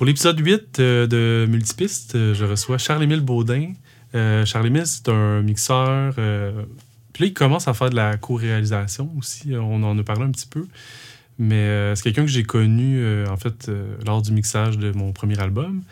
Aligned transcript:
Pour 0.00 0.06
l'épisode 0.06 0.40
8 0.40 0.80
euh, 0.80 1.06
de 1.06 1.46
Multipiste, 1.46 2.14
euh, 2.14 2.32
je 2.32 2.46
reçois 2.46 2.78
Charles-Émile 2.78 3.20
Baudin. 3.20 3.74
Euh, 4.14 4.46
Charles-Émile, 4.46 4.86
c'est 4.86 5.10
un 5.10 5.42
mixeur. 5.42 6.14
euh, 6.16 6.62
puis 7.12 7.24
là, 7.24 7.28
il 7.28 7.34
commence 7.34 7.68
à 7.68 7.74
faire 7.74 7.90
de 7.90 7.96
la 7.96 8.16
co-réalisation 8.16 9.12
aussi. 9.18 9.54
On 9.54 9.82
en 9.82 9.98
a 9.98 10.02
parlé 10.02 10.22
un 10.22 10.30
petit 10.30 10.46
peu. 10.46 10.66
Mais 11.38 11.94
c'est 11.94 12.04
quelqu'un 12.04 12.22
que 12.22 12.30
j'ai 12.30 12.44
connu, 12.44 13.04
en 13.26 13.36
fait, 13.36 13.70
lors 14.06 14.22
du 14.22 14.32
mixage 14.32 14.78
de 14.78 14.90
mon 14.92 15.12
premier 15.12 15.38
album. 15.38 15.82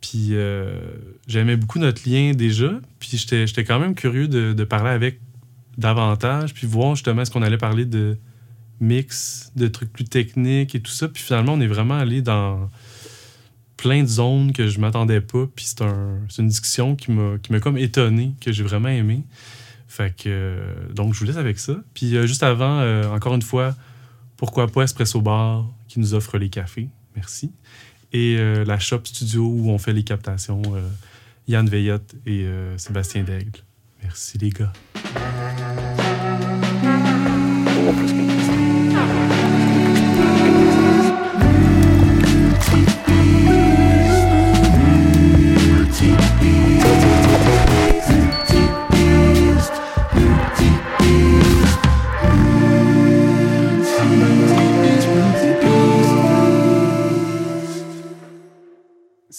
Puis 0.00 0.32
j'aimais 1.28 1.56
beaucoup 1.56 1.78
notre 1.78 2.10
lien 2.10 2.32
déjà. 2.32 2.72
Puis 2.98 3.16
j'étais 3.16 3.62
quand 3.62 3.78
même 3.78 3.94
curieux 3.94 4.26
de, 4.26 4.52
de 4.52 4.64
parler 4.64 4.90
avec 4.90 5.20
davantage, 5.78 6.54
puis 6.54 6.66
voir 6.66 6.96
justement 6.96 7.22
est-ce 7.22 7.30
qu'on 7.30 7.42
allait 7.42 7.56
parler 7.56 7.84
de 7.84 8.18
mix, 8.80 9.52
de 9.54 9.68
trucs 9.68 9.92
plus 9.92 10.06
techniques 10.06 10.74
et 10.74 10.80
tout 10.80 10.90
ça. 10.90 11.06
Puis 11.06 11.22
finalement, 11.22 11.52
on 11.52 11.60
est 11.60 11.68
vraiment 11.68 11.96
allé 11.96 12.20
dans 12.20 12.68
plein 13.84 14.02
de 14.02 14.08
zones 14.08 14.52
que 14.52 14.66
je 14.66 14.80
m'attendais 14.80 15.20
pas. 15.20 15.46
Puis 15.54 15.66
c'est 15.66 15.82
un, 15.82 16.18
c'est 16.30 16.40
une 16.40 16.48
discussion 16.48 16.96
qui 16.96 17.12
m'a, 17.12 17.36
qui 17.36 17.52
m'a 17.52 17.60
comme 17.60 17.76
étonné, 17.76 18.32
que 18.40 18.50
j'ai 18.50 18.62
vraiment 18.62 18.88
aimé. 18.88 19.24
Fait 19.88 20.16
que, 20.16 20.22
euh, 20.26 20.74
donc, 20.94 21.12
je 21.12 21.18
vous 21.18 21.26
laisse 21.26 21.36
avec 21.36 21.58
ça. 21.58 21.74
Puis 21.92 22.16
euh, 22.16 22.26
juste 22.26 22.42
avant, 22.42 22.80
euh, 22.80 23.04
encore 23.10 23.34
une 23.34 23.42
fois, 23.42 23.76
pourquoi 24.38 24.68
pas 24.68 24.84
Espresso 24.84 25.20
Bar 25.20 25.70
qui 25.86 26.00
nous 26.00 26.14
offre 26.14 26.38
les 26.38 26.48
cafés. 26.48 26.88
Merci. 27.14 27.52
Et 28.14 28.36
la 28.64 28.78
Shop 28.78 29.00
Studio 29.02 29.44
où 29.44 29.70
on 29.70 29.78
fait 29.78 29.92
les 29.92 30.04
captations. 30.04 30.62
Yann 31.48 31.68
Veillotte 31.68 32.14
et 32.26 32.46
Sébastien 32.76 33.24
Daigle. 33.24 33.60
Merci 34.04 34.38
les 34.38 34.50
gars. 34.50 34.72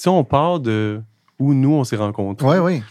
Si 0.06 0.09
on 0.09 0.23
part 0.23 0.59
de 0.59 1.02
où 1.39 1.56
nous 1.56 1.72
on 1.73 1.84
s'est 1.84 1.95
rencontrés, 1.95 2.45
Oui, 2.48 2.58
oui. 2.59 2.84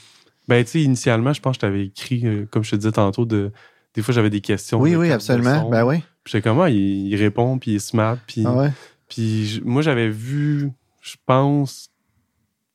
ben 0.49 0.65
tu 0.65 0.71
sais, 0.73 0.81
initialement, 0.83 1.33
je 1.33 1.41
pense 1.41 1.53
que 1.53 1.55
je 1.59 1.61
t'avais 1.61 1.87
écrit, 1.87 2.23
euh, 2.27 2.45
comme 2.51 2.65
je 2.65 2.73
te 2.73 2.77
disais 2.77 2.91
tantôt, 2.91 3.25
de 3.25 3.53
des 3.95 4.03
fois 4.03 4.13
j'avais 4.13 4.31
des 4.31 4.41
questions. 4.41 4.81
Oui, 4.81 4.91
de 4.91 4.97
oui, 4.97 5.13
absolument. 5.13 5.71
Ben 5.71 5.85
oui. 5.87 5.99
Puis 6.25 6.33
j'étais 6.33 6.43
comme, 6.49 6.59
ah, 6.61 6.69
il, 6.71 7.07
il 7.07 7.15
répond, 7.15 7.57
puis 7.61 7.71
il 7.71 7.75
est 7.77 7.79
smart, 7.79 8.19
puis, 8.27 8.43
Ah 8.45 8.53
ouais. 8.55 8.73
puis 9.09 9.63
moi 9.65 9.81
j'avais 9.83 10.09
vu, 10.09 10.73
je 11.03 11.15
pense, 11.25 11.91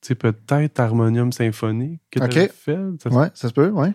tu 0.01 0.07
sais, 0.07 0.15
peut-être 0.15 0.79
Harmonium 0.79 1.33
Symphonique 1.33 1.99
que 2.09 2.21
Ok. 2.23 2.29
t'avais 2.29 2.47
fait. 2.47 2.77
Ça 3.03 3.09
se- 3.09 3.15
Ouais, 3.15 3.27
ça 3.33 3.49
se 3.49 3.53
peut, 3.53 3.71
oui. 3.73 3.89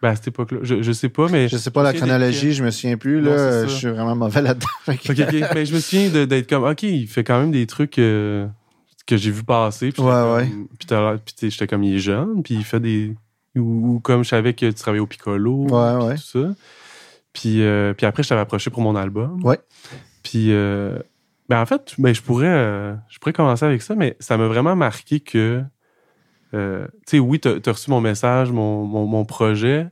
Ben, 0.00 0.08
à 0.08 0.16
cette 0.16 0.28
époque-là, 0.28 0.60
je, 0.62 0.80
je 0.80 0.92
sais 0.92 1.10
pas, 1.10 1.28
mais... 1.28 1.46
Je 1.48 1.58
sais 1.58 1.70
pas 1.70 1.82
la 1.82 1.92
chronologie, 1.92 2.54
je 2.54 2.64
me 2.64 2.70
souviens 2.70 2.96
plus. 2.96 3.20
Non, 3.20 3.34
Là, 3.34 3.66
je 3.66 3.70
suis 3.74 3.88
vraiment 3.88 4.16
mauvais 4.16 4.40
là-dedans. 4.40 4.66
Ok, 4.88 5.10
ok. 5.10 5.44
Mais 5.54 5.66
je 5.66 5.74
me 5.74 5.80
souviens 5.80 6.08
d'être 6.24 6.48
comme, 6.48 6.64
OK, 6.64 6.82
il 6.84 7.06
fait 7.06 7.22
quand 7.22 7.38
même 7.38 7.50
des 7.50 7.66
trucs 7.66 7.98
euh, 7.98 8.46
que 9.06 9.16
j'ai 9.16 9.30
vu 9.30 9.42
passer. 9.44 9.92
Puis 9.92 10.02
Ouais, 10.02 10.48
comme- 10.88 11.18
Puis 11.24 11.50
j'étais 11.50 11.66
comme, 11.66 11.82
il 11.84 11.96
est 11.96 11.98
jeune, 11.98 12.42
puis 12.42 12.54
il 12.54 12.64
fait 12.64 12.80
des... 12.80 13.14
Ou, 13.56 13.94
ou 13.96 14.00
comme 14.00 14.24
je 14.24 14.30
savais 14.30 14.54
que 14.54 14.66
tu 14.66 14.74
travaillais 14.74 15.00
au 15.02 15.06
Piccolo. 15.06 15.66
Ouais, 15.68 16.04
ouais. 16.04 16.14
Tout 16.16 16.22
ça. 16.22 16.54
Puis, 17.32 17.62
euh, 17.62 17.94
puis 17.94 18.06
après, 18.06 18.22
je 18.22 18.28
t'avais 18.28 18.40
approché 18.40 18.70
pour 18.70 18.82
mon 18.82 18.96
album. 18.96 19.44
Ouais. 19.44 19.58
Puis, 20.22 20.52
euh, 20.52 20.98
ben 21.48 21.60
en 21.60 21.66
fait, 21.66 21.94
ben, 21.98 22.14
je, 22.14 22.22
pourrais, 22.22 22.46
euh, 22.48 22.94
je 23.08 23.18
pourrais 23.18 23.32
commencer 23.32 23.64
avec 23.64 23.82
ça, 23.82 23.94
mais 23.94 24.16
ça 24.20 24.36
m'a 24.36 24.46
vraiment 24.48 24.74
marqué 24.76 25.20
que... 25.20 25.62
euh, 26.54 26.86
tu 27.06 27.16
sais, 27.16 27.18
oui, 27.18 27.38
t'as 27.40 27.56
as 27.64 27.72
reçu 27.72 27.90
mon 27.90 28.00
message, 28.00 28.50
mon, 28.50 28.84
mon, 28.84 29.06
mon 29.06 29.24
projet, 29.24 29.88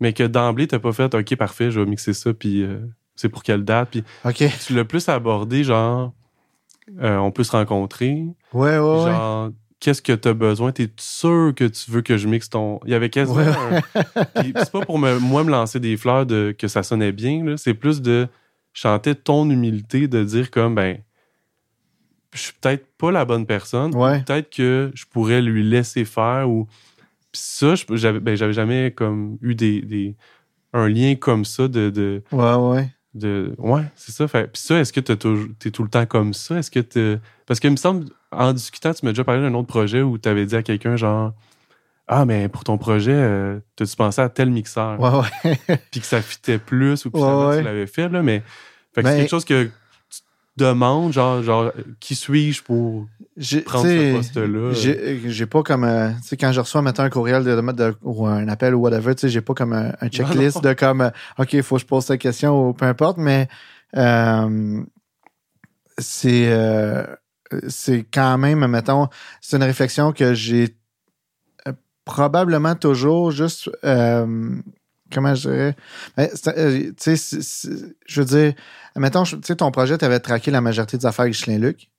mais 0.00 0.12
que 0.12 0.24
d'emblée, 0.24 0.66
t'as 0.66 0.78
pas 0.78 0.92
fait, 0.92 1.14
OK, 1.14 1.36
parfait, 1.36 1.70
je 1.70 1.80
vais 1.80 1.86
mixer 1.86 2.12
ça, 2.14 2.32
puis 2.34 2.66
c'est 3.14 3.28
pour 3.28 3.42
quelle 3.42 3.64
date, 3.64 3.90
puis 3.90 4.04
OK. 4.24 4.42
tu 4.66 4.74
l'as 4.74 4.84
plus 4.84 5.08
abordé, 5.08 5.64
genre, 5.64 6.12
euh, 7.00 7.16
on 7.18 7.30
peut 7.30 7.44
se 7.44 7.52
rencontrer. 7.52 8.24
Ouais, 8.52 8.78
ouais, 8.78 8.78
ouais. 8.78 9.10
genre, 9.10 9.50
qu'est-ce 9.80 10.02
que 10.02 10.12
tu 10.12 10.28
as 10.28 10.34
besoin? 10.34 10.72
T'es 10.72 10.88
sûr 10.98 11.52
que 11.56 11.64
tu 11.64 11.90
veux 11.90 12.02
que 12.02 12.16
je 12.16 12.26
mixe 12.28 12.48
ton. 12.50 12.80
Il 12.84 12.90
y 12.90 12.94
avait 12.94 13.10
quasiment. 13.10 13.38
Ouais. 13.38 13.80
un- 14.34 14.44
C'est 14.64 14.70
pas 14.72 14.80
pour 14.80 14.98
me, 14.98 15.18
moi 15.18 15.44
me 15.44 15.50
lancer 15.50 15.80
des 15.80 15.96
fleurs 15.96 16.26
de 16.26 16.54
que 16.58 16.68
ça 16.68 16.82
sonnait 16.82 17.12
bien, 17.12 17.44
là. 17.44 17.56
c'est 17.56 17.74
plus 17.74 18.00
de 18.02 18.26
chanter 18.72 19.14
ton 19.14 19.48
humilité, 19.50 20.08
de 20.08 20.22
dire 20.24 20.50
comme, 20.50 20.74
ben, 20.74 20.98
je 22.34 22.38
suis 22.40 22.52
peut-être 22.60 22.86
pas 22.98 23.10
la 23.10 23.24
bonne 23.24 23.46
personne. 23.46 23.94
Ouais. 23.96 24.22
Peut-être 24.22 24.50
que 24.54 24.90
je 24.94 25.04
pourrais 25.06 25.40
lui 25.42 25.62
laisser 25.62 26.04
faire 26.04 26.48
ou. 26.48 26.66
Puis 27.32 27.42
ça, 27.44 27.74
j'avais 27.92 28.20
ben, 28.20 28.34
j'avais 28.36 28.52
jamais 28.52 28.90
comme 28.90 29.38
eu 29.42 29.54
des, 29.54 29.80
des- 29.82 30.16
un 30.72 30.88
lien 30.88 31.14
comme 31.14 31.44
ça 31.44 31.68
de. 31.68 31.90
de 31.90 32.22
Ouais, 32.32 32.54
ouais. 32.54 32.90
De 33.18 33.52
ouais 33.58 33.82
c'est 33.94 34.12
ça. 34.12 34.26
Fait 34.28 34.50
puis 34.50 34.60
ça 34.62 34.78
est-ce 34.78 34.92
que 34.92 35.00
t'es 35.00 35.16
tout 35.16 35.82
le 35.82 35.88
temps 35.90 36.06
comme 36.06 36.32
ça? 36.34 36.56
Est-ce 36.58 36.70
que 36.70 36.80
t'es 36.80 37.18
parce 37.46 37.60
qu'il 37.60 37.70
me 37.70 37.76
semble 37.76 38.06
en 38.32 38.52
discutant 38.52 38.92
tu 38.94 39.04
m'as 39.04 39.12
déjà 39.12 39.24
parlé 39.24 39.42
d'un 39.42 39.54
autre 39.54 39.68
projet 39.68 40.02
où 40.02 40.16
t'avais 40.18 40.46
dit 40.46 40.56
à 40.56 40.62
quelqu'un 40.62 40.96
genre 40.96 41.32
ah 42.06 42.24
mais 42.24 42.48
pour 42.48 42.64
ton 42.64 42.78
projet 42.78 43.12
euh, 43.14 43.58
t'as-tu 43.76 43.96
pensé 43.96 44.20
à 44.22 44.28
tel 44.28 44.50
mixeur? 44.50 44.98
Ouais, 45.00 45.28
ouais. 45.44 45.78
puis 45.90 46.00
que 46.00 46.06
ça 46.06 46.22
fitait 46.22 46.58
plus 46.58 47.04
ou 47.04 47.10
puis 47.10 47.20
Ouais, 47.22 47.58
tu 47.58 47.64
l'avais 47.64 47.86
fait 47.86 48.08
là 48.08 48.22
mais 48.22 48.42
fait 48.94 49.02
que 49.02 49.06
Ben- 49.06 49.10
c'est 49.12 49.18
quelque 49.20 49.30
chose 49.30 49.44
que 49.44 49.68
demandes 50.58 51.12
genre 51.14 51.42
genre 51.42 51.72
qui 52.00 52.14
suis-je 52.14 52.62
pour 52.62 53.06
prendre 53.62 53.86
ce 53.86 54.12
poste-là? 54.14 54.72
J'ai 55.28 55.46
pas 55.46 55.62
comme. 55.62 55.84
euh, 55.84 56.10
tu 56.20 56.28
sais, 56.28 56.36
quand 56.36 56.52
je 56.52 56.60
reçois 56.60 56.82
maintenant 56.82 57.04
un 57.04 57.10
courriel 57.10 57.44
de, 57.44 57.58
de- 57.72 57.96
ou 58.02 58.26
un 58.26 58.46
appel 58.48 58.74
ou 58.74 58.80
whatever, 58.80 59.14
tu 59.14 59.22
sais, 59.22 59.28
j'ai 59.30 59.40
pas 59.40 59.54
comme 59.54 59.72
un, 59.72 59.92
un 60.00 60.08
checklist 60.08 60.56
non. 60.56 60.62
de 60.62 60.72
comme, 60.74 61.00
euh, 61.00 61.10
OK, 61.38 61.54
il 61.54 61.62
faut 61.62 61.76
que 61.76 61.80
je 61.82 61.86
pose 61.86 62.04
cette 62.04 62.20
question 62.20 62.68
ou 62.68 62.72
peu 62.74 62.84
importe, 62.84 63.16
mais 63.16 63.48
euh, 63.96 64.82
c'est. 65.96 66.48
euh, 66.52 67.04
c'est 67.68 68.04
quand 68.12 68.36
même, 68.36 68.66
mettons, 68.66 69.08
c'est 69.40 69.56
une 69.56 69.62
réflexion 69.62 70.12
que 70.12 70.34
j'ai 70.34 70.76
probablement 72.04 72.74
toujours 72.74 73.30
juste. 73.30 73.70
Comment 75.12 75.34
je 75.34 75.48
dirais? 75.48 75.76
Ben, 76.16 76.28
euh, 76.56 76.92
je 78.06 78.20
veux 78.20 78.24
dire, 78.26 78.54
mettons, 78.96 79.22
tu 79.24 79.36
sais, 79.42 79.56
ton 79.56 79.70
projet, 79.70 79.96
tu 79.98 80.04
avais 80.04 80.20
traqué 80.20 80.50
la 80.50 80.60
majorité 80.60 80.96
des 80.98 81.06
affaires 81.06 81.24
avec 81.24 81.34
Luc. 81.46 81.90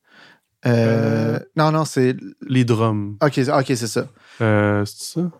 Euh, 0.66 1.36
Euh, 1.36 1.40
non, 1.56 1.72
non, 1.72 1.86
c'est. 1.86 2.16
les 2.42 2.66
drums 2.66 3.16
Ok, 3.24 3.32
c'est- 3.36 3.52
ok, 3.52 3.66
c'est 3.68 3.88
ça. 3.88 4.08
euh, 4.42 4.84
c'est 4.86 5.20
ça? 5.20 5.32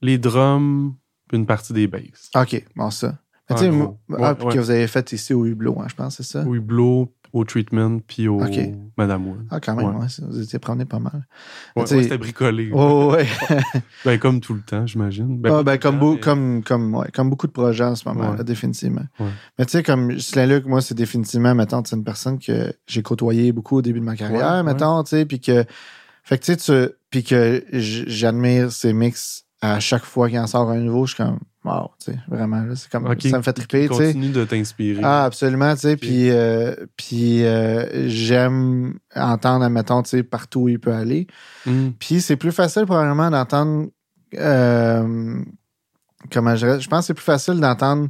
Les 0.00 0.18
drums 0.18 0.94
une 1.32 1.46
partie 1.46 1.72
des 1.72 1.86
basses 1.86 2.30
Ok, 2.34 2.64
bon, 2.76 2.90
ça. 2.90 3.18
Mais 3.50 3.56
Ouais, 4.16 4.18
ah, 4.22 4.34
ouais. 4.44 4.54
que 4.54 4.58
vous 4.58 4.70
avez 4.70 4.86
fait 4.86 5.12
ici 5.12 5.32
au 5.34 5.44
Hublot, 5.46 5.80
hein, 5.80 5.86
je 5.88 5.94
pense, 5.94 6.16
c'est 6.16 6.22
ça? 6.22 6.44
au 6.44 6.54
Hublot 6.54 7.12
au 7.32 7.44
treatment 7.44 7.98
puis 8.06 8.28
au. 8.28 8.40
Madame 8.96 9.28
Wood 9.28 9.46
Ah, 9.50 9.60
quand 9.60 9.74
même, 9.76 9.86
Ouais. 9.96 10.02
ouais, 10.02 10.06
vous 10.28 10.40
étiez 10.40 10.58
promené 10.58 10.84
pas 10.84 10.98
mal. 10.98 11.26
Ouais, 11.76 11.86
c'était 11.86 12.18
bricolé. 12.18 12.70
Oh, 12.72 13.12
ouais. 13.12 13.26
Ben, 14.04 14.18
comme 14.18 14.40
tout 14.40 14.54
le 14.54 14.60
temps, 14.62 14.86
j'imagine. 14.86 15.40
Ah, 15.46 15.62
ben, 15.62 15.62
tout 15.62 15.70
le 15.70 15.76
comme, 15.78 15.94
temps, 15.94 15.98
beau- 16.00 16.14
mais- 16.14 16.20
comme, 16.20 16.62
comme, 16.64 16.94
ouais, 16.94 17.08
comme 17.12 17.30
beaucoup 17.30 17.46
de 17.46 17.52
projets 17.52 17.84
en 17.84 17.94
ce 17.94 18.08
moment, 18.08 18.34
là, 18.34 18.42
définitivement. 18.42 19.04
Mais 19.58 19.64
tu 19.66 19.72
sais, 19.72 19.82
comme 19.82 20.10
Luc, 20.10 20.66
moi, 20.66 20.80
c'est 20.80 20.94
définitivement, 20.96 21.54
mettons, 21.54 21.82
c'est 21.84 21.96
une 21.96 22.04
personne 22.04 22.38
que 22.38 22.72
j'ai 22.86 23.02
côtoyé 23.02 23.52
beaucoup 23.52 23.76
au 23.76 23.82
début 23.82 24.00
de 24.00 24.04
ma 24.04 24.16
carrière, 24.16 24.64
mettons, 24.64 25.02
tu 25.04 25.10
sais, 25.10 25.24
puis 25.26 25.40
que, 25.40 25.64
fait 26.24 26.38
que 26.38 26.44
tu 26.44 26.52
sais, 26.54 26.56
tu- 26.88 26.94
puis 27.10 27.22
que 27.24 27.64
j'admire 27.72 28.70
ses 28.72 28.92
mix 28.92 29.44
à 29.60 29.80
chaque 29.80 30.04
fois 30.04 30.28
qu'il 30.28 30.38
en 30.38 30.46
sort 30.46 30.70
un 30.70 30.78
nouveau, 30.78 31.06
je 31.06 31.14
suis 31.14 31.22
comme, 31.24 31.38
wow, 31.68 31.90
tu 32.02 32.12
sais, 32.12 32.18
vraiment, 32.28 32.64
c'est 32.74 32.90
comme, 32.90 33.04
ça 33.20 33.38
me 33.38 33.42
fait 33.42 33.52
triper, 33.52 33.88
tu 33.88 33.94
sais. 33.94 34.06
Continue 34.06 34.30
de 34.30 34.44
t'inspirer. 34.44 35.00
Ah, 35.04 35.24
absolument, 35.24 35.74
tu 35.74 35.80
sais, 35.82 35.96
puis 35.96 36.30
euh, 36.30 36.74
puis 36.96 37.44
euh, 37.44 38.08
j'aime 38.08 38.98
entendre, 39.14 39.64
admettons, 39.64 40.02
tu 40.02 40.10
sais, 40.10 40.22
partout 40.22 40.60
où 40.60 40.68
il 40.68 40.80
peut 40.80 40.92
aller. 40.92 41.26
Mm. 41.66 41.90
Puis 41.98 42.20
c'est 42.20 42.36
plus 42.36 42.52
facile 42.52 42.86
probablement 42.86 43.30
d'entendre, 43.30 43.88
euh, 44.34 45.42
comment 46.32 46.56
je 46.56 46.66
dirais, 46.66 46.80
je 46.80 46.88
pense 46.88 47.00
que 47.00 47.06
c'est 47.08 47.14
plus 47.14 47.24
facile 47.24 47.60
d'entendre 47.60 48.08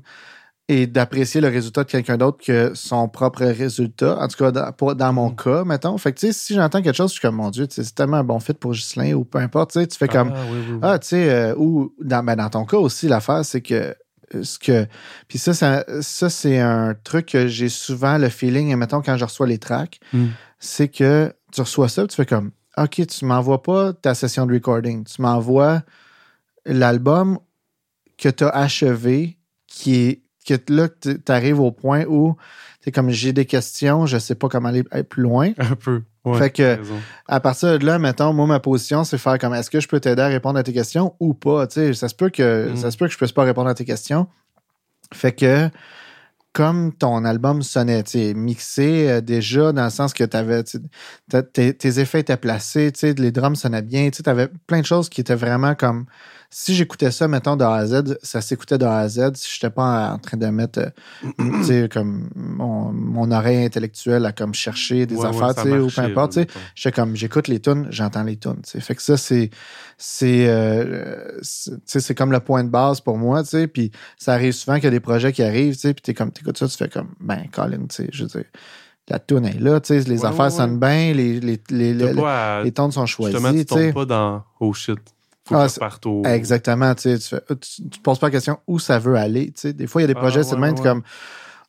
et 0.71 0.87
d'apprécier 0.87 1.41
le 1.41 1.49
résultat 1.49 1.85
de 1.85 1.91
quelqu'un 1.91 2.19
d'autre 2.19 2.45
que 2.45 2.73
son 2.75 3.09
propre 3.09 3.43
résultat. 3.45 4.19
En 4.21 4.29
tout 4.29 4.37
cas, 4.37 4.51
dans, 4.51 4.71
pour- 4.73 4.95
dans 4.95 5.13
mon 5.15 5.31
Mm. 5.31 5.37
cas, 5.37 5.65
mettons. 5.65 5.97
Fait 5.97 6.13
que, 6.13 6.21
tu 6.21 6.27
sais, 6.27 6.33
si 6.35 6.55
j'entends 6.55 6.83
quelque 6.83 6.95
chose, 6.97 7.09
je 7.11 7.15
suis 7.15 7.23
comme, 7.23 7.37
mon 7.37 7.49
Dieu, 7.51 7.67
c'est 7.71 7.95
tellement 7.95 8.19
un 8.19 8.25
bon 8.25 8.39
fit 8.39 8.53
pour 8.53 8.73
Ghislain 8.73 9.15
ou 9.15 9.25
peu 9.25 9.39
importe, 9.39 9.73
tu 9.73 9.97
fais 9.97 10.09
comme, 10.09 10.31
Ah, 10.35 10.45
oui, 10.47 10.59
oui, 10.59 10.73
oui. 10.75 10.79
ah, 10.83 10.99
tu 10.99 11.09
sais, 11.09 11.31
euh, 11.31 11.55
ou 11.57 11.95
dans, 12.03 12.23
ben, 12.23 12.37
dans 12.37 12.51
ton 12.51 12.65
cas 12.67 12.77
aussi, 12.77 13.09
l'affaire, 13.09 13.45
c'est 13.47 13.63
que 13.63 13.95
euh, 14.35 14.43
ce 14.43 14.59
que. 14.59 14.87
Puis 15.27 15.39
ça, 15.39 15.55
ça, 15.55 15.85
ça, 16.03 16.29
c'est 16.29 16.59
un 16.59 16.95
truc 17.03 17.27
que 17.27 17.47
j'ai 17.49 17.71
souvent 17.71 18.19
le 18.19 18.29
feeling, 18.29 18.69
et 18.69 18.77
mettons, 18.77 19.01
quand 19.01 19.17
je 19.17 19.25
reçois 19.25 19.47
les 19.47 19.59
tracks, 19.59 19.99
Mm. 20.13 20.27
c'est 20.59 20.89
que 20.89 21.33
tu 21.51 21.63
reçois 21.63 21.89
ça, 21.89 22.07
tu 22.07 22.15
fais 22.15 22.27
comme 22.27 22.51
OK, 22.77 23.07
tu 23.07 23.25
m'envoies 23.25 23.63
pas 23.63 23.95
ta 23.95 24.15
session 24.15 24.45
de 24.45 24.53
recording, 24.53 25.03
tu 25.05 25.23
m'envoies 25.23 25.81
l'album 26.67 27.39
que 28.19 28.29
tu 28.29 28.45
as 28.45 28.49
achevé, 28.51 29.39
qui 29.67 29.95
est 29.97 30.23
que 30.49 30.73
là, 30.73 30.89
tu 30.89 31.19
arrives 31.29 31.61
au 31.61 31.71
point 31.71 32.05
où 32.07 32.37
tu 32.83 32.91
comme 32.93 33.11
j'ai 33.11 33.33
des 33.33 33.45
questions, 33.45 34.07
je 34.07 34.19
sais 34.19 34.35
pas 34.35 34.49
comment 34.49 34.69
aller, 34.71 34.83
plus 35.09 35.23
loin. 35.23 35.53
Un 35.59 35.75
peu. 35.75 36.03
Ouais, 36.25 36.39
Fait 36.39 36.51
que-. 36.51 36.79
À 37.27 37.41
partir 37.41 37.79
de 37.79 37.85
là, 37.87 37.99
mettons, 37.99 38.33
moi, 38.33 38.47
ma 38.47 38.61
position, 38.61 39.05
c'est 39.05 39.19
faire 39.19 39.39
comme 39.39 39.55
est-ce 39.55 39.71
que 39.71 39.81
je 39.81 39.89
peux 39.89 40.01
t'aider 40.01 40.23
à 40.23 40.29
répondre 40.29 40.59
à 40.59 40.63
tes 40.63 40.73
questions 40.73 41.15
ou 41.21 41.35
pas? 41.35 41.67
Tu 41.67 41.75
sais, 41.75 41.95
ça 41.95 42.09
se 42.09 42.15
peut 42.15 42.31
que 42.31 42.71
Mm. 42.73 42.77
ça 42.77 42.91
se 42.91 42.97
peut 42.97 43.07
que 43.07 43.13
je 43.13 43.17
puisse 43.19 43.33
pas 43.33 43.45
répondre 43.45 43.69
à 43.69 43.75
tes 43.75 43.85
questions. 43.85 44.27
Fait 45.15 45.33
que 45.33 45.71
comme 46.53 46.93
ton 46.93 47.25
album 47.25 47.63
sonnait, 47.63 48.03
tu 48.03 48.11
sais, 48.13 48.35
mixé 48.35 49.09
euh, 49.09 49.21
déjà 49.21 49.73
dans 49.73 49.85
le 49.85 49.91
sens 49.91 50.13
que 50.13 50.25
t'avais, 50.25 50.65
tes, 51.53 51.75
tes 51.75 51.99
effets 52.01 52.21
étaient 52.21 52.37
placés, 52.37 52.91
tu 52.91 53.01
sais, 53.01 53.13
les 53.15 53.31
drums 53.31 53.55
sonnaient 53.57 53.83
bien, 53.83 54.11
tu 54.11 54.17
sais, 54.17 54.23
t'avais 54.25 54.49
plein 54.67 54.81
de 54.81 54.87
choses 54.87 55.09
qui 55.09 55.21
étaient 55.21 55.35
vraiment 55.37 55.75
comme 55.75 56.07
si 56.51 56.75
j'écoutais 56.75 57.11
ça, 57.11 57.29
mettons, 57.29 57.57
de 57.57 57.65
A 57.65 57.75
à 57.75 57.87
Z, 57.87 58.19
ça 58.23 58.41
s'écoutait 58.41 58.79
de 58.79 58.85
A 58.87 58.99
à 59.01 59.09
Z. 59.09 59.33
Si 59.35 59.53
j'étais 59.55 59.71
pas 59.71 60.13
en 60.13 60.19
train 60.19 60.37
de 60.39 60.47
mettre, 60.47 60.79
euh, 60.79 60.91
tu 61.39 61.65
sais, 61.65 61.89
comme 61.93 62.31
mon, 62.35 62.91
mon 62.93 63.31
oreille 63.31 63.65
intellectuelle 63.65 64.25
à 64.25 64.33
comme 64.33 64.55
chercher 64.55 65.05
des 65.05 65.17
Ouais, 65.17 65.27
affaires, 65.27 65.55
tu 65.55 65.79
ou 65.79 65.89
peu 65.91 66.01
importe, 66.01 66.33
tu. 66.33 66.47
J'étais 66.75 66.93
comme, 66.93 67.15
j'écoute 67.17 67.49
les 67.49 67.61
tunes, 67.61 67.87
j'entends 67.91 68.23
les 68.23 68.37
tunes, 68.37 68.63
tu. 68.67 68.81
Fait 68.81 68.95
que 68.95 69.03
ça, 69.03 69.17
c'est, 69.19 69.51
c'est, 69.99 70.49
euh, 70.49 71.39
c'est- 71.43 72.01
tu 72.01 72.15
comme 72.15 72.33
le 72.33 72.41
point 72.41 72.65
de 72.65 72.71
base 72.71 73.01
pour 73.01 73.19
moi, 73.19 73.43
tu 73.43 73.51
sais. 73.51 73.67
Puis 73.69 73.91
ça 74.19 74.33
arrive 74.33 74.53
souvent 74.53 74.77
qu'il 74.77 74.85
y 74.85 74.89
a 74.89 74.91
des 74.91 75.01
projets 75.01 75.33
qui 75.33 75.43
arrivent, 75.43 75.75
tu 75.75 75.81
sais, 75.81 75.95
puis 75.95 76.03
t'es 76.03 76.15
comme, 76.15 76.31
t'écoutes 76.33 76.57
ça, 76.59 76.67
tu 76.67 76.77
fais 76.77 76.89
comme, 76.89 77.11
ben, 77.21 77.45
Colin, 77.53 77.87
tu 77.89 77.97
sais, 77.97 78.09
je 78.13 78.23
veux 78.23 78.29
dire, 78.31 78.45
la 79.09 79.19
tune 79.19 79.45
est 79.47 79.59
là, 79.61 79.81
tu 79.81 79.89
sais, 80.01 80.09
les 80.09 80.21
Ouais, 80.21 80.27
affaires 80.27 80.47
ouais, 80.47 80.51
sonnent 80.51 80.79
bien, 80.81 81.13
les, 81.13 81.41
les, 81.41 81.61
les, 81.71 81.95
les, 81.95 82.21
à- 82.23 82.63
les 82.65 82.73
sont 82.91 83.07
Justement, 83.07 83.07
choisies, 83.07 83.43
tu 83.43 83.59
tu 83.59 83.65
tombes 83.67 83.93
pas 83.93 84.05
dans 84.07 84.45
oh 84.61 84.73
shit. 84.73 84.99
Faut 85.49 85.55
Ah, 85.57 85.65
que 85.65 85.69
c'est- 85.71 85.75
je 85.77 85.81
parte 85.81 86.05
au. 86.07 86.23
Exactement, 86.25 86.95
tu 86.95 87.03
sais, 87.03 87.19
tu, 87.19 87.29
fais- 87.29 87.57
tu, 87.57 87.83
tu 87.85 87.99
te 87.99 88.01
poses 88.03 88.19
pas 88.19 88.27
la 88.27 88.31
question 88.33 88.59
où 88.67 88.79
ça 88.79 88.99
veut 88.99 89.17
aller, 89.17 89.47
tu 89.47 89.61
sais. 89.63 89.73
Des 89.73 89.87
fois, 89.87 90.01
il 90.01 90.05
y 90.05 90.05
a 90.05 90.09
des 90.09 90.15
Ah, 90.17 90.21
projets, 90.21 90.43
c'est 90.45 90.55
ouais, 90.55 90.61
même, 90.61 90.75
ouais, 90.75 90.83
comme, 90.83 91.03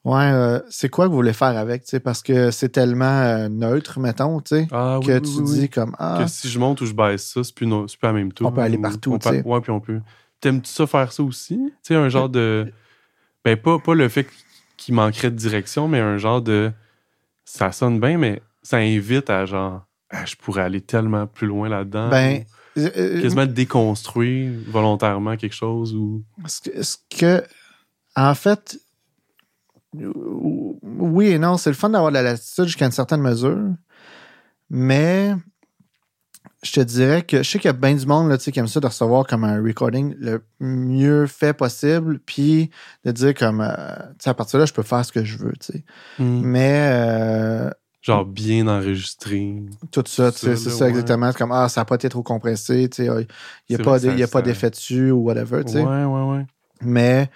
ouais, 0.06 0.32
euh, 0.32 0.60
c'est 0.70 0.90
quoi 0.90 1.06
que 1.06 1.10
vous 1.12 1.16
voulez 1.16 1.34
faire 1.34 1.58
avec, 1.58 1.84
tu 1.84 1.90
sais, 1.92 2.00
parce 2.00 2.22
que 2.22 2.52
c'est 2.52 2.70
tellement 2.70 3.06
euh, 3.06 3.48
neutre, 3.50 4.00
mettons, 4.00 4.42
tu 4.42 4.56
sais, 4.58 4.68
Ah, 4.72 5.00
oui, 5.00 5.06
que 5.08 5.12
oui, 5.14 5.22
tu 5.22 5.42
oui, 5.42 5.60
dis 5.62 5.70
comme, 5.70 5.96
ah, 5.98 6.18
Que 6.24 6.28
si 6.30 6.50
je 6.50 6.60
monte 6.60 6.82
ou 6.82 6.86
je 6.86 6.94
baisse 6.94 7.26
ça, 7.34 7.44
c'est 7.44 7.56
plus, 7.56 7.68
no- 7.68 7.88
c'est 7.88 7.98
plus 7.98 8.08
la 8.08 8.14
même 8.14 8.34
tour. 8.34 8.48
On 8.48 8.52
peut 8.52 8.62
aller 8.62 8.78
Ou- 8.78 8.82
partout, 8.82 9.14
on 9.14 9.20
tu 9.20 9.30
sais. 9.30 9.42
Ouais, 9.46 9.62
puis 9.62 9.72
on 9.72 9.80
peut. 9.80 10.00
T'aimes-tu 10.42 10.70
ça 10.72 10.86
faire 10.88 11.12
ça 11.12 11.24
aussi? 11.24 11.56
Tu 11.58 11.72
sais, 11.84 11.96
un 11.96 12.10
genre 12.10 12.30
de. 12.30 12.72
Ben, 13.46 13.56
pas, 13.58 13.80
pas 13.80 13.94
le 13.96 14.10
fait 14.10 14.28
qu'il 14.78 14.94
manquerait 14.96 15.32
de 15.32 15.36
direction, 15.36 15.88
mais 15.88 16.00
un 16.00 16.18
genre 16.18 16.42
de. 16.42 16.72
Ça 17.46 17.72
sonne 17.72 18.00
bien, 18.00 18.18
mais 18.18 18.42
ça 18.62 18.78
invite 18.78 19.30
à 19.30 19.46
genre. 19.46 19.86
Ah, 20.12 20.26
je 20.26 20.36
pourrais 20.36 20.64
aller 20.64 20.82
tellement 20.82 21.28
plus 21.28 21.46
loin 21.48 21.70
là-dedans. 21.70 22.10
ben, 22.10 22.40
ou 22.42 22.44
euh, 22.98 23.22
quasiment 23.22 23.46
déconstruire 23.46 24.52
volontairement 24.68 25.36
quelque 25.38 25.56
chose 25.56 25.94
ou. 25.94 26.24
ce 26.48 26.62
que, 26.62 26.84
ce 26.84 26.98
que- 27.10 27.44
en 28.16 28.36
fait, 28.36 28.78
oui 29.94 31.28
et 31.28 31.40
non, 31.40 31.58
c'est 31.58 31.70
le 31.70 31.76
fun 31.76 31.90
d'avoir 31.90 32.12
de 32.12 32.16
la 32.16 32.24
latitude 32.24 32.66
jusqu'à 32.66 32.86
une 32.86 32.92
certaine 32.92 33.22
mesure, 33.22 33.74
mais 34.70 35.34
je 36.62 36.74
te 36.74 36.80
dirais 36.82 37.24
que 37.24 37.38
je 37.42 37.50
sais 37.50 37.58
qu'il 37.60 37.70
y 37.70 37.70
a 37.70 37.74
bien 37.74 37.96
du 37.96 38.06
monde 38.06 38.30
là, 38.30 38.38
qui 38.38 38.60
aime 38.60 38.68
ça 38.68 38.80
de 38.80 38.88
recevoir 38.88 39.26
comme 39.26 39.44
un 39.46 39.62
recording 39.64 40.14
le 40.20 40.44
mieux 40.60 41.26
fait 41.26 41.54
possible, 41.54 42.20
puis 42.20 42.70
de 43.06 43.12
dire 43.12 43.34
comme, 43.34 43.62
euh, 43.62 43.96
tu 44.14 44.26
sais, 44.26 44.30
à 44.30 44.34
partir 44.34 44.58
de 44.58 44.64
là, 44.64 44.66
je 44.66 44.74
peux 44.74 44.84
faire 44.84 45.04
ce 45.06 45.12
que 45.12 45.24
je 45.24 45.38
veux, 45.38 45.54
sais. 45.62 45.84
Mais 46.44 46.90
euh, 46.92 47.70
Genre 48.02 48.26
bien 48.26 48.68
enregistré. 48.68 49.62
tout 49.92 50.04
ça, 50.08 50.32
tu 50.32 50.38
sais, 50.40 50.56
Ça, 50.56 50.64
c'est 50.64 50.70
ça 50.70 50.86
ouais. 50.86 50.92
exactement. 50.92 51.32
C'est 51.32 51.38
comme, 51.38 51.52
ah, 51.52 51.68
ça 51.68 51.82
n'a 51.82 51.86
pas 51.86 51.96
été 51.96 52.08
trop 52.08 52.24
compressé, 52.24 52.88
tu 52.90 53.04
sais, 53.04 53.26
il 53.68 53.76
n'y 53.76 54.24
a, 54.24 54.28
pas 54.28 54.42
d'effet 54.42 54.70
dessus 54.70 55.12
ou 55.12 55.26
whatever, 55.26 55.66
tu 55.66 55.74
sais. 55.74 55.84
Ouais, 55.84 56.06
ouais, 56.06 56.32
ouais. 56.32 56.46
Mais 56.82 57.30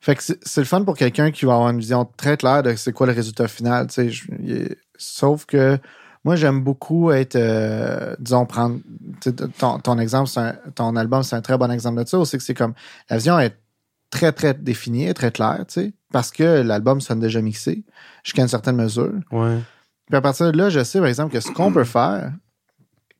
fait 0.00 0.14
que 0.14 0.22
c'est 0.22 0.60
le 0.60 0.64
fun 0.64 0.82
pour 0.84 0.96
quelqu'un 0.96 1.30
qui 1.30 1.44
va 1.44 1.54
avoir 1.54 1.70
une 1.70 1.78
vision 1.78 2.08
très 2.16 2.36
claire 2.36 2.62
de 2.62 2.74
c'est 2.76 2.92
quoi 2.92 3.06
le 3.06 3.12
résultat 3.12 3.48
final. 3.48 3.88
tu 3.88 3.94
sais. 3.94 4.10
Je- 4.10 4.72
sauf 4.96 5.44
que 5.44 5.78
moi, 6.24 6.36
j'aime 6.36 6.62
beaucoup 6.62 7.10
être, 7.10 7.36
euh, 7.36 8.16
disons, 8.18 8.46
prendre 8.46 8.80
ton, 9.58 9.78
ton 9.78 9.98
exemple, 9.98 10.30
un- 10.36 10.56
ton 10.74 10.96
album, 10.96 11.22
c'est 11.22 11.36
un 11.36 11.42
très 11.42 11.58
bon 11.58 11.70
exemple 11.70 12.02
de 12.02 12.08
ça. 12.08 12.24
C'est 12.24 12.38
que 12.38 12.44
c'est 12.44 12.54
comme 12.54 12.74
la 13.10 13.16
vision 13.16 13.38
est 13.38 13.56
très, 14.10 14.32
très 14.32 14.54
définie, 14.54 15.12
très 15.14 15.30
claire, 15.30 15.64
tu 15.68 15.74
sais, 15.80 15.92
parce 16.12 16.30
que 16.30 16.62
l'album 16.62 17.00
sonne 17.00 17.20
déjà 17.20 17.40
mixé 17.40 17.84
jusqu'à 18.24 18.42
une 18.42 18.48
certaine 18.48 18.76
mesure. 18.76 19.12
Ouais. 19.30 19.58
Puis 20.08 20.16
à 20.16 20.20
partir 20.20 20.50
de 20.50 20.56
là, 20.56 20.70
je 20.70 20.82
sais, 20.82 20.98
par 20.98 21.08
exemple, 21.08 21.32
que 21.32 21.40
ce 21.40 21.50
qu'on 21.50 21.72
peut 21.72 21.84
faire, 21.84 22.32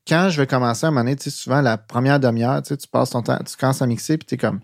quand 0.07 0.29
je 0.29 0.41
vais 0.41 0.47
commencer 0.47 0.87
à 0.87 0.91
donné, 0.91 1.15
tu 1.15 1.23
sais, 1.23 1.29
souvent, 1.29 1.61
la 1.61 1.77
première 1.77 2.19
demi-heure, 2.19 2.61
tu 2.63 2.69
sais, 2.69 2.77
tu 2.77 2.87
passes 2.87 3.11
ton 3.11 3.21
temps, 3.21 3.37
tu 3.45 3.55
commences 3.57 3.81
à 3.81 3.87
mixer, 3.87 4.17
puis 4.17 4.25
tu 4.25 4.35
es 4.35 4.37
comme, 4.37 4.59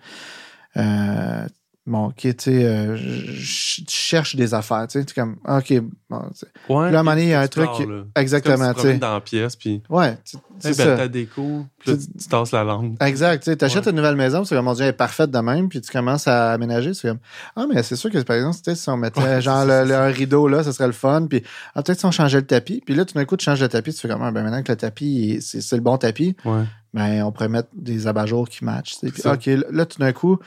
euh, 0.78 1.46
bon, 1.88 2.08
OK, 2.08 2.16
tu 2.16 2.34
sais, 2.40 2.66
euh, 2.66 2.96
je 2.98 3.34
je 3.38 3.84
cherche 3.88 4.36
des 4.36 4.54
affaires, 4.54 4.88
tu 4.88 5.00
sais, 5.00 5.06
tu 5.06 5.12
es 5.12 5.22
comme, 5.22 5.36
OK, 5.48 5.74
bon, 6.10 6.22
sais. 6.34 6.48
Ouais. 6.70 6.86
Puis 6.86 6.92
là, 6.94 6.98
à 6.98 7.02
un 7.02 7.04
moment 7.04 7.12
donné, 7.12 7.24
il 7.24 7.30
y 7.30 7.34
a 7.34 7.42
un 7.42 7.48
truc 7.48 7.66
pars, 7.66 7.78
qui- 7.78 7.86
là. 7.86 8.04
Exactement, 8.16 8.74
tu 8.74 8.82
sais. 8.82 8.98
dans 8.98 9.14
la 9.14 9.22
pièce, 9.22 9.56
puis. 9.56 9.84
Ouais, 9.90 10.18
tu- 10.24 10.38
c'est 10.60 10.78
ben, 10.78 10.98
ta 10.98 11.08
déco, 11.08 11.66
puis 11.80 11.92
là, 11.92 11.98
Tu- 11.98 12.28
tasses 12.28 12.52
la 12.52 12.64
langue. 12.64 12.96
Exact, 13.02 13.44
tu 13.44 13.52
sais, 13.52 13.58
t'achètes 13.58 13.86
Ouais. 13.86 13.92
une 13.92 13.98
nouvelle 13.98 14.16
maison, 14.16 14.44
c'est 14.46 14.56
comme, 14.56 14.66
mon 14.66 14.74
Dieu, 14.74 14.84
elle 14.84 14.90
est 14.90 14.94
parfaite 14.94 15.30
de 15.32 15.40
même, 15.40 15.70
puis 15.70 15.82
tu 15.82 15.92
commences 15.92 16.28
à 16.28 16.54
aménager, 16.54 16.94
c'est 16.94 17.10
comme, 17.10 17.20
ah, 17.56 17.66
mais 17.72 17.84
c'est 17.84 17.96
sûr 17.96 18.10
que, 18.10 18.18
par 18.20 18.36
exemple, 18.38 18.56
tu 18.58 18.64
sais, 18.64 18.76
si 18.76 18.90
on 18.90 18.98
mettait, 18.98 19.22
Ouais, 19.22 19.42
genre, 19.42 19.66
le, 19.66 19.84
le- 19.86 20.06
rideau, 20.12 20.48
là, 20.48 20.64
ça 20.64 20.72
serait 20.74 20.88
le 20.88 20.94
fun, 20.94 21.28
puis, 21.30 21.44
ah, 21.76 21.84
peut-être 21.84 22.00
si 22.00 22.06
on 22.06 22.12
changeait 22.12 22.40
le 22.40 22.48
tapis, 22.48 22.82
puis 22.86 22.96
là, 22.96 23.06
tout 23.06 23.14
d'un 23.14 23.26
coup, 23.26 23.38
tu 23.38 23.46
changes 23.46 23.62
le 23.62 23.70
tapis, 23.70 23.94
tu 23.94 24.00
fais 24.02 24.08
comme, 24.08 24.24
ah, 24.24 24.32
ben, 24.32 24.44
maintenant 24.44 24.64
que 24.64 24.72
le 24.72 24.78
tapis, 24.78 25.38
c'est 25.42 25.76
le 25.76 25.82
bon 25.82 25.98
tapis, 25.98 26.36
Ouais. 26.46 26.64
ben, 26.94 27.24
on 27.24 27.32
pourrait 27.32 27.50
mettre 27.50 27.70
des 27.74 28.08
abat-jours 28.08 28.48
qui 28.50 28.64
matchent, 28.64 28.98
tu 29.00 29.08
sais, 29.08 29.12
puis, 29.12 29.22
Ça. 29.22 29.34
OK, 29.34 29.46
là, 29.72 29.86
tout 29.86 30.00
d'un 30.00 30.14
coup, 30.14 30.40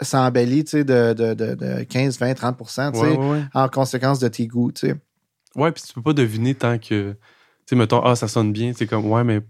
ça 0.00 0.20
embellit, 0.22 0.64
tu 0.64 0.70
sais, 0.72 0.84
de, 0.84 1.12
de, 1.12 1.34
de, 1.34 1.54
de 1.54 1.82
15, 1.84 2.18
20, 2.18 2.34
30 2.34 2.58
tu 2.58 2.64
sais, 2.72 2.88
Ouais, 2.90 3.16
ouais, 3.16 3.16
ouais. 3.30 3.42
en 3.54 3.68
conséquence 3.68 4.18
de 4.18 4.28
tes 4.28 4.46
goûts, 4.46 4.72
tu 4.72 4.88
sais. 4.88 4.94
Ouais, 5.54 5.72
puis 5.72 5.82
tu 5.86 5.92
peux 5.94 6.02
pas 6.02 6.12
deviner 6.12 6.54
tant 6.54 6.78
que. 6.78 7.12
Tu 7.12 7.16
sais, 7.70 7.76
mettons, 7.76 8.00
ah, 8.02 8.14
ça 8.14 8.28
sonne 8.28 8.52
bien. 8.52 8.72
C'est 8.76 8.86
comme, 8.86 9.06
ouais, 9.10 9.24
mais 9.24 9.40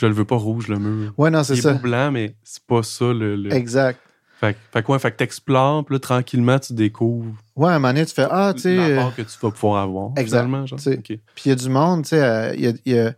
je 0.00 0.06
le 0.06 0.12
veux 0.12 0.24
pas 0.24 0.36
rouge, 0.36 0.68
le 0.68 0.78
mur. 0.78 1.12
Ouais, 1.16 1.30
non, 1.30 1.44
c'est 1.44 1.54
Il 1.54 1.58
est 1.58 1.62
ça. 1.62 1.74
beau 1.74 1.78
blanc, 1.80 2.10
mais 2.10 2.34
c'est 2.42 2.62
pas 2.64 2.82
ça 2.82 3.12
le. 3.12 3.36
le... 3.36 3.52
Exact. 3.52 4.00
Fait, 4.40 4.54
que- 4.54 4.58
fait 4.72 4.82
que 4.84 4.92
ouais, 4.92 4.98
fait 5.00 5.10
que 5.12 5.16
t'explores, 5.16 5.84
puis 5.84 5.94
là, 5.96 5.98
tranquillement, 6.00 6.58
tu 6.60 6.72
découvres 6.72 7.34
Ouais, 7.56 7.70
à 7.70 7.74
un 7.74 7.78
moment 7.78 7.92
donné, 7.92 8.06
tu 8.06 8.14
fais, 8.14 8.26
ah, 8.30 8.52
tu 8.54 8.62
sais. 8.62 8.76
la 8.76 9.06
euh, 9.06 9.10
que 9.10 9.22
tu 9.22 9.38
vas 9.42 9.50
pouvoir 9.50 9.82
avoir. 9.82 10.10
Exact. 10.16 10.44
Finalement, 10.44 10.66
genre. 10.66 10.78
Tu 10.78 10.84
sais. 10.84 10.98
Ok. 10.98 11.06
Puis 11.06 11.42
il 11.46 11.48
y 11.48 11.52
a 11.52 11.54
du 11.56 11.68
monde, 11.68 12.02
tu 12.02 12.10
sais, 12.10 12.22
euh, 12.22 12.54
il 12.54 12.60
y 12.60 12.66
a, 12.68 12.72
il 12.84 12.92
y 12.94 12.98
a- 12.98 13.12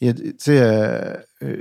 il 0.00 0.06
y 0.06 0.10
a- 0.10 0.14
tu 0.14 0.34
sais, 0.38 0.60
euh, 0.60 1.14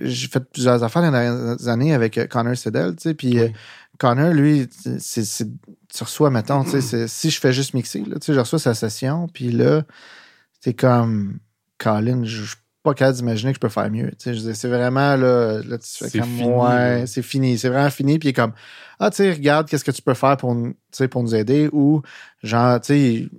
j'ai 0.04 0.28
fait 0.28 0.42
plusieurs 0.42 0.84
affaires 0.84 1.02
dans 1.02 1.12
les 1.12 1.26
dernières 1.26 1.68
années 1.70 1.94
avec 1.94 2.20
Connor 2.30 2.56
Siddell, 2.58 2.96
tu 2.98 3.04
sais, 3.04 3.14
puis 3.14 3.40
Oui. 3.42 3.54
Connor, 3.98 4.34
lui, 4.34 4.68
c'est, 5.00 5.26
c'est- 5.26 5.50
tu 5.94 6.04
reçois, 6.04 6.30
mettons, 6.30 6.64
tu 6.64 6.72
sais, 6.72 6.82
c'est- 6.82 7.08
si 7.08 7.30
je 7.30 7.40
fais 7.40 7.54
juste 7.54 7.74
mixer, 7.74 8.00
là, 8.06 8.20
tu 8.20 8.28
sais, 8.28 8.34
je 8.34 8.40
reçois 8.40 8.60
sa 8.60 8.74
session, 8.74 9.28
puis 9.28 9.52
là, 9.52 9.84
c'est 10.62 10.74
comme, 10.74 11.40
Colin, 11.78 12.24
je 12.24 12.44
suis 12.44 12.56
pas 12.84 12.94
capable 12.94 13.18
d'imaginer 13.18 13.52
que 13.52 13.56
je 13.58 13.60
peux 13.60 13.70
faire 13.70 13.90
mieux, 13.92 14.12
je 14.26 14.54
c'est 14.54 14.68
vraiment, 14.68 15.16
là, 15.16 15.62
là 15.64 15.78
tu 15.78 15.88
fais 15.88 16.10
C'est 16.10 16.20
comme, 16.20 16.30
fini, 16.30 16.50
ouais, 16.50 17.04
c'est 17.08 17.22
fini, 17.22 17.58
c'est 17.58 17.70
vraiment 17.70 17.90
fini, 17.90 18.20
puis 18.20 18.30
il 18.30 18.32
est 18.32 18.34
comme, 18.34 18.54
ah, 19.00 19.10
tu 19.10 19.18
sais, 19.18 19.32
regarde, 19.32 19.68
qu'est-ce 19.68 19.84
que 19.84 19.92
tu 19.92 20.02
peux 20.02 20.14
faire 20.14 20.38
pour, 20.38 20.56
pour 21.12 21.24
nous 21.24 21.36
aider, 21.36 21.70
ou, 21.72 22.02
genre, 22.44 22.80
tu 22.80 22.88
sais, 22.88 23.30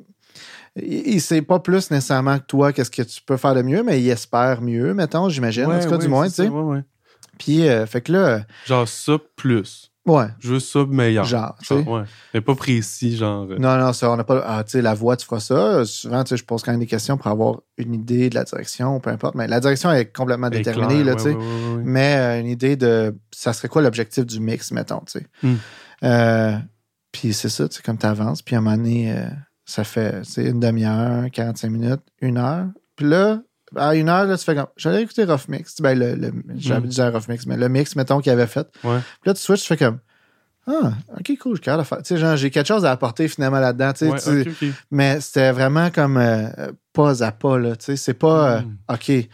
il- 0.76 1.20
sait 1.20 1.42
pas 1.42 1.58
plus 1.60 1.90
nécessairement 1.90 2.38
que 2.38 2.44
toi 2.44 2.72
qu'est-ce 2.72 2.90
que 2.90 3.02
tu 3.02 3.20
peux 3.22 3.36
faire 3.36 3.54
de 3.54 3.62
mieux, 3.62 3.82
mais 3.82 4.00
il 4.00 4.08
espère 4.08 4.60
mieux, 4.62 4.94
mettons, 4.94 5.28
j'imagine, 5.28 5.66
en 5.66 5.78
tout 5.80 5.88
cas, 5.88 5.96
ouais, 5.96 6.02
du 6.02 6.08
moins, 6.08 6.28
tu 6.28 6.34
sais. 6.34 6.50
Puis, 7.38 7.68
euh, 7.68 7.86
fait 7.86 8.00
que 8.00 8.12
là, 8.12 8.44
Genre 8.66 8.86
ça 8.88 9.16
plus. 9.36 9.90
Ouais, 10.08 10.26
Juste 10.40 10.72
ça 10.72 10.84
meilleur. 10.86 11.24
genre, 11.24 11.54
tu 11.60 11.66
sais. 11.66 11.74
ouais. 11.74 12.02
Mais 12.34 12.40
pas 12.40 12.54
précis, 12.54 13.16
genre. 13.16 13.46
euh, 13.50 13.58
Non, 13.58 13.76
non, 13.78 13.92
ça, 13.92 14.10
on 14.10 14.16
n'a 14.16 14.24
pas. 14.24 14.42
Ah, 14.46 14.64
tu 14.64 14.72
sais, 14.72 14.82
la 14.82 14.94
voix, 14.94 15.16
tu 15.16 15.24
feras 15.26 15.40
ça. 15.40 15.84
Souvent, 15.84 16.24
tu 16.24 16.30
sais, 16.30 16.36
je 16.36 16.44
pose 16.44 16.62
quand 16.62 16.72
même 16.72 16.80
des 16.80 16.86
questions 16.86 17.16
pour 17.16 17.26
avoir 17.28 17.60
une 17.76 17.94
idée 17.94 18.28
de 18.30 18.34
la 18.34 18.44
direction, 18.44 18.98
peu 19.00 19.10
importe. 19.10 19.34
Mais 19.34 19.46
la 19.46 19.60
direction 19.60 19.92
est 19.92 20.06
complètement 20.14 20.50
déterminée, 20.50 21.04
là, 21.04 21.12
ouais, 21.12 21.16
tu 21.16 21.22
sais. 21.24 21.34
ouais. 21.34 21.82
Mais 21.84 22.16
euh, 22.16 22.40
une 22.40 22.46
idée 22.48 22.76
de. 22.76 23.14
Ça 23.32 23.52
serait 23.52 23.68
quoi 23.68 23.82
l'objectif 23.82 24.24
du 24.26 24.40
mix, 24.40 24.72
mettons, 24.72 25.00
tu 25.06 25.18
sais. 25.20 25.26
Hmm. 25.42 25.54
Euh, 26.04 26.56
puis 27.12 27.32
c'est 27.32 27.48
ça, 27.48 27.68
tu 27.68 27.76
sais, 27.76 27.82
comme 27.82 27.98
tu 27.98 28.06
avances. 28.06 28.42
Puis 28.42 28.54
à 28.54 28.58
un 28.58 28.60
moment 28.62 28.76
donné, 28.76 29.12
euh, 29.12 29.26
ça 29.64 29.84
fait 29.84 30.20
c'est 30.24 30.44
une 30.46 30.60
demi-heure, 30.60 31.26
45 31.32 31.68
minutes, 31.70 32.00
une 32.20 32.38
heure. 32.38 32.66
Puis 32.96 33.06
là, 33.06 33.40
à 33.76 33.94
une 33.94 34.08
heure, 34.08 34.24
là, 34.26 34.36
tu 34.38 34.44
fais 34.44 34.54
comme. 34.54 34.66
J'allais 34.76 35.02
écouter 35.02 35.24
Rough 35.24 35.48
Mix. 35.48 35.80
Ben, 35.80 35.98
le, 35.98 36.14
le, 36.14 36.32
j'avais 36.56 36.88
Hmm. 36.88 37.00
un 37.00 37.10
Rough 37.10 37.28
Mix, 37.28 37.46
mais 37.46 37.56
le 37.56 37.68
mix, 37.68 37.96
mettons, 37.96 38.20
qu'il 38.20 38.32
avait 38.32 38.46
fait. 38.46 38.66
Ouais. 38.84 38.98
Puis 39.20 39.26
là, 39.28 39.34
tu 39.34 39.40
switches, 39.40 39.62
tu 39.62 39.66
fais 39.68 39.76
comme. 39.76 39.98
Ah, 40.66 40.92
ok, 41.18 41.32
cool, 41.40 41.60
capable 41.60 41.82
de 41.82 41.88
faire. 41.88 41.98
Tu 41.98 42.04
sais, 42.04 42.18
genre, 42.18 42.36
j'ai 42.36 42.50
quelque 42.50 42.66
chose 42.66 42.84
à 42.84 42.90
apporter 42.90 43.26
finalement 43.28 43.58
là-dedans. 43.60 43.92
Tu 43.94 44.10
sais, 44.10 44.10
Ouais, 44.34 44.44
tu-. 44.44 44.74
Mais 44.90 45.18
c'était 45.20 45.50
vraiment 45.52 45.90
comme 45.90 46.18
euh, 46.18 46.48
pas 46.92 47.24
à 47.24 47.32
pas, 47.32 47.58
là. 47.58 47.74
Tu 47.76 47.86
sais, 47.86 47.96
c'est 47.96 48.14
pas. 48.14 48.56
euh, 48.58 48.60
Mm. 48.60 48.76
ok, 48.94 49.28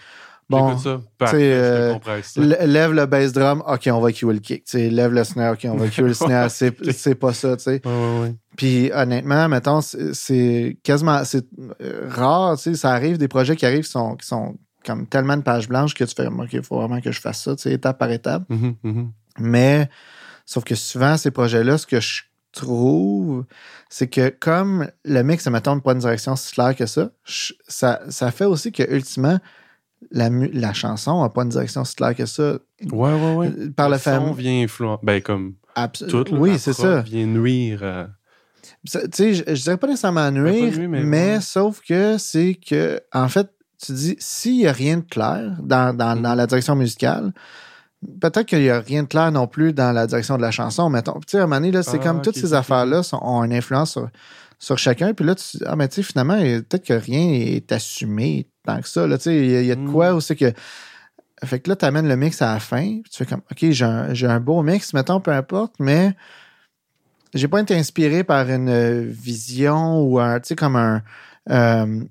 bon. 0.51 0.77
Ça. 0.79 1.01
euh, 1.35 1.99
ça. 2.23 2.41
Lève 2.41 2.93
le 2.93 3.07
bass 3.07 3.33
drum, 3.33 3.63
ok, 3.67 3.89
on 3.93 4.01
va 4.01 4.13
cuer 4.13 4.33
le 4.33 4.39
kick. 4.41 4.65
Tu 4.65 4.73
sais, 4.79 4.91
lève 4.91 5.13
le 5.13 5.25
snare, 5.25 5.55
ok, 5.55 5.67
on 5.71 5.77
va 5.77 5.89
cuer 5.89 6.03
le 6.03 6.15
snare. 6.15 6.51
C'est, 6.51 7.15
pas 7.15 7.33
ça, 7.33 7.57
tu 7.57 7.65
sais. 7.65 7.81
Ouais, 7.85 7.91
ouais, 7.93 8.21
ouais. 8.23 8.35
Puis 8.57 8.91
honnêtement, 8.95 9.49
mettons, 9.49 9.81
c'est, 9.81 10.77
quasiment 10.83 11.25
c'est 11.25 11.45
euh, 11.81 12.09
rare, 12.09 12.57
tu 12.57 12.63
sais, 12.63 12.75
ça 12.77 12.91
arrive, 12.93 13.19
des 13.19 13.29
projets 13.29 13.57
qui 13.57 13.67
arrivent 13.67 13.85
qui 13.85 13.91
sont, 13.91 14.17
qui 14.17 14.27
sont 14.27 14.57
comme 14.87 15.07
tellement 15.07 15.37
de 15.37 15.43
pages 15.43 15.69
blanches 15.69 15.95
que 15.95 16.05
tu 16.05 16.15
fais, 16.15 16.27
ok, 16.27 16.53
il 16.53 16.63
faut 16.63 16.77
vraiment 16.79 17.01
que 17.01 17.11
je 17.11 17.21
fasse 17.21 17.43
ça, 17.43 17.57
tu 17.57 17.63
sais, 17.63 17.73
étape 17.73 17.99
par 17.99 18.11
étape. 18.11 18.43
Mhm, 18.51 18.75
mhm. 18.83 19.13
Mais, 19.39 19.89
sauf 20.47 20.63
que 20.63 20.75
souvent, 20.75 21.17
ces 21.17 21.31
projets-là, 21.31 21.79
ce 21.79 21.87
que 21.87 22.01
je 22.01 22.23
trouve, 22.53 23.45
c'est 23.89 24.07
que 24.09 24.29
comme 24.29 24.89
le 25.05 25.23
mix, 25.23 25.47
mettons, 25.49 25.81
pas 25.81 25.93
une 25.93 25.99
direction 25.99 26.37
si 26.37 26.53
claire 26.53 26.77
que 26.77 26.87
ça, 26.87 27.11
je- 27.25 27.53
ça, 27.67 28.01
ça 28.11 28.31
fait 28.31 28.45
aussi 28.45 28.71
que, 28.73 28.83
ultimement, 28.95 29.39
la, 30.11 30.29
la 30.31 30.73
chanson 30.73 31.23
n'a 31.23 31.29
pas 31.29 31.43
une 31.43 31.49
direction 31.51 31.85
si 31.85 31.95
claire 31.97 32.15
que 32.15 32.27
ça. 32.27 32.59
Ouais, 32.93 33.13
ouais, 33.13 33.35
ouais. 33.35 33.51
Par 33.77 33.89
le 33.89 33.99
fait. 33.99 34.19
vient 34.37 34.63
influencer. 34.65 35.01
Ben, 35.03 35.21
comme 35.23 35.55
Abs- 35.75 36.07
tout. 36.09 36.25
là, 36.25 36.39
oui, 36.39 36.59
c'est 36.59 36.73
ça. 36.73 37.01
vient 37.03 37.27
nuire 37.27 38.09
Tu 38.87 38.99
sais, 39.13 39.35
je, 39.35 39.43
je 39.47 39.63
dirais 39.63 39.77
pas 39.77 39.87
nécessairement 39.87 40.31
nuire, 40.31 40.71
pas 40.73 40.77
nuire, 40.79 40.89
mais 40.89 41.03
mais, 41.05 41.35
ouais. 41.37 41.41
sauf 41.41 41.81
que 41.81 42.17
c'est 42.19 42.55
que, 42.55 43.01
en 43.13 43.29
fait, 43.29 43.49
tu 43.85 43.93
dis, 43.93 44.17
s'il 44.19 44.57
y 44.61 44.67
a 44.67 44.73
rien 44.73 44.99
de 44.99 45.03
clair 45.03 45.57
dans, 45.63 45.95
dans, 45.97 46.17
Mm. 46.17 46.23
dans 46.23 46.35
la 46.35 46.47
direction 46.47 46.75
musicale, 46.77 47.33
peut-être 48.21 48.45
qu'il 48.47 48.63
y 48.63 48.71
a 48.71 48.81
rien 48.81 49.03
de 49.03 49.09
clair 49.09 49.33
non 49.33 49.47
plus 49.47 49.73
dans 49.73 49.93
la 49.93 50.07
direction 50.07 50.37
de 50.37 50.43
la 50.43 50.51
chanson, 50.51 50.89
mettons. 50.91 51.15
Tu 51.21 51.33
sais, 51.33 51.39
à 51.39 51.45
un 51.45 51.47
moment 51.47 51.61
donné, 51.61 51.83
c'est 51.83 51.99
Ah, 52.01 52.05
comme 52.05 52.23
toutes 52.23 52.37
ces 52.37 52.55
affaires-là 52.55 53.01
ont 53.21 53.43
une 53.45 53.53
influence 53.53 53.93
sur, 53.93 54.09
sur 54.59 54.79
chacun. 54.79 55.13
Puis 55.15 55.25
là, 55.27 55.35
tu 55.35 55.57
dis, 55.59 55.65
ah, 55.67 55.77
mais 55.77 55.89
tu 55.89 55.97
sais, 55.97 56.03
finalement, 56.03 56.39
peut-être 56.39 56.85
que 56.87 56.93
rien 56.95 57.29
est 57.33 57.73
assumé 57.73 58.47
tant 58.65 58.81
que 58.81 58.89
ça. 58.89 59.07
Là, 59.07 59.17
tu 59.19 59.25
sais, 59.25 59.37
il 59.37 59.51
y, 59.51 59.57
a- 59.57 59.61
il 59.61 59.67
y 59.67 59.73
a 59.73 59.75
de 59.77 59.81
Mm. 59.83 59.93
quoi 59.93 60.15
aussi 60.15 60.37
que. 60.37 60.53
Fait 61.45 61.61
que 61.61 61.69
là, 61.69 61.77
tu 61.77 61.85
amènes 61.85 62.09
le 62.09 62.17
mix 62.17 62.41
à 62.43 62.55
la 62.55 62.61
fin. 62.61 63.01
tu 63.11 63.19
fais 63.19 63.27
comme, 63.27 63.43
OK, 63.51 63.71
j'ai 63.71 63.85
un, 64.27 64.41
beau 64.41 64.63
mix, 64.63 64.95
mettons, 64.95 65.21
peu 65.21 65.31
importe, 65.33 65.75
mais 65.79 66.15
j'ai 67.35 67.49
pas 67.49 67.61
été 67.61 67.75
inspiré 67.77 68.25
par 68.25 68.49
une 68.49 69.03
vision 69.11 70.01
ou 70.03 70.19
un, 70.21 70.41
tu 70.41 70.49
sais, 70.49 70.57
comme 70.57 70.77
un, 70.77 71.03
euh, 71.51 72.05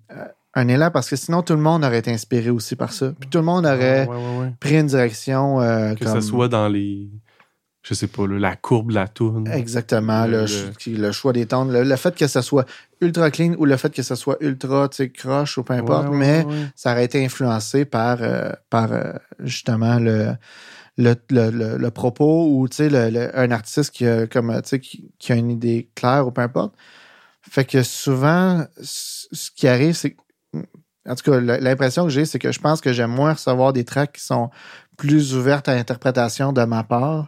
un 0.54 0.68
élan, 0.68 0.92
parce 0.92 1.10
que 1.10 1.16
sinon, 1.16 1.42
tout 1.42 1.54
le 1.54 1.62
monde 1.62 1.84
aurait 1.84 2.00
été 2.00 2.12
inspiré 2.12 2.50
aussi 2.52 2.76
par 2.76 2.94
ça. 2.94 3.14
Puis 3.20 3.30
tout 3.30 3.40
le 3.40 3.44
monde 3.44 3.66
aurait 3.66 4.06
Ouais, 4.06 4.16
ouais, 4.16 4.38
ouais. 4.42 4.54
pris 4.60 4.78
une 4.80 4.86
direction. 4.88 5.62
euh, 5.62 5.96
Que 5.96 6.04
comme- 6.04 6.14
ça 6.14 6.22
soit 6.22 6.48
dans 6.50 6.68
les. 6.68 7.10
Je 7.82 7.94
sais 7.96 8.08
pas, 8.08 8.26
là, 8.28 8.38
la 8.40 8.56
courbe 8.56 8.90
de 8.90 8.96
la 8.96 9.08
tourne. 9.10 9.48
Exactement, 9.52 10.26
Le- 10.26 11.12
choix 11.12 11.34
des 11.34 11.46
tons, 11.48 11.66
le, 11.66 11.84
le 11.84 11.96
fait 11.98 12.16
que 12.16 12.28
ça 12.28 12.42
soit 12.42 12.66
ultra 13.04 13.30
clean 13.32 13.54
ou 13.58 13.66
le 13.66 13.78
fait 13.78 13.94
que 13.94 14.02
ça 14.02 14.16
soit 14.16 14.38
ultra, 14.42 14.90
croche 15.14 15.58
ou 15.58 15.64
peu 15.64 15.74
importe, 15.74 16.10
Ouais, 16.10 16.18
mais 16.18 16.46
ouais. 16.46 16.68
ça 16.76 16.92
aurait 16.92 17.06
été 17.06 17.24
influencé 17.24 17.86
par, 17.86 18.18
euh, 18.22 18.52
par 18.70 18.92
euh, 18.92 19.14
justement 19.40 20.00
le, 20.00 20.36
le, 20.98 21.16
le, 21.30 21.50
le- 21.52 21.78
le 21.78 21.92
propos 21.92 22.48
ou 22.50 22.68
un 22.80 23.52
artiste 23.52 23.92
qui 23.92 24.06
a, 24.08 24.28
comme, 24.28 24.62
qui, 24.62 25.12
qui 25.20 25.32
a 25.32 25.36
une 25.36 25.52
idée 25.52 25.90
claire 25.96 26.28
ou 26.28 26.32
peu 26.32 26.42
importe. 26.42 26.74
Fait 27.42 27.66
que 27.66 27.84
souvent, 27.84 28.66
ce 28.82 29.52
qui 29.56 29.68
arrive, 29.68 29.96
c'est. 29.96 30.16
En 31.06 31.16
tout 31.16 31.30
cas, 31.30 31.40
l'impression 31.42 32.06
que 32.06 32.10
j'ai, 32.10 32.24
c'est 32.26 32.40
que 32.40 32.54
je 32.54 32.60
pense 32.62 32.80
que 32.80 32.94
j'aime 32.94 33.12
moins 33.12 33.34
recevoir 33.34 33.74
des 33.74 33.84
tracks 33.84 34.14
qui 34.14 34.24
sont 34.24 34.50
plus 34.98 35.36
ouvertes 35.36 35.68
à 35.68 35.76
l'interprétation 35.76 36.54
de 36.54 36.64
ma 36.64 36.84
part 36.86 37.28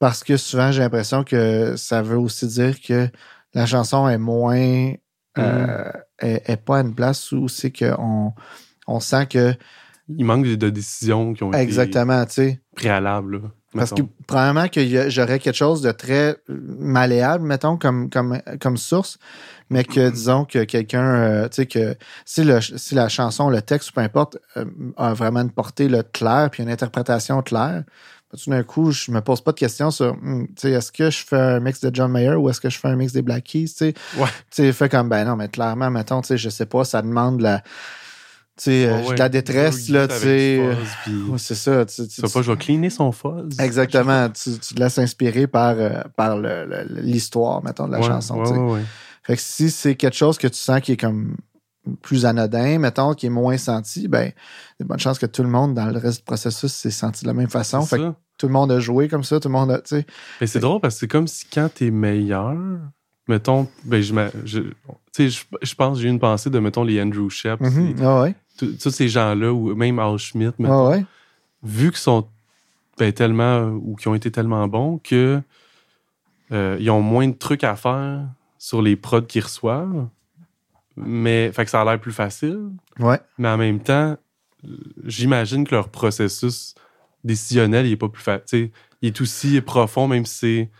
parce 0.00 0.24
que 0.24 0.36
souvent, 0.36 0.72
j'ai 0.72 0.80
l'impression 0.80 1.22
que 1.22 1.76
ça 1.76 2.02
veut 2.02 2.18
aussi 2.18 2.46
dire 2.48 2.80
que 2.80 3.08
la 3.56 3.66
chanson 3.66 4.08
est 4.08 4.18
moins. 4.18 4.92
euh, 5.38 5.90
est, 6.18 6.48
est 6.48 6.56
pas 6.56 6.78
à 6.78 6.80
une 6.82 6.94
place 6.94 7.32
où 7.32 7.48
c'est 7.48 7.72
qu'on 7.72 8.32
on 8.86 9.00
sent 9.00 9.26
que. 9.26 9.54
Il 10.08 10.24
manque 10.24 10.46
de, 10.46 10.70
décisions 10.70 11.32
qui 11.32 11.42
ont 11.42 11.52
été 11.52 11.60
Exactement, 11.60 12.24
tu 12.26 12.32
sais. 12.32 12.60
préalables. 12.76 13.42
là, 13.42 13.48
Parce 13.74 13.90
que 13.92 14.02
probablement 14.26 14.68
que 14.68 15.10
j'aurais 15.10 15.40
quelque 15.40 15.56
chose 15.56 15.82
de 15.82 15.90
très 15.90 16.36
malléable, 16.48 17.44
mettons, 17.44 17.76
comme, 17.76 18.08
comme, 18.08 18.40
comme 18.60 18.76
source, 18.76 19.18
mais 19.68 19.82
que 19.82 20.08
disons 20.10 20.44
que 20.44 20.62
quelqu'un, 20.62 21.04
euh, 21.04 21.48
tu 21.48 21.56
sais, 21.56 21.66
que 21.66 21.96
si, 22.24 22.44
le, 22.44 22.60
si 22.60 22.94
la 22.94 23.08
chanson, 23.08 23.50
le 23.50 23.60
texte, 23.62 23.90
peu 23.92 24.00
importe, 24.00 24.38
euh, 24.56 24.64
a 24.96 25.12
vraiment 25.12 25.40
une 25.40 25.50
portée 25.50 25.88
là, 25.88 26.04
claire, 26.04 26.50
puis 26.52 26.62
une 26.62 26.70
interprétation 26.70 27.42
claire, 27.42 27.82
ben, 28.32 28.38
tout 28.42 28.50
d'un 28.50 28.62
coup, 28.64 28.90
je 28.90 29.10
me 29.12 29.20
pose 29.20 29.40
pas 29.40 29.52
de 29.52 29.58
questions 29.58 29.90
sur, 29.90 30.14
hmm, 30.14 30.46
tu 30.48 30.52
sais, 30.56 30.70
est-ce 30.72 30.90
que 30.92 31.10
je 31.10 31.24
fais 31.24 31.36
un 31.38 31.60
mix 31.60 31.80
de 31.80 31.90
John 31.94 32.10
Mayer 32.10 32.34
ou 32.34 32.48
est-ce 32.50 32.60
que 32.60 32.68
je 32.70 32.78
fais 32.78 32.88
un 32.88 32.96
mix 32.96 33.12
des 33.12 33.22
Black 33.22 33.44
Keys, 33.44 33.66
tu 33.66 33.74
sais? 33.76 33.94
Ouais. 34.16 34.26
Tu 34.50 34.62
sais, 34.62 34.72
fait 34.72 34.88
comme, 34.88 35.08
ben 35.08 35.24
non, 35.24 35.36
mais 35.36 35.48
clairement, 35.48 35.90
mettons, 35.90 36.20
tu 36.22 36.28
sais, 36.28 36.38
je 36.38 36.48
sais 36.48 36.66
pas, 36.66 36.84
ça 36.84 37.02
demande 37.02 37.38
de 37.38 37.44
la, 37.44 37.60
tu 37.60 37.66
sais, 38.64 38.86
euh, 38.88 39.02
Ouais, 39.02 39.14
de 39.14 39.18
la 39.20 39.28
détresse, 39.28 39.88
là, 39.90 40.08
tu 40.08 40.14
sais. 40.16 40.76
puis- 41.04 41.22
ouais, 41.28 41.38
c'est 41.38 41.54
ça. 41.54 41.84
Tu, 41.84 42.08
tu- 42.08 42.20
pas, 42.22 42.42
je 42.42 42.50
vais 42.50 42.56
cleaner 42.56 42.90
son 42.90 43.12
fuzz. 43.12 43.60
Exactement. 43.60 44.28
Tu, 44.30 44.58
tu 44.58 44.74
te 44.74 44.80
laisses 44.80 44.98
inspirer 44.98 45.46
par, 45.46 45.74
euh, 45.78 46.00
par 46.16 46.36
l'histoire, 46.38 47.62
mettons, 47.62 47.86
de 47.86 47.92
la 47.92 48.00
Ouais, 48.00 48.06
chanson. 48.06 48.38
ouais, 48.38 48.42
tu 48.44 48.52
sais. 48.54 48.58
ouais, 48.58 48.72
ouais. 48.72 48.82
Fait 49.22 49.36
que 49.36 49.42
si 49.42 49.70
c'est 49.70 49.94
quelque 49.96 50.16
chose 50.16 50.38
que 50.38 50.46
tu 50.46 50.58
sens 50.58 50.80
qui 50.80 50.92
est 50.92 50.96
comme 50.96 51.36
plus 52.02 52.26
anodin, 52.26 52.78
mettons, 52.78 53.14
qui 53.14 53.26
est 53.26 53.30
moins 53.30 53.56
senti, 53.56 54.08
ben, 54.08 54.22
il 54.24 54.26
y 54.26 54.82
a 54.82 54.84
de 54.84 54.88
bonnes 54.88 54.98
chances 54.98 55.18
que 55.18 55.26
tout 55.26 55.42
le 55.42 55.48
monde, 55.48 55.74
dans 55.74 55.86
le 55.86 55.98
reste 55.98 56.18
du 56.20 56.24
processus, 56.24 56.72
s'est 56.72 56.90
senti 56.90 57.22
de 57.22 57.28
la 57.28 57.34
même 57.34 57.48
façon. 57.48 57.82
Fait 57.82 57.98
que 57.98 58.12
tout 58.38 58.46
le 58.46 58.52
monde 58.52 58.70
a 58.72 58.80
joué 58.80 59.08
comme 59.08 59.24
ça, 59.24 59.38
tout 59.40 59.48
le 59.48 59.52
monde 59.52 59.70
a. 59.70 59.80
Mais 60.40 60.46
c'est 60.46 60.58
drôle 60.60 60.80
parce 60.80 60.94
que 60.96 61.00
c'est 61.00 61.08
comme 61.08 61.26
si 61.26 61.46
quand 61.46 61.68
t'es 61.74 61.90
meilleur, 61.90 62.54
mettons, 63.28 63.68
ben, 63.84 64.02
je, 64.02 64.12
je, 64.44 64.60
je, 65.18 65.42
je 65.62 65.74
pense, 65.74 65.98
j'ai 65.98 66.08
eu 66.08 66.10
une 66.10 66.18
pensée 66.20 66.50
de, 66.50 66.58
mettons, 66.58 66.84
les 66.84 67.00
Andrew 67.00 67.28
Shep, 67.30 67.60
Mhm. 67.60 67.96
Ah 68.02 68.22
ouais. 68.22 68.34
tous 68.58 68.90
ces 68.90 69.08
gens-là, 69.08 69.52
ou 69.52 69.74
même 69.74 69.98
Al 69.98 70.18
Schmidt, 70.18 70.52
Ah 70.58 70.62
mettons, 70.62 70.90
ouais. 70.90 71.04
vu 71.62 71.90
qu'ils 71.90 71.98
sont 72.00 72.26
ben, 72.98 73.12
tellement, 73.12 73.62
ou 73.68 73.94
qui 73.96 74.08
ont 74.08 74.14
été 74.14 74.30
tellement 74.30 74.66
bons 74.68 74.98
que 75.04 75.40
euh, 76.52 76.76
ils 76.80 76.90
ont 76.90 77.02
moins 77.02 77.28
de 77.28 77.34
trucs 77.34 77.64
à 77.64 77.76
faire 77.76 78.22
sur 78.58 78.80
les 78.82 78.96
prods 78.96 79.22
qu'ils 79.22 79.42
reçoivent, 79.42 80.08
mais, 80.96 81.52
fait 81.52 81.64
que 81.64 81.70
ça 81.70 81.80
a 81.80 81.84
l'air 81.84 82.00
plus 82.00 82.12
facile, 82.12 82.70
Ouais. 82.98 83.20
mais 83.38 83.48
en 83.48 83.56
même 83.56 83.80
temps, 83.80 84.16
j'imagine 85.04 85.66
que 85.66 85.74
leur 85.74 85.88
processus 85.88 86.74
décisionnel, 87.24 87.86
il 87.86 87.92
est 87.92 87.96
pas 87.96 88.08
plus 88.08 88.22
facile. 88.22 88.70
Il 89.02 89.08
est 89.08 89.20
aussi 89.20 89.60
profond, 89.60 90.08
même 90.08 90.24
si 90.26 90.34
c'est. 90.38 90.70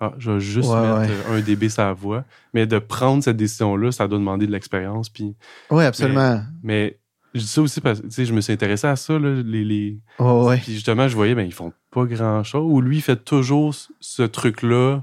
Ah, 0.00 0.12
je 0.18 0.32
vais 0.32 0.40
juste 0.40 0.68
Ouais, 0.70 0.98
mettre 0.98 1.30
ouais. 1.30 1.38
un 1.38 1.40
dB 1.40 1.68
sa 1.68 1.92
voix. 1.92 2.24
Mais 2.52 2.66
de 2.66 2.78
prendre 2.78 3.22
cette 3.22 3.36
décision-là, 3.36 3.92
ça 3.92 4.08
doit 4.08 4.18
demander 4.18 4.46
de 4.46 4.52
l'expérience. 4.52 5.08
Puis, 5.08 5.34
Oui, 5.70 5.84
absolument. 5.84 6.42
mais 6.62 6.98
je 7.32 7.40
dis 7.40 7.46
ça 7.46 7.62
aussi 7.62 7.80
parce 7.80 8.00
que 8.00 8.24
je 8.24 8.32
me 8.34 8.40
suis 8.40 8.52
intéressé 8.52 8.86
à 8.88 8.96
ça, 8.96 9.18
là, 9.18 9.30
les, 9.42 9.64
les- 9.64 9.98
Ouais, 10.18 10.42
ouais. 10.46 10.56
Puis 10.58 10.72
justement, 10.74 11.08
je 11.08 11.14
voyais, 11.14 11.34
ben, 11.34 11.46
ils 11.46 11.54
font 11.54 11.72
pas 11.90 12.04
grand-chose. 12.04 12.66
Ou 12.70 12.80
lui, 12.80 12.96
il 12.98 13.02
fait 13.02 13.24
toujours 13.24 13.72
ce- 13.74 13.88
ce 14.00 14.22
truc-là 14.24 15.02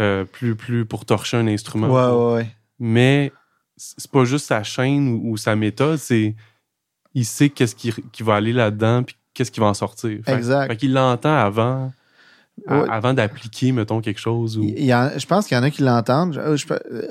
euh, 0.00 0.24
plus, 0.24 0.56
plus 0.56 0.84
pour 0.86 1.04
torcher 1.04 1.36
un 1.38 1.46
instrument. 1.46 1.88
Ouais, 1.88 2.16
ouais, 2.16 2.34
ouais. 2.42 2.50
Mais 2.78 3.32
c'est 3.96 4.10
pas 4.10 4.24
juste 4.24 4.46
sa 4.46 4.62
chaîne 4.62 5.08
ou, 5.08 5.32
ou 5.32 5.36
sa 5.36 5.56
méthode, 5.56 5.98
c'est 5.98 6.34
il 7.14 7.24
sait 7.24 7.48
qu'est-ce 7.50 7.74
qui, 7.74 7.92
qui 8.12 8.22
va 8.22 8.36
aller 8.36 8.52
là-dedans 8.52 9.02
puis 9.02 9.16
qu'est-ce 9.34 9.50
qui 9.50 9.60
va 9.60 9.66
en 9.66 9.74
sortir. 9.74 10.18
Fait, 10.24 10.34
Exact. 10.34 10.68
Fait 10.68 10.76
qu'il 10.76 10.92
l'entend 10.92 11.34
avant, 11.36 11.92
à- 12.66 12.80
avant 12.94 13.12
d'appliquer, 13.14 13.72
mettons, 13.72 14.00
quelque 14.00 14.20
chose. 14.20 14.56
Ou... 14.58 14.62
Il 14.64 14.84
y 14.84 14.94
en- 14.94 15.10
je 15.16 15.26
pense 15.26 15.46
qu'il 15.46 15.56
y 15.56 15.60
en 15.60 15.62
a 15.62 15.70
qui 15.70 15.82
l'entendent. 15.82 16.34
Je, 16.34 16.56
je 16.56 16.66
euh, 16.72 17.08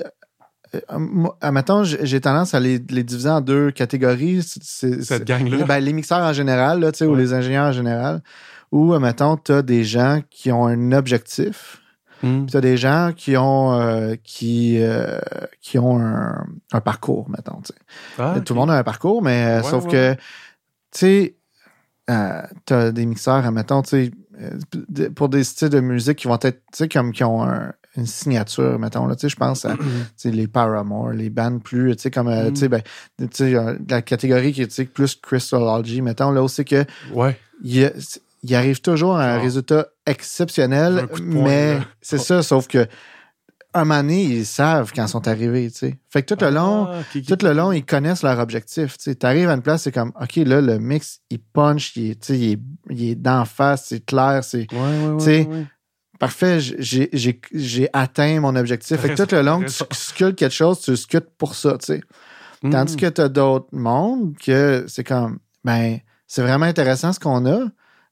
euh, 0.74 0.80
moi, 0.98 1.36
admettons, 1.40 1.84
j'ai 1.84 2.20
tendance 2.20 2.54
à 2.54 2.60
les, 2.60 2.78
les 2.90 3.04
diviser 3.04 3.28
en 3.28 3.40
deux 3.40 3.70
catégories. 3.70 4.42
C'est- 4.42 5.02
Cette 5.02 5.24
gang-là? 5.26 5.64
Ben, 5.66 5.78
les 5.80 5.92
mixeurs 5.92 6.20
en 6.24 6.32
général, 6.32 6.80
là, 6.80 6.90
ou 7.06 7.14
les 7.14 7.32
ingénieurs 7.34 7.66
en 7.68 7.72
général, 7.72 8.22
ou, 8.70 8.98
mettons, 8.98 9.36
tu 9.36 9.52
as 9.52 9.60
des 9.62 9.84
gens 9.84 10.22
qui 10.30 10.50
ont 10.50 10.66
un 10.66 10.92
objectif, 10.92 11.81
Hmm. 12.22 12.42
puis 12.44 12.52
tu 12.52 12.56
as 12.56 12.60
des 12.60 12.76
gens 12.76 13.12
qui 13.16 13.36
ont, 13.36 13.72
euh, 13.80 14.14
qui, 14.22 14.78
euh, 14.80 15.18
qui 15.60 15.78
ont 15.78 15.98
un, 16.00 16.46
un 16.72 16.80
parcours, 16.80 17.28
mettons. 17.30 17.60
Ah, 18.18 18.40
Tout 18.44 18.54
le 18.54 18.60
monde 18.60 18.70
a 18.70 18.78
un 18.78 18.84
parcours, 18.84 19.22
mais 19.22 19.44
euh, 19.44 19.62
Ouais, 19.62 19.70
sauf 19.70 19.84
ouais, 19.86 19.90
que, 19.90 20.14
tu 20.14 20.18
sais, 20.92 21.36
euh, 22.10 22.42
tu 22.66 22.74
as 22.74 22.92
des 22.92 23.06
mixeurs, 23.06 23.50
mettons, 23.52 23.82
tu 23.82 23.88
sais, 23.88 24.10
pour 25.14 25.28
des 25.28 25.44
styles 25.44 25.68
de 25.68 25.80
musique 25.80 26.18
qui 26.18 26.28
vont 26.28 26.38
être, 26.42 26.62
tu 26.72 26.78
sais, 26.78 26.88
comme 26.88 27.12
qui 27.12 27.24
ont 27.24 27.42
un- 27.42 27.72
une 27.96 28.06
signature, 28.06 28.78
mettons, 28.78 29.06
là, 29.06 29.14
tu 29.14 29.22
sais, 29.22 29.28
je 29.28 29.36
pense 29.36 29.64
à 29.66 29.76
tu 29.76 29.82
sais, 30.16 30.30
les 30.30 30.48
Paramore, 30.48 31.10
les 31.10 31.28
bands 31.28 31.58
plus, 31.58 31.94
tu 31.96 32.02
sais, 32.02 32.10
comme, 32.10 32.28
Mm. 32.28 32.52
tu 32.54 32.60
sais, 32.60 32.68
ben, 32.68 32.82
tu 33.18 33.26
sais, 33.32 33.54
euh, 33.54 33.76
la 33.88 34.00
catégorie 34.00 34.52
qui 34.52 34.62
est, 34.62 34.68
tu 34.68 34.74
sais, 34.74 34.84
plus 34.86 35.14
Crystalogy, 35.16 36.00
mettons, 36.02 36.30
là, 36.30 36.42
aussi 36.42 36.64
que 36.64 36.84
Ouais. 37.12 37.36
il, 37.62 37.76
y 37.76 37.84
a- 37.84 37.92
il 38.42 38.54
arrive 38.54 38.80
toujours 38.80 39.16
à 39.16 39.24
un 39.24 39.34
Genre, 39.34 39.42
résultat 39.42 39.86
exceptionnel, 40.06 41.08
un 41.12 41.20
mais 41.22 41.78
c'est 42.00 42.18
ça, 42.18 42.42
sauf 42.42 42.66
que 42.68 42.86
un 43.74 43.84
moment 43.86 44.02
donné, 44.02 44.22
ils 44.24 44.44
savent 44.46 44.92
quand 44.94 45.04
ils 45.06 45.08
sont 45.08 45.26
arrivés, 45.26 45.70
tu 45.70 45.78
sais. 45.78 45.98
Fait 46.10 46.22
que 46.22 46.34
tout 46.34 46.44
le 46.44 46.50
long, 46.50 46.86
Ah, 46.90 47.00
ok. 47.00 47.24
tout 47.24 47.38
le 47.46 47.52
long, 47.54 47.72
ils 47.72 47.84
connaissent 47.86 48.22
leur 48.22 48.38
objectif. 48.38 48.98
Tu 48.98 49.16
arrives 49.22 49.48
à 49.48 49.54
une 49.54 49.62
place, 49.62 49.84
c'est 49.84 49.92
comme, 49.92 50.12
OK, 50.20 50.36
là, 50.36 50.60
le 50.60 50.78
mix, 50.78 51.20
il 51.30 51.38
punch, 51.40 51.96
il 51.96 52.10
est, 52.10 52.20
tu 52.20 52.26
sais, 52.34 52.38
il 52.38 52.52
est, 52.52 52.58
il 52.90 53.10
est 53.10 53.14
d'en 53.14 53.46
face, 53.46 53.86
c'est 53.88 54.04
clair, 54.04 54.44
c'est 54.44 54.70
Ouais, 54.70 54.78
ouais, 54.78 55.08
ouais, 55.12 55.16
tu 55.18 55.24
sais, 55.24 55.46
ouais. 55.48 55.66
parfait, 56.18 56.60
j'ai- 56.60 57.88
atteint 57.94 58.40
mon 58.40 58.54
objectif. 58.56 59.00
Fait 59.00 59.08
que 59.08 59.14
T'as 59.14 59.24
tout 59.26 59.34
le 59.36 59.42
long, 59.42 59.64
tu 59.64 59.72
sculptes 59.92 60.38
quelque 60.38 60.52
chose, 60.52 60.80
tu 60.80 60.94
sculptes 60.94 61.32
pour 61.38 61.54
ça, 61.54 61.78
tu 61.78 61.86
sais. 61.86 62.00
Tandis 62.70 62.94
Hmm. 62.94 63.00
que 63.00 63.06
tu 63.08 63.20
as 63.22 63.28
d'autres 63.30 63.68
mondes 63.72 64.36
que 64.36 64.84
c'est 64.86 65.02
comme, 65.02 65.38
ben, 65.64 65.98
c'est 66.26 66.42
vraiment 66.42 66.66
intéressant 66.66 67.12
ce 67.14 67.18
qu'on 67.18 67.46
a. 67.46 67.60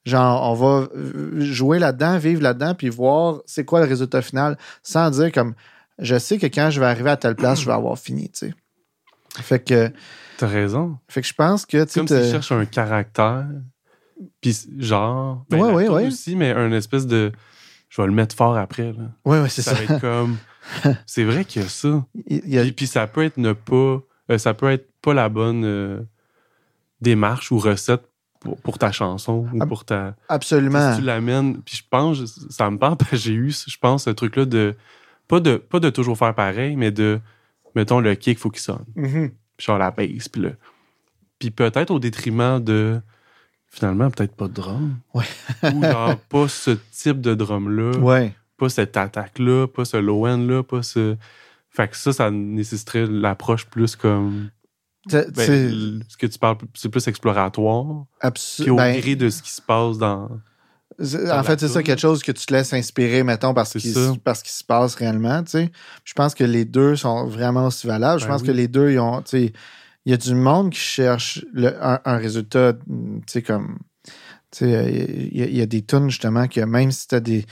Genre, 0.06 0.50
on 0.50 0.54
va 0.54 0.88
euh, 0.96 1.40
jouer 1.40 1.78
là-dedans, 1.78 2.18
vivre 2.18 2.42
là-dedans, 2.42 2.74
puis 2.74 2.88
voir 2.88 3.40
c'est 3.46 3.64
quoi 3.64 3.80
le 3.80 3.86
résultat 3.86 4.22
final, 4.22 4.56
sans 4.82 5.10
dire 5.10 5.30
comme, 5.30 5.54
je 5.98 6.18
sais 6.18 6.38
que 6.38 6.46
quand 6.46 6.70
je 6.70 6.80
vais 6.80 6.86
arriver 6.86 7.10
à 7.10 7.16
telle 7.18 7.36
place, 7.36 7.60
je 7.60 7.66
vais 7.66 7.72
avoir 7.72 7.98
fini, 7.98 8.30
tu 8.30 8.48
sais. 8.48 8.54
Fait 9.42 9.62
que, 9.62 9.90
T'as 10.38 10.46
raison. 10.46 10.96
fait 11.08 11.20
que 11.20 11.26
je 11.28 11.34
pense 11.34 11.66
que, 11.66 11.84
tu 11.84 11.90
sais, 11.92 12.00
Comme 12.00 12.08
t'as- 12.08 12.22
s'il 12.22 12.32
cherche 12.32 12.50
un 12.52 12.64
caractère, 12.64 13.46
puis 14.40 14.56
genre, 14.78 15.44
ben, 15.50 15.58
Ouais, 15.58 15.72
ouais, 15.72 15.88
ouais. 15.88 16.06
aussi, 16.06 16.34
mais 16.34 16.50
un 16.52 16.72
espèce 16.72 17.06
de 17.06 17.30
je 17.90 18.00
vais 18.00 18.06
le 18.08 18.14
mettre 18.14 18.34
fort 18.36 18.56
après. 18.56 18.92
Là. 18.92 19.04
Ouais, 19.24 19.40
ouais, 19.42 19.48
c'est 19.48 19.62
Ça 19.62 19.72
ça. 19.74 19.82
va 19.82 19.94
être 19.94 20.00
comme. 20.00 20.36
C'est 21.06 21.24
vrai 21.24 21.44
qu'il 21.44 21.62
y 21.62 21.64
a 21.64 21.68
ça. 21.68 22.04
Il 22.26 22.48
y 22.48 22.58
a- 22.58 22.62
Puis, 22.62 22.72
puis 22.72 22.86
ça 22.86 23.06
peut 23.06 23.24
être 23.24 23.38
ne 23.38 23.52
pas. 23.52 24.00
euh, 24.30 24.38
ça 24.38 24.54
peut 24.54 24.70
être 24.70 24.88
pas 25.02 25.12
la 25.14 25.28
bonne 25.28 25.64
euh, 25.64 26.00
démarche 27.00 27.50
ou 27.50 27.58
recette 27.58 28.02
pour, 28.40 28.56
pour 28.60 28.78
ta 28.78 28.90
chanson 28.90 29.46
ou 29.52 29.66
pour 29.66 29.84
ta. 29.84 30.16
absolument. 30.28 30.92
Si 30.94 31.00
tu 31.00 31.04
l'amènes. 31.06 31.60
Puis 31.62 31.76
je 31.76 31.82
pense, 31.88 32.24
ça 32.50 32.70
me 32.70 32.78
parle 32.78 32.96
parce 32.96 33.10
que 33.12 33.16
j'ai 33.16 33.34
eu, 33.34 33.50
je 33.52 33.76
pense, 33.78 34.04
ce 34.04 34.10
truc-là 34.10 34.44
de 34.46 34.74
pas, 35.28 35.40
de. 35.40 35.56
pas 35.56 35.78
de 35.78 35.90
toujours 35.90 36.18
faire 36.18 36.34
pareil, 36.34 36.74
mais 36.76 36.90
de. 36.90 37.20
Mettons, 37.76 38.00
le 38.00 38.14
kick, 38.16 38.38
faut 38.38 38.50
qu'il 38.50 38.62
sonne. 38.62 38.84
Puis 38.94 39.66
genre 39.66 39.78
la 39.78 39.90
bass. 39.90 40.28
Puis 40.28 40.40
le. 40.42 40.56
Puis 41.38 41.50
peut-être 41.50 41.90
au 41.90 41.98
détriment 42.00 42.58
de. 42.62 43.00
Finalement, 43.68 44.10
peut-être 44.10 44.34
pas 44.34 44.48
de 44.48 44.54
drum. 44.54 44.96
Ouais. 45.14 45.24
ou 45.72 45.82
genre 45.84 46.16
pas 46.28 46.48
ce 46.48 46.72
type 46.90 47.20
de 47.20 47.34
drum-là 47.34 47.96
Ouais. 47.98 48.34
pas 48.56 48.68
cette 48.68 48.96
attaque-là, 48.96 49.68
pas 49.68 49.84
ce 49.84 49.96
low-end-là, 49.98 50.64
pas 50.64 50.82
ce. 50.82 51.16
Fait 51.68 51.86
que 51.86 51.96
ça, 51.96 52.12
ça 52.12 52.32
nécessiterait 52.32 53.06
l'approche 53.06 53.66
plus 53.66 53.94
comme. 53.94 54.48
Ben, 55.12 56.02
ce 56.08 56.16
que 56.16 56.26
tu 56.26 56.38
parles, 56.38 56.56
c'est 56.74 56.88
plus 56.88 57.06
exploratoire. 57.08 58.04
absu- 58.20 58.62
Puis 58.62 58.70
au 58.70 58.76
ben, 58.76 58.98
gré 58.98 59.16
de 59.16 59.28
ce 59.30 59.42
qui 59.42 59.50
se 59.50 59.62
passe 59.62 59.98
dans. 59.98 60.28
en 61.00 61.42
fait, 61.42 61.60
c'est 61.60 61.68
ça, 61.68 61.82
quelque 61.82 61.98
chose 62.00 62.22
que 62.22 62.32
tu 62.32 62.44
te 62.46 62.52
laisses 62.52 62.72
inspirer, 62.72 63.22
mettons, 63.22 63.54
parce 63.54 63.72
qu'il 63.78 63.94
parce 64.24 64.42
qu'il 64.42 64.52
se 64.52 64.64
passe 64.64 64.94
réellement, 64.94 65.42
tu 65.42 65.50
sais. 65.52 65.70
Je 66.04 66.12
pense 66.14 66.34
que 66.34 66.44
les 66.44 66.64
deux 66.64 66.96
sont 66.96 67.26
vraiment 67.26 67.66
aussi 67.66 67.86
valables. 67.86 68.20
Je 68.20 68.26
Ben 68.26 68.32
pense 68.32 68.42
oui. 68.42 68.48
que 68.48 68.52
les 68.52 68.68
deux, 68.68 68.90
ils 68.92 68.98
ont, 68.98 69.22
tu 69.22 69.30
sais, 69.30 69.52
il 70.04 70.10
y 70.10 70.14
a 70.14 70.16
du 70.16 70.34
monde 70.34 70.70
qui 70.70 70.80
cherche 70.80 71.44
le- 71.52 71.76
un, 71.84 72.00
un 72.04 72.16
résultat, 72.16 72.72
tu 72.74 73.22
sais, 73.26 73.42
comme. 73.42 73.78
Euh, 74.62 74.88
il 74.90 75.38
y, 75.38 75.42
a- 75.42 75.46
il 75.46 75.56
y 75.56 75.62
a 75.62 75.66
des 75.66 75.82
tunes, 75.82 76.10
justement, 76.10 76.48
que 76.48 76.60
même 76.60 76.90
si 76.90 77.06
tu 77.06 77.14
as 77.14 77.20
des, 77.20 77.46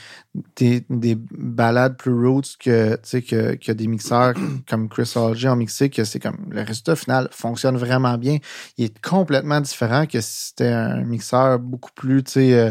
des, 0.56 0.84
des 0.90 1.14
balades 1.16 1.96
plus 1.96 2.12
roots 2.12 2.56
que, 2.58 2.96
que, 3.20 3.54
que 3.54 3.70
des 3.72 3.86
mixeurs 3.86 4.34
comme 4.68 4.88
Chris 4.88 5.12
Alger 5.14 5.48
ont 5.50 5.56
mixé, 5.56 5.90
que 5.90 6.02
c'est 6.04 6.18
comme 6.18 6.38
le 6.50 6.62
résultat 6.62 6.96
final 6.96 7.28
fonctionne 7.30 7.76
vraiment 7.76 8.18
bien. 8.18 8.38
Il 8.78 8.86
est 8.86 9.00
complètement 9.00 9.60
différent 9.60 10.06
que 10.06 10.20
si 10.20 10.48
c'était 10.48 10.68
un 10.72 11.04
mixeur 11.04 11.60
beaucoup 11.60 11.92
plus, 11.94 12.24
euh, 12.36 12.70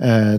euh, 0.00 0.38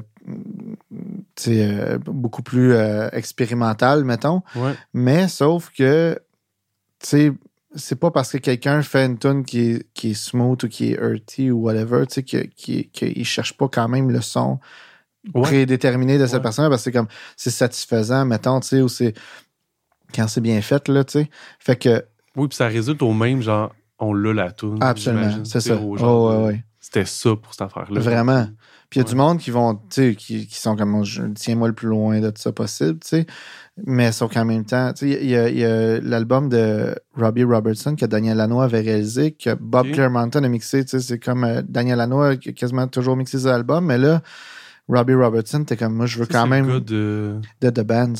euh, 1.47 1.97
beaucoup 1.99 2.43
plus 2.43 2.73
expérimental, 3.11 4.03
mettons. 4.03 4.41
Ouais. 4.55 4.73
Mais 4.93 5.27
sauf 5.27 5.69
que, 5.77 6.17
tu 6.99 7.07
sais, 7.07 7.31
c'est 7.77 7.95
pas 7.99 8.11
parce 8.11 8.31
que 8.33 8.37
quelqu'un 8.39 8.81
fait 8.81 9.05
une 9.05 9.17
tune 9.17 9.45
qui 9.45 9.71
est, 9.71 9.87
qui 9.93 10.11
est 10.11 10.13
smooth 10.13 10.63
ou 10.63 10.67
qui 10.67 10.91
est 10.91 10.99
earthy 11.01 11.51
ou 11.51 11.59
whatever, 11.61 12.05
tu 12.07 12.15
sais, 12.15 12.23
que- 12.23 12.47
qui- 12.55 12.89
qu'il 12.89 13.25
cherche 13.25 13.55
pas 13.55 13.67
quand 13.69 13.87
même 13.87 14.09
le 14.11 14.19
son 14.21 14.59
Ouais. 15.33 15.41
prédéterminé 15.43 16.17
de 16.17 16.25
cette 16.25 16.35
Ouais. 16.37 16.41
personne 16.41 16.69
parce 16.69 16.81
que 16.81 16.85
c'est 16.85 16.91
comme, 16.97 17.07
c'est 17.35 17.49
satisfaisant, 17.51 18.25
mettons, 18.25 18.59
tu 18.59 18.67
sais, 18.67 18.81
ou 18.81 18.87
c'est, 18.89 19.13
quand 20.15 20.27
c'est 20.27 20.41
bien 20.41 20.61
fait, 20.61 20.87
là, 20.87 21.03
tu 21.03 21.13
sais. 21.13 21.29
Fait 21.59 21.75
que, 21.75 22.03
Oui, 22.35 22.47
puis 22.47 22.55
ça 22.55 22.67
résulte 22.67 23.01
au 23.01 23.13
même, 23.13 23.41
genre, 23.41 23.73
on 23.99 24.13
l'a 24.13 24.33
la 24.33 24.51
toune. 24.51 24.77
absolument, 24.81 25.43
c'est 25.43 25.59
ça. 25.61 25.75
Oh, 25.81 26.45
ouais. 26.45 26.63
C'était 26.79 27.05
ça 27.05 27.35
pour 27.35 27.51
cette 27.53 27.63
affaire-là. 27.63 27.99
Vraiment. 27.99 28.47
Puis 28.89 28.99
il 28.99 29.03
y 29.03 29.05
a 29.05 29.09
du 29.09 29.15
monde 29.15 29.37
qui 29.39 29.51
vont, 29.51 29.75
tu 29.75 29.81
sais, 29.89 30.15
qui, 30.15 30.47
qui 30.47 30.59
sont 30.59 30.77
comme, 30.77 31.03
je 31.03 31.21
tiens-moi 31.35 31.67
le 31.67 31.73
plus 31.73 31.89
loin 31.89 32.21
de 32.21 32.29
tout 32.29 32.41
ça 32.41 32.53
possible, 32.53 32.99
tu 32.99 33.07
sais. 33.07 33.25
Mais 33.85 34.13
sauf 34.13 34.33
qu'en 34.33 34.45
même 34.45 34.63
temps, 34.63 34.93
tu 34.93 35.11
sais, 35.11 35.19
il 35.21 35.29
y 35.29 35.35
a, 35.35 35.43
a 35.43 35.99
l'album 35.99 36.47
de 36.47 36.95
Robbie 37.15 37.43
Robertson 37.43 37.95
que 37.95 38.05
Daniel 38.05 38.37
Lanois 38.37 38.63
avait 38.63 38.79
réalisé, 38.79 39.31
que 39.31 39.53
Bob 39.53 39.87
Ok. 39.87 39.93
Clearmountain 39.93 40.43
a 40.43 40.47
mixé, 40.47 40.85
tu 40.85 40.91
sais, 40.91 40.99
c'est 41.01 41.19
comme 41.19 41.43
euh, 41.43 41.61
Daniel 41.67 41.97
Lanois 41.97 42.37
qui 42.37 42.49
a 42.49 42.51
quasiment 42.53 42.87
toujours 42.87 43.17
mixé 43.17 43.39
ses 43.39 43.47
albums, 43.47 43.85
mais 43.85 43.97
là, 43.97 44.21
Robbie 44.87 45.15
Robertson, 45.15 45.65
t'es 45.65 45.75
comme, 45.75 45.93
moi, 45.93 46.05
je 46.05 46.19
veux 46.19 46.25
quand 46.25 46.45
le 46.45 46.49
même 46.49 46.67
gars 46.67 46.79
de... 46.79 47.35
de 47.59 47.69
The 47.69 47.81
Bands. 47.81 48.13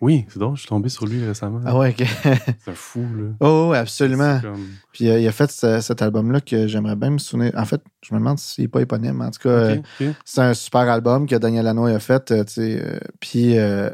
Oui, 0.00 0.26
c'est 0.28 0.38
drôle, 0.38 0.54
je 0.56 0.60
suis 0.60 0.68
tombé 0.68 0.88
sur 0.90 1.06
lui 1.06 1.24
récemment. 1.24 1.60
Ah 1.64 1.76
ouais, 1.76 1.90
ok. 1.98 2.06
C'est 2.64 2.70
un 2.70 2.74
fou, 2.74 3.06
là. 3.16 3.30
oh, 3.40 3.72
absolument. 3.74 4.40
Comme- 4.40 4.66
Puis 4.92 5.08
euh, 5.08 5.18
il 5.18 5.26
a 5.26 5.32
fait 5.32 5.50
ce- 5.50 5.80
cet 5.80 6.02
album-là 6.02 6.40
que 6.42 6.66
j'aimerais 6.66 6.96
bien 6.96 7.10
me 7.10 7.18
souvenir. 7.18 7.52
En 7.56 7.64
fait, 7.64 7.80
je 8.02 8.12
me 8.14 8.18
demande 8.18 8.38
s'il 8.38 8.64
n'est 8.64 8.68
pas 8.68 8.80
éponyme. 8.82 9.22
En 9.22 9.30
tout 9.30 9.40
cas, 9.40 9.48
euh, 9.48 9.76
c'est 10.24 10.42
un 10.42 10.52
super 10.54 10.80
album 10.82 11.26
que 11.26 11.36
Daniel 11.36 11.64
Lanois 11.64 11.90
a 11.92 11.98
fait. 11.98 12.30
euh, 12.30 12.44
tu 12.44 12.52
sais, 12.52 12.80
euh, 12.84 12.98
puis, 13.20 13.56
euh, 13.58 13.88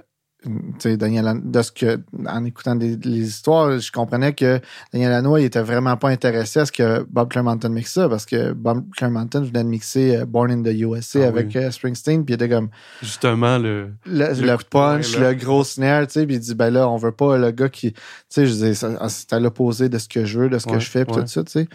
Daniel 0.97 1.41
de 1.45 1.63
ce 1.63 1.71
que, 1.73 2.01
en 2.27 2.45
écoutant 2.45 2.75
des- 2.75 2.97
les 2.97 3.29
histoires, 3.29 3.79
je 3.79 3.93
comprenais 3.93 4.33
que 4.33 4.61
Daniel 4.93 5.11
Lanois, 5.11 5.41
il 5.41 5.45
était 5.45 5.63
vraiment 5.63 5.97
pas 5.97 6.09
intéressé 6.09 6.61
à 6.61 6.67
ce 6.67 6.73
que 6.73 7.07
Bob 7.09 7.31
Clearmountain 7.31 7.69
mixe 7.69 7.93
ça, 7.93 8.09
parce 8.09 8.27
que 8.27 8.53
Bob 8.53 8.85
Clearmountain 8.97 9.41
venait 9.43 9.63
de 9.65 9.69
mixer 9.69 10.17
euh, 10.17 10.25
Born 10.27 10.51
in 10.51 10.63
the 10.63 10.75
USA 10.75 11.21
Ah 11.25 11.29
avec 11.29 11.49
oui. 11.55 11.57
euh, 11.59 11.71
Springsteen, 11.71 12.25
puis 12.25 12.33
il 12.33 12.37
était 12.37 12.49
comme 12.49 12.69
Justement, 13.03 13.59
le... 13.59 13.93
le, 14.05 14.57
punch, 14.69 15.17
le 15.19 15.35
gros 15.35 15.65
snare, 15.65 16.07
tu 16.07 16.15
sais, 16.15 16.27
puis 16.27 16.37
il 16.37 16.41
dit, 16.41 16.55
ben 16.55 16.71
là, 16.71 16.89
on 16.89 16.97
veut 16.97 17.13
pas 17.13 17.39
le 17.39 17.51
gars 17.51 17.69
qui, 17.69 17.93
tu 17.93 18.01
sais, 18.29 18.47
je 18.47 18.53
dis, 18.53 18.75
ça- 18.75 19.09
c'est 19.09 19.33
à 19.33 19.41
l'opposé 19.41 19.89
de 19.89 19.99
ce 19.99 20.09
que 20.09 20.25
je 20.25 20.41
veux, 20.41 20.49
de 20.49 20.59
ce 20.59 20.67
que 20.67 20.79
je 20.81 20.91
fais, 20.91 21.05
puis 21.05 21.15
ouais. 21.17 21.23
tout 21.23 21.29
ça, 21.29 21.45
tu 21.45 21.53
sais. 21.53 21.69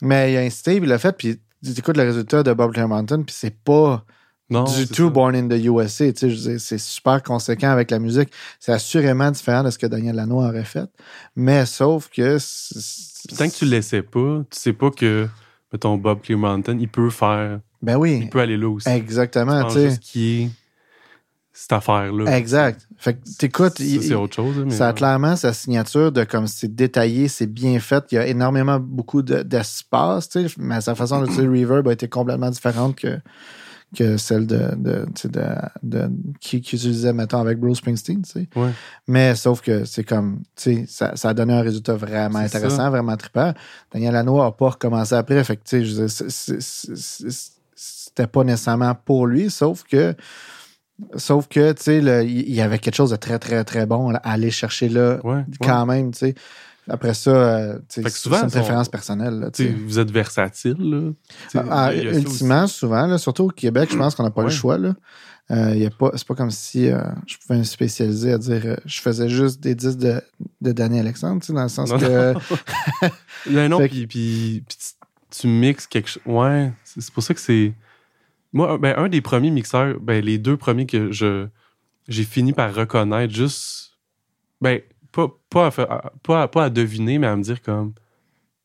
Mais 0.00 0.32
il 0.32 0.36
a 0.36 0.40
incité, 0.40 0.76
puis 0.76 0.84
il 0.86 0.90
l'a 0.90 0.98
fait, 0.98 1.16
puis 1.16 1.40
tu 1.64 1.70
écoutes 1.76 1.96
le 1.96 2.04
résultat 2.04 2.42
de 2.44 2.52
Bob 2.52 2.72
Clearmountain, 2.72 3.22
puis 3.22 3.34
c'est 3.36 3.56
pas 3.64 4.04
Non, 4.50 4.64
du 4.64 4.86
tout 4.88 5.04
ça. 5.04 5.10
Born 5.10 5.34
in 5.34 5.48
the 5.48 5.62
USA, 5.62 6.06
sais, 6.14 6.58
c'est 6.58 6.78
super 6.78 7.22
conséquent 7.22 7.70
avec 7.70 7.90
la 7.90 7.98
musique. 7.98 8.30
C'est 8.58 8.72
assurément 8.72 9.30
différent 9.30 9.62
de 9.62 9.70
ce 9.70 9.78
que 9.78 9.86
Daniel 9.86 10.16
Lanois 10.16 10.46
aurait 10.48 10.64
fait, 10.64 10.88
mais 11.36 11.66
sauf 11.66 12.08
que... 12.08 12.38
Puis 12.38 13.36
tant 13.36 13.48
que 13.48 13.54
tu 13.54 13.64
le 13.66 13.72
laissais 13.72 14.02
pas, 14.02 14.42
tu 14.50 14.58
sais 14.58 14.72
pas 14.72 14.90
que, 14.90 15.28
mettons, 15.72 15.96
Bob 15.98 16.22
Clearmountain, 16.22 16.78
il 16.78 16.88
peut 16.88 17.10
faire... 17.10 17.60
Ben 17.82 17.96
oui, 17.96 18.20
Il 18.22 18.30
peut 18.30 18.40
aller 18.40 18.56
là 18.56 18.68
aussi. 18.68 18.88
exactement, 18.88 19.64
Tu 19.68 19.74
sais. 19.90 19.98
qui 20.00 20.42
est 20.42 20.50
cette 21.52 21.72
affaire-là. 21.72 22.36
Exact. 22.38 22.86
Fait 22.96 23.14
que 23.14 23.18
t'écoutes... 23.38 23.78
C'est 23.78 24.14
autre 24.14 24.34
chose. 24.36 24.62
Mais 24.64 24.70
Ça 24.70 24.88
a 24.88 24.92
clairement 24.92 25.36
sa 25.36 25.52
signature 25.52 26.10
de 26.10 26.24
comme 26.24 26.46
c'est 26.46 26.74
détaillé, 26.74 27.28
c'est 27.28 27.46
bien 27.46 27.78
fait. 27.80 28.04
Il 28.12 28.14
y 28.14 28.18
a 28.18 28.26
énormément 28.26 28.78
beaucoup 28.80 29.22
de- 29.22 29.42
d'espace, 29.42 30.28
tu 30.30 30.48
sais, 30.48 30.54
mais 30.56 30.80
sa 30.80 30.94
façon 30.94 31.20
d'utiliser 31.20 31.42
le 31.42 31.50
reverb 31.68 31.88
a 31.88 31.92
été 31.92 32.08
complètement 32.08 32.50
différente 32.50 32.96
que, 32.96 33.18
que 33.96 34.16
celle 34.18 34.46
de, 34.46 34.74
de, 34.76 35.06
de, 35.24 35.40
de- 35.82 36.10
qui, 36.40 36.60
qui 36.60 36.76
utilisait, 36.76 37.12
mettons, 37.12 37.38
avec 37.38 37.58
Bruce 37.58 37.78
Springsteen. 37.78 38.22
Ouais. 38.54 38.70
Mais 39.06 39.34
sauf 39.34 39.60
que 39.62 39.84
c'est 39.84 40.04
comme, 40.04 40.42
ça, 40.86 41.16
ça 41.16 41.28
a 41.30 41.34
donné 41.34 41.54
un 41.54 41.62
résultat 41.62 41.94
vraiment 41.94 42.38
intéressant, 42.40 42.76
ça. 42.76 42.90
vraiment 42.90 43.16
trippant. 43.16 43.54
Daniel 43.92 44.12
Lanois 44.12 44.44
n'a 44.44 44.52
pas 44.52 44.70
recommencé 44.70 45.14
après, 45.14 45.42
fait 45.44 45.56
que, 45.56 45.62
tu 45.64 45.86
sais, 46.08 47.28
c'était 47.74 48.26
pas 48.26 48.44
nécessairement 48.44 48.94
pour 48.94 49.26
lui, 49.26 49.50
sauf 49.50 49.84
que 49.84 50.14
Sauf 51.14 51.46
que, 51.46 51.70
tu 51.74 51.82
sais, 51.84 51.98
il 52.26 52.52
y 52.52 52.60
avait 52.60 52.80
quelque 52.80 52.96
chose 52.96 53.10
de 53.10 53.16
très, 53.16 53.38
très, 53.38 53.62
très 53.62 53.86
bon 53.86 54.10
à 54.10 54.16
aller 54.16 54.50
chercher 54.50 54.88
là, 54.88 55.20
Ouais, 55.22 55.34
ouais. 55.34 55.44
quand 55.62 55.86
même, 55.86 56.10
tu 56.10 56.18
sais. 56.18 56.34
Après 56.88 57.14
ça, 57.14 57.30
euh, 57.30 57.78
c'est 57.88 58.08
souvent, 58.08 58.42
une 58.42 58.50
préférence 58.50 58.88
personnelle. 58.88 59.38
là, 59.40 59.50
vous 59.86 59.98
êtes 59.98 60.10
versatile, 60.10 60.76
là. 60.78 61.60
Ah, 61.70 61.92
il 61.94 62.04
y 62.04 62.08
a 62.08 62.14
ça 62.14 62.18
ultimement, 62.18 62.66
souvent, 62.66 63.06
là, 63.06 63.18
surtout 63.18 63.44
au 63.44 63.50
Québec, 63.50 63.90
je 63.92 63.96
pense 63.96 64.14
qu'on 64.14 64.22
n'a 64.22 64.30
pas 64.30 64.42
le 64.42 64.50
choix. 64.50 64.78
Là. 64.78 64.94
Euh, 65.50 65.74
y 65.74 65.86
a 65.86 65.90
pas, 65.90 66.10
c'est 66.14 66.26
pas 66.26 66.34
comme 66.34 66.50
si 66.50 66.88
euh, 66.88 67.00
je 67.26 67.36
pouvais 67.38 67.58
me 67.58 67.64
spécialiser 67.64 68.32
à 68.32 68.38
dire 68.38 68.60
euh, 68.66 68.76
je 68.84 69.00
faisais 69.00 69.30
juste 69.30 69.60
des 69.60 69.74
disques 69.74 69.98
de, 69.98 70.20
de 70.60 70.72
Danny 70.72 71.00
Alexandre, 71.00 71.42
dans 71.48 71.62
le 71.62 71.68
sens 71.70 71.90
Non, 71.90 71.98
que. 71.98 72.34
Non, 73.48 73.68
non, 73.80 73.88
puis, 73.88 74.06
puis, 74.06 74.64
tu, 75.30 75.46
mixes 75.46 75.86
quelque 75.86 76.10
chose. 76.10 76.22
Ouais, 76.26 76.70
c'est 76.84 77.00
c'est 77.00 77.14
pour 77.14 77.22
ça 77.22 77.32
que 77.32 77.40
c'est. 77.40 77.72
Moi, 78.52 78.76
ben, 78.76 78.94
un 78.98 79.08
des 79.08 79.22
premiers 79.22 79.50
mixeurs, 79.50 79.98
ben, 80.00 80.22
les 80.22 80.36
deux 80.36 80.58
premiers 80.58 80.86
que 80.86 81.12
je 81.12 81.46
j'ai 82.08 82.24
fini 82.24 82.52
par 82.52 82.74
reconnaître, 82.74 83.34
juste. 83.34 83.92
Ben, 84.60 84.80
pas, 85.26 85.66
pas, 85.70 85.84
à, 85.84 86.12
pas, 86.22 86.42
à- 86.42 86.48
pas 86.48 86.64
à 86.64 86.70
deviner, 86.70 87.18
mais 87.18 87.26
à 87.26 87.34
me 87.36 87.42
dire 87.42 87.60
comme. 87.62 87.92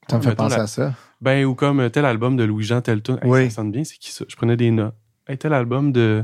Ça 0.10 0.18
me 0.18 0.22
fait 0.22 0.30
mettons 0.30 0.44
penser 0.44 0.58
la- 0.58 0.64
à 0.64 0.68
ça. 0.68 0.94
Ben, 1.22 1.46
ou 1.46 1.56
comme 1.56 1.90
tel 1.90 2.04
album 2.06 2.36
de 2.36 2.44
Louis-Jean, 2.44 2.82
tel 2.82 3.02
tune. 3.02 3.18
Hey, 3.22 3.30
Oui. 3.30 3.44
Ça 3.50 3.58
sonne 3.58 3.72
bien, 3.72 3.84
c'est 3.84 3.98
qui 3.98 4.12
ça? 4.12 4.26
Je 4.28 4.36
prenais 4.36 4.58
des 4.58 4.70
notes. 4.72 4.94
Hey, 5.28 5.38
tel 5.38 5.54
album 5.54 5.92
de. 5.92 6.24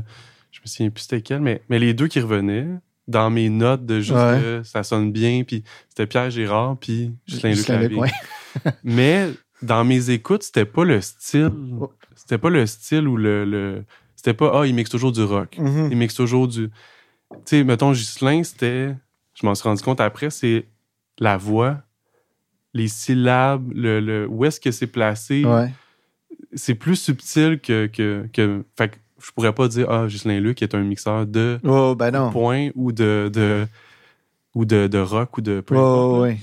Je 0.52 0.60
me 0.60 0.66
souviens 0.66 0.90
plus 0.90 1.02
c'était 1.02 1.22
quel, 1.22 1.40
mais, 1.40 1.62
mais 1.68 1.78
les 1.78 1.94
deux 1.94 2.08
qui 2.08 2.20
revenaient 2.20 2.66
dans 3.08 3.30
mes 3.30 3.48
notes 3.48 3.86
de 3.86 4.00
juste 4.00 4.12
Ouais. 4.18 4.38
que 4.40 4.62
ça 4.62 4.82
sonne 4.82 5.10
bien, 5.12 5.42
puis 5.44 5.64
c'était 5.88 6.06
Pierre 6.06 6.30
Gérard, 6.30 6.76
puis 6.78 7.12
Justin 7.26 7.50
Luc 7.52 7.98
ouais. 7.98 8.10
Mais 8.84 9.30
dans 9.62 9.84
mes 9.84 10.10
écoutes, 10.10 10.42
c'était 10.42 10.64
pas 10.64 10.84
le 10.84 11.00
style. 11.00 11.50
Oh. 11.80 11.90
C'était 12.14 12.38
pas 12.38 12.50
le 12.50 12.66
style 12.66 13.08
ou 13.08 13.16
le. 13.16 13.44
le- 13.44 13.84
c'était 14.16 14.34
pas, 14.34 14.50
ah, 14.60 14.66
il 14.66 14.74
mixe 14.74 14.90
toujours 14.90 15.12
du 15.12 15.22
rock. 15.22 15.56
Mhm. 15.58 15.88
Il 15.90 15.96
mixe 15.96 16.14
toujours 16.14 16.46
du. 16.46 16.68
Tu 16.68 17.36
sais, 17.46 17.64
mettons, 17.64 17.92
Ghislain, 17.92 18.42
c'était. 18.44 18.94
Je 19.40 19.46
m'en 19.46 19.54
suis 19.54 19.68
rendu 19.68 19.82
compte 19.82 20.00
après, 20.00 20.30
c'est 20.30 20.66
la 21.18 21.36
voix, 21.36 21.78
les 22.74 22.88
syllabes, 22.88 23.70
le, 23.74 24.00
le- 24.00 24.26
où 24.28 24.44
est-ce 24.44 24.60
que 24.60 24.70
c'est 24.70 24.86
placé. 24.86 25.44
Ouais. 25.44 25.70
C'est 26.54 26.74
plus 26.74 26.96
subtil 26.96 27.58
que, 27.60 27.86
que, 27.86 28.28
que. 28.32 28.64
Fait 28.76 28.88
que 28.90 28.96
je 29.24 29.30
pourrais 29.32 29.52
pas 29.54 29.68
dire, 29.68 29.88
ah, 29.90 30.06
Ghislain 30.06 30.40
Luc 30.40 30.62
est 30.62 30.74
un 30.74 30.82
mixeur 30.82 31.26
de 31.26 31.58
Oh, 31.64 31.94
ben 31.94 32.10
non. 32.10 32.30
point 32.30 32.70
ou 32.74 32.92
de. 32.92 33.30
de 33.32 33.66
ou 34.54 34.64
de, 34.64 34.86
de 34.88 34.98
rock 34.98 35.38
ou 35.38 35.40
de. 35.40 35.60
peu 35.60 35.76
Oh, 35.76 36.22
oui. 36.24 36.36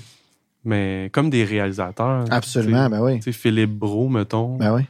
Mais 0.63 1.09
comme 1.13 1.29
des 1.29 1.43
réalisateurs. 1.43 2.25
Absolument, 2.31 2.89
ben 2.89 3.01
oui. 3.01 3.17
Tu 3.17 3.23
sais, 3.23 3.31
Philippe 3.31 3.71
Bro, 3.71 4.09
mettons. 4.09 4.57
Ben 4.57 4.73
oui. 4.75 4.83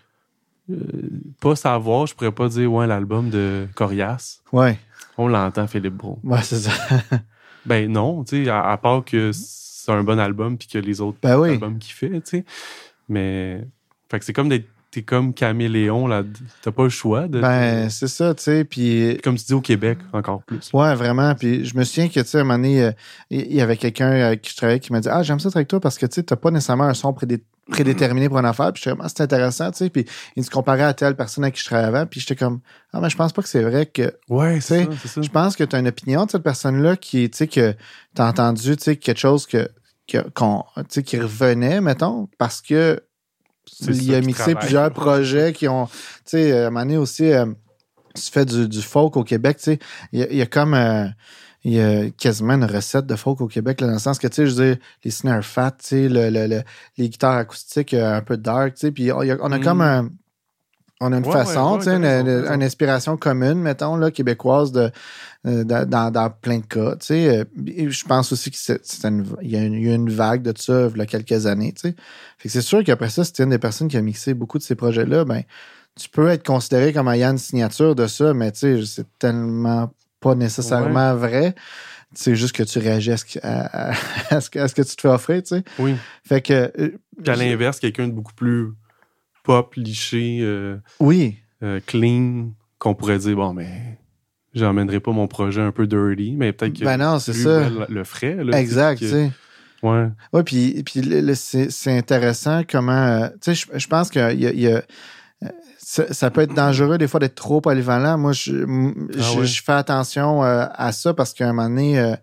pas 1.39 1.56
savoir, 1.56 2.08
je 2.08 2.13
pourrais 2.15 2.32
pas 2.32 2.48
dire, 2.50 2.72
ouais, 2.72 2.88
l'album 2.88 3.30
de 3.30 3.67
Corias. 3.76 4.39
Ouais. 4.52 4.78
On 5.17 5.28
l'entend, 5.28 5.67
Philippe 5.67 5.96
Bro. 5.96 6.20
Ouais, 6.24 6.41
c'est 6.43 6.58
ça. 6.60 6.72
ben 7.67 7.91
non, 7.91 8.23
tu 8.23 8.45
sais, 8.45 8.49
à, 8.49 8.77
part 8.77 9.03
que 9.03 9.32
c'est 9.34 9.91
un 9.91 10.03
bon 10.03 10.19
album 10.19 10.58
puis 10.58 10.67
que 10.67 10.77
les 10.77 11.01
autres 11.01 11.17
ben 11.21 11.38
oui. 11.38 11.51
albums 11.51 11.77
qu'il 11.77 11.93
fait, 11.93 12.10
tu 12.21 12.21
sais. 12.23 12.45
Mais. 13.10 13.62
Fait 14.10 14.19
que 14.19 14.25
c'est 14.25 14.34
comme 14.34 14.47
d'être 14.47 14.67
t'es 14.91 15.02
comme 15.02 15.34
caméléon, 15.34 16.08
là. 16.08 16.23
T'as 16.62 16.71
pas 16.71 16.84
le 16.84 16.89
choix 16.89 17.28
de. 17.28 17.41
Ben, 17.41 17.89
c'est 17.89 18.08
ça, 18.08 18.34
tu 18.34 18.43
sais. 18.43 18.63
Puis. 18.63 19.17
Comme 19.23 19.36
tu 19.36 19.45
dis 19.45 19.54
au 19.54 19.62
Québec, 19.62 19.97
encore 20.13 20.43
plus. 20.43 20.71
Ouais, 20.73 20.95
vraiment. 20.95 21.36
Puis 21.36 21.65
je 21.65 21.76
me 21.78 21.84
souviens 21.84 22.08
que, 22.08 22.19
tu 22.19 22.28
sais, 22.28 22.38
à 22.38 22.41
un 22.41 22.43
moment 22.43 22.58
donné, 22.58 22.84
euh, 22.84 22.91
il 23.30 23.54
y 23.54 23.62
avait 23.62 23.78
quelqu'un 23.78 24.10
avec 24.10 24.41
qui 24.41 24.52
je 24.52 24.58
travaillais 24.58 24.80
qui 24.80 24.91
m'a 24.93 25.00
dit 25.00 25.10
Ah, 25.10 25.23
j'aime 25.23 25.39
ça 25.39 25.50
avec 25.54 25.67
toi 25.67 25.80
parce 25.80 25.97
que, 25.97 26.06
tu 26.06 26.15
sais, 26.15 26.23
t'as 26.23 26.36
pas 26.36 26.52
nécessairement 26.52 26.86
un 26.86 26.93
son 26.93 27.13
prédéterminé 27.69 28.30
pour 28.30 28.39
une 28.39 28.45
affaire. 28.45 28.71
Puis 28.71 28.84
je 28.84 28.89
vraiment, 28.89 29.08
c'est 29.08 29.21
intéressant, 29.21 29.71
tu 29.71 29.78
sais. 29.80 29.89
Puis 29.89 30.06
il 30.36 30.43
se 30.43 30.50
comparait 30.50 30.84
à 30.84 30.93
telle 30.93 31.15
personne 31.15 31.43
avec 31.43 31.56
qui 31.56 31.62
je 31.62 31.65
travaillais 31.65 31.88
avant. 31.88 32.06
Puis 32.06 32.21
j'étais 32.21 32.36
comme 32.36 32.62
Ah, 32.93 33.02
mais 33.02 33.10
je 33.10 33.17
pense 33.17 33.34
pas 33.34 33.41
que 33.41 33.50
c'est 33.50 33.63
vrai 33.63 33.86
que. 33.88 34.13
Ouais, 34.30 34.62
c'est 34.62 34.86
ça, 34.86 35.21
Je 35.21 35.30
pense 35.30 35.56
que 35.56 35.63
tu 35.63 35.76
as 35.76 35.80
une 35.80 35.88
opinion 35.88 36.26
de 36.26 36.32
cette 36.32 36.43
personne-là 36.43 36.95
qui, 36.95 37.30
tu 37.30 37.38
sais, 37.38 37.47
que 37.47 37.76
t'as 38.15 38.30
entendu, 38.30 38.78
tu 38.78 38.84
sais, 38.84 38.95
quelque 38.95 39.19
chose 39.19 39.45
que. 39.45 39.69
qu'on, 40.34 40.63
tu 40.78 40.84
sais, 40.89 41.04
qui 41.04 41.19
revenait, 41.19 41.82
mettons, 41.82 42.30
parce 42.38 42.62
que 42.62 43.02
il 43.82 44.15
a 44.15 44.21
mixé 44.21 44.56
plusieurs 44.56 44.91
projets 44.91 45.53
qui 45.53 45.67
ont. 45.67 45.88
Tu 45.88 45.91
sais, 46.25 46.51
à 46.51 46.67
un 46.67 46.69
moment 46.69 46.86
donné 46.86 46.97
aussi, 46.97 47.32
euh, 47.32 47.45
tu 48.15 48.32
fais 48.32 48.45
du, 48.45 48.67
du, 48.67 48.82
folk 48.82 49.17
au 49.17 49.23
Québec, 49.23 49.58
tu 49.58 49.63
sais, 49.63 49.80
il 50.12 50.21
y, 50.36 50.41
a 50.41 50.45
comme. 50.45 50.73
Euh, 50.73 51.08
il 51.63 51.73
y 51.73 51.82
a 51.82 52.10
quasiment 52.12 52.53
une 52.53 52.63
recette 52.63 53.06
de 53.08 53.15
folk 53.15 53.41
au 53.41 53.47
Québec, 53.47 53.82
là, 53.82 53.88
dans 53.88 53.93
le 53.93 53.99
sens 53.99 54.19
que, 54.19 54.27
tu 54.27 54.36
sais, 54.36 54.47
je 54.47 54.56
veux 54.56 54.65
dire, 54.65 54.77
les 55.03 55.12
snare 55.12 55.43
fat, 55.43 55.71
tu 55.71 55.88
sais, 55.88 56.10
le, 56.10 56.30
le, 56.30 56.63
les 56.97 57.10
guitares 57.10 57.38
acoustiques 57.38 57.93
euh, 57.93 58.15
un 58.15 58.21
peu 58.21 58.38
dark, 58.38 58.75
tu 58.75 58.82
sais, 58.82 58.91
puis 58.91 59.12
on, 59.12 59.19
a, 59.19 59.60
comme 59.60 59.80
mm. 59.80 59.82
un 59.82 60.10
on 60.99 61.12
a 61.13 61.17
une 61.17 61.25
façon, 61.25 61.79
une, 61.79 62.05
une, 62.05 62.63
inspiration 62.63 63.17
commune, 63.17 63.60
mettons, 63.60 63.97
là, 63.97 64.10
québécoise 64.10 64.71
de, 64.71 64.89
euh, 65.45 65.63
dans, 65.63 66.12
dans, 66.12 66.29
plein 66.29 66.57
de 66.57 66.65
cas. 66.65 66.95
Euh, 67.12 67.45
je 67.55 68.03
pense 68.05 68.31
aussi 68.31 68.49
qu'il 68.49 68.79
y, 69.43 69.55
a 69.55 69.63
eu 69.63 69.93
une 69.93 70.10
vague 70.10 70.41
de 70.41 70.53
ça 70.57 70.89
il 70.93 70.97
y 70.97 71.01
a 71.01 71.05
quelques 71.05 71.45
années. 71.45 71.73
Fait 71.79 71.93
que 71.93 72.49
c'est 72.49 72.62
sûr 72.62 72.83
qu'après 72.83 73.10
ça, 73.10 73.23
c'était 73.23 73.43
une 73.43 73.51
des 73.51 73.60
personnes 73.60 73.88
qui 73.88 73.97
a 73.97 74.01
mixé 74.01 74.33
beaucoup 74.33 74.57
de 74.57 74.63
ces 74.63 74.75
projets-là, 74.75 75.25
ben, 75.25 75.43
tu 75.99 76.10
peux 76.10 76.29
être 76.29 76.45
considéré 76.45 76.93
comme 76.93 77.07
ayant 77.10 77.31
une 77.31 77.38
signature 77.38 77.95
de 77.95 78.07
ça, 78.07 78.33
mais 78.33 78.51
c'est 78.53 79.05
tellement 79.19 79.91
pas 80.19 80.36
nécessairement 80.36 81.15
vrai. 81.15 81.53
C'est 82.13 82.36
juste 82.36 82.55
que 82.55 82.63
tu 82.63 82.79
réagis 82.79 83.12
à 83.12 83.17
ce, 83.17 83.25
que, 83.25 83.39
à, 84.60 84.67
ce 84.67 84.73
que, 84.73 84.81
tu 84.81 84.95
te 84.95 85.01
fais 85.01 85.07
offrir, 85.07 85.43
tu 85.43 85.57
sais. 85.57 85.63
Oui. 85.77 85.95
Fait 86.23 86.41
que. 86.41 86.71
Euh, 86.79 86.97
à 87.27 87.36
l'inverse, 87.36 87.79
quelqu'un 87.79 88.07
de 88.07 88.13
beaucoup 88.13 88.33
plus 88.33 88.69
pop, 89.47 89.75
liché, 89.75 90.39
euh, 90.41 90.75
oui. 90.99 91.38
Euh, 91.63 91.79
clean, 91.86 92.51
qu'on 92.79 92.93
pourrait 92.93 93.17
dire, 93.17 93.38
bon, 93.38 93.53
mais 93.53 93.97
j'emmènerai 94.53 94.99
pas 94.99 95.13
mon 95.13 95.27
projet 95.27 95.62
un 95.62 95.71
peu 95.71 95.88
dirty, 95.88 96.36
mais 96.38 96.51
peut-être 96.51 96.77
que 96.77 96.83
ben 96.83 96.97
non, 96.97 97.17
c'est 97.17 97.33
ça. 97.33 97.69
le 97.88 98.03
frais. 98.03 98.38
exact, 98.53 98.99
tu 98.99 99.07
sais. 99.07 99.31
Ouais. 99.81 100.10
Ouais, 100.33 100.43
puis, 100.43 100.83
puis 100.83 101.01
c'est 101.36 101.97
intéressant 101.97 102.63
comment. 102.69 102.91
Euh, 102.91 103.29
tu 103.41 103.55
sais, 103.55 103.67
je 103.73 103.88
pense 103.88 104.10
que 104.10 104.33
y 104.33 104.67
a, 104.67 104.83
ça, 105.77 106.29
peut 106.29 106.41
être 106.41 106.53
dangereux 106.53 106.97
des 106.97 107.07
fois 107.07 107.21
d'être 107.21 107.36
trop 107.36 107.62
polyvalent. 107.62 108.17
Moi, 108.17 108.33
je, 108.33 108.65
ah 109.17 109.43
je, 109.45 109.62
fais 109.63 109.71
attention 109.71 110.41
à 110.41 110.91
ça 110.91 111.13
parce 111.13 111.33
qu'à 111.33 111.45
un 111.47 111.53
moment 111.53 111.69
donné, 111.69 112.15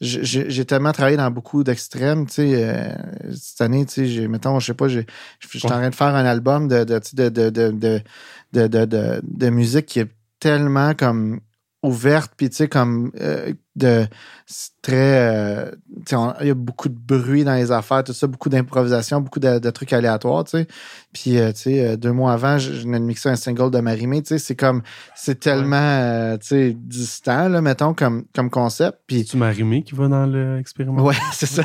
j'ai 0.00 0.64
tellement 0.66 0.92
travaillé 0.92 1.16
dans 1.16 1.30
beaucoup 1.30 1.64
d'extrêmes, 1.64 2.26
tu 2.26 2.34
sais, 2.34 2.64
euh, 2.64 2.92
cette 3.34 3.60
année, 3.62 3.86
tu 3.86 4.06
sais, 4.06 4.28
mettons, 4.28 4.60
je 4.60 4.66
sais 4.66 4.74
pas, 4.74 4.88
je 4.88 5.00
suis 5.46 5.64
en 5.64 5.68
train 5.68 5.88
de 5.88 5.94
faire 5.94 6.14
un 6.14 6.26
album 6.26 6.68
de, 6.68 6.84
de, 6.84 7.00
de, 7.14 7.28
de, 7.50 7.70
de, 8.52 8.84
de, 8.84 9.20
de 9.22 9.50
musique 9.50 9.86
qui 9.86 10.00
est 10.00 10.10
tellement 10.38 10.94
comme 10.94 11.40
ouverte, 11.86 12.32
puis 12.36 12.50
tu 12.50 12.56
sais, 12.56 12.68
comme 12.68 13.12
euh, 13.20 13.52
de 13.76 14.06
très. 14.82 15.28
Euh, 15.28 15.70
il 16.40 16.46
y 16.46 16.50
a 16.50 16.54
beaucoup 16.54 16.88
de 16.88 16.96
bruit 16.98 17.44
dans 17.44 17.54
les 17.54 17.72
affaires, 17.72 18.04
tout 18.04 18.12
ça, 18.12 18.26
beaucoup 18.26 18.48
d'improvisation, 18.48 19.20
beaucoup 19.20 19.40
de, 19.40 19.70
trucs 19.70 19.92
aléatoires, 19.92 20.44
tu 20.44 20.52
sais. 20.52 20.66
Puis, 21.12 21.38
euh, 21.38 21.52
tu 21.52 21.62
sais, 21.62 21.96
deux 21.96 22.12
mois 22.12 22.32
avant, 22.32 22.58
je, 22.58 22.72
venais 22.72 22.98
de 22.98 23.04
mixer 23.04 23.28
un 23.28 23.36
single 23.36 23.70
de 23.70 23.80
Marimé, 23.80 24.22
tu 24.22 24.28
sais, 24.28 24.38
c'est 24.38 24.56
comme. 24.56 24.82
C'est 25.14 25.40
tellement, 25.40 26.36
tu 26.38 26.46
sais, 26.46 26.76
distant, 26.76 27.48
là, 27.48 27.60
mettons, 27.60 27.94
comme, 27.94 28.24
comme 28.34 28.50
concept. 28.50 28.98
Puis. 29.06 29.18
C'est-tu 29.18 29.36
Marimé 29.36 29.82
qui 29.82 29.94
va 29.94 30.08
dans 30.08 30.26
l'expériment? 30.26 31.02
Ouais, 31.02 31.14
c'est 31.32 31.46
ça. 31.46 31.62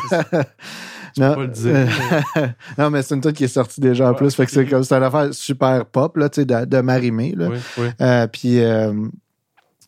non, 1.17 1.35
pas 1.35 1.41
le 1.41 1.47
dire. 1.47 1.87
non, 2.77 2.89
mais 2.89 3.01
c'est 3.01 3.15
une 3.15 3.21
toute 3.21 3.35
qui 3.35 3.45
est 3.45 3.47
sortie 3.47 3.81
déjà 3.81 4.09
en 4.09 4.13
plus. 4.13 4.35
Fait 4.35 4.45
que 4.45 4.51
c'est 4.51 4.65
comme 4.65 4.83
c'est 4.83 4.95
une 4.95 5.03
affaire 5.03 5.33
super 5.33 5.85
pop, 5.85 6.17
là, 6.17 6.29
tu 6.29 6.41
sais, 6.41 6.45
de, 6.45 6.65
de 6.65 6.81
Marimé, 6.81 7.33
là. 7.35 7.49
Oui, 7.49 7.57
oui. 7.77 8.27
puis 8.31 8.59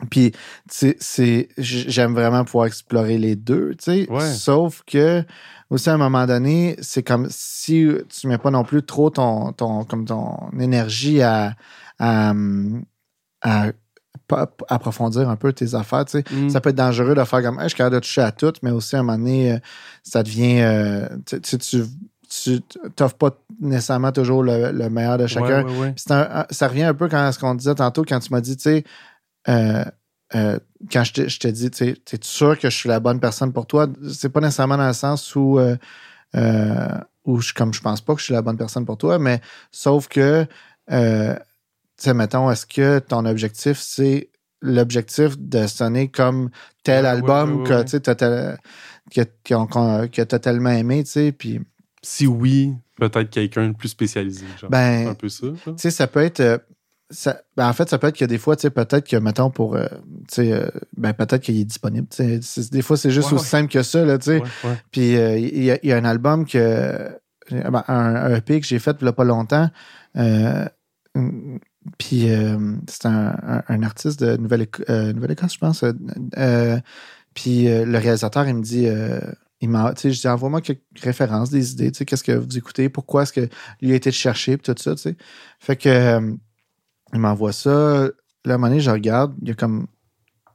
puis, 0.10 0.32
c'est, 0.70 1.50
j'aime 1.58 2.14
vraiment 2.14 2.44
pouvoir 2.44 2.66
explorer 2.66 3.18
les 3.18 3.36
deux, 3.36 3.76
tu 3.76 4.06
sais. 4.08 4.08
Sauf 4.34 4.84
que, 4.86 5.24
aussi, 5.70 5.90
à 5.90 5.94
un 5.94 5.98
moment 5.98 6.26
donné, 6.26 6.76
c'est 6.82 7.04
comme 7.04 7.28
si 7.30 7.88
tu 8.10 8.28
mets 8.28 8.38
pas 8.38 8.52
non 8.52 8.64
plus 8.64 8.84
trop 8.84 9.10
ton, 9.10 9.52
ton, 9.54 9.84
comme 9.84 10.06
ton 10.06 10.50
énergie 10.60 11.22
à, 11.22 11.56
à, 12.00 12.34
approfondir 14.70 15.30
un 15.30 15.36
peu 15.36 15.54
tes 15.54 15.76
affaires, 15.76 16.06
tu 16.06 16.20
sais. 16.20 16.24
Mm. 16.32 16.50
Ça 16.50 16.62
peut 16.62 16.70
être 16.70 16.76
dangereux 16.76 17.16
de 17.16 17.24
faire 17.24 17.42
comme, 17.42 17.60
je 17.62 17.68
suis 17.68 17.78
capable 17.78 17.96
de 17.96 18.00
toucher 18.02 18.22
à 18.22 18.32
tout, 18.32 18.54
mais 18.62 18.72
aussi, 18.72 18.96
à 18.96 19.00
un 19.00 19.04
moment 19.04 19.18
donné, 19.18 19.54
euh, 19.54 19.58
ça 20.04 20.24
devient, 20.24 20.62
euh, 20.62 21.08
tu 21.26 21.58
tu 21.58 21.84
tu 22.42 22.62
t'offres 22.96 23.16
pas 23.16 23.32
nécessairement 23.60 24.12
toujours 24.12 24.44
le, 24.44 24.90
meilleur 24.90 25.18
de 25.18 25.28
chacun. 25.28 25.66
ça 25.96 26.68
revient 26.68 26.84
un 26.84 26.94
peu 26.94 27.08
quand 27.08 27.32
ce 27.32 27.40
qu'on 27.40 27.56
disait 27.56 27.76
tantôt 27.76 28.04
quand 28.08 28.20
tu 28.20 28.32
m'as 28.32 28.42
dit, 28.42 28.56
tu 28.58 28.64
sais, 28.64 28.84
euh, 29.50 29.84
euh, 30.36 30.60
quand 30.92 31.04
je 31.04 31.14
te, 31.14 31.28
je 31.28 31.40
te 31.40 31.48
dis, 31.48 31.70
tu 31.70 31.86
es 31.86 32.24
sûr 32.24 32.58
que 32.58 32.70
je 32.70 32.76
suis 32.76 32.90
la 32.90 33.00
bonne 33.00 33.20
personne 33.20 33.54
pour 33.54 33.68
toi, 33.68 33.88
c'est 34.12 34.30
pas 34.30 34.42
nécessairement 34.42 34.78
dans 34.78 34.88
le 34.88 34.94
sens 34.94 35.36
où, 35.36 35.60
euh, 35.60 35.78
où 37.26 37.40
je, 37.40 37.54
comme 37.54 37.74
je 37.74 37.82
pense 37.82 38.02
pas 38.02 38.14
que 38.14 38.20
je 38.20 38.26
suis 38.26 38.34
la 38.34 38.42
bonne 38.42 38.58
personne 38.58 38.86
pour 38.86 38.98
toi, 38.98 39.20
mais 39.20 39.42
sauf 39.72 40.08
que, 40.08 40.46
tu 40.90 40.96
sais, 41.98 42.14
mettons, 42.14 42.50
est-ce 42.50 42.66
que 42.66 43.00
ton 43.00 43.26
objectif, 43.26 43.78
c'est 43.80 44.30
l'objectif 44.62 45.38
de 45.38 45.68
sonner 45.68 46.10
comme 46.10 46.50
tel 46.84 47.06
album 47.06 47.64
que 47.64 47.84
tu 47.84 48.00
que, 48.00 50.22
as 50.22 50.40
tellement 50.40 50.72
aimé, 50.72 51.04
tu 51.04 51.12
sais, 51.12 51.32
puis... 51.32 51.62
Si 52.06 52.28
oui, 52.28 52.74
peut-être 52.98 53.30
quelqu'un 53.30 53.70
de 53.70 53.78
plus 53.78 53.88
spécialisé, 53.88 54.46
genre. 54.60 54.70
Ben, 54.70 55.08
un 55.08 55.14
peu 55.14 55.30
ça. 55.30 55.48
Tu 55.66 55.72
sais, 55.78 55.90
ça 55.90 56.06
peut 56.06 56.22
être 56.22 56.62
ben, 57.56 57.68
en 57.68 57.74
fait, 57.74 57.90
ça 57.90 57.98
peut 57.98 58.08
être 58.08 58.18
que 58.18 58.26
des 58.26 58.38
fois, 58.38 58.56
tu 58.56 58.62
sais, 58.62 58.70
peut-être 58.70 59.08
que, 59.08 59.18
mettons, 59.18 59.50
pour, 59.50 59.76
euh, 59.76 59.88
tu 60.28 60.36
sais, 60.36 60.52
euh, 60.52 60.68
ben, 60.98 61.14
peut-être 61.14 61.42
qu'il 61.42 61.60
est 61.60 61.66
disponible. 61.66 62.08
des 62.10 62.82
fois, 62.82 62.98
c'est 62.98 63.12
juste 63.12 63.32
aussi 63.34 63.46
simple 63.46 63.72
que 63.72 63.84
ça, 63.84 64.04
là, 64.06 64.18
tu 64.18 64.26
sais. 64.26 64.44
Puis, 64.92 65.16
euh, 65.18 65.38
il 65.38 65.64
y, 65.64 65.92
a 65.92 65.98
un 65.98 66.06
album 66.06 66.46
que, 66.46 67.10
ben, 67.52 67.84
un, 67.88 68.36
EP 68.36 68.60
que 68.60 68.68
j'ai 68.68 68.80
fait 68.80 68.98
il 69.00 69.04
n'y 69.04 69.10
a 69.10 69.14
pas 69.14 69.24
longtemps. 69.24 69.70
puis, 71.98 72.30
c'est 72.88 73.06
un, 73.06 73.84
artiste 73.84 74.24
de 74.24 74.38
Nouvelle-Écosse, 74.38 75.54
je 75.54 75.60
pense. 75.60 75.86
puis, 77.34 77.66
le 77.66 77.98
réalisateur, 77.98 78.48
il 78.48 78.56
me 78.56 78.64
dit, 78.64 78.88
il 79.62 79.70
m'a, 79.70 79.94
tu 79.94 80.02
sais, 80.02 80.12
je 80.12 80.20
dis, 80.20 80.28
envoie-moi 80.28 80.62
quelques 80.62 80.82
références, 81.02 81.50
des 81.50 81.72
idées, 81.72 81.92
tu 81.92 82.00
sais, 82.00 82.06
qu'est-ce 82.06 82.24
que 82.24 82.34
vous 82.34 82.58
écoutez, 82.58 82.90
pourquoi 82.90 83.24
est-ce 83.24 83.34
que 83.34 83.48
lui 83.82 83.94
a 83.94 83.96
été 83.96 84.12
chercher, 84.12 84.58
puis 84.58 84.74
tout 84.74 84.82
ça, 84.82 84.96
tu 84.96 85.02
sais. 85.02 85.16
Fait 85.60 85.76
que, 85.76 86.36
il 87.14 87.20
m'envoie 87.20 87.54
ça. 87.54 88.10
Là, 88.46 88.54
à 88.54 88.56
un 88.56 88.58
moment 88.58 88.68
donné, 88.68 88.82
je 88.82 88.92
regarde, 88.92 89.34
il 89.42 89.50
y 89.50 89.52
a 89.52 89.56
comme 89.56 89.88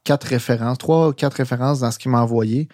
quatre 0.04 0.24
références, 0.24 0.78
trois 0.78 1.08
ou 1.08 1.12
quatre 1.12 1.34
références 1.34 1.80
dans 1.80 1.90
ce 1.90 1.98
qu'il 1.98 2.10
m'a 2.10 2.22
envoyé, 2.22 2.68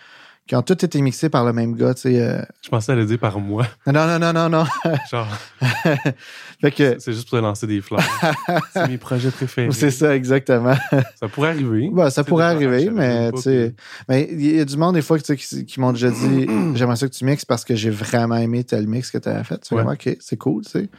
qui 0.46 0.54
ont 0.56 0.62
toutes 0.62 0.84
été 0.84 1.00
mixées 1.00 1.30
par 1.30 1.44
le 1.44 1.52
même 1.52 1.74
gars, 1.74 1.94
tu 1.94 2.02
sais. 2.02 2.20
Euh. 2.20 2.42
Je 2.62 2.68
pensais 2.68 2.92
à 2.92 2.94
le 2.94 3.06
dire 3.06 3.18
par 3.18 3.40
moi. 3.40 3.66
Non, 3.86 4.06
non, 4.06 4.18
non, 4.18 4.32
non, 4.32 4.48
non. 4.48 4.64
Genre. 5.10 5.26
fait 6.60 6.70
que... 6.70 6.96
C'est 6.98 7.12
juste 7.12 7.28
pour 7.28 7.38
te 7.38 7.42
lancer 7.42 7.66
des 7.66 7.80
fleurs. 7.80 8.02
c'est 8.72 8.88
mes 8.88 8.98
projets 8.98 9.30
préférés. 9.30 9.72
C'est 9.72 9.90
ça, 9.90 10.14
exactement. 10.14 10.76
ça 11.18 11.28
pourrait 11.28 11.50
arriver. 11.50 11.90
Bah, 11.92 12.10
ça 12.10 12.24
pourrait 12.24 12.44
arriver, 12.44 12.90
mais 12.90 13.32
tu 13.32 13.40
sais. 13.40 13.74
Mais 14.08 14.28
il 14.30 14.56
y 14.56 14.60
a 14.60 14.64
du 14.64 14.76
monde, 14.76 14.94
des 14.94 15.02
fois, 15.02 15.18
qui, 15.18 15.64
qui 15.64 15.80
m'ont 15.80 15.92
déjà 15.92 16.10
dit 16.10 16.46
J'aimerais 16.74 16.96
ça 16.96 17.08
que 17.08 17.14
tu 17.14 17.24
mixes 17.24 17.44
parce 17.44 17.64
que 17.64 17.74
j'ai 17.74 17.90
vraiment 17.90 18.36
aimé 18.36 18.64
tel 18.64 18.86
mix 18.86 19.10
que 19.10 19.18
tu 19.18 19.28
as 19.28 19.44
fait. 19.44 19.58
Tu 19.60 19.74
OK, 19.74 20.16
c'est 20.20 20.36
cool, 20.36 20.64
tu 20.64 20.70
sais 20.70 20.90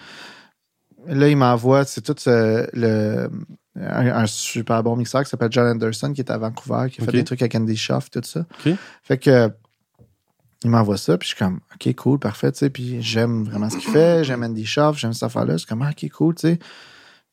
là, 1.08 1.30
il 1.30 1.38
m'envoie, 1.38 1.86
c'est 1.86 2.02
tout 2.02 2.16
le, 2.26 3.30
un, 3.76 4.28
super 4.28 4.84
bon 4.84 4.96
mixeur 4.96 5.24
qui 5.24 5.30
s'appelle 5.30 5.52
John 5.52 5.68
Anderson, 5.68 6.14
qui 6.14 6.22
est 6.22 6.32
à 6.32 6.38
Vancouver, 6.38 6.90
qui 6.92 7.02
a 7.02 7.06
fait 7.06 7.12
des 7.12 7.24
trucs 7.24 7.42
avec 7.42 7.56
Andy 7.56 7.76
Schaff, 7.76 8.10
tout 8.10 8.22
ça. 8.24 8.46
Fait 9.04 9.18
que 9.18 9.50
il 10.64 10.72
m'envoie 10.72 10.98
ça, 10.98 11.18
puis 11.18 11.28
je 11.28 11.36
suis 11.36 11.44
comme, 11.44 11.60
OK, 11.76 11.94
cool, 11.96 12.18
parfait, 12.18 12.52
tu 12.52 12.60
sais, 12.60 12.70
puis 12.72 13.00
j'aime 13.00 13.44
vraiment 13.44 13.70
ce 13.70 13.78
qu'il 13.78 13.92
fait, 13.92 14.24
j'aime 14.24 14.42
Andy 14.42 14.66
Schaff, 14.66 14.98
j'aime 14.98 15.14
cette 15.14 15.24
affaire-là, 15.24 15.54
je 15.54 15.58
suis 15.60 15.68
comme, 15.68 15.84
ah, 15.84 15.92
OK, 15.92 16.10
cool, 16.10 16.34
tu 16.34 16.48
sais. 16.48 16.60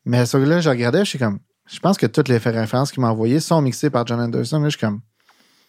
Mais 0.05 0.25
ça, 0.27 0.37
là, 0.37 0.59
je 0.59 0.69
regardais, 0.69 0.99
je 0.99 1.09
suis 1.09 1.19
comme, 1.19 1.39
je 1.65 1.79
pense 1.79 1.97
que 1.97 2.05
toutes 2.05 2.27
les 2.27 2.37
références 2.37 2.91
qu'il 2.91 3.01
m'a 3.01 3.09
envoyées 3.09 3.39
sont 3.39 3.59
mixées 3.61 3.89
par 3.89 4.05
John 4.05 4.19
Anderson, 4.19 4.59
là, 4.59 4.69
je 4.69 4.77
suis 4.77 4.85
comme, 4.85 5.01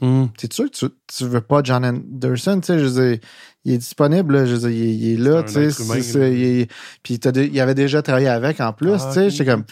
Mm. 0.01 0.27
T'es 0.37 0.49
sûr 0.53 0.65
que 0.67 0.77
tu, 0.77 0.87
tu 1.07 1.25
veux 1.25 1.41
pas 1.41 1.63
John 1.63 1.85
Anderson? 1.85 2.61
Tu 2.61 2.67
sais, 2.67 2.79
je 2.79 2.85
veux 2.85 3.19
il 3.65 3.73
est 3.75 3.79
disponible, 3.79 4.47
je 4.47 4.55
veux 4.57 4.71
il, 4.73 5.13
est 5.15 5.17
là, 5.17 5.43
tu 5.43 5.53
sais. 5.53 6.67
Puis 7.03 7.15
il 7.15 7.61
avait 7.61 7.75
déjà 7.75 8.03
travaillé 8.03 8.29
avec 8.29 8.61
en 8.61 8.73
plus, 8.73 8.93
ah, 8.95 9.09
tu 9.09 9.15
sais. 9.15 9.31
J'étais 9.31 9.51
comme. 9.51 9.65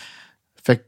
Fait 0.64 0.86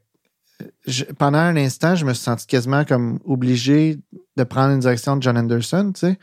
je- 0.87 1.05
pendant 1.05 1.39
un 1.39 1.57
instant, 1.57 1.97
je 1.97 2.05
me 2.05 2.15
suis 2.15 2.23
senti 2.25 2.47
quasiment 2.47 2.85
comme 2.85 3.19
obligé 3.25 3.99
de 4.37 4.45
prendre 4.45 4.73
une 4.75 4.81
direction 4.81 5.17
de 5.17 5.23
John 5.23 5.37
Anderson, 5.37 5.93
tu 5.95 6.01
sais. 6.01 6.19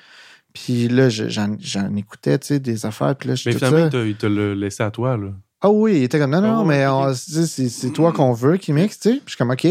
Puis 0.54 0.88
là, 0.88 1.10
je- 1.10 1.30
j'en 1.30 1.96
écoutais, 1.96 2.38
tu 2.40 2.48
sais, 2.48 2.60
des 2.60 2.86
affaires. 2.86 3.16
Puis 3.16 3.30
là, 3.30 3.36
je 3.36 3.50
Mais 3.50 3.56
finalement, 3.56 3.90
ça. 3.92 4.04
il 4.04 4.16
te, 4.16 4.26
l'a 4.26 4.56
laissé 4.56 4.84
à 4.84 4.92
toi, 4.92 5.16
là. 5.18 5.30
Ah 5.62 5.70
oui, 5.70 5.98
il 5.98 6.04
était 6.04 6.18
comme 6.18 6.32
non, 6.32 6.42
non, 6.42 6.62
Ah 6.62 6.66
mais 6.66 7.14
c'est 7.16 7.92
toi 7.94 8.12
qu'on 8.12 8.34
veut 8.34 8.58
qui 8.58 8.74
mixe, 8.74 9.00
tu 9.00 9.10
sais. 9.10 9.16
Puis 9.18 9.24
je 9.28 9.32
suis 9.32 9.38
comme 9.38 9.52
OK. 9.52 9.68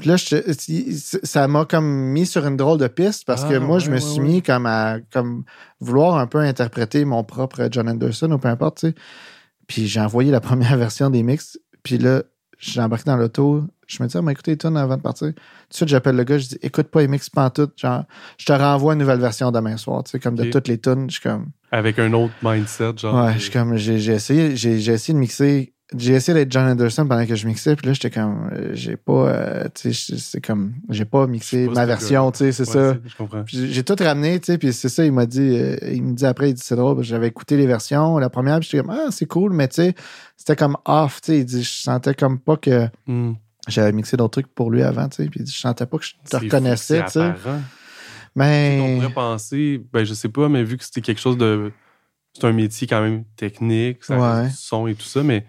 Puis 0.00 0.08
là, 0.08 0.16
je- 0.16 1.18
ça 1.22 1.46
m'a 1.46 1.64
comme 1.64 1.86
mis 1.86 2.26
sur 2.26 2.46
une 2.46 2.56
drôle 2.56 2.78
de 2.78 2.88
piste 2.88 3.24
parce 3.26 3.44
que 3.44 3.54
Ah, 3.54 3.60
moi, 3.60 3.78
je 3.78 3.88
me 3.90 3.94
ouais, 3.94 4.00
suis 4.00 4.20
ouais. 4.20 4.26
mis 4.26 4.42
comme 4.42 4.66
à 4.66 4.96
comme 5.12 5.44
vouloir 5.80 6.16
un 6.18 6.26
peu 6.26 6.38
interpréter 6.38 7.04
mon 7.04 7.22
propre 7.22 7.68
John 7.70 7.88
Anderson 7.88 8.30
ou 8.32 8.38
peu 8.38 8.48
importe, 8.48 8.78
tu 8.80 8.88
sais. 8.88 8.94
Puis 9.66 9.86
j'ai 9.86 10.00
envoyé 10.00 10.30
la 10.30 10.40
première 10.74 10.76
version 10.76 11.10
des 11.10 11.22
mix. 11.22 11.58
Puis 11.82 11.98
là, 11.98 12.22
j'ai 12.58 12.80
embarqué 12.80 13.04
dans 13.06 13.16
l'auto. 13.16 13.64
Je 13.86 14.02
me 14.02 14.08
dis, 14.08 14.16
ah, 14.16 14.22
mais 14.22 14.32
écoutez 14.32 14.52
les 14.52 14.56
tunes 14.58 14.76
avant 14.76 14.96
de 14.96 15.02
partir. 15.02 15.28
Tout 15.28 15.34
de 15.34 15.74
suite, 15.74 15.88
j'appelle 15.88 16.14
le 16.16 16.24
gars, 16.24 16.38
je 16.38 16.48
dis, 16.48 16.58
écoute 16.62 16.88
pas 16.88 17.00
les 17.00 17.08
mix 17.08 17.28
pantoute. 17.28 17.72
Genre, 17.76 18.04
je 18.38 18.46
te 18.46 18.52
renvoie 18.52 18.92
une 18.92 19.00
nouvelle 19.00 19.18
version 19.20 19.50
demain 19.50 19.76
soir, 19.76 20.04
tu 20.04 20.10
sais, 20.12 20.20
comme 20.20 20.34
de 20.36 20.44
toutes 20.50 20.68
les 20.68 20.78
tunes. 20.78 21.06
Je 21.08 21.14
suis 21.14 21.22
comme, 21.22 21.46
Avec 21.72 21.98
un 21.98 22.12
autre 22.12 22.32
mindset, 22.42 22.92
genre. 22.98 23.24
Ouais, 23.24 23.34
je 23.34 23.38
suis 23.40 23.50
comme 23.50 23.76
j'ai 23.76 23.94
essayé 24.12 24.52
essayé 24.52 25.14
de 25.14 25.18
mixer 25.18 25.72
j'ai 25.96 26.12
essayé 26.14 26.34
d'être 26.38 26.52
John 26.52 26.66
Anderson 26.68 27.06
pendant 27.06 27.26
que 27.26 27.34
je 27.34 27.46
mixais 27.46 27.74
puis 27.76 27.86
là 27.86 27.92
j'étais 27.92 28.10
comme 28.10 28.48
euh, 28.52 28.70
j'ai 28.74 28.96
pas 28.96 29.12
euh, 29.28 29.68
tu 29.74 29.92
sais 29.92 30.16
c'est 30.18 30.40
comme 30.40 30.72
j'ai 30.88 31.04
pas 31.04 31.26
mixé 31.26 31.66
ma 31.68 31.84
version 31.86 32.30
tu 32.30 32.38
sais 32.38 32.52
c'est 32.52 32.68
Ouais, 32.76 32.94
ça 32.94 33.44
j'ai 33.46 33.82
tout 33.82 33.96
ramené 33.98 34.38
tu 34.40 34.46
sais 34.46 34.58
puis 34.58 34.72
c'est 34.72 34.88
ça 34.88 35.04
il 35.04 35.12
m'a 35.12 35.26
dit 35.26 35.40
euh, 35.58 35.76
il 35.92 36.02
me 36.02 36.12
dit 36.14 36.26
après 36.26 36.50
il 36.50 36.54
dit 36.54 36.62
c'est 36.64 36.76
drôle 36.76 37.02
j'avais 37.02 37.28
écouté 37.28 37.56
les 37.56 37.66
versions 37.66 38.18
la 38.18 38.30
première 38.30 38.60
puis 38.60 38.68
j'étais 38.70 38.82
comme 38.86 38.94
ah 38.96 39.10
c'est 39.10 39.26
cool 39.26 39.52
mais 39.52 39.66
tu 39.68 39.76
sais 39.76 39.94
c'était 40.36 40.56
comme 40.56 40.76
off 40.84 41.20
tu 41.20 41.32
sais 41.32 41.38
il 41.38 41.44
dit 41.44 41.62
je 41.64 41.82
sentais 41.82 42.14
comme 42.14 42.38
pas 42.38 42.56
que 42.56 42.86
Hmm. 43.06 43.32
j'avais 43.68 43.92
mixé 43.92 44.16
d'autres 44.16 44.40
trucs 44.42 44.54
pour 44.54 44.70
lui 44.70 44.82
avant 44.82 45.08
tu 45.08 45.22
sais 45.24 45.28
puis 45.28 45.44
je 45.44 45.58
sentais 45.58 45.86
pas 45.86 45.98
que 45.98 46.04
je 46.04 46.12
te 46.28 46.36
reconnaissais 46.36 47.04
tu 47.06 47.10
sais 47.12 47.20
apparent. 47.20 47.60
On 48.36 48.38
mais 48.38 48.96
pourrait 49.00 49.12
penser, 49.12 49.82
ben 49.92 50.04
je 50.04 50.14
sais 50.14 50.28
pas, 50.28 50.48
mais 50.48 50.62
vu 50.62 50.76
que 50.76 50.84
c'était 50.84 51.00
quelque 51.00 51.20
chose 51.20 51.36
de. 51.36 51.72
C'est 52.32 52.46
un 52.46 52.52
métier 52.52 52.86
quand 52.86 53.02
même 53.02 53.24
technique, 53.36 54.04
ça 54.04 54.16
Ouais. 54.16 54.46
du 54.48 54.54
son 54.54 54.86
et 54.86 54.94
tout 54.94 55.02
ça, 55.06 55.24
mais 55.24 55.44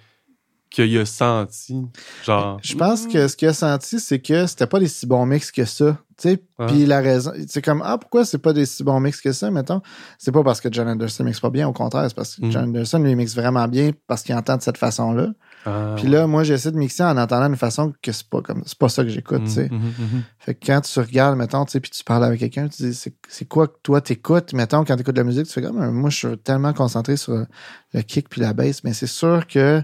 qu'il 0.71 0.97
a 0.97 1.05
senti, 1.05 1.86
genre. 2.23 2.57
Je 2.63 2.75
pense 2.75 3.05
que 3.05 3.27
ce 3.27 3.36
qu'il 3.36 3.47
a 3.49 3.53
senti, 3.53 3.99
c'est 3.99 4.19
que 4.19 4.47
c'était 4.47 4.65
pas 4.67 4.79
des 4.79 4.88
si 4.88 5.05
bons 5.05 5.25
mix 5.25 5.51
que 5.51 5.65
ça. 5.65 5.97
Tu 6.17 6.29
sais, 6.29 6.43
Ouais. 6.60 6.67
puis 6.67 6.86
la 6.86 7.01
raison, 7.01 7.31
c'est 7.47 7.62
comme 7.63 7.81
ah 7.86 7.97
pourquoi 7.97 8.25
c'est 8.25 8.38
pas 8.38 8.53
des 8.53 8.65
si 8.65 8.84
bons 8.84 8.99
mix 8.99 9.21
que 9.21 9.31
ça, 9.31 9.51
mettons? 9.51 9.81
C'est 10.17 10.31
pas 10.31 10.43
parce 10.43 10.62
que 10.62 10.69
John 10.71 10.88
Anderson 10.88 11.23
mixe 11.23 11.39
pas 11.39 11.49
bien, 11.49 11.67
au 11.67 11.73
contraire, 11.73 12.05
c'est 12.07 12.15
parce 12.15 12.36
que 12.36 12.45
Mm. 12.45 12.51
John 12.51 12.63
Anderson 12.65 12.99
lui 12.99 13.15
mixe 13.15 13.36
vraiment 13.36 13.67
bien 13.67 13.91
parce 14.07 14.23
qu'il 14.23 14.34
entend 14.36 14.57
de 14.57 14.62
cette 14.62 14.77
façon-là. 14.77 15.29
Ah, 15.65 15.95
Puis 15.97 16.08
là, 16.08 16.26
moi 16.28 16.43
j'essaie 16.43 16.71
de 16.71 16.78
mixer 16.78 17.04
en 17.04 17.17
entendant 17.17 17.47
d'une 17.47 17.58
façon 17.58 17.93
que 18.02 18.12
c'est 18.12 18.28
pas 18.28 18.41
comme 18.41 18.63
c'est 18.65 18.78
pas 18.78 18.89
ça 18.89 19.04
que 19.04 19.10
j'écoute, 19.10 19.43
tu 19.45 19.52
sais. 19.52 19.69
mhm, 19.71 19.80
mhm. 19.80 20.24
Fait 20.39 20.56
que 20.56 20.65
quand 20.65 20.82
tu 20.82 21.00
regardes, 21.00 21.38
mettons, 21.38 21.65
tu 21.65 21.74
sais, 21.74 21.80
puis 21.80 21.91
tu 21.91 22.04
parles 22.04 22.24
avec 22.24 22.39
quelqu'un, 22.39 22.67
tu 22.67 22.84
dis 22.84 22.93
c'est, 23.28 23.45
quoi 23.45 23.67
que 23.67 23.78
toi 23.84 24.02
t'écoutes, 24.02 24.54
mettons, 24.54 24.84
quand 24.84 24.95
t'écoutes 24.95 25.15
de 25.15 25.21
la 25.21 25.26
musique, 25.26 25.45
tu 25.45 25.54
fais 25.54 25.62
comme 25.62 25.91
moi 25.91 26.10
je 26.10 26.17
suis 26.28 26.38
tellement 26.38 26.74
concentré 26.74 27.17
sur 27.17 27.45
le 27.93 28.02
kick 28.02 28.30
puis 28.30 28.41
la 28.41 28.54
bass, 28.54 28.84
mais 28.84 28.93
c'est 28.93 29.08
sûr 29.08 29.45
que 29.47 29.84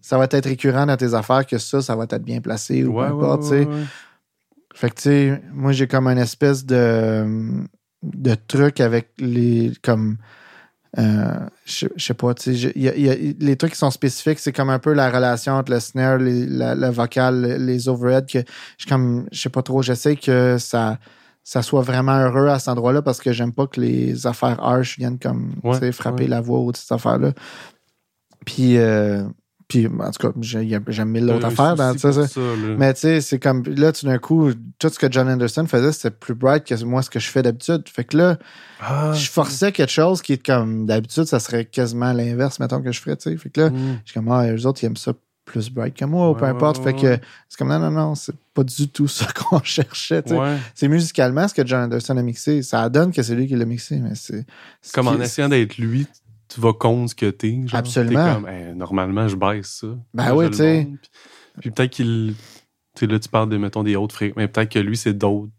ça 0.00 0.18
va 0.18 0.24
être 0.24 0.46
récurrent 0.48 0.86
dans 0.86 0.96
tes 0.96 1.14
affaires 1.14 1.46
que 1.46 1.58
ça, 1.58 1.80
ça 1.80 1.96
va 1.96 2.04
être 2.04 2.22
bien 2.22 2.40
placé 2.40 2.84
ou 2.84 3.00
Ouais, 3.00 3.08
peu 3.08 3.14
importe, 3.14 3.42
ouais, 3.44 3.66
tu 3.66 3.72
sais. 3.72 3.86
Fait 4.74 4.90
que, 4.90 4.94
tu 4.96 5.02
sais, 5.02 5.42
moi, 5.52 5.72
j'ai 5.72 5.86
comme 5.86 6.06
une 6.08 6.18
espèce 6.18 6.64
de, 6.64 7.62
de 8.02 8.34
truc 8.34 8.80
avec 8.80 9.10
les. 9.18 9.72
Comme. 9.82 10.16
Euh, 10.98 11.34
je 11.64 11.86
je 11.96 12.04
sais 12.04 12.14
pas, 12.14 12.34
tu 12.34 12.42
sais, 12.42 12.54
j'ai- 12.54 12.72
il 12.76 12.82
y 12.82 12.88
a- 12.88 12.94
il 12.96 13.02
y 13.06 13.10
a- 13.10 13.34
les 13.40 13.56
trucs 13.56 13.72
qui 13.72 13.78
sont 13.78 13.90
spécifiques, 13.90 14.38
c'est 14.38 14.52
comme 14.52 14.68
un 14.70 14.78
peu 14.78 14.92
la 14.92 15.10
relation 15.10 15.54
entre 15.54 15.72
le 15.72 15.80
snare, 15.80 16.18
les, 16.18 16.46
la, 16.46 16.74
la 16.74 16.90
vocale, 16.90 17.56
les 17.64 17.88
overheads, 17.88 18.26
que 18.26 18.38
je 18.78 18.86
comme, 18.86 19.26
je 19.32 19.40
sais 19.40 19.48
pas 19.48 19.62
trop, 19.62 19.80
j'essaie 19.82 20.16
que 20.16 20.56
ça, 20.58 20.98
ça 21.44 21.62
soit 21.62 21.82
vraiment 21.82 22.18
heureux 22.18 22.48
à 22.48 22.58
cet 22.58 22.68
endroit-là 22.68 23.00
parce 23.02 23.20
que 23.20 23.32
j'aime 23.32 23.52
pas 23.52 23.66
que 23.66 23.80
les 23.80 24.26
affaires 24.26 24.62
harsh 24.62 24.98
viennent 24.98 25.18
comme, 25.18 25.54
Ouais, 25.64 25.78
tu 25.78 25.86
sais, 25.86 25.92
frapper 25.92 26.24
ouais. 26.24 26.28
la 26.28 26.40
voix 26.42 26.60
ou 26.60 26.72
ces 26.74 26.92
affaires-là. 26.92 27.32
Puis, 28.44 28.76
euh, 28.76 29.24
puis, 29.72 29.86
en 29.86 30.10
tout 30.10 30.28
cas, 30.28 30.32
j'ai- 30.40 30.78
j'aime 30.88 31.08
mille 31.08 31.30
autres 31.30 31.46
Un 31.46 31.48
affaires 31.48 31.76
dans 31.76 31.96
ça. 31.96 32.10
Mais 32.76 32.92
tu 32.92 33.00
sais, 33.00 33.20
c'est 33.22 33.38
comme 33.38 33.62
là, 33.64 33.92
tout 33.92 34.04
d'un 34.04 34.18
coup, 34.18 34.50
tout 34.78 34.88
ce 34.90 34.98
que 34.98 35.10
John 35.10 35.28
Anderson 35.28 35.66
faisait, 35.66 35.92
c'était 35.92 36.10
plus 36.10 36.34
bright 36.34 36.64
que 36.64 36.84
moi, 36.84 37.02
ce 37.02 37.08
que 37.08 37.18
je 37.18 37.28
fais 37.28 37.42
d'habitude. 37.42 37.84
Fait 37.88 38.04
que 38.04 38.16
là, 38.16 38.38
Ah, 38.80 39.12
je 39.14 39.30
forçais 39.30 39.72
quelque 39.72 39.90
chose 39.90 40.20
qui 40.20 40.34
est 40.34 40.44
comme 40.44 40.84
d'habitude, 40.86 41.24
ça 41.24 41.40
serait 41.40 41.64
quasiment 41.64 42.12
l'inverse, 42.12 42.58
mettons, 42.60 42.82
que 42.82 42.92
je 42.92 43.00
ferais, 43.00 43.16
tu 43.16 43.30
sais. 43.30 43.36
Fait 43.36 43.48
que 43.48 43.60
là, 43.62 43.70
hmm. 43.70 43.98
je 44.04 44.10
suis 44.10 44.14
comme, 44.20 44.30
ah, 44.30 44.46
eux 44.52 44.66
autres, 44.66 44.82
ils 44.82 44.86
aiment 44.86 44.96
ça 44.96 45.12
plus 45.44 45.70
bright 45.70 45.94
que 45.94 46.04
moi, 46.04 46.30
ou 46.30 46.34
peu 46.34 46.44
importe. 46.44 46.78
ouais, 46.78 46.92
fait 46.92 47.00
que 47.18 47.24
c'est 47.48 47.58
comme, 47.58 47.68
non, 47.68 47.78
non, 47.78 47.90
non, 47.90 48.14
c'est 48.14 48.34
pas 48.54 48.64
du 48.64 48.88
tout 48.88 49.08
ça 49.08 49.26
qu'on 49.34 49.62
cherchait. 49.62 50.22
C'est 50.74 50.88
musicalement 50.88 51.48
ce 51.48 51.54
que 51.54 51.66
John 51.66 51.84
Anderson 51.84 52.16
a 52.16 52.22
mixé. 52.22 52.62
Ça 52.62 52.88
donne 52.88 53.12
que 53.12 53.22
c'est 53.22 53.34
lui 53.34 53.46
qui 53.46 53.56
l'a 53.56 53.64
mixé, 53.64 53.98
mais 53.98 54.14
c'est. 54.14 54.44
ce 54.82 54.92
Comme 54.92 55.08
en 55.08 55.20
essayant 55.20 55.48
d'être 55.48 55.78
lui, 55.78 56.06
tu 56.52 56.60
vas 56.60 56.72
contre 56.72 57.10
ce 57.10 57.14
que 57.14 57.30
t'es. 57.30 57.60
genre. 57.66 57.78
Absolument. 57.78 58.26
T'es 58.26 58.34
comme, 58.42 58.48
Hey, 58.48 58.74
normalement, 58.74 59.28
je 59.28 59.36
baisse 59.36 59.78
ça. 59.80 59.86
Ben 60.14 60.34
oui, 60.34 60.50
tu 60.50 60.56
sais. 60.58 60.88
Puis, 60.88 61.60
puis 61.60 61.70
peut-être 61.70 61.90
qu'il. 61.90 62.34
Tu 62.94 63.00
sais, 63.00 63.06
là, 63.12 63.18
tu 63.18 63.28
parles 63.28 63.48
de, 63.48 63.56
mettons, 63.56 63.82
des 63.82 63.96
hautes 63.96 64.12
fréquences. 64.12 64.36
Mais 64.36 64.48
peut-être 64.48 64.70
que 64.70 64.78
lui, 64.78 64.96
c'est 64.96 65.14
d'autres. 65.14 65.50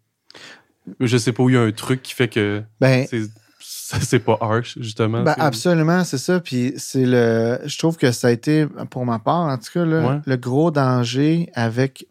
Je 0.99 1.17
sais 1.17 1.32
pas 1.32 1.43
où 1.43 1.49
il 1.49 1.56
y 1.56 1.58
a 1.58 1.62
un 1.62 1.71
truc 1.71 2.01
qui 2.03 2.13
fait 2.13 2.27
que 2.27 2.62
Ben, 2.79 3.08
c'est 3.10 3.23
ça, 3.60 3.99
c'est 4.01 4.19
pas 4.19 4.38
harsh, 4.41 4.77
justement. 4.79 5.23
Ben, 5.23 5.34
c'est- 5.36 5.41
absolument, 5.41 6.03
c'est 6.03 6.17
ça. 6.17 6.39
Puis 6.41 6.73
c'est 6.77 7.06
le. 7.06 7.60
Je 7.65 7.77
trouve 7.77 7.97
que 7.97 8.12
ça 8.12 8.27
a 8.27 8.32
été, 8.32 8.67
pour 8.91 9.06
ma 9.06 9.19
part, 9.19 9.47
en 9.47 9.58
tout 9.58 9.71
cas, 9.73 9.86
là, 9.86 10.08
Ouais. 10.15 10.21
le 10.25 10.36
gros 10.36 10.71
danger 10.71 11.49
avec 11.53 12.06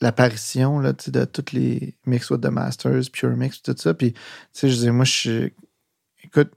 l'apparition 0.00 0.80
là, 0.80 0.92
de 0.92 1.24
toutes 1.24 1.52
les 1.52 1.96
Mix 2.06 2.30
with 2.30 2.40
the 2.40 2.46
Masters, 2.50 3.02
Pure 3.12 3.36
Mix, 3.36 3.62
tout 3.62 3.74
ça. 3.76 3.94
Puis, 3.94 4.12
tu 4.12 4.20
sais, 4.52 4.68
je 4.68 4.74
disais, 4.74 4.90
moi, 4.90 5.04
je 5.04 5.12
suis. 5.12 5.52
Écoute, 6.24 6.50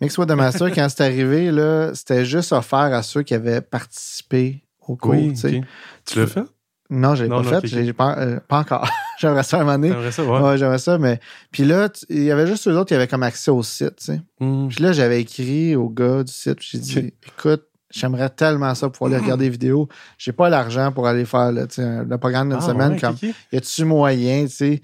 Mix 0.00 0.16
with 0.18 0.28
the 0.28 0.32
Master, 0.32 0.70
quand 0.72 0.88
c'est 0.88 1.02
arrivé, 1.04 1.50
là, 1.50 1.90
c'était 1.94 2.24
juste 2.24 2.52
offert 2.52 2.78
à 2.78 3.02
ceux 3.02 3.22
qui 3.22 3.34
avaient 3.34 3.60
participé 3.60 4.62
au 4.86 4.96
cours. 4.96 5.10
Oui, 5.10 5.32
tu 5.34 6.18
l'as 6.18 6.26
fait? 6.26 6.44
Non, 6.90 7.14
je 7.14 7.24
l'ai 7.24 7.28
pas 7.28 7.42
non, 7.42 7.60
fait. 7.60 7.66
j'ai 7.66 7.92
pas, 7.92 8.16
euh, 8.18 8.40
pas 8.48 8.60
encore. 8.60 8.88
J'aimerais 9.20 9.42
ça 9.42 9.58
un 9.58 9.60
moment 9.64 9.72
donné. 9.72 9.90
T'aimerais 9.90 10.12
ça, 10.12 10.24
ouais. 10.24 10.40
Ouais, 10.40 10.56
j'aimerais 10.56 10.78
ça, 10.78 10.96
mais. 10.96 11.20
Puis 11.50 11.64
là, 11.64 11.90
il 12.08 12.22
y 12.22 12.30
avait 12.30 12.46
juste 12.46 12.66
eux 12.66 12.72
autres 12.78 12.88
qui 12.88 12.94
avaient 12.94 13.08
comme 13.08 13.24
accès 13.24 13.50
au 13.50 13.62
site, 13.62 13.96
tu 13.96 14.04
sais. 14.06 14.22
Hmm. 14.40 14.68
Puis 14.68 14.82
là, 14.82 14.92
j'avais 14.92 15.20
écrit 15.20 15.76
au 15.76 15.90
gars 15.90 16.22
du 16.22 16.32
site, 16.32 16.54
puis 16.60 16.68
j'ai 16.72 16.78
dit 16.78 17.12
écoute, 17.26 17.64
j'aimerais 17.90 18.30
tellement 18.30 18.74
ça 18.74 18.88
pouvoir 18.88 19.12
aller 19.12 19.20
regarder 19.20 19.44
des 19.46 19.50
vidéos. 19.50 19.86
J'ai 20.16 20.32
pas 20.32 20.48
l'argent 20.48 20.90
pour 20.92 21.06
aller 21.06 21.26
faire 21.26 21.52
le 21.52 22.16
programme 22.16 22.48
d'une 22.48 22.58
Ah, 22.62 22.66
semaine. 22.66 22.92
ouais, 22.92 22.98
comme, 23.00 23.16
y 23.52 23.56
a-tu 23.56 23.84
moyen, 23.84 24.44
tu 24.46 24.50
sais? 24.52 24.80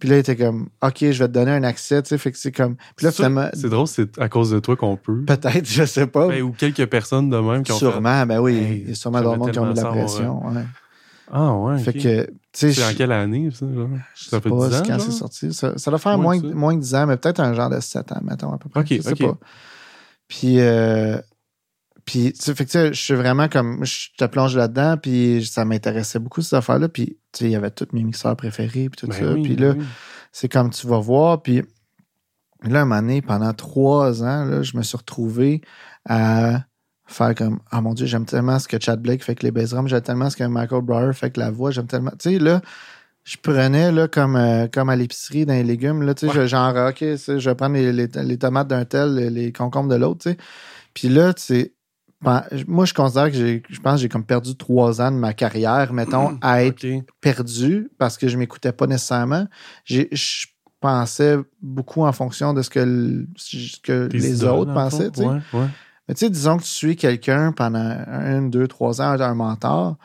Puis 0.00 0.08
là, 0.08 0.16
il 0.16 0.18
était 0.18 0.36
comme, 0.36 0.68
OK, 0.82 0.96
je 1.00 1.06
vais 1.18 1.28
te 1.28 1.32
donner 1.32 1.52
un 1.52 1.62
accès, 1.62 2.02
tu 2.02 2.08
sais. 2.10 2.18
Fait 2.18 2.32
que 2.32 2.36
c'est 2.38 2.52
comme. 2.52 2.76
Puis 2.96 3.06
là, 3.06 3.10
Ça, 3.12 3.16
finalement, 3.16 3.48
C'est 3.54 3.68
drôle, 3.70 3.86
c'est 3.86 4.18
à 4.18 4.28
cause 4.28 4.50
de 4.50 4.58
toi 4.58 4.76
qu'on 4.76 4.96
peut. 4.96 5.24
peut-être, 5.24 5.66
je 5.66 5.84
sais 5.84 6.06
pas. 6.06 6.28
Ben, 6.28 6.42
ou 6.42 6.52
quelques 6.52 6.86
personnes 6.86 7.30
de 7.30 7.36
même 7.38 7.62
qui 7.62 7.72
ont 7.72 7.78
fait. 7.78 7.90
sûrement, 7.90 8.26
ben 8.26 8.40
oui. 8.40 8.56
Hey, 8.56 8.80
il 8.82 8.88
y 8.88 8.92
a 8.92 8.94
sûrement 8.96 9.22
d'autres 9.22 9.38
monde 9.38 9.50
qui 9.52 9.58
ont 9.60 9.66
mis 9.66 9.74
de 9.74 9.80
la 9.80 9.86
pression. 9.90 10.46
ouais. 10.48 10.62
Ah, 11.32 11.54
ouais. 11.54 11.78
Fait 11.78 11.94
que, 11.94 12.24
tu 12.26 12.30
sais, 12.52 12.72
C'est 12.74 12.84
en 12.84 12.90
je- 12.90 12.96
quelle 12.96 13.12
année, 13.12 13.48
ça? 13.50 13.64
Genre? 13.72 13.88
je 14.14 14.24
Ça 14.24 14.30
sais 14.36 14.40
fait 14.42 14.50
pas 14.50 14.68
10 14.68 14.74
ans? 14.76 14.82
quand 14.86 14.98
c'est 14.98 15.10
sorti. 15.10 15.54
Ça, 15.54 15.78
ça 15.78 15.90
doit 15.90 15.98
faire 15.98 16.18
Moins 16.18 16.34
moins, 16.34 16.40
que 16.42 16.48
ça. 16.50 16.54
moins 16.54 16.74
que 16.76 16.80
10 16.82 16.94
ans, 16.96 17.06
mais 17.06 17.16
peut-être 17.16 17.40
un 17.40 17.54
genre 17.54 17.70
de 17.70 17.80
7 17.80 18.12
ans, 18.12 18.20
mettons, 18.22 18.52
à 18.52 18.58
peu 18.58 18.68
près. 18.68 18.80
Ok, 18.80 18.88
je 18.90 19.00
sais 19.00 19.14
pas. 19.14 19.38
Puis, 20.28 20.60
euh, 20.60 21.16
puis 22.04 22.32
tu 22.32 22.42
sais, 22.42 22.54
fait 22.54 22.64
que, 22.66 22.70
tu 22.70 22.78
sais, 22.78 22.92
je 22.92 23.00
suis 23.00 23.14
vraiment 23.14 23.48
comme, 23.48 23.84
je 23.84 24.08
te 24.18 24.24
plonge 24.26 24.56
là-dedans, 24.56 24.96
puis 24.96 25.44
ça 25.44 25.64
m'intéressait 25.64 26.18
beaucoup, 26.18 26.42
ces 26.42 26.56
affaires-là. 26.56 26.88
Puis, 26.88 27.18
tu 27.32 27.38
sais, 27.38 27.44
il 27.46 27.50
y 27.52 27.56
avait 27.56 27.70
tous 27.70 27.88
mes 27.92 28.02
mixeurs 28.02 28.36
préférés, 28.36 28.88
puis 28.90 28.98
tout 29.00 29.06
Ben 29.06 29.12
ça. 29.18 29.32
oui, 29.32 29.42
puis 29.42 29.56
ben 29.56 29.68
là, 29.68 29.74
oui. 29.78 29.84
c'est 30.32 30.48
comme 30.48 30.70
tu 30.70 30.86
vas 30.86 30.98
voir, 30.98 31.42
puis 31.42 31.62
là, 32.62 32.82
un 32.82 32.84
moment 32.84 33.00
donné, 33.00 33.22
pendant 33.22 33.52
trois 33.52 34.22
ans, 34.22 34.44
là, 34.44 34.62
je 34.62 34.76
me 34.76 34.82
suis 34.82 34.96
retrouvé 34.96 35.60
à 36.06 36.64
faire 37.06 37.34
comme 37.34 37.60
Ah 37.70 37.80
mon 37.82 37.92
Dieu, 37.94 38.06
j'aime 38.06 38.24
tellement 38.24 38.58
ce 38.58 38.66
que 38.68 38.80
Chad 38.80 39.00
Blake 39.00 39.22
fait 39.22 39.34
que 39.34 39.42
les 39.44 39.50
bass 39.50 39.70
drums, 39.70 39.88
j'aime 39.88 40.00
tellement 40.00 40.30
ce 40.30 40.36
que 40.36 40.44
Michael 40.44 40.82
Brewer 40.82 41.12
fait 41.12 41.30
que 41.30 41.40
la 41.40 41.50
voix, 41.50 41.70
j'aime 41.70 41.86
tellement. 41.86 42.12
Tu 42.18 42.30
sais, 42.30 42.38
là, 42.38 42.62
je 43.24 43.36
prenais 43.42 43.92
là, 43.92 44.08
comme, 44.08 44.36
euh, 44.36 44.66
comme 44.72 44.88
à 44.88 44.96
l'épicerie 44.96 45.44
dans 45.46 45.52
les 45.54 45.64
légumes, 45.64 46.02
là, 46.02 46.14
tu 46.14 46.26
sais, 46.28 46.32
je- 46.34 46.46
genre, 46.46 46.74
OK, 46.88 46.96
tu 46.96 47.16
sais, 47.18 47.38
je 47.38 47.50
vais 47.50 47.54
prendre 47.54 47.74
les, 47.74 47.92
les- 47.92 48.06
les 48.08 48.38
tomates 48.38 48.68
d'un 48.68 48.84
tel, 48.86 49.14
les, 49.14 49.30
les 49.30 49.52
concombres 49.52 49.88
de 49.90 49.96
l'autre, 49.96 50.22
tu 50.22 50.30
sais. 50.30 50.36
Puis 50.94 51.08
là, 51.08 51.34
tu 51.34 51.42
sais, 51.42 51.73
moi, 52.66 52.84
je 52.84 52.94
considère 52.94 53.26
que 53.30 53.36
j'ai, 53.36 53.62
je 53.68 53.80
pense 53.80 53.94
que 53.94 54.00
j'ai 54.02 54.08
comme 54.08 54.24
perdu 54.24 54.56
trois 54.56 55.00
ans 55.00 55.10
de 55.10 55.16
ma 55.16 55.32
carrière, 55.34 55.92
mettons, 55.92 56.36
à 56.40 56.64
être 56.64 56.80
perdu 57.20 57.90
parce 57.98 58.16
que 58.18 58.28
je 58.28 58.36
m'écoutais 58.38 58.72
pas 58.72 58.86
nécessairement. 58.86 59.46
J'ai- 59.84 60.08
Je 60.12 60.46
pensais 60.80 61.38
beaucoup 61.62 62.02
en 62.04 62.12
fonction 62.12 62.52
de 62.52 62.60
ce 62.60 62.68
que, 62.70 62.80
le- 62.80 63.26
ce 63.36 63.80
que 63.80 64.06
Tes 64.08 64.18
les 64.18 64.44
autres 64.44 64.74
pensaient. 64.74 65.04
fond? 65.06 65.10
tu 65.12 65.20
sais. 65.20 65.26
Ouais, 65.26 65.40
ouais. 65.52 65.66
Mais 66.08 66.14
tu 66.14 66.20
sais, 66.20 66.30
disons 66.30 66.58
que 66.58 66.62
tu 66.62 66.68
suis 66.68 66.96
quelqu'un 66.96 67.52
pendant 67.52 67.78
un, 68.06 68.42
deux, 68.42 68.68
trois 68.68 69.00
ans, 69.00 69.18
un 69.18 69.34
mentor, 69.34 69.96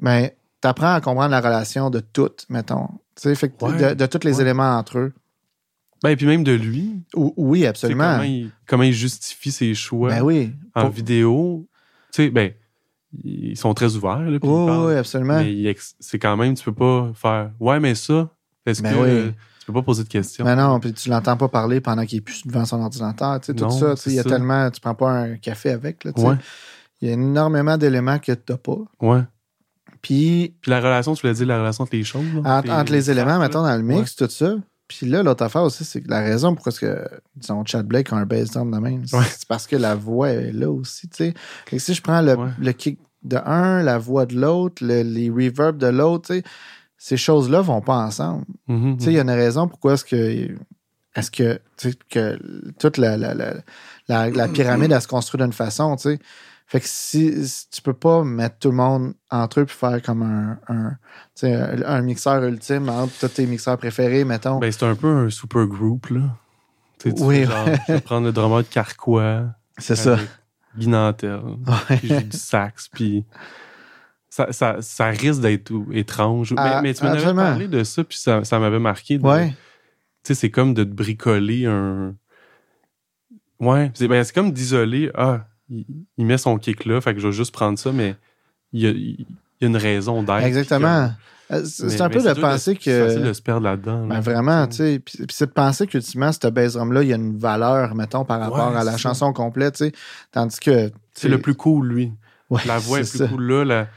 mais 0.00 0.36
tu 0.60 0.68
apprends 0.68 0.92
à 0.94 1.00
comprendre 1.00 1.30
la 1.30 1.40
relation 1.40 1.88
de 1.88 2.00
toutes, 2.00 2.44
mettons. 2.50 2.88
Tu 3.16 3.22
sais, 3.22 3.34
fait 3.34 3.48
que 3.50 3.64
Ouais, 3.64 3.76
de, 3.76 3.94
de 3.94 4.06
tous 4.06 4.24
les 4.26 4.40
éléments 4.40 4.76
entre 4.76 4.98
eux. 4.98 5.12
Ben, 6.02 6.10
et 6.10 6.16
puis 6.16 6.26
même 6.26 6.42
de 6.44 6.52
lui. 6.52 7.02
Ou- 7.14 7.32
oui, 7.36 7.64
absolument. 7.66 8.12
Comment 8.12 8.22
il, 8.24 8.50
comment 8.66 8.82
il 8.82 8.92
justifie 8.92 9.52
ses 9.52 9.74
choix 9.74 10.08
Ben 10.10 10.22
oui. 10.22 10.52
en 10.74 10.82
Pour- 10.82 10.90
vidéo. 10.90 11.68
Tu 12.12 12.24
sais, 12.24 12.30
ben, 12.30 12.52
ils 13.24 13.56
sont 13.56 13.72
très 13.74 13.94
ouverts. 13.96 14.18
Là, 14.20 14.30
ils 14.30 14.32
Oui, 14.34 14.66
parlent. 14.66 14.86
oui, 14.88 14.94
absolument. 14.96 15.38
Mais 15.42 15.76
c'est 16.00 16.18
quand 16.18 16.36
même, 16.36 16.54
tu 16.54 16.64
peux 16.64 16.72
pas 16.74 17.12
faire 17.14 17.50
Ouais, 17.60 17.78
mais 17.80 17.94
ça, 17.94 18.30
est-ce 18.66 18.82
Ben 18.82 18.92
que 18.94 18.98
oui. 18.98 19.08
euh, 19.08 19.30
tu 19.60 19.66
peux 19.66 19.72
pas 19.74 19.82
poser 19.82 20.02
de 20.04 20.08
questions? 20.08 20.44
Mais 20.44 20.56
non, 20.56 20.80
puis 20.80 20.92
tu 20.92 21.08
l'entends 21.08 21.36
pas 21.36 21.48
parler 21.48 21.80
pendant 21.80 22.04
qu'il 22.04 22.18
est 22.18 22.22
plus 22.22 22.46
devant 22.46 22.64
son 22.64 22.80
ordinateur. 22.82 23.38
Tu 23.40 23.46
sais, 23.46 23.54
tout 23.54 23.70
ça, 23.70 23.94
tu 23.94 24.02
sais, 24.02 24.10
il 24.10 24.16
y 24.16 24.18
a 24.18 24.22
ça. 24.24 24.28
tellement. 24.30 24.70
Tu 24.70 24.80
prends 24.80 24.94
pas 24.94 25.10
un 25.10 25.36
café 25.36 25.70
avec. 25.70 26.04
Là, 26.04 26.12
tu 26.12 26.20
sais. 26.20 26.26
Ouais, 26.26 26.36
Il 27.00 27.08
y 27.08 27.10
a 27.10 27.14
énormément 27.14 27.76
d'éléments 27.78 28.18
que 28.18 28.32
tu 28.32 28.42
n'as 28.50 28.56
pas. 28.58 28.78
ouais. 29.00 29.20
Puis, 30.00 30.56
Puis 30.60 30.70
la 30.70 30.80
relation, 30.80 31.14
tu 31.14 31.24
l'as 31.26 31.32
dit, 31.34 31.44
la 31.44 31.58
relation 31.60 31.84
entre 31.84 31.94
les 31.94 32.02
choses. 32.02 32.24
là, 32.34 32.58
entre, 32.58 32.70
entre 32.70 32.92
les 32.92 33.08
éléments, 33.10 33.38
mettons, 33.38 33.62
dans 33.62 33.76
le 33.76 33.82
mix, 33.82 34.16
tout 34.16 34.28
ça. 34.28 34.56
Puis 34.98 35.06
là, 35.08 35.22
l'autre 35.22 35.44
affaire 35.44 35.62
aussi, 35.62 35.84
c'est 35.84 36.00
que 36.02 36.08
la 36.10 36.20
raison 36.20 36.54
pourquoi 36.54 36.72
que, 36.72 37.06
disons, 37.36 37.64
Chad 37.64 37.86
Blake 37.86 38.12
a 38.12 38.16
un 38.16 38.26
bass 38.26 38.50
drum 38.50 38.70
de 38.70 38.78
même, 38.78 39.06
c'est 39.06 39.16
Ouais. 39.16 39.24
c'est 39.28 39.46
parce 39.46 39.66
que 39.66 39.76
la 39.76 39.94
voix 39.94 40.30
est 40.30 40.52
là 40.52 40.70
aussi, 40.70 41.08
tu 41.08 41.32
sais. 41.70 41.78
Si 41.78 41.94
je 41.94 42.02
prends 42.02 42.20
le, 42.20 42.34
Ouais. 42.34 42.50
le 42.58 42.72
kick 42.72 42.98
de 43.22 43.36
un, 43.44 43.82
la 43.82 43.98
voix 43.98 44.26
de 44.26 44.34
l'autre, 44.38 44.84
le- 44.84 45.02
les 45.02 45.30
reverbs 45.30 45.78
de 45.78 45.86
l'autre, 45.88 46.28
tu 46.28 46.38
sais, 46.40 46.44
ces 46.98 47.16
choses-là 47.16 47.60
vont 47.60 47.80
pas 47.80 47.96
ensemble. 47.96 48.44
Mhm, 48.68 48.96
Tu 48.98 49.04
sais, 49.04 49.10
il 49.12 49.16
y 49.16 49.18
a 49.18 49.22
une 49.22 49.30
raison 49.30 49.66
pourquoi 49.68 49.94
est-ce 49.94 50.04
que 50.04 50.48
est-ce 51.14 51.30
que 51.30 51.60
tu 51.76 51.90
sais, 51.90 51.96
que 52.08 52.38
toute 52.78 52.96
la, 52.96 53.16
la, 53.16 53.34
la, 53.34 53.54
la, 54.08 54.30
la 54.30 54.48
pyramide 54.48 54.92
elle 54.92 55.02
se 55.02 55.08
construit 55.08 55.40
d'une 55.42 55.52
façon, 55.52 55.94
tu 55.96 56.02
sais. 56.02 56.18
Fait 56.72 56.80
que 56.80 56.86
si, 56.88 57.46
si 57.46 57.68
tu 57.68 57.82
peux 57.82 57.92
pas 57.92 58.24
mettre 58.24 58.58
tout 58.58 58.70
le 58.70 58.76
monde 58.76 59.12
entre 59.30 59.60
eux 59.60 59.66
puis 59.66 59.76
faire 59.76 60.00
comme 60.00 60.22
un, 60.22 60.58
un, 60.68 60.96
un, 61.42 61.82
un 61.84 62.00
mixeur 62.00 62.42
ultime 62.44 62.88
entre 62.88 63.12
tous 63.20 63.28
tes 63.28 63.44
mixeurs 63.44 63.76
préférés, 63.76 64.24
mettons. 64.24 64.58
Ben, 64.58 64.72
c'est 64.72 64.86
un 64.86 64.94
peu 64.94 65.06
un 65.08 65.28
super 65.28 65.66
group, 65.66 66.06
là. 66.06 66.22
Tu 66.98 67.12
Oui. 67.18 67.44
genre, 67.44 67.66
je 67.88 67.92
vais 67.92 68.00
prendre 68.00 68.24
le 68.26 68.32
drummer 68.32 68.62
de 68.62 68.68
Carquois. 68.68 69.48
c'est 69.76 69.96
ça. 69.96 70.16
Guy 70.78 70.88
Nantel, 70.88 71.40
Ouais. 71.90 71.98
qui 71.98 72.08
joue 72.08 72.20
du 72.22 72.38
sax, 72.38 72.88
puis 72.88 73.26
ça, 74.30 74.50
ça, 74.50 74.78
ça 74.80 75.08
risque 75.08 75.42
d'être 75.42 75.70
étrange. 75.92 76.54
Ah, 76.56 76.76
mais, 76.80 76.88
mais 76.88 76.94
tu 76.94 77.04
m'en 77.04 77.10
avais 77.10 77.18
absolument. 77.18 77.42
parlé 77.42 77.68
de 77.68 77.84
ça, 77.84 78.02
puis 78.02 78.16
ça, 78.16 78.44
ça 78.44 78.58
m'avait 78.58 78.78
marqué. 78.78 79.18
de- 79.18 79.22
Ouais. 79.26 79.50
Tu 79.50 79.54
sais, 80.28 80.34
c'est 80.34 80.50
comme 80.50 80.72
de 80.72 80.84
te 80.84 80.88
bricoler 80.94 81.66
un... 81.66 82.14
Ouais, 83.60 83.90
c'est 83.92 84.08
ben, 84.08 84.24
c'est 84.24 84.34
comme 84.34 84.52
d'isoler, 84.52 85.10
ah, 85.14 85.44
il, 85.72 85.86
il 86.18 86.26
met 86.26 86.38
son 86.38 86.58
kick 86.58 86.84
là, 86.84 87.00
fait 87.00 87.14
que 87.14 87.20
je 87.20 87.26
vais 87.28 87.32
juste 87.32 87.52
prendre 87.52 87.78
ça, 87.78 87.92
mais 87.92 88.16
il 88.72 88.80
y 88.82 88.86
a, 88.86 88.90
il 88.90 89.26
y 89.60 89.64
a 89.64 89.66
une 89.68 89.76
raison 89.76 90.22
d'être. 90.22 90.44
Exactement. 90.44 91.10
Euh, 91.50 91.60
que- 91.60 91.66
C'est 91.66 92.00
un 92.00 92.08
peu 92.08 92.22
de 92.22 92.32
penser 92.40 92.78
C'est 92.80 93.00
facile 93.04 93.22
de 93.22 93.26
que. 93.28 93.32
se 93.34 93.42
perdre 93.42 93.64
là-dedans. 93.64 94.06
Ben 94.06 94.14
là. 94.16 94.20
vraiment, 94.20 94.66
tu 94.66 94.76
sais. 94.76 94.98
Puis, 95.04 95.18
puis 95.18 95.26
c'est 95.36 95.46
de 95.46 95.52
penser 95.52 95.86
qu'ultimement, 95.86 96.32
ce 96.32 96.48
bass 96.48 96.74
drum-là, 96.74 97.02
il 97.02 97.08
y 97.08 97.12
a 97.12 97.16
une 97.16 97.36
valeur, 97.38 97.94
mettons, 97.94 98.24
par 98.24 98.40
rapport 98.40 98.72
Ouais, 98.72 98.78
à 98.78 98.84
la 98.84 98.96
chanson 98.96 99.32
complète, 99.32 99.74
tu 99.76 99.84
sais. 99.86 99.92
Tandis 100.30 100.58
que. 100.60 100.90
C'est 101.14 101.28
le 101.28 101.38
plus 101.40 101.54
cool, 101.54 101.88
lui. 101.88 102.12
Ouais, 102.48 102.60
La 102.66 102.78
voix 102.78 103.00
est, 103.00 103.04
c'est 103.04 103.18
plus 103.18 103.26
ça. 103.26 103.28
cool 103.28 103.42
là, 103.44 103.64
la- 103.64 103.88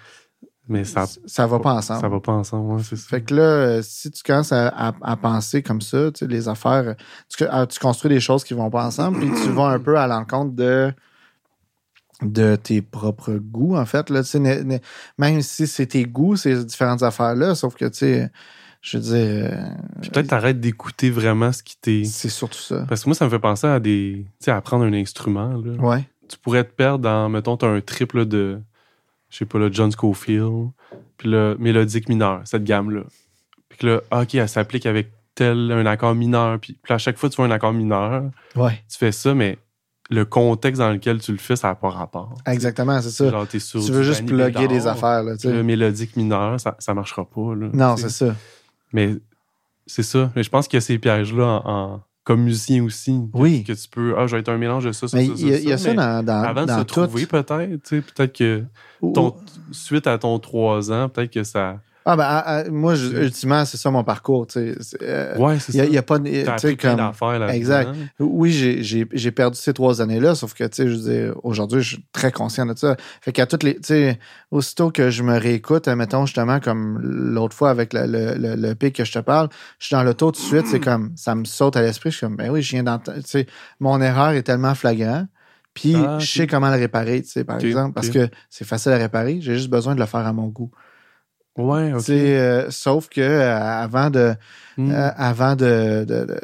mais 0.67 0.83
ça, 0.83 1.05
Ça 1.27 1.45
va 1.47 1.59
pas 1.59 1.73
ensemble. 1.73 2.01
ça 2.01 2.09
va 2.09 2.19
pas 2.19 2.31
ensemble. 2.33 2.73
Ouais, 2.73 2.81
c'est 2.83 2.95
ça. 2.95 3.07
Fait 3.07 3.21
que 3.21 3.35
là, 3.35 3.41
euh, 3.43 3.81
si 3.83 4.09
tu 4.11 4.23
commences 4.23 4.51
à, 4.51 4.67
à- 4.67 4.93
à 5.01 5.15
penser 5.15 5.61
comme 5.61 5.79
ça, 5.81 6.11
tu 6.11 6.19
sais, 6.19 6.27
les 6.27 6.47
affaires, 6.49 6.95
tu, 7.29 7.45
ah, 7.49 7.65
tu 7.67 7.79
construis 7.79 8.09
des 8.09 8.19
choses 8.19 8.43
qui 8.43 8.53
vont 8.55 8.69
pas 8.71 8.83
ensemble, 8.83 9.19
puis 9.19 9.29
tu 9.43 9.49
vas 9.51 9.67
un 9.67 9.79
peu 9.79 9.97
à 9.97 10.07
l'encontre 10.07 10.53
de 10.55 10.91
de 12.31 12.55
tes 12.55 12.81
propres 12.81 13.33
goûts, 13.33 13.75
en 13.75 13.85
fait. 13.85 14.09
Là, 14.09 14.21
même 15.17 15.41
si 15.41 15.67
c'est 15.67 15.85
tes 15.87 16.05
goûts, 16.05 16.35
ces 16.35 16.63
différentes 16.65 17.03
affaires-là, 17.03 17.55
sauf 17.55 17.75
que, 17.75 17.85
tu 17.85 17.97
sais, 17.97 18.31
je 18.81 18.97
veux 18.97 19.03
dire, 19.03 19.15
euh, 19.53 19.65
Puis 20.01 20.09
peut-être 20.11 20.27
t'arrêtes 20.27 20.59
d'écouter 20.59 21.09
vraiment 21.09 21.51
ce 21.51 21.63
qui 21.63 21.75
t'est. 21.77 22.03
c'est 22.03 22.29
surtout 22.29 22.59
ça. 22.59 22.85
Parce 22.87 23.03
que 23.03 23.09
moi, 23.09 23.15
ça 23.15 23.25
me 23.25 23.29
fait 23.31 23.39
penser 23.39 23.65
à 23.67 23.79
des. 23.79 24.25
Tu 24.39 24.45
sais, 24.45 24.51
à 24.51 24.57
apprendre 24.57 24.85
un 24.85 24.93
instrument. 24.93 25.53
Là. 25.53 25.71
Ouais. 25.81 26.07
Tu 26.29 26.37
pourrais 26.37 26.63
te 26.63 26.71
perdre 26.71 26.99
dans, 26.99 27.27
mettons, 27.29 27.57
t'as 27.57 27.67
un 27.67 27.81
triple 27.81 28.25
de. 28.25 28.59
Je 29.31 29.37
sais 29.37 29.45
pas, 29.45 29.57
le 29.57 29.71
John 29.73 29.91
Scofield. 29.91 30.69
Puis 31.17 31.29
le 31.29 31.55
mélodique 31.59 32.09
mineur, 32.09 32.41
cette 32.45 32.63
gamme-là. 32.63 33.01
Puis 33.69 33.79
que 33.79 33.87
là, 33.87 34.01
ah, 34.11 34.21
OK, 34.21 34.35
elle 34.35 34.47
s'applique 34.49 34.85
avec 34.85 35.09
tel 35.33 35.71
un 35.71 35.85
accord 35.87 36.13
mineur. 36.13 36.59
Puis, 36.59 36.77
puis 36.81 36.93
à 36.93 36.97
chaque 36.99 37.17
fois 37.17 37.27
que 37.29 37.33
tu 37.35 37.37
vois 37.41 37.47
un 37.47 37.51
accord 37.51 37.73
mineur, 37.73 38.29
Ouais. 38.55 38.83
tu 38.89 38.97
fais 38.97 39.11
ça, 39.11 39.33
mais 39.33 39.57
le 40.09 40.23
contexte 40.25 40.79
dans 40.79 40.91
lequel 40.91 41.19
tu 41.19 41.31
le 41.31 41.37
fais, 41.37 41.55
ça 41.55 41.69
n'a 41.69 41.75
pas 41.75 41.89
rapport. 41.89 42.37
Exactement, 42.45 43.01
c'est 43.01 43.09
ça. 43.09 43.29
Genre, 43.29 43.47
t'es 43.47 43.59
sur 43.59 43.83
Tu 43.83 43.91
veux 43.91 44.03
juste 44.03 44.25
plugger 44.25 44.67
des 44.67 44.85
affaires, 44.87 45.23
là, 45.23 45.35
tu 45.37 45.51
Le 45.51 45.63
mélodique 45.63 46.15
mineur, 46.15 46.59
ça, 46.59 46.75
ça 46.79 46.93
marchera 46.93 47.25
pas. 47.25 47.55
Là, 47.55 47.69
Non, 47.73 47.97
c'est 47.97 48.09
ça. 48.09 48.35
Mais 48.93 49.15
c'est 49.87 50.03
ça. 50.03 50.31
Mais 50.35 50.43
je 50.43 50.49
pense 50.49 50.67
qu'il 50.67 50.77
y 50.77 50.79
a 50.79 50.81
ces 50.81 50.97
pièges-là 50.99 51.61
en, 51.65 51.69
en- 51.95 52.01
comme 52.23 52.43
musicien 52.43 52.83
aussi. 52.83 53.11
que- 53.33 53.37
Oui. 53.37 53.63
Que 53.63 53.73
tu 53.73 53.87
peux. 53.89 54.15
Ah, 54.17 54.25
je 54.27 54.35
vais 54.35 54.39
être 54.41 54.49
un 54.49 54.57
mélange 54.57 54.85
de 54.85 54.91
ça, 54.91 55.07
ça, 55.07 55.15
Mais 55.17 55.27
ça, 55.27 55.33
il 55.37 55.47
y 55.47 55.53
a, 55.53 55.57
il 55.59 55.69
y 55.69 55.73
a 55.73 55.77
ça 55.77 55.93
dans, 55.93 56.23
dans, 56.25 56.41
Avant 56.43 56.61
de 56.63 56.67
dans 56.67 56.79
se 56.79 56.83
tout. 56.83 57.05
trouver, 57.05 57.25
peut-être. 57.27 57.89
Peut-être 57.89 58.33
que 58.35 58.63
ton, 59.13 59.35
suite 59.71 60.07
à 60.07 60.17
ton 60.17 60.37
3 60.39 60.91
ans, 60.91 61.09
peut-être 61.09 61.31
que 61.31 61.43
ça. 61.43 61.79
Ah, 62.07 62.15
ben, 62.15 62.71
moi, 62.71 62.93
je- 62.93 63.07
ultimement, 63.23 63.65
c'est 63.65 63.77
ça 63.77 63.89
mon 63.89 64.03
parcours, 64.03 64.45
tu 64.45 64.53
sais. 64.59 64.75
C'est, 64.79 64.97
euh, 65.01 65.35
Ouais, 65.37 65.57
c'est 65.57 65.71
ça. 65.71 65.85
il 65.85 65.91
y 65.93 65.97
a 65.97 66.03
pas 66.03 66.19
de. 66.19 66.29
Tu 66.29 66.67
sais, 66.67 66.75
comme. 66.77 66.97
là 67.39 67.51
Exact. 67.55 67.89
Oui, 68.19 68.51
j'ai- 68.51 68.83
j'ai 68.83 69.07
j'ai 69.11 69.31
perdu 69.31 69.57
ces 69.59 69.73
trois 69.73 70.01
années-là, 70.03 70.35
sauf 70.35 70.53
que, 70.53 70.63
tu 70.65 70.69
sais, 70.75 70.87
je 70.87 70.93
veux 70.95 71.01
dire, 71.11 71.35
aujourd'hui, 71.43 71.81
je 71.81 71.95
suis 71.95 72.05
très 72.13 72.31
conscient 72.31 72.67
de 72.67 72.77
ça. 72.77 72.95
Fait 73.21 73.31
qu'à 73.31 73.47
toutes 73.47 73.63
les, 73.63 73.73
tu 73.75 73.81
sais, 73.85 74.19
aussitôt 74.51 74.91
que 74.91 75.09
je 75.09 75.23
me 75.23 75.35
réécoute, 75.39 75.87
mettons, 75.87 76.27
justement, 76.27 76.59
comme 76.59 76.99
l'autre 77.01 77.55
fois 77.55 77.71
avec 77.71 77.91
le, 77.91 78.05
le, 78.05 78.35
le, 78.37 78.55
le 78.55 78.75
pic 78.75 78.95
que 78.95 79.03
je 79.03 79.11
te 79.11 79.19
parle, 79.19 79.49
je 79.79 79.87
suis 79.87 79.95
dans 79.95 80.03
l'auto 80.03 80.27
tout 80.27 80.39
de 80.39 80.45
suite, 80.45 80.67
c'est 80.67 80.79
comme, 80.79 81.11
ça 81.15 81.33
me 81.33 81.43
saute 81.45 81.75
à 81.75 81.81
l'esprit, 81.81 82.11
je 82.11 82.17
suis 82.17 82.27
comme, 82.27 82.35
ben 82.35 82.51
oui, 82.51 82.61
je 82.61 82.69
viens 82.69 82.83
d'entendre, 82.83 83.17
tu 83.23 83.27
sais, 83.29 83.47
mon 83.79 83.99
erreur 83.99 84.29
est 84.31 84.43
tellement 84.43 84.75
flagrant, 84.75 85.25
puis 85.73 85.95
Ah, 85.95 86.19
je 86.19 86.25
sais 86.31 86.45
comment 86.47 86.69
le 86.69 86.77
réparer, 86.77 87.23
tu 87.23 87.29
sais, 87.29 87.43
par 87.43 87.57
exemple, 87.69 87.93
parce 87.93 88.09
que 88.13 88.29
c'est 88.51 88.65
facile 88.67 88.91
à 88.91 88.97
réparer, 88.97 89.39
j'ai 89.41 89.55
juste 89.55 89.69
besoin 89.71 89.95
de 89.95 89.99
le 89.99 90.05
faire 90.05 90.25
à 90.27 90.33
mon 90.33 90.47
goût. 90.49 90.69
Ouais, 91.57 91.89
Tu 91.91 91.95
ok. 91.97 92.01
sais, 92.03 92.37
euh, 92.39 92.69
sauf 92.71 93.07
que 93.09 93.21
euh, 93.21 93.57
avant 93.57 94.09
de, 94.09 94.35
Hmm. 94.77 94.91
euh, 94.91 95.09
avant 95.15 95.55
de, 95.55 96.03
de- 96.03 96.39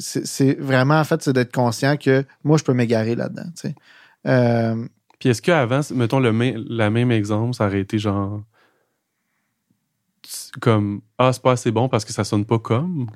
c'est 0.00 0.54
vraiment 0.58 0.98
en 0.98 1.04
fait 1.04 1.22
c'est 1.22 1.32
d'être 1.32 1.52
conscient 1.54 1.96
que 1.96 2.24
moi 2.42 2.58
je 2.58 2.64
peux 2.64 2.74
m'égarer 2.74 3.14
là-dedans 3.14 3.44
Puis 5.20 5.28
est-ce 5.28 5.40
qu'avant, 5.40 5.80
mettons 5.94 6.18
le 6.18 6.32
même, 6.32 6.64
la 6.68 6.90
même 6.90 7.12
exemple, 7.12 7.54
ça 7.54 7.66
aurait 7.66 7.80
été 7.80 7.98
genre. 8.00 8.42
Comme, 10.60 11.00
ah, 11.18 11.32
c'est 11.32 11.42
pas 11.42 11.52
assez 11.52 11.70
bon 11.70 11.88
parce 11.88 12.04
que 12.04 12.12
ça 12.12 12.24
sonne 12.24 12.44
pas 12.44 12.58
comme. 12.58 13.06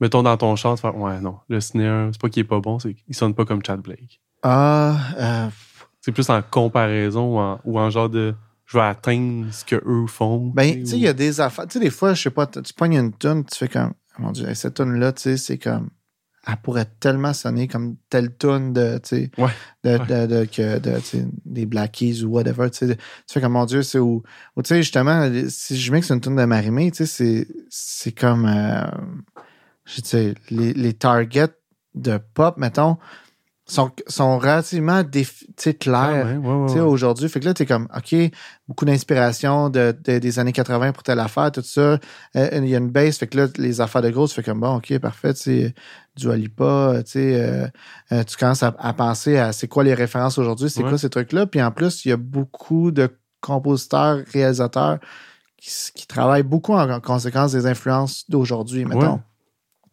Mettons 0.00 0.22
dans 0.22 0.36
ton 0.36 0.54
chant, 0.56 0.76
fais, 0.76 0.88
ouais, 0.88 1.20
non, 1.20 1.38
le 1.48 1.60
snare, 1.60 2.10
c'est 2.12 2.20
pas 2.20 2.28
qu'il 2.28 2.40
est 2.40 2.44
pas 2.44 2.60
bon, 2.60 2.78
c'est 2.78 2.94
qu'il 2.94 3.14
sonne 3.14 3.34
pas 3.34 3.44
comme 3.44 3.62
Chad 3.64 3.80
Blake. 3.80 4.20
ah 4.42 4.96
euh, 5.18 5.48
C'est 6.00 6.12
plus 6.12 6.28
en 6.30 6.40
comparaison 6.42 7.34
ou 7.34 7.38
en, 7.38 7.60
ou 7.64 7.78
en 7.78 7.90
genre 7.90 8.08
de 8.08 8.34
je 8.72 8.78
vais 8.78 8.84
atteindre 8.84 9.52
ce 9.52 9.64
que 9.64 9.76
eux 9.84 10.06
font. 10.06 10.52
ben 10.54 10.80
tu 10.80 10.86
sais 10.86 10.96
il 10.96 11.02
y 11.02 11.08
a 11.08 11.12
des 11.12 11.40
affaires 11.40 11.66
tu 11.66 11.74
sais 11.74 11.84
des 11.84 11.90
fois 11.90 12.14
je 12.14 12.22
sais 12.22 12.30
pas 12.30 12.46
tu 12.46 12.72
pognes 12.74 12.94
une 12.98 13.12
tune 13.12 13.44
tu 13.44 13.56
fais 13.58 13.68
comme 13.68 13.92
oh 14.18 14.22
mon 14.22 14.30
dieu 14.32 14.48
hey, 14.48 14.54
cette 14.54 14.74
tune 14.74 14.94
là 14.98 15.12
tu 15.12 15.22
sais 15.22 15.36
c'est 15.36 15.58
comme 15.58 15.90
elle 16.46 16.56
pourrait 16.56 16.86
tellement 17.00 17.32
sonner 17.34 17.68
comme 17.68 17.96
telle 18.08 18.34
tune 18.36 18.72
de 18.72 18.98
tu 19.02 19.08
sais 19.08 19.30
Ouais, 19.36 19.50
de, 19.84 19.90
ouais. 19.98 20.06
de, 20.06 20.26
de, 20.26 20.44
que 20.46 20.78
de, 20.78 20.98
des 21.44 21.66
Black 21.66 21.92
Keys 21.92 22.22
ou 22.24 22.30
whatever 22.30 22.70
tu 22.70 22.78
sais 22.86 22.96
tu 22.96 23.02
fais 23.32 23.40
comme 23.40 23.52
mon 23.52 23.66
dieu 23.66 23.82
c'est 23.82 23.98
où 23.98 24.22
tu 24.56 24.62
sais 24.64 24.82
justement 24.82 25.28
si 25.48 25.76
je 25.78 25.92
mixe 25.92 26.10
une 26.10 26.20
tune 26.20 26.36
de 26.36 26.44
Marimé 26.44 26.90
tu 26.92 27.04
sais 27.04 27.06
c'est 27.06 27.48
c'est 27.68 28.12
comme 28.12 28.46
euh, 28.46 28.86
je 29.84 30.00
sais 30.02 30.34
les, 30.50 30.72
les 30.72 30.92
targets 30.94 31.48
de 31.94 32.18
pop 32.34 32.56
mettons 32.56 32.96
sont, 33.70 33.90
sont 34.06 34.38
relativement 34.38 35.02
tu 35.04 35.24
Ah, 35.68 35.72
clairs 35.74 36.26
ouais, 36.26 36.36
ouais, 36.36 36.54
ouais, 36.54 36.66
tu 36.66 36.72
sais, 36.74 36.80
ouais. 36.80 36.86
aujourd'hui. 36.86 37.28
Fait 37.28 37.40
que 37.40 37.44
là, 37.44 37.54
t'es 37.54 37.66
comme, 37.66 37.88
OK, 37.96 38.14
beaucoup 38.66 38.84
d'inspiration 38.84 39.70
de, 39.70 39.96
de- 40.04 40.18
des 40.18 40.38
années 40.38 40.52
80 40.52 40.92
pour 40.92 41.02
telle 41.02 41.20
affaire, 41.20 41.52
tout 41.52 41.62
ça. 41.62 41.98
Euh, 42.36 42.50
Il 42.52 42.68
y 42.68 42.74
a 42.74 42.78
une 42.78 42.90
base, 42.90 43.16
fait 43.18 43.26
que 43.26 43.36
là, 43.38 43.46
les 43.58 43.80
affaires 43.80 44.02
de 44.02 44.10
gros, 44.10 44.26
tu 44.28 44.34
fais 44.34 44.42
comme, 44.42 44.60
bon, 44.60 44.76
OK, 44.76 44.98
parfait, 44.98 45.34
tu 45.34 45.72
du 46.16 46.30
Alipa, 46.30 46.94
tu 47.04 47.12
sais, 47.12 47.40
euh, 47.40 47.66
euh, 48.12 48.24
tu 48.24 48.36
commences 48.36 48.62
à, 48.62 48.74
à 48.78 48.92
penser 48.92 49.38
à 49.38 49.52
c'est 49.52 49.68
quoi 49.68 49.84
les 49.84 49.94
références 49.94 50.36
aujourd'hui, 50.38 50.68
c'est 50.68 50.82
quoi 50.88 50.98
ces 50.98 51.08
trucs-là. 51.10 51.46
Puis 51.46 51.62
en 51.62 51.70
plus, 51.70 52.04
il 52.04 52.08
y 52.08 52.12
a 52.12 52.16
beaucoup 52.16 52.90
de 52.90 53.08
compositeurs, 53.40 54.18
réalisateurs 54.32 54.98
qui, 55.56 55.70
travaillent 56.06 56.42
beaucoup 56.42 56.72
en, 56.74 56.90
en 56.90 57.00
conséquence 57.00 57.52
des 57.52 57.66
influences 57.66 58.24
d'aujourd'hui, 58.28 58.84
mettons. 58.84 59.20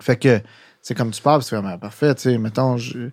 Fait 0.02 0.18
que 0.18 0.42
c'est 0.82 0.96
comme 0.96 1.12
tu 1.12 1.22
parles, 1.22 1.44
c'est 1.44 1.56
vraiment 1.56 1.78
parfait, 1.78 2.16
tu 2.16 2.22
sais, 2.24 2.38
mettons, 2.38 2.78
je- 2.78 3.10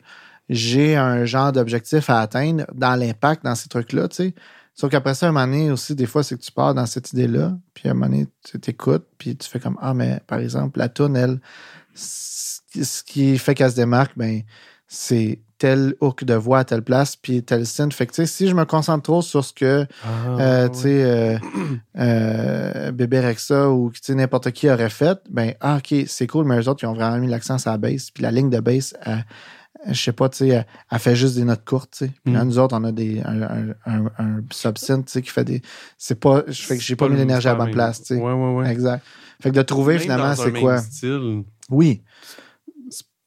j'ai 0.48 0.96
un 0.96 1.24
genre 1.24 1.52
d'objectif 1.52 2.10
à 2.10 2.20
atteindre 2.20 2.64
dans 2.74 2.94
l'impact 2.96 3.44
dans 3.44 3.54
ces 3.54 3.68
trucs-là, 3.68 4.08
tu 4.08 4.16
sais. 4.16 4.34
Sauf 4.76 4.90
qu'après 4.90 5.14
ça, 5.14 5.26
à 5.26 5.28
un 5.28 5.32
moment 5.32 5.46
donné 5.46 5.70
aussi, 5.70 5.94
des 5.94 6.06
fois, 6.06 6.24
c'est 6.24 6.36
que 6.36 6.42
tu 6.42 6.50
pars 6.50 6.74
dans 6.74 6.86
cette 6.86 7.12
idée-là, 7.12 7.56
puis 7.74 7.88
à 7.88 7.92
un 7.92 7.94
moment 7.94 8.06
donné, 8.06 8.26
tu 8.44 8.58
t'écoutes, 8.58 9.06
puis 9.18 9.36
tu 9.36 9.48
fais 9.48 9.60
comme 9.60 9.78
Ah, 9.80 9.94
mais 9.94 10.20
par 10.26 10.40
exemple, 10.40 10.78
la 10.80 10.88
toune, 10.88 11.16
elle, 11.16 11.40
ce 11.94 13.02
qui- 13.04 13.38
fait 13.38 13.54
qu'elle 13.54 13.70
se 13.70 13.76
démarque, 13.76 14.12
ben, 14.16 14.42
c'est 14.88 15.40
tel 15.58 15.94
hook 16.00 16.24
de 16.24 16.34
voix 16.34 16.58
à 16.58 16.64
telle 16.64 16.82
place, 16.82 17.14
puis 17.14 17.42
tel 17.42 17.64
synth. 17.66 17.94
Fait 17.94 18.06
que, 18.06 18.12
tu 18.12 18.16
sais, 18.16 18.26
si 18.26 18.48
je 18.48 18.54
me 18.54 18.64
concentre 18.64 19.04
trop 19.04 19.22
sur 19.22 19.44
ce 19.44 19.52
que 19.52 19.86
Ah, 20.02 20.40
euh, 20.40 20.68
tu 20.68 20.78
sais, 20.80 21.04
euh, 21.04 21.38
euh, 21.98 22.92
Bébé 22.92 23.20
Rexa 23.20 23.70
ou 23.70 23.90
tu 23.92 24.00
sais, 24.02 24.14
n'importe 24.14 24.50
qui 24.50 24.68
aurait 24.68 24.90
fait, 24.90 25.18
ben, 25.30 25.54
ah, 25.60 25.78
ok, 25.78 26.04
c'est 26.06 26.26
cool, 26.26 26.46
mais 26.46 26.58
eux 26.60 26.68
autres, 26.68 26.82
ils 26.82 26.86
ont 26.86 26.94
vraiment 26.94 27.18
mis 27.18 27.28
l'accent 27.28 27.58
sur 27.58 27.70
la 27.70 27.78
bass, 27.78 28.10
puis 28.10 28.22
la 28.22 28.30
ligne 28.30 28.50
de 28.50 28.60
bass, 28.60 28.94
elle, 29.02 29.24
je 29.88 30.00
sais 30.00 30.12
pas, 30.12 30.28
tu 30.28 30.38
sais, 30.38 30.48
elle, 30.48 30.66
elle 30.90 30.98
fait 30.98 31.14
juste 31.16 31.34
des 31.36 31.44
notes 31.44 31.64
courtes, 31.64 31.90
tu 31.96 32.06
sais. 32.06 32.12
Puis 32.24 32.32
là, 32.32 32.44
Mm. 32.44 32.48
nous 32.48 32.58
autres, 32.58 32.76
on 32.76 32.84
a 32.84 32.92
des, 32.92 33.20
un, 33.24 33.42
un, 33.42 33.68
un, 33.86 34.06
un 34.18 34.40
subsynth, 34.50 35.06
tu 35.06 35.12
sais, 35.12 35.22
qui 35.22 35.30
fait 35.30 35.44
des. 35.44 35.62
C'est 35.98 36.18
pas. 36.18 36.42
Je 36.48 36.62
fais 36.62 36.76
que 36.76 36.82
j'ai 36.82 36.96
pas 36.96 37.08
mis 37.08 37.16
l'énergie 37.16 37.48
à 37.48 37.52
la 37.52 37.58
bonne 37.64 37.70
place, 37.72 38.00
tu 38.02 38.14
sais. 38.14 38.20
Ouais, 38.20 38.32
ouais, 38.32 38.54
ouais. 38.54 38.70
Exact. 38.70 39.04
Fait 39.42 39.50
que 39.50 39.56
de 39.56 39.62
trouver 39.62 39.94
Même 39.94 40.02
finalement, 40.02 40.34
c'est 40.36 40.52
quoi? 40.52 40.78
style, 40.78 41.42
Oui. 41.70 42.02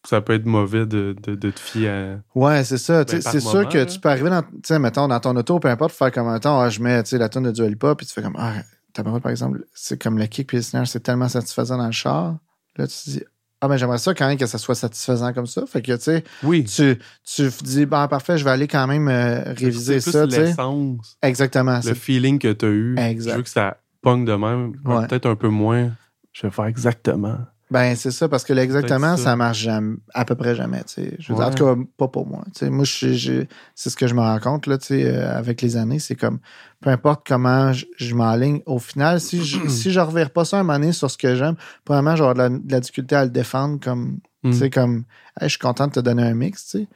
ça 0.06 0.22
peut 0.22 0.34
être 0.34 0.46
mauvais 0.46 0.86
de, 0.86 1.16
de, 1.22 1.36
de 1.36 1.52
te 1.52 1.60
fier 1.60 1.90
à. 1.90 2.18
Ouais, 2.34 2.64
c'est 2.64 2.78
ça. 2.78 3.04
Tu 3.06 3.18
sais, 3.18 3.22
Ben, 3.24 3.32
c'est 3.32 3.40
sûr 3.42 3.56
moment, 3.56 3.70
que 3.70 3.78
là. 3.80 3.86
tu 3.86 4.00
peux 4.00 4.10
arriver 4.10 4.30
dans, 4.30 4.42
tu 4.42 4.50
sais, 4.64 4.80
mettons, 4.80 5.08
dans 5.08 5.20
ton 5.20 5.36
auto, 5.36 5.60
peu 5.60 5.68
importe, 5.68 5.92
faire 5.94 6.12
comme 6.12 6.28
un 6.28 6.40
temps, 6.40 6.60
ah, 6.62 6.70
je 6.70 6.82
mets, 6.82 7.04
tu 7.04 7.10
sais, 7.10 7.18
la 7.18 7.28
tonne 7.30 7.44
de 7.44 7.52
Dua 7.52 7.68
Lipa, 7.68 7.94
puis 7.96 8.06
tu 8.08 8.14
fais 8.14 8.22
comme, 8.22 8.38
ah, 8.40 8.54
ta 8.94 9.04
parole, 9.04 9.20
par 9.22 9.32
exemple, 9.32 9.66
c'est 9.74 10.02
comme 10.02 10.18
le 10.18 10.26
kick 10.28 10.48
puis 10.48 10.58
le 10.58 10.64
snare, 10.64 10.88
c'est 10.88 11.02
tellement 11.02 11.28
satisfaisant 11.28 11.78
dans 11.78 11.86
le 11.86 11.92
char. 11.92 12.38
Là, 12.78 12.88
tu 12.88 12.96
te 12.96 13.10
dis, 13.10 13.24
ah, 13.60 13.68
ben, 13.68 13.78
j'aimerais 13.78 13.98
ça 13.98 14.14
quand 14.14 14.28
même 14.28 14.38
que 14.38 14.46
ça 14.46 14.58
soit 14.58 14.76
satisfaisant 14.76 15.34
comme 15.34 15.48
ça. 15.48 15.66
Fait 15.66 15.82
que, 15.82 15.94
tu 15.96 16.02
sais, 16.04 16.24
Oui. 16.44 16.64
tu, 16.66 16.98
tu 17.26 17.50
te 17.52 17.64
dis, 17.64 17.86
ben, 17.86 18.08
parfait, 18.08 18.38
je 18.38 18.44
vais 18.44 18.52
aller 18.52 18.68
quand 18.68 18.86
même 18.88 19.08
euh, 19.08 19.42
réviser 19.54 20.00
ça, 20.00 20.22
plus 20.22 20.30
tu 20.30 20.36
sais. 20.36 20.42
l'essence, 20.44 21.18
Exactement. 21.24 21.80
le 21.84 21.94
feeling 21.96 22.38
que 22.40 22.54
tu 22.54 22.66
as 22.66 22.70
eu. 22.70 22.96
Exact. 23.00 23.32
Je 23.32 23.38
veux 23.38 23.44
que 23.44 23.50
ça 23.50 23.78
pogne 24.02 24.26
de 24.26 24.34
même. 24.34 24.74
Ouais. 24.86 25.08
Peut-être 25.08 25.26
un 25.26 25.36
peu 25.36 25.50
moins. 25.50 25.92
Je 26.34 26.44
vais 26.46 26.52
faire 26.52 26.66
exactement. 26.66 27.38
Ben, 27.70 27.96
c'est 27.98 28.12
ça, 28.12 28.30
parce 28.30 28.46
que 28.46 28.54
l'exactement, 28.54 28.98
Peut-être 28.98 29.18
ça. 29.18 29.24
ça. 29.24 29.36
marche 29.36 29.60
jamais, 29.60 29.98
à 30.14 30.24
peu 30.24 30.36
près 30.36 30.56
jamais, 30.56 30.84
tu 30.86 30.94
sais. 30.94 31.16
Je 31.20 31.34
veux 31.34 31.38
dire, 31.38 31.48
en 31.48 31.52
tout 31.52 31.66
cas, 31.66 31.82
pas 31.98 32.08
pour 32.08 32.26
moi. 32.26 32.44
Tu 32.54 32.60
sais, 32.60 32.70
moi, 32.70 32.86
je, 32.86 33.12
je- 33.14 33.44
c'est 33.76 33.90
ce 33.90 33.98
que 33.98 34.08
je 34.08 34.14
me 34.16 34.22
rends 34.22 34.40
compte, 34.40 34.68
là, 34.68 34.78
tu 34.78 34.88
sais, 34.88 35.06
euh, 35.06 35.38
avec 35.38 35.62
les 35.62 35.76
années, 35.76 36.00
c'est 36.00 36.16
comme, 36.16 36.40
peu 36.80 36.90
importe 36.92 37.28
comment 37.28 37.74
je, 37.74 37.86
je 37.98 38.16
m'enligne, 38.16 38.62
au 38.66 38.80
final, 38.80 39.20
si 39.20 39.44
je, 39.44 39.58
si 39.68 39.92
je 39.92 40.00
revire 40.00 40.30
pas 40.32 40.46
ça 40.46 40.60
un 40.60 40.64
moment 40.64 40.80
donné 40.80 40.94
sur 40.94 41.12
ce 41.12 41.18
que 41.18 41.36
j'aime, 41.36 41.56
premièrement, 41.84 42.16
j'aurai 42.16 42.36
de 42.36 42.40
la, 42.40 42.50
de 42.50 42.72
la 42.72 42.80
difficulté 42.80 43.16
à 43.16 43.26
le 43.26 43.32
défendre 43.32 43.80
comme, 43.82 44.20
Mm. 44.44 44.52
tu 44.52 44.58
sais, 44.60 44.70
comme, 44.70 44.98
Hey, 45.42 45.48
je 45.50 45.54
suis 45.54 45.60
content 45.60 45.88
de 45.88 45.92
te 45.94 46.00
donner 46.00 46.22
un 46.24 46.36
mix, 46.36 46.64
tu 46.68 46.78
sais. 46.80 46.88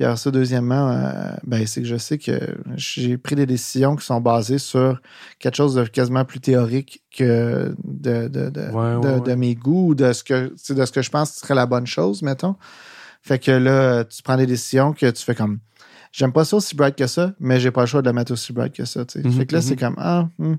Puis 0.00 0.06
alors 0.06 0.16
ça, 0.16 0.30
deuxièmement, 0.30 0.92
euh, 0.92 1.30
ben, 1.44 1.66
c'est 1.66 1.82
que 1.82 1.86
je 1.86 1.96
sais 1.98 2.16
que 2.16 2.56
j'ai 2.74 3.18
pris 3.18 3.34
des 3.34 3.44
décisions 3.44 3.96
qui 3.96 4.06
sont 4.06 4.18
basées 4.18 4.56
sur 4.56 4.98
quelque 5.38 5.56
chose 5.56 5.74
de 5.74 5.84
quasiment 5.84 6.24
plus 6.24 6.40
théorique 6.40 7.02
que 7.14 7.74
de, 7.84 8.26
de, 8.28 8.48
de, 8.48 8.70
Ouais, 8.70 8.94
ouais, 9.06 9.20
de- 9.20 9.34
mes 9.34 9.54
goûts 9.54 9.88
ou 9.88 9.94
de 9.94 10.10
ce 10.14 10.24
que 10.24 10.54
de 10.72 10.84
ce 10.86 10.90
que 10.90 11.02
je 11.02 11.10
pense 11.10 11.34
serait 11.34 11.54
la 11.54 11.66
bonne 11.66 11.86
chose, 11.86 12.22
mettons. 12.22 12.56
Fait 13.20 13.38
que 13.38 13.50
là, 13.50 14.04
tu 14.04 14.22
prends 14.22 14.38
des 14.38 14.46
décisions 14.46 14.94
que 14.94 15.04
tu 15.10 15.22
fais 15.22 15.34
comme 15.34 15.58
j'aime 16.12 16.32
pas 16.32 16.46
ça 16.46 16.56
aussi 16.56 16.74
bright 16.74 16.96
que 16.96 17.06
ça, 17.06 17.34
mais 17.38 17.60
j'ai 17.60 17.70
pas 17.70 17.82
le 17.82 17.86
choix 17.86 18.00
de 18.00 18.08
le 18.08 18.14
mettre 18.14 18.32
aussi 18.32 18.54
bright 18.54 18.72
que 18.74 18.86
ça. 18.86 19.00
Mhm, 19.00 19.30
fait 19.32 19.44
que 19.44 19.52
là, 19.54 19.60
mhm. 19.60 19.66
c'est 19.66 19.76
comme 19.76 19.96
ah, 19.98 20.30
hmm, 20.38 20.54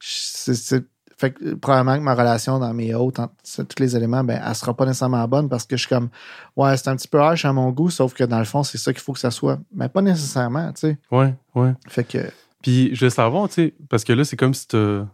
c'est- 0.00 0.84
fait 1.18 1.32
que 1.32 1.44
euh, 1.44 1.56
probablement 1.56 1.98
que 1.98 2.02
ma 2.02 2.14
relation 2.14 2.58
dans 2.58 2.72
mes 2.72 2.94
hôtes, 2.94 3.18
entre 3.18 3.34
tous 3.64 3.80
les 3.82 3.94
éléments, 3.96 4.24
ben, 4.24 4.40
elle 4.42 4.54
sera 4.54 4.72
pas 4.74 4.86
nécessairement 4.86 5.26
bonne 5.28 5.48
parce 5.48 5.64
que 5.66 5.76
je 5.76 5.80
suis 5.82 5.88
comme 5.88 6.08
ouais, 6.56 6.76
c'est 6.76 6.88
un 6.88 6.96
petit 6.96 7.08
peu 7.08 7.18
harsh 7.20 7.44
à 7.44 7.52
mon 7.52 7.70
goût, 7.72 7.90
sauf 7.90 8.14
que 8.14 8.24
dans 8.24 8.38
le 8.38 8.44
fond, 8.46 8.62
c'est 8.62 8.78
ça 8.78 8.92
qu'il 8.92 9.02
faut 9.02 9.12
que 9.12 9.18
ça 9.18 9.30
soit. 9.30 9.58
Mais 9.74 9.88
pas 9.90 10.00
nécessairement, 10.00 10.72
tu 10.72 10.80
sais. 10.80 10.98
Ouais, 11.10 11.34
ouais. 11.54 11.74
Fait 11.88 12.04
que 12.04 12.18
Puis 12.62 12.94
je 12.94 13.04
veux 13.04 13.10
savoir, 13.10 13.48
tu 13.48 13.54
sais, 13.54 13.74
parce 13.90 14.04
que 14.04 14.12
là, 14.12 14.24
c'est 14.24 14.36
comme 14.36 14.54
si 14.54 14.66
ce, 14.70 15.04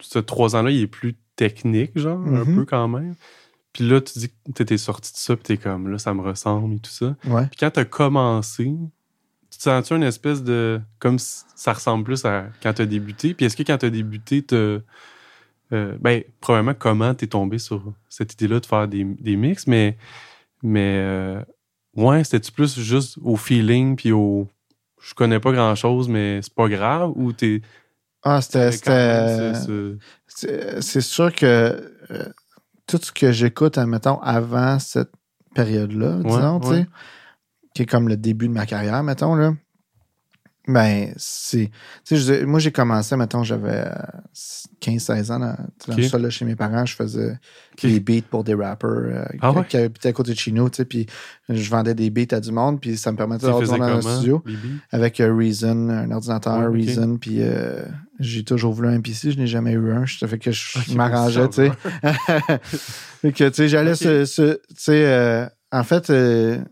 ce 0.00 0.18
trois 0.20 0.54
ans-là, 0.56 0.70
il 0.70 0.80
est 0.82 0.86
plus 0.86 1.16
technique, 1.34 1.98
genre, 1.98 2.18
un 2.18 2.44
Mhm. 2.44 2.54
peu 2.54 2.64
quand 2.64 2.88
même. 2.88 3.14
Puis 3.72 3.86
là, 3.86 4.00
tu 4.00 4.18
dis 4.20 4.28
que 4.30 4.52
t'étais 4.54 4.78
sorti 4.78 5.12
de 5.12 5.18
ça, 5.18 5.34
puis 5.36 5.42
t'es 5.44 5.56
comme, 5.58 5.88
là, 5.90 5.98
ça 5.98 6.14
me 6.14 6.22
ressemble 6.22 6.76
et 6.76 6.78
tout 6.78 6.90
ça. 6.90 7.14
ouais. 7.26 7.46
Puis 7.48 7.56
quand 7.60 7.70
t'as 7.70 7.84
commencé, 7.84 8.72
tu 9.50 9.58
te 9.58 9.62
sens-tu 9.62 9.94
une 9.96 10.02
espèce 10.02 10.42
de. 10.42 10.80
comme 10.98 11.18
si 11.18 11.42
ça 11.54 11.72
ressemble 11.72 12.04
plus 12.04 12.24
à 12.24 12.46
quand 12.62 12.72
t'as 12.72 12.86
débuté? 12.86 13.34
Puis 13.34 13.44
est-ce 13.46 13.56
que 13.56 13.62
quand 13.64 13.76
t'as 13.78 13.90
débuté, 13.90 14.42
t'as. 14.42 14.78
Euh, 15.72 15.96
ben, 16.00 16.22
probablement, 16.40 16.74
comment 16.78 17.14
t'es 17.14 17.26
tombé 17.26 17.58
sur 17.58 17.82
cette 18.08 18.32
idée-là 18.34 18.60
de 18.60 18.66
faire 18.66 18.88
des, 18.88 19.04
des 19.04 19.36
mix, 19.36 19.66
mais. 19.66 19.96
Mais. 20.62 20.98
euh, 20.98 21.42
ouais, 21.96 22.24
c'était-tu 22.24 22.52
plus 22.52 22.78
juste 22.78 23.18
au 23.22 23.36
feeling, 23.36 23.96
puis 23.96 24.12
au. 24.12 24.48
Je 25.00 25.14
connais 25.14 25.40
pas 25.40 25.52
grand-chose, 25.52 26.08
mais 26.08 26.40
c'est 26.42 26.54
pas 26.54 26.68
grave, 26.68 27.12
ou 27.14 27.32
t'es. 27.32 27.62
Ah, 28.22 28.40
c'était. 28.40 28.72
c'est 30.80 31.00
sûr 31.00 31.32
que 31.34 31.92
euh, 32.10 32.28
tout 32.86 32.98
ce 33.00 33.12
que 33.12 33.32
j'écoute, 33.32 33.78
admettons, 33.78 34.20
avant 34.20 34.78
cette 34.78 35.10
période-là, 35.54 36.20
disons, 36.24 36.60
tu 36.60 36.68
sais, 36.68 36.86
qui 37.74 37.82
est 37.82 37.86
comme 37.86 38.08
le 38.08 38.16
début 38.16 38.48
de 38.48 38.52
ma 38.52 38.66
carrière, 38.66 39.02
mettons, 39.02 39.34
là, 39.34 39.54
ben, 40.66 41.12
c'est. 41.16 41.70
Tu 42.04 42.16
sais, 42.16 42.40
je- 42.40 42.44
moi, 42.44 42.58
j'ai 42.58 42.72
commencé, 42.72 43.14
mettons, 43.16 43.44
j'avais 43.44 43.84
euh, 43.86 43.94
15-16 44.80 45.30
ans, 45.32 45.38
dans, 45.38 45.56
dans 45.88 45.96
le 45.96 46.02
sol, 46.08 46.22
là, 46.22 46.30
chez 46.30 46.44
mes 46.44 46.56
parents, 46.56 46.84
je 46.84 46.94
faisais 46.94 47.38
des 47.82 48.00
beats 48.00 48.26
pour 48.28 48.42
des 48.44 48.54
rappers 48.54 48.88
euh, 48.90 49.24
Ah 49.40 49.50
qui, 49.52 49.58
ouais? 49.58 49.66
qui 49.66 49.76
habitaient 49.76 50.08
à 50.08 50.12
côté 50.12 50.32
de 50.32 50.38
chez 50.38 50.50
nous, 50.52 50.68
tu 50.70 50.76
sais, 50.78 50.84
puis 50.84 51.06
je 51.48 51.70
vendais 51.70 51.94
des 51.94 52.10
beats 52.10 52.34
à 52.36 52.40
du 52.40 52.50
monde, 52.52 52.80
puis 52.80 52.96
ça 52.96 53.12
me 53.12 53.16
permettait 53.16 53.46
du 53.46 53.52
monde 53.70 53.78
dans 53.78 53.86
comment, 54.02 54.14
studio 54.16 54.42
avec 54.90 55.20
euh, 55.20 55.34
Reason, 55.34 55.88
un 55.88 56.10
ordinateur 56.10 56.58
Ouais. 56.70 56.80
Reason, 56.86 57.16
puis 57.18 57.36
euh, 57.40 57.84
j'ai 58.18 58.42
toujours 58.44 58.72
voulu 58.72 58.88
un 58.88 59.00
PC, 59.00 59.30
je 59.32 59.38
n'ai 59.38 59.46
jamais 59.46 59.72
eu 59.72 59.92
un. 59.92 60.04
Ça 60.06 60.26
fait 60.26 60.38
que 60.38 60.50
je 60.52 60.94
m'arrangeais, 60.96 61.48
tu 61.48 61.54
sais. 61.66 61.70
que, 63.32 63.48
tu 63.48 63.54
sais, 63.54 63.68
j'allais 63.68 63.94
ce, 63.94 64.24
ce- 64.24 64.54
tu 64.68 64.74
sais, 64.76 65.06
euh, 65.06 65.46
en 65.72 65.82
fait, 65.84 66.10
euh, 66.10 66.14
euh, 66.56 66.64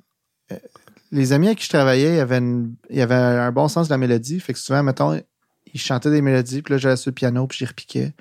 les 1.15 1.33
amis 1.33 1.47
avec 1.47 1.59
qui 1.59 1.65
je 1.65 1.71
travaillais, 1.71 2.11
il 2.11 2.17
y 2.17 2.21
avait, 2.21 2.39
une- 2.39 2.75
il 2.91 2.97
y 2.99 3.03
avait 3.03 3.15
un 3.15 3.53
bon 3.53 3.69
sens 3.69 3.89
de 3.89 3.93
la 3.93 3.99
mélodie. 3.99 4.41
Fait 4.41 4.53
que 4.53 4.59
souvent, 4.59 4.83
mettons, 4.83 5.19
ils 5.73 5.81
chantaient 5.81 6.11
des 6.11 6.23
mélodies, 6.23 6.63
puis 6.63 6.73
là, 6.73 6.79
j'allais 6.79 6.97
sur 6.97 7.11
le 7.11 7.15
piano, 7.15 7.47
puis 7.47 7.59
j'y 7.59 7.65
repiquais. 7.65 8.13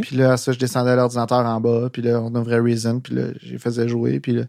Puis 0.00 0.16
là, 0.16 0.36
ça, 0.36 0.50
je 0.52 0.58
descendais 0.58 0.90
à 0.90 0.96
l'ordinateur 0.96 1.38
en 1.46 1.60
bas, 1.60 1.88
puis 1.92 2.02
là, 2.02 2.20
on 2.20 2.34
ouvrait 2.34 2.58
Reason, 2.58 2.98
puis 3.00 3.14
là, 3.14 3.24
j'y 3.40 3.58
faisais 3.58 3.88
jouer. 3.88 4.18
Puis 4.20 4.32
là, 4.32 4.42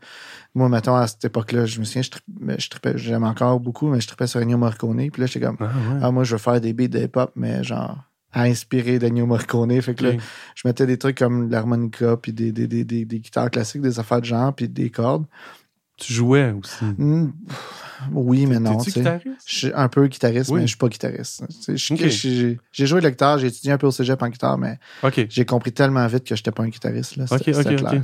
moi, 0.55 0.67
mettons, 0.69 0.95
à 0.95 1.05
cette 1.07 1.23
époque-là, 1.25 1.65
je 1.67 1.79
me 1.79 1.85
souviens, 1.85 2.01
je, 2.01 2.09
je 2.57 2.69
tripais, 2.69 2.93
j'aime 2.97 3.23
encore 3.23 3.59
beaucoup, 3.59 3.87
mais 3.89 4.01
je 4.01 4.07
tripais 4.07 4.25
sur 4.27 4.39
Ennio 4.39 4.57
Morricone. 4.57 5.09
Puis 5.11 5.21
là, 5.21 5.27
j'étais 5.27 5.45
comme, 5.45 5.57
Ah, 5.59 5.65
ouais. 5.65 5.99
ah, 6.01 6.11
moi, 6.11 6.23
je 6.23 6.31
veux 6.33 6.39
faire 6.39 6.59
des 6.59 6.73
beats 6.73 6.87
de 6.87 6.99
hip-hop, 6.99 7.31
mais 7.35 7.63
genre, 7.63 7.97
à 8.33 8.43
inspirer 8.43 8.97
d'Ennio 8.99 9.25
Morricone. 9.27 9.79
Fait 9.81 9.93
que 9.95 10.03
là, 10.03 10.11
je 10.55 10.67
mettais 10.67 10.85
des 10.87 10.97
trucs 10.97 11.17
comme 11.19 11.49
l'harmonica, 11.51 12.17
puis 12.17 12.33
des, 12.33 12.51
des, 12.51 12.67
des, 12.67 12.83
des, 12.83 13.05
des 13.05 13.19
guitares 13.19 13.49
classiques, 13.51 13.81
des 13.81 13.99
affaires 13.99 14.21
de 14.21 14.25
genre, 14.25 14.53
puis 14.53 14.67
des 14.67 14.89
cordes. 14.89 15.25
Tu 15.99 16.13
jouais 16.13 16.51
aussi? 16.51 16.85
Pff, 16.85 17.83
oui, 18.13 18.45
mais 18.45 18.59
non. 18.59 18.77
Tu? 18.77 18.91
Je 18.91 18.99
suis 19.45 19.71
un 19.73 19.87
peu 19.89 20.07
guitariste, 20.07 20.49
Oui. 20.49 20.61
mais 20.61 20.67
je 20.67 20.69
suis 20.69 20.77
pas 20.77 20.87
guitariste. 20.87 21.43
J'ai 21.67 22.85
joué 22.85 22.99
de 22.99 23.03
la 23.03 23.11
guitare, 23.11 23.39
j'ai 23.39 23.47
étudié 23.47 23.71
un 23.71 23.77
peu 23.77 23.87
au 23.87 23.91
cégep 23.91 24.21
en 24.21 24.29
guitare, 24.29 24.57
mais 24.57 24.79
j'ai 25.29 25.45
compris 25.45 25.71
tellement 25.71 26.05
vite 26.07 26.23
que 26.23 26.35
j'étais 26.35 26.51
pas 26.51 26.63
un 26.63 26.69
guitariste. 26.69 27.17
Là. 27.17 27.25
Clair. 27.27 28.01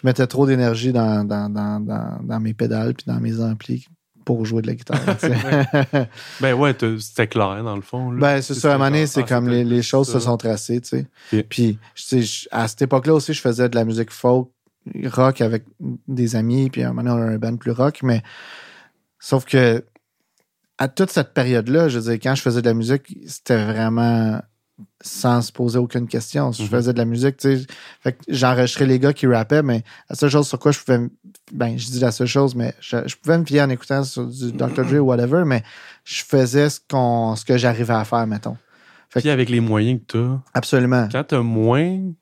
Je 0.00 0.06
mettais 0.06 0.26
trop 0.26 0.46
d'énergie 0.46 0.92
dans, 0.92 1.24
dans, 1.24 1.50
dans, 1.50 1.80
dans, 1.80 2.20
dans 2.22 2.40
mes 2.40 2.54
pédales 2.54 2.94
puis 2.94 3.04
dans 3.06 3.20
mes 3.20 3.40
amplis 3.40 3.86
pour 4.24 4.46
jouer 4.46 4.62
de 4.62 4.68
la 4.68 4.74
guitare. 4.74 5.00
Ben 6.40 6.54
ouais, 6.54 6.74
c'était 7.00 7.26
clair, 7.26 7.62
dans 7.64 7.76
le 7.76 7.82
fond. 7.82 8.12
là. 8.12 8.20
ben, 8.20 8.42
c'est 8.42 8.54
ça. 8.54 8.70
À 8.70 8.74
un 8.74 8.78
moment 8.78 8.90
donné, 8.90 9.06
c'est 9.06 9.22
ah, 9.22 9.28
comme 9.28 9.48
les, 9.48 9.82
choses 9.82 10.06
ça. 10.06 10.14
se 10.14 10.20
sont 10.20 10.36
tracées. 10.36 10.80
Puis, 11.48 11.78
à 12.50 12.68
cette 12.68 12.82
époque-là 12.82 13.14
aussi, 13.14 13.34
je 13.34 13.40
faisais 13.40 13.68
de 13.68 13.74
la 13.74 13.84
musique 13.84 14.10
folk, 14.10 14.48
rock 15.06 15.40
avec 15.40 15.64
des 16.08 16.36
amis. 16.36 16.70
Puis 16.70 16.82
à 16.82 16.90
un 16.90 16.92
moment 16.92 17.10
donné, 17.14 17.22
on 17.24 17.28
a 17.28 17.32
un 17.34 17.38
band 17.38 17.56
plus 17.56 17.72
rock. 17.72 18.00
Mais 18.02 18.22
sauf 19.18 19.44
que 19.44 19.84
à 20.78 20.88
toute 20.88 21.10
cette 21.10 21.34
période-là, 21.34 21.88
je 21.88 21.98
veux 21.98 22.10
dire, 22.10 22.20
quand 22.22 22.34
je 22.34 22.42
faisais 22.42 22.62
de 22.62 22.66
la 22.66 22.74
musique, 22.74 23.16
c'était 23.26 23.62
vraiment 23.64 24.40
sans 25.02 25.42
se 25.42 25.52
poser 25.52 25.78
aucune 25.78 26.08
question. 26.08 26.52
Je 26.52 26.62
Mhm. 26.62 26.68
faisais 26.70 26.92
de 26.94 26.98
la 26.98 27.04
musique, 27.04 27.36
tu 27.36 27.58
sais. 27.58 27.66
Fait 28.00 28.12
que 28.14 28.18
j'enregistrais 28.28 28.86
les 28.86 28.98
gars 28.98 29.12
qui 29.12 29.26
rappaient, 29.26 29.62
mais 29.62 29.82
la 30.08 30.16
seule 30.16 30.30
chose 30.30 30.48
sur 30.48 30.58
quoi 30.58 30.72
je 30.72 30.78
pouvais. 30.80 31.00
Ben, 31.52 31.78
je 31.78 31.86
dis 31.90 32.00
la 32.00 32.12
seule 32.12 32.26
chose, 32.28 32.54
mais 32.54 32.74
je, 32.80 32.96
je 33.06 33.14
pouvais 33.16 33.36
me 33.36 33.44
fier 33.44 33.60
en 33.62 33.68
écoutant 33.68 34.02
sur 34.04 34.26
du 34.26 34.52
Dr. 34.52 34.84
Dre 34.86 34.94
ou 35.00 35.06
whatever, 35.08 35.42
mais 35.44 35.62
je 36.04 36.22
faisais 36.24 36.70
ce, 36.70 36.80
qu'on, 36.88 37.36
ce 37.36 37.44
que 37.44 37.58
j'arrivais 37.58 37.92
à 37.92 38.04
faire, 38.06 38.26
mettons. 38.26 38.56
Fait 39.10 39.20
Puis 39.20 39.28
avec 39.28 39.50
les 39.50 39.60
moyens 39.60 40.00
que 40.00 40.12
t'as, 40.18 40.38
Absolument. 40.54 41.08
quand 41.12 41.24
t'as 41.24 41.42
moins, 41.42 42.12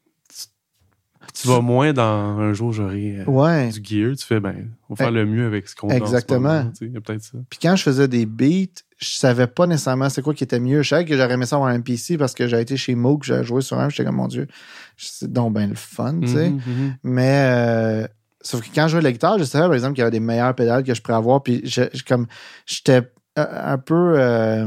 tu, 1.41 1.49
vas 1.49 1.61
moins 1.61 1.93
dans 1.93 2.39
un 2.39 2.53
jour 2.53 2.73
j'aurai 2.73 3.21
euh, 3.21 3.25
Ouais. 3.31 3.69
du 3.71 3.81
gear, 3.83 4.17
tu 4.17 4.25
fais 4.25 4.41
ben, 4.41 4.69
on 4.89 4.95
va 4.95 5.05
faire 5.05 5.11
le 5.13 5.25
mieux 5.27 5.47
avec 5.47 5.69
ce 5.69 5.77
qu'on 5.77 5.89
a 5.91 5.95
Exactement. 5.97 6.71
Il 6.81 6.93
y 6.93 6.97
a 6.97 7.01
peut-être 7.01 7.23
ça. 7.23 7.39
Puis 7.51 7.59
quand 7.61 7.77
je 7.77 7.83
faisais 7.83 8.09
des 8.09 8.27
beats, 8.27 8.83
je 8.99 9.09
savais 9.11 9.47
pas 9.47 9.67
nécessairement 9.67 10.09
c'est 10.09 10.23
quoi 10.23 10.35
qui 10.35 10.45
était 10.45 10.59
mieux. 10.61 10.83
Je 10.83 10.89
savais 10.89 11.05
que 11.05 11.17
j'aurais 11.17 11.35
aimé 11.35 11.47
ça 11.47 11.57
avoir 11.57 11.71
un 11.71 11.81
PC 11.81 12.19
parce 12.19 12.35
que 12.35 12.47
j'ai 12.49 12.61
été 12.61 12.77
chez 12.77 12.95
Moog, 12.95 13.23
j'ai 13.25 13.43
joué 13.45 13.61
sur 13.63 13.79
un, 13.79 13.89
j'étais 13.89 14.05
comme 14.05 14.17
mon 14.17 14.27
Dieu, 14.29 14.49
c'est 14.97 15.33
donc 15.33 15.53
ben 15.53 15.69
le 15.71 15.77
fun, 15.77 16.19
tu 16.21 16.29
sais. 16.29 16.51
Mhm, 16.51 16.61
mhm. 16.67 16.95
Mais 17.05 17.45
euh, 17.51 18.07
sauf 18.41 18.61
que 18.61 18.75
quand 18.75 18.85
je 18.89 18.93
jouais 18.93 19.01
de 19.01 19.05
la 19.05 19.13
guitare, 19.13 19.39
je 19.39 19.45
savais 19.45 19.67
par 19.67 19.75
exemple 19.75 19.95
qu'il 19.95 20.01
y 20.01 20.03
avait 20.03 20.11
des 20.11 20.21
meilleures 20.21 20.55
pédales 20.55 20.83
que 20.83 20.95
je 20.95 21.01
pourrais 21.03 21.17
avoir. 21.19 21.43
Puis 21.43 21.61
je, 21.65 21.83
je- 21.95 22.03
comme 22.03 22.27
j'étais 22.67 23.03
euh, 23.39 23.47
un 23.75 23.79
peu 23.79 24.15
euh, 24.19 24.67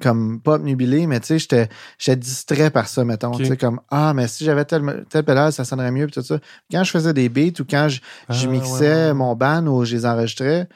comme 0.00 0.40
pas 0.40 0.54
obnubilé, 0.54 1.06
mais 1.06 1.20
tu 1.20 1.26
sais, 1.26 1.38
j'étais 1.38 1.68
j'étais 1.98 2.16
distrait 2.16 2.70
par 2.70 2.88
ça, 2.88 3.04
mettons. 3.04 3.32
Tu 3.32 3.44
sais, 3.46 3.56
comme 3.56 3.80
Ah, 3.90 4.12
mais 4.14 4.28
si 4.28 4.44
j'avais 4.44 4.64
tel, 4.64 5.04
tel 5.10 5.24
pédale, 5.24 5.52
ça 5.52 5.64
sonnerait 5.64 5.90
mieux, 5.92 6.06
puis 6.06 6.14
tout 6.14 6.22
ça. 6.22 6.38
Quand 6.70 6.84
je 6.84 6.90
faisais 6.90 7.12
des 7.12 7.28
beats 7.28 7.60
ou 7.60 7.64
quand 7.68 7.88
je, 7.88 8.00
je 8.30 8.46
Ah, 8.46 8.50
mixais 8.50 8.70
ouais, 8.80 8.88
ouais, 8.88 9.06
ouais. 9.08 9.14
mon 9.14 9.34
band 9.34 9.66
ou 9.66 9.84
je 9.84 9.94
les 9.96 10.06
enregistrais, 10.06 10.68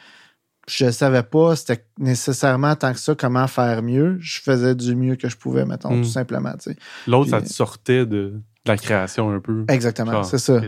je 0.69 0.91
savais 0.91 1.23
pas 1.23 1.55
c'était 1.55 1.85
nécessairement 1.99 2.75
tant 2.75 2.93
que 2.93 2.99
ça 2.99 3.15
comment 3.15 3.47
faire 3.47 3.83
mieux. 3.83 4.17
Je 4.21 4.41
faisais 4.41 4.75
du 4.75 4.97
mieux 4.97 5.17
que 5.17 5.29
je 5.29 5.37
pouvais, 5.37 5.65
mettons, 5.65 5.97
Mm. 5.97 6.03
tout 6.03 6.09
simplement. 6.09 6.53
tu 6.55 6.71
sais. 6.73 6.77
L'autre, 7.07 7.31
ça 7.31 7.41
te 7.41 7.49
sortait 7.49 8.05
de, 8.07 8.41
la 8.69 8.77
création 8.77 9.31
un 9.31 9.41
peu. 9.41 9.65
Exactement, 9.69 10.23
c'est 10.25 10.39
ça. 10.39 10.61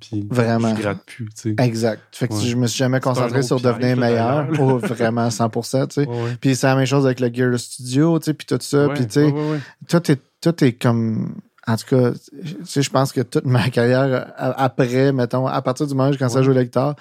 puis 0.00 0.26
Vraiment. 0.30 0.74
Je 0.76 0.80
gratte 0.82 1.04
plus, 1.06 1.26
tu 1.26 1.54
sais. 1.56 1.64
Exact. 1.64 2.00
Fait 2.12 2.28
que 2.28 2.34
Ouais. 2.34 2.40
je 2.40 2.56
me 2.56 2.66
suis 2.66 2.78
jamais 2.78 3.00
concentré 3.00 3.42
sur 3.42 3.60
devenir 3.60 3.96
meilleur. 3.96 4.48
Oh, 4.58 4.78
vraiment, 4.78 5.28
100%, 5.30 5.86
tu 5.88 5.94
sais. 5.94 6.06
Ouais. 6.08 6.36
Puis 6.40 6.54
c'est 6.56 6.66
la 6.66 6.76
même 6.76 6.86
chose 6.86 7.04
avec 7.06 7.20
le 7.20 7.32
Gear 7.32 7.58
Studio, 7.58 8.18
tu 8.18 8.26
sais, 8.26 8.34
puis 8.34 8.46
tout 8.46 8.58
ça. 8.60 8.88
Puis 8.94 9.06
tu 9.06 9.12
sais, 9.14 9.34
tout 9.88 10.10
est, 10.10 10.20
tout 10.40 10.64
est 10.64 10.72
comme. 10.72 11.34
En 11.66 11.76
tout 11.76 11.86
cas, 11.96 12.10
tu 12.12 12.56
sais, 12.66 12.82
je 12.82 12.90
pense 12.90 13.10
que 13.12 13.22
toute 13.22 13.46
ma 13.46 13.70
carrière 13.70 14.32
après, 14.36 15.12
mettons, 15.12 15.46
à 15.46 15.62
partir 15.62 15.86
du 15.86 15.94
moment 15.94 16.10
où 16.10 16.12
j'ai 16.12 16.18
commencé 16.18 16.36
à 16.36 16.42
jouer 16.42 16.52
la 16.54 16.64
guitare, 16.64 16.94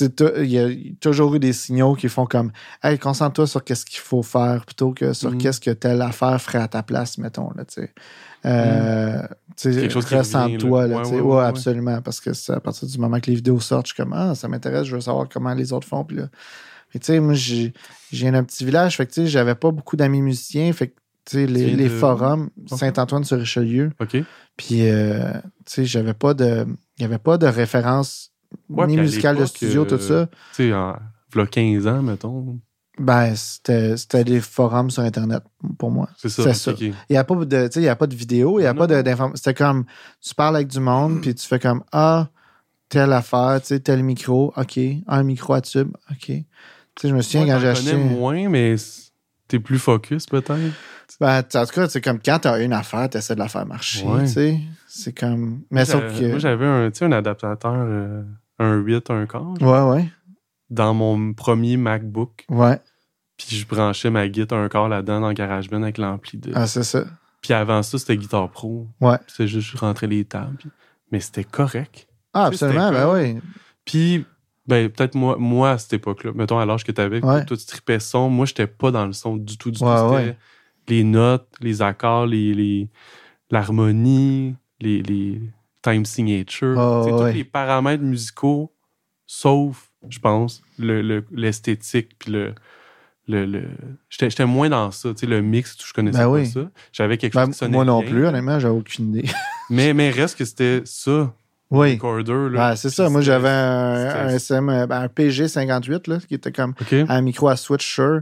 il 0.00 0.44
y 0.50 0.58
a 0.58 0.68
toujours 1.00 1.34
eu 1.34 1.38
des 1.38 1.52
signaux 1.54 1.94
qui 1.94 2.08
font 2.10 2.26
comme 2.26 2.50
Hey, 2.82 2.98
concentre-toi 2.98 3.46
sur 3.46 3.64
qu'est-ce 3.64 3.86
qu'il 3.86 4.00
faut 4.00 4.22
faire 4.22 4.66
plutôt 4.66 4.92
que 4.92 5.12
sur 5.14 5.30
Mhm. 5.30 5.38
qu'est-ce 5.38 5.60
que 5.60 5.70
telle 5.70 6.02
affaire 6.02 6.38
ferait 6.42 6.58
à 6.58 6.68
ta 6.68 6.82
place, 6.82 7.16
mettons, 7.18 7.50
là, 7.56 7.64
tu 7.64 7.80
sais. 7.82 7.94
Euh, 8.44 9.22
Mm. 9.64 9.70
Quelque 9.72 9.88
chose 9.90 10.04
qui 10.04 10.14
revient, 10.14 10.56
ressens-toi, 10.56 10.86
là. 10.86 11.02
là, 11.02 11.08
Ouais, 11.08 11.20
ouais, 11.20 11.42
absolument. 11.44 12.02
Parce 12.02 12.20
que 12.20 12.34
c'est 12.34 12.52
à 12.52 12.60
partir 12.60 12.86
du 12.86 12.98
moment 12.98 13.18
que 13.20 13.30
les 13.30 13.36
vidéos 13.36 13.58
sortent, 13.58 13.86
je 13.86 13.94
suis 13.94 14.02
comme 14.02 14.12
Ah, 14.12 14.34
ça 14.34 14.48
m'intéresse, 14.48 14.84
je 14.86 14.94
veux 14.94 15.00
savoir 15.00 15.28
comment 15.30 15.54
les 15.54 15.72
autres 15.72 15.88
font. 15.88 16.04
Puis 16.04 16.18
là, 16.18 16.28
tu 16.92 16.98
sais, 17.02 17.20
moi, 17.20 17.34
j'ai 17.34 17.72
d'un 18.30 18.44
petit 18.44 18.64
village, 18.66 18.96
fait 18.96 19.06
que, 19.06 19.12
tu 19.12 19.22
sais, 19.22 19.26
j'avais 19.28 19.54
pas 19.54 19.70
beaucoup 19.70 19.96
d'amis 19.96 20.20
musiciens, 20.20 20.70
fait 20.74 20.88
que, 20.88 20.94
tu 21.24 21.38
sais, 21.38 21.46
les, 21.46 21.74
les 21.74 21.84
de- 21.84 21.88
forums. 21.88 22.50
Saint-Antoine-sur-Richelieu, 22.66 23.92
OK. 24.00 24.16
puis, 24.56 24.88
euh, 24.88 25.32
tu 25.32 25.40
sais, 25.66 25.84
j'avais 25.84 26.14
pas 26.14 26.34
de, 26.34 26.66
il 26.98 27.02
y 27.02 27.04
avait 27.04 27.18
pas 27.18 27.38
de 27.38 27.46
référence 27.46 28.32
ni 28.68 28.96
musicale 28.96 29.36
de 29.36 29.46
studio, 29.46 29.84
tout 29.84 29.94
euh, 29.94 29.98
ça. 29.98 30.26
Tu 30.54 30.68
sais, 30.68 30.72
en 30.74 30.96
v'là 31.32 31.46
15 31.46 31.86
ans, 31.86 32.02
mettons. 32.02 32.58
Ben, 32.98 33.34
c'était 33.36 34.24
des 34.24 34.40
forums 34.40 34.90
sur 34.90 35.02
Internet, 35.02 35.42
pour 35.78 35.90
moi. 35.90 36.08
C'est 36.16 36.28
ça. 36.30 36.52
Ça. 36.54 36.72
Il 36.80 36.94
n'y 37.10 37.16
a 37.16 37.24
pas 37.24 37.34
de, 37.34 37.66
tu 37.66 37.72
sais, 37.74 37.80
il 37.80 37.84
y 37.84 37.88
a 37.88 37.96
pas 37.96 38.06
de 38.06 38.14
vidéo, 38.14 38.58
il 38.58 38.62
n'y 38.62 38.66
a 38.68 38.72
Non. 38.72 38.78
pas 38.80 38.86
de- 38.86 39.02
d'information. 39.02 39.36
C'était 39.36 39.54
comme, 39.54 39.84
tu 40.22 40.34
parles 40.34 40.56
avec 40.56 40.68
du 40.68 40.80
monde, 40.80 41.20
puis 41.20 41.34
tu 41.34 41.46
fais 41.46 41.58
comme, 41.58 41.82
ah, 41.92 42.28
telle 42.88 43.12
affaire, 43.12 43.58
tu 43.60 43.68
sais, 43.68 43.80
tel 43.80 44.02
micro, 44.02 44.52
OK. 44.56 44.78
Un 45.06 45.22
micro 45.24 45.52
à 45.54 45.60
tube, 45.60 45.90
OK. 46.10 46.18
Tu 46.26 46.44
sais, 47.00 47.08
je 47.08 47.14
me 47.14 47.20
souviens 47.20 47.42
Ouais, 47.42 47.48
quand 47.52 47.58
j'ai 47.60 47.68
acheté. 47.68 47.96
moins, 47.96 48.48
mais 48.48 48.76
t'es 49.48 49.58
plus 49.58 49.78
focus, 49.78 50.24
peut-être? 50.26 50.54
Ben, 51.20 51.38
en 51.38 51.42
tout 51.66 51.72
cas, 51.74 51.88
c'est 51.88 52.00
comme 52.00 52.18
quand 52.24 52.38
tu 52.40 52.48
as 52.48 52.58
une 52.62 52.72
affaire, 52.72 53.08
tu 53.10 53.18
essaies 53.18 53.34
de 53.34 53.40
la 53.40 53.48
faire 53.48 53.66
marcher, 53.66 54.06
Ouais. 54.06 54.22
tu 54.24 54.28
sais. 54.28 54.58
C'est 54.88 55.12
comme. 55.12 55.60
Mais 55.70 55.80
Moi, 55.80 55.84
sauf 55.84 56.18
que. 56.18 56.28
Moi, 56.30 56.38
j'avais 56.38 56.64
un 56.66 57.12
adaptateur, 57.12 57.74
euh, 57.76 58.22
un 58.58 58.74
8, 58.76 59.10
un 59.10 59.26
quart, 59.26 59.52
Ouais, 59.60 59.82
ouais. 59.82 60.08
Dans 60.70 60.94
mon 60.94 61.32
premier 61.34 61.76
MacBook. 61.76 62.44
Ouais. 62.48 62.78
Puis 63.36 63.56
je 63.56 63.66
branchais 63.66 64.10
ma 64.10 64.26
guitare 64.28 64.58
un 64.58 64.68
quart 64.68 64.88
là-dedans 64.88 65.20
dans 65.20 65.32
GarageBand 65.32 65.82
avec 65.82 65.98
l'ampli 65.98 66.38
de. 66.38 66.52
Ah, 66.54 66.66
c'est 66.66 66.82
ça. 66.84 67.04
Puis 67.42 67.52
avant 67.52 67.82
ça, 67.82 67.98
c'était 67.98 68.16
Guitar 68.16 68.50
Pro. 68.50 68.88
Ouais. 69.00 69.18
C'est 69.28 69.46
juste, 69.46 69.68
je 69.72 69.76
rentrais 69.76 70.06
les 70.06 70.24
tables. 70.24 70.56
Mais 71.12 71.20
c'était 71.20 71.44
correct. 71.44 72.08
Ah, 72.32 72.48
Tu 72.50 72.56
sais, 72.56 72.64
absolument, 72.64 72.90
ben 72.90 73.12
oui. 73.12 73.40
Puis, 73.84 74.24
ben, 74.66 74.88
peut-être 74.90 75.14
moi, 75.14 75.36
moi, 75.38 75.70
à 75.72 75.78
cette 75.78 75.92
époque-là, 75.92 76.32
mettons 76.34 76.58
à 76.58 76.66
l'âge 76.66 76.82
que 76.82 76.90
t'avais, 76.90 77.24
Ouais. 77.24 77.44
toi, 77.44 77.56
tu 77.56 77.64
tripais 77.66 78.00
son. 78.00 78.28
Moi, 78.30 78.46
j'étais 78.46 78.66
pas 78.66 78.90
dans 78.90 79.06
le 79.06 79.12
son 79.12 79.36
du 79.36 79.56
tout, 79.58 79.70
du 79.70 79.80
Ouais, 79.84 79.88
tout. 79.96 80.08
C'était 80.16 80.28
ouais. 80.30 80.36
les 80.88 81.04
notes, 81.04 81.46
les 81.60 81.82
accords, 81.82 82.26
les, 82.26 82.52
les- 82.54 82.88
l'harmonie, 83.60 84.56
les, 84.80 85.02
les 85.02 85.40
time 85.82 86.04
signature. 86.04 86.74
Tu 87.04 87.10
sais, 87.10 87.14
ouais. 87.14 87.30
Tous 87.30 87.36
les 87.36 87.44
paramètres 87.44 88.02
musicaux, 88.02 88.72
sauf, 89.26 89.85
je 90.08 90.18
pense, 90.18 90.62
le- 90.78 91.02
le- 91.02 91.24
l'esthétique, 91.32 92.16
puis 92.18 92.32
le. 92.32 92.54
le, 93.28 93.44
le- 93.46 93.68
J'étais 94.08 94.46
moins 94.46 94.68
dans 94.68 94.90
ça. 94.90 95.10
Tu 95.10 95.20
sais, 95.20 95.26
le 95.26 95.42
mix, 95.42 95.76
je 95.84 95.92
connaissais 95.92 96.18
Ben 96.18 96.24
pas 96.26 96.30
oui. 96.30 96.46
ça. 96.46 96.60
J'avais 96.92 97.18
quelque 97.18 97.32
chose 97.34 97.42
Ben, 97.46 97.50
qui 97.52 97.58
sonnait 97.58 97.72
moi 97.72 97.84
non 97.84 98.00
bien. 98.00 98.10
plus, 98.10 98.26
honnêtement, 98.26 98.58
j'ai 98.60 98.68
aucune 98.68 99.14
idée. 99.16 99.28
Mais, 99.70 99.92
mais 99.94 100.10
reste 100.10 100.38
que 100.38 100.44
c'était 100.44 100.82
ça, 100.84 101.34
oui. 101.72 101.94
recorder. 101.94 102.54
Là, 102.54 102.70
Ouais, 102.70 102.76
c'est 102.76 102.90
ça. 102.90 103.10
Moi, 103.10 103.20
j'avais 103.20 103.48
un, 103.48 104.28
SM, 104.28 104.64
ben, 104.86 104.90
un 104.92 105.06
PG58, 105.08 106.08
là, 106.08 106.18
qui 106.20 106.34
était 106.34 106.52
comme 106.52 106.74
un 107.08 107.20
micro 107.20 107.48
à 107.48 107.56
switch 107.56 107.84
Shure 107.84 108.20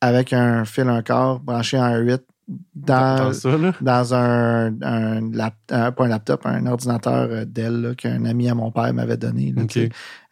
avec 0.00 0.32
un 0.32 0.64
fil 0.64 0.84
quart 1.04 1.40
branché 1.40 1.76
en 1.78 1.82
un 1.82 1.98
8 1.98 2.22
dans, 2.74 3.16
Dans 3.16 3.32
ça, 3.32 3.56
là? 3.58 3.72
dans 3.80 4.14
un, 4.14 4.80
un, 4.82 5.30
lap- 5.32 5.56
un- 5.70 5.92
pas 5.92 6.04
un 6.04 6.08
laptop, 6.08 6.46
un 6.46 6.66
ordinateur 6.66 7.28
euh, 7.30 7.44
Dell 7.44 7.94
qu'un 7.98 8.24
ami 8.24 8.48
à 8.48 8.54
mon 8.54 8.70
père 8.70 8.92
m'avait 8.94 9.16
donné, 9.16 9.52
là, 9.52 9.62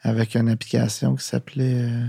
avec 0.02 0.36
une 0.36 0.48
application 0.48 1.16
qui 1.16 1.24
s'appelait. 1.24 1.82
euh, 1.82 2.06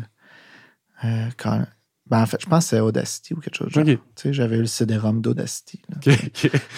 euh, 1.03 1.25
quand- 1.37 1.65
ben, 2.07 2.21
en 2.21 2.25
fait, 2.27 2.39
je 2.39 2.45
pense 2.45 2.65
que 2.65 2.69
c'est 2.69 2.79
Audacity 2.79 3.33
ou 3.33 3.39
quelque 3.39 3.55
chose. 3.57 3.71
genre. 3.71 3.83
J'avais 4.31 4.57
eu 4.57 4.61
le 4.61 4.67
CD-ROM 4.67 5.21
d'Audacity. 5.21 5.81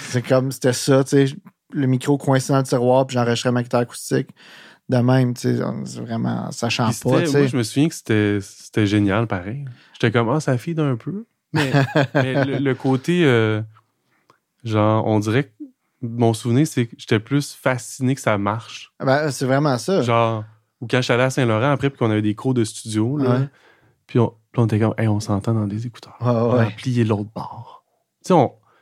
C'est 0.09 0.21
comme, 0.21 0.51
c'était 0.53 0.71
ça, 0.73 1.03
tu 1.03 1.27
sais, 1.27 1.35
le 1.73 1.85
micro 1.85 2.17
coincé 2.17 2.53
dans 2.53 2.59
le 2.59 2.63
tiroir, 2.63 3.05
puis 3.05 3.15
j'enregistrais 3.15 3.51
ma 3.51 3.61
guitare 3.61 3.81
acoustique. 3.81 4.29
De 4.87 4.97
même, 4.99 5.33
tu 5.33 5.41
sais, 5.57 6.01
vraiment, 6.01 6.49
sachant 6.51 6.85
Puis 6.91 6.99
pas, 7.03 7.09
Moi, 7.39 7.47
je 7.47 7.57
me 7.57 7.63
souviens 7.63 7.89
que 7.89 7.95
c'était 7.95 8.39
c'était 8.41 8.87
génial, 8.87 9.27
pareil. 9.27 9.65
J'étais 9.93 10.11
comme, 10.11 10.29
ah, 10.29 10.39
ça 10.39 10.57
fide 10.57 10.79
un 10.79 10.95
peu. 10.95 11.25
Mais, 11.53 11.71
mais 12.13 12.45
le, 12.45 12.57
le 12.59 12.75
côté, 12.75 13.23
euh, 13.25 13.61
genre, 14.63 15.05
on 15.07 15.19
dirait 15.19 15.45
que 15.45 15.49
mon 16.01 16.33
souvenir, 16.33 16.67
c'est 16.67 16.85
que 16.87 16.95
j'étais 16.97 17.19
plus 17.19 17.53
fasciné 17.53 18.15
que 18.15 18.21
ça 18.21 18.37
marche. 18.37 18.91
Ben, 18.99 19.31
c'est 19.31 19.45
vraiment 19.45 19.77
ça. 19.77 20.01
Genre, 20.01 20.43
ou 20.81 20.87
quand 20.87 20.97
je 20.97 21.01
suis 21.03 21.13
allé 21.13 21.23
à 21.23 21.29
Saint-Laurent, 21.29 21.71
après, 21.71 21.89
puis 21.89 21.97
qu'on 21.99 22.11
avait 22.11 22.21
des 22.21 22.35
cours 22.35 22.53
de 22.53 22.63
studio, 22.63 23.17
là, 23.17 23.29
Ouais. 23.39 23.49
puis 24.05 24.19
on, 24.19 24.29
puis 24.51 24.61
on 24.61 24.65
était 24.65 24.79
comme, 24.79 24.93
hey, 24.97 25.07
on 25.07 25.19
s'entend 25.19 25.53
dans 25.53 25.67
des 25.67 25.87
écouteurs. 25.87 26.15
Ouais, 26.21 26.27
On 26.29 26.53
ouais. 26.57 26.65
a 26.67 26.69
plié 26.71 27.03
l'autre 27.03 27.29
bord. 27.33 27.83
Tu 28.25 28.33
sais, 28.33 28.39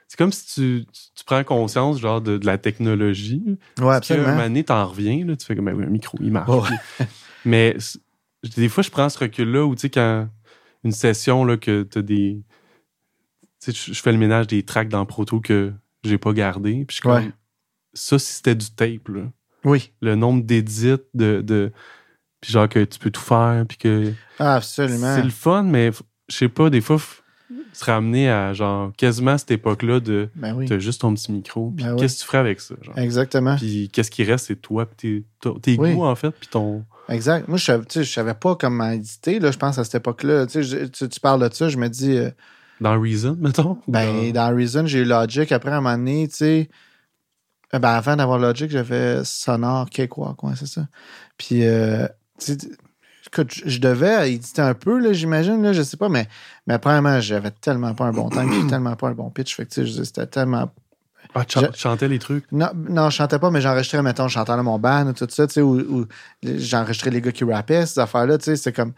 c'est 0.08 0.18
comme 0.18 0.32
si 0.32 0.46
tu, 0.46 0.86
tu, 0.92 1.02
tu 1.16 1.24
prends 1.26 1.44
conscience, 1.44 2.00
genre, 2.00 2.22
de, 2.22 2.38
de 2.38 2.46
la 2.46 2.58
technologie. 2.58 3.58
Ouais, 3.80 3.86
un 3.86 3.90
absolument. 3.92 4.30
moment 4.30 4.44
donné, 4.44 4.64
t'en 4.64 4.86
reviens, 4.86 5.26
là, 5.26 5.36
tu 5.36 5.46
fais 5.46 5.56
comme, 5.56 5.66
ben 5.66 5.74
oui, 5.76 5.84
un 5.86 5.90
micro, 5.90 6.18
il 6.22 6.32
marche. 6.32 6.70
Mais 7.46 7.76
des 8.58 8.70
fois, 8.70 8.84
je 8.84 8.90
prends 8.92 9.10
ce 9.10 9.18
recul-là 9.20 9.66
où, 9.66 9.74
tu 9.76 9.82
sais, 9.82 9.90
quand 9.90 10.28
une 10.86 10.92
session, 10.94 11.44
là, 11.44 11.58
que 11.58 11.84
t'as 11.84 12.02
des. 12.02 12.42
Tu 13.62 13.72
sais, 13.74 13.94
je 13.94 14.02
fais 14.02 14.12
le 14.12 14.18
ménage 14.18 14.48
des 14.48 14.64
tracks 14.64 14.88
dans 14.90 15.06
Proto 15.06 15.40
que 15.42 15.74
j'ai 16.04 16.18
pas 16.18 16.32
gardé. 16.34 16.86
Puis 16.86 16.88
je 16.90 16.94
suis 16.96 17.02
comme. 17.02 17.26
Ouais. 17.26 17.32
Ça, 17.94 18.20
si 18.20 18.34
c'était 18.34 18.56
du 18.56 18.70
tape, 18.72 19.08
là. 19.10 19.24
Oui, 19.64 19.92
Le 20.02 20.16
nombre 20.16 20.44
d'édits, 20.44 20.96
de, 21.14 21.42
de. 21.42 21.72
Puis 22.42 22.52
genre 22.54 22.70
que 22.70 22.84
tu 22.86 23.00
peux 23.00 23.10
tout 23.12 23.22
faire, 23.22 23.66
puis 23.68 23.78
que. 23.78 24.14
Ah, 24.40 24.56
absolument. 24.56 25.16
C'est 25.16 25.24
le 25.24 25.30
fun, 25.32 25.64
mais 25.64 25.92
je 26.30 26.36
sais 26.36 26.50
pas, 26.50 26.70
des 26.70 26.82
fois, 26.82 27.00
se 27.74 27.86
ramener 27.86 28.30
à, 28.30 28.54
genre, 28.54 28.92
quasiment 28.96 29.38
cette 29.40 29.52
époque-là 29.52 30.00
de. 30.00 30.30
Ben 30.36 30.54
oui, 30.56 30.68
T'as 30.68 30.78
juste 30.78 31.02
ton 31.02 31.14
petit 31.16 31.32
micro, 31.32 31.72
puis 31.72 31.84
Ben 31.86 31.96
qu'est-ce 31.96 32.18
que 32.18 32.22
tu 32.22 32.26
ferais 32.28 32.38
avec 32.40 32.60
ça, 32.62 32.76
genre? 32.84 32.98
exactement. 33.00 33.56
Puis 33.56 33.90
qu'est-ce 33.92 34.12
qui 34.12 34.24
reste, 34.24 34.48
c'est 34.48 34.62
toi, 34.62 34.86
puis 34.86 35.26
tes, 35.42 35.50
tes- 35.54 35.60
tes 35.62 35.82
Oui. 35.82 35.94
goûts, 35.96 36.04
en 36.06 36.16
fait, 36.16 36.32
puis 36.32 36.48
ton. 36.50 36.84
Exact. 37.10 37.48
Moi, 37.48 37.58
je 37.58 37.74
je 37.90 38.04
savais 38.04 38.34
pas 38.34 38.56
comment 38.56 38.90
éditer, 38.90 39.40
là, 39.40 39.52
je 39.52 39.58
pense, 39.58 39.78
à 39.78 39.84
cette 39.84 39.96
époque-là. 39.96 40.48
Tu, 40.48 40.62
tu, 40.90 41.20
parles 41.20 41.48
de 41.48 41.54
ça, 41.54 41.70
je 41.70 41.78
me 41.78 41.88
dis, 41.88 42.18
euh, 42.18 42.32
Dans 42.82 43.00
Reason, 43.00 43.38
mettons? 43.40 43.78
ben, 43.88 44.32
dans 44.32 44.56
Reason, 44.56 44.86
j'ai 44.86 45.00
eu 45.00 45.06
Logic. 45.06 45.52
Après, 45.52 45.72
à 45.72 45.78
un 45.78 45.82
moment 45.82 45.98
donné, 45.98 46.28
tu 46.28 46.36
sais, 46.36 46.70
euh, 47.74 47.80
ben, 47.80 47.90
avant 47.90 48.16
d'avoir 48.16 48.40
Logic, 48.40 48.70
j'avais 48.70 49.24
Sonore 49.24 49.90
Cakewalk, 49.90 50.42
ouais, 50.44 50.54
c'est 50.56 50.68
ça. 50.68 50.88
Puis, 51.38 51.66
euh, 51.66 52.08
écoute, 53.28 53.54
je 53.66 53.80
devais 53.80 54.34
éditer 54.34 54.62
un 54.62 54.74
peu, 54.74 55.00
là, 55.00 55.14
j'imagine, 55.14 55.62
là, 55.62 55.74
je 55.74 55.84
sais 55.84 55.98
pas, 55.98 56.10
mais, 56.10 56.28
mais 56.66 56.80
premièrement, 56.80 57.20
j'avais 57.20 57.52
tellement 57.52 57.94
pas 57.94 58.06
un 58.06 58.14
bon 58.14 58.30
temps, 58.30 58.48
puis 58.48 58.66
tellement 58.68 58.96
pas 58.96 59.10
un 59.10 59.14
bon 59.14 59.30
pitch. 59.30 59.56
Fait 59.56 59.66
que, 59.66 59.74
tu 59.74 59.88
sais, 59.88 60.06
c'était 60.06 60.28
tellement 60.28 60.72
Ah, 61.38 61.44
tu 61.46 61.60
Je- 61.60 61.66
chantais 61.78 62.08
les 62.08 62.18
trucs? 62.18 62.50
Non, 62.52 62.70
non, 62.74 63.10
je 63.10 63.18
chantais 63.18 63.40
pas, 63.40 63.52
mais 63.52 63.60
j'enregistrais, 63.60 64.02
mettons, 64.02 64.28
je 64.30 64.34
chantais 64.34 64.56
dans 64.56 64.64
mon 64.64 64.80
band 64.80 65.08
ou 65.08 65.14
tout 65.14 65.28
ça, 65.30 65.46
tu 65.48 65.54
sais, 65.56 65.62
ou, 65.62 66.08
j'enregistrais 66.42 67.10
les 67.12 67.20
gars 67.22 67.34
qui 67.34 67.44
rappaient, 67.44 67.86
ces 67.86 68.00
affaires-là, 68.00 68.38
tu 68.38 68.46
sais, 68.46 68.56
c'est 68.56 68.72
comme. 68.74 68.94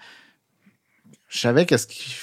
Je 1.30 1.40
savais 1.40 1.66
qu'est-ce 1.66 1.88
qui. 1.88 2.16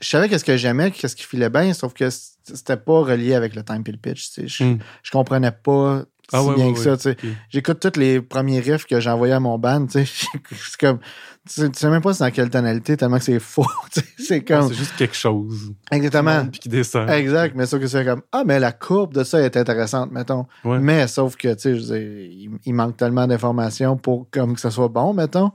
Je 0.00 0.08
savais 0.08 0.28
qu'est-ce 0.28 0.44
que 0.44 0.56
j'aimais, 0.56 0.90
qu'est-ce 0.90 1.14
qui 1.14 1.24
filait 1.24 1.50
bien, 1.50 1.72
sauf 1.72 1.92
que 1.94 2.08
c'était 2.10 2.76
pas 2.76 3.00
relié 3.00 3.34
avec 3.34 3.54
le 3.54 3.62
time 3.62 3.84
puis 3.84 3.92
le 3.92 3.98
pitch, 3.98 4.32
tu 4.32 4.40
sais. 4.42 4.48
Je, 4.48 4.64
Hmm. 4.64 4.78
je 5.02 5.10
comprenais 5.10 5.52
pas 5.52 6.04
si 6.30 6.36
Ah 6.36 6.42
ouais, 6.44 6.54
bien 6.54 6.66
ouais, 6.66 6.72
que 6.72 6.78
ouais. 6.78 6.84
ça, 6.84 6.96
tu 6.96 7.02
sais. 7.02 7.16
J'écoute 7.50 7.80
tous 7.80 7.98
les 7.98 8.20
premiers 8.20 8.60
riffs 8.60 8.86
que 8.86 8.98
j'ai 9.00 9.10
envoyés 9.10 9.34
à 9.34 9.40
mon 9.40 9.58
band, 9.58 9.86
tu 9.86 10.04
sais. 10.04 10.26
C'est 10.50 10.80
comme. 10.80 10.98
Tu 11.46 11.60
sais, 11.60 11.68
tu 11.70 11.78
sais 11.78 11.90
même 11.90 12.00
pas 12.00 12.14
c'est 12.14 12.24
dans 12.24 12.30
quelle 12.30 12.48
tonalité, 12.48 12.96
tellement 12.96 13.18
que 13.18 13.24
c'est 13.24 13.38
faux, 13.38 13.66
tu 13.92 14.00
sais. 14.00 14.06
C'est 14.16 14.34
Ouais, 14.36 14.44
comme. 14.44 14.68
C'est 14.68 14.74
juste 14.74 14.96
quelque 14.96 15.14
chose. 15.14 15.74
Exactement. 15.90 16.46
Puis 16.46 16.60
qui 16.60 16.68
descend. 16.70 17.10
Exact, 17.10 17.54
mais 17.54 17.66
sauf 17.66 17.80
que 17.80 17.86
c'est 17.86 18.02
comme 18.02 18.22
Ah, 18.32 18.44
mais 18.46 18.58
la 18.58 18.72
courbe 18.72 19.12
de 19.12 19.24
ça 19.24 19.42
est 19.42 19.54
intéressante, 19.58 20.10
mettons. 20.10 20.46
Ouais. 20.64 20.78
Mais 20.78 21.06
sauf 21.06 21.36
que, 21.36 21.52
tu 21.52 21.60
sais, 21.60 21.74
je 21.76 21.80
veux 21.80 21.98
dire, 21.98 22.08
il, 22.30 22.50
il 22.64 22.72
manque 22.72 22.96
tellement 22.96 23.26
d'informations 23.26 23.98
pour 23.98 24.26
comme 24.30 24.54
que 24.54 24.60
ça 24.60 24.70
soit 24.70 24.88
bon, 24.88 25.12
mettons. 25.12 25.52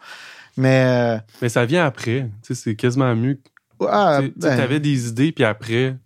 Mais. 0.57 1.19
Mais 1.41 1.49
ça 1.49 1.65
vient 1.65 1.85
après. 1.85 2.29
Tu 2.43 2.53
sais, 2.53 2.61
c'est 2.61 2.75
quasiment 2.75 3.15
mieux. 3.15 3.39
euh, 3.81 3.87
ah, 3.89 4.19
tu 4.21 4.27
sais, 4.27 4.33
ben, 4.49 4.59
avais 4.59 4.79
des 4.79 5.07
idées, 5.07 5.31
puis 5.31 5.43
après, 5.43 5.97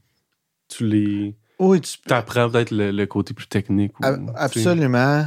tu 0.70 0.86
les. 0.88 1.36
Oui, 1.60 1.82
tu 1.82 1.98
T'apprends 2.06 2.50
peut-être 2.50 2.72
le, 2.72 2.92
le 2.92 3.06
côté 3.06 3.34
plus 3.34 3.48
technique. 3.48 4.00
ou. 4.00 4.04
Absolument. 4.36 5.26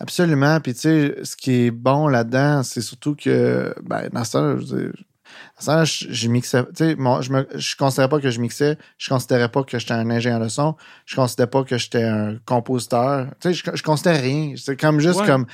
Absolument. 0.00 0.58
Puis, 0.60 0.74
tu 0.74 0.80
sais, 0.80 1.16
ce 1.22 1.36
qui 1.36 1.66
est 1.66 1.70
bon 1.70 2.08
là-dedans, 2.08 2.62
c'est 2.62 2.80
surtout 2.80 3.14
que, 3.14 3.74
ben, 3.82 4.08
dans 4.12 4.24
ce 4.24 4.32
temps 4.32 4.56
je 4.58 4.64
veux 4.74 4.82
dire, 4.82 4.92
Ça, 5.58 5.84
je, 5.84 6.06
je 6.10 6.28
mixais, 6.28 6.62
tu 6.64 6.70
sais, 6.74 6.94
moi, 6.96 7.20
je 7.20 7.30
me, 7.30 7.46
je 7.54 7.76
considérais 7.76 8.08
pas 8.08 8.18
que 8.20 8.30
je 8.30 8.40
mixais, 8.40 8.76
je 8.98 9.08
considérais 9.08 9.48
pas 9.48 9.62
que 9.62 9.78
j'étais 9.78 9.92
un 9.92 10.10
ingénieur 10.10 10.40
de 10.40 10.48
son, 10.48 10.74
je 11.06 11.14
considérais 11.14 11.48
pas 11.50 11.62
que 11.62 11.78
j'étais 11.78 12.02
un 12.02 12.36
compositeur, 12.44 13.28
tu 13.40 13.54
sais, 13.54 13.54
je, 13.54 13.76
je 13.76 13.82
considérais 13.82 14.20
rien. 14.20 14.54
C'est 14.56 14.76
comme 14.78 14.98
juste 15.00 15.20
Ouais. 15.20 15.26
comme, 15.26 15.46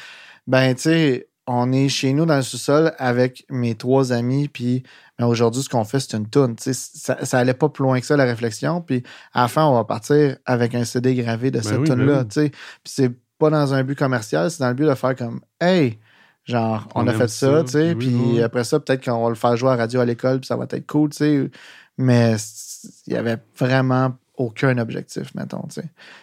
ben, 0.47 0.75
tu 0.75 0.83
sais, 0.83 1.29
on 1.47 1.71
est 1.73 1.89
chez 1.89 2.13
nous 2.13 2.25
dans 2.27 2.37
le 2.37 2.43
sous-sol 2.43 2.93
avec 2.99 3.45
mes 3.51 3.75
trois 3.75 4.13
amis, 4.13 4.49
puis 4.49 4.83
aujourd'hui, 5.27 5.63
ce 5.63 5.69
qu'on 5.69 5.85
fait, 5.85 6.01
c'est 6.01 6.17
une 6.17 6.29
toune. 6.29 6.55
Ça, 6.59 7.25
ça 7.25 7.39
allait 7.39 7.55
pas 7.55 7.69
plus 7.69 7.83
loin 7.83 7.99
que 7.99 8.07
ça, 8.07 8.17
la 8.17 8.25
réflexion, 8.25 8.81
puis 8.81 9.03
à 9.33 9.43
la 9.43 9.49
fin, 9.49 9.65
on 9.67 9.75
va 9.75 9.85
partir 9.85 10.37
avec 10.47 10.75
un 10.75 10.85
CD 10.85 11.15
gravé 11.15 11.51
de 11.51 11.59
Ben 11.59 11.63
cette 11.63 11.79
oui, 11.79 11.89
ben 11.89 12.21
oui. 12.21 12.27
sais. 12.31 12.51
Puis 12.51 12.59
c'est 12.85 13.13
pas 13.39 13.51
dans 13.51 13.75
un 13.75 13.83
but 13.83 13.99
commercial, 13.99 14.51
c'est 14.51 14.61
dans 14.61 14.69
le 14.69 14.75
but 14.75 14.87
de 14.87 14.95
faire 14.95 15.17
comme, 15.17 15.41
hey, 15.61 15.99
genre, 16.45 16.89
on, 16.95 17.05
On 17.05 17.09
a 17.09 17.13
fait 17.13 17.29
ça, 17.29 17.59
ça, 17.59 17.65
tu 17.65 17.71
sais, 17.71 17.95
puis 17.95 18.15
oui, 18.15 18.43
après 18.43 18.65
ça, 18.65 18.81
peut-être 18.81 19.05
qu'on 19.05 19.23
va 19.23 19.29
le 19.29 19.35
faire 19.35 19.57
jouer 19.57 19.71
à 19.71 19.77
la 19.77 19.83
radio 19.83 20.01
à 20.01 20.05
l'école, 20.05 20.41
puis 20.41 20.47
ça 20.47 20.57
va 20.57 20.65
être 20.71 20.87
cool, 20.87 21.11
tu 21.11 21.17
sais. 21.19 21.51
Mais 21.97 22.37
il 23.07 23.13
y 23.13 23.17
avait 23.17 23.39
vraiment 23.59 24.17
aucun 24.39 24.79
objectif, 24.79 25.35
mettons. 25.35 25.63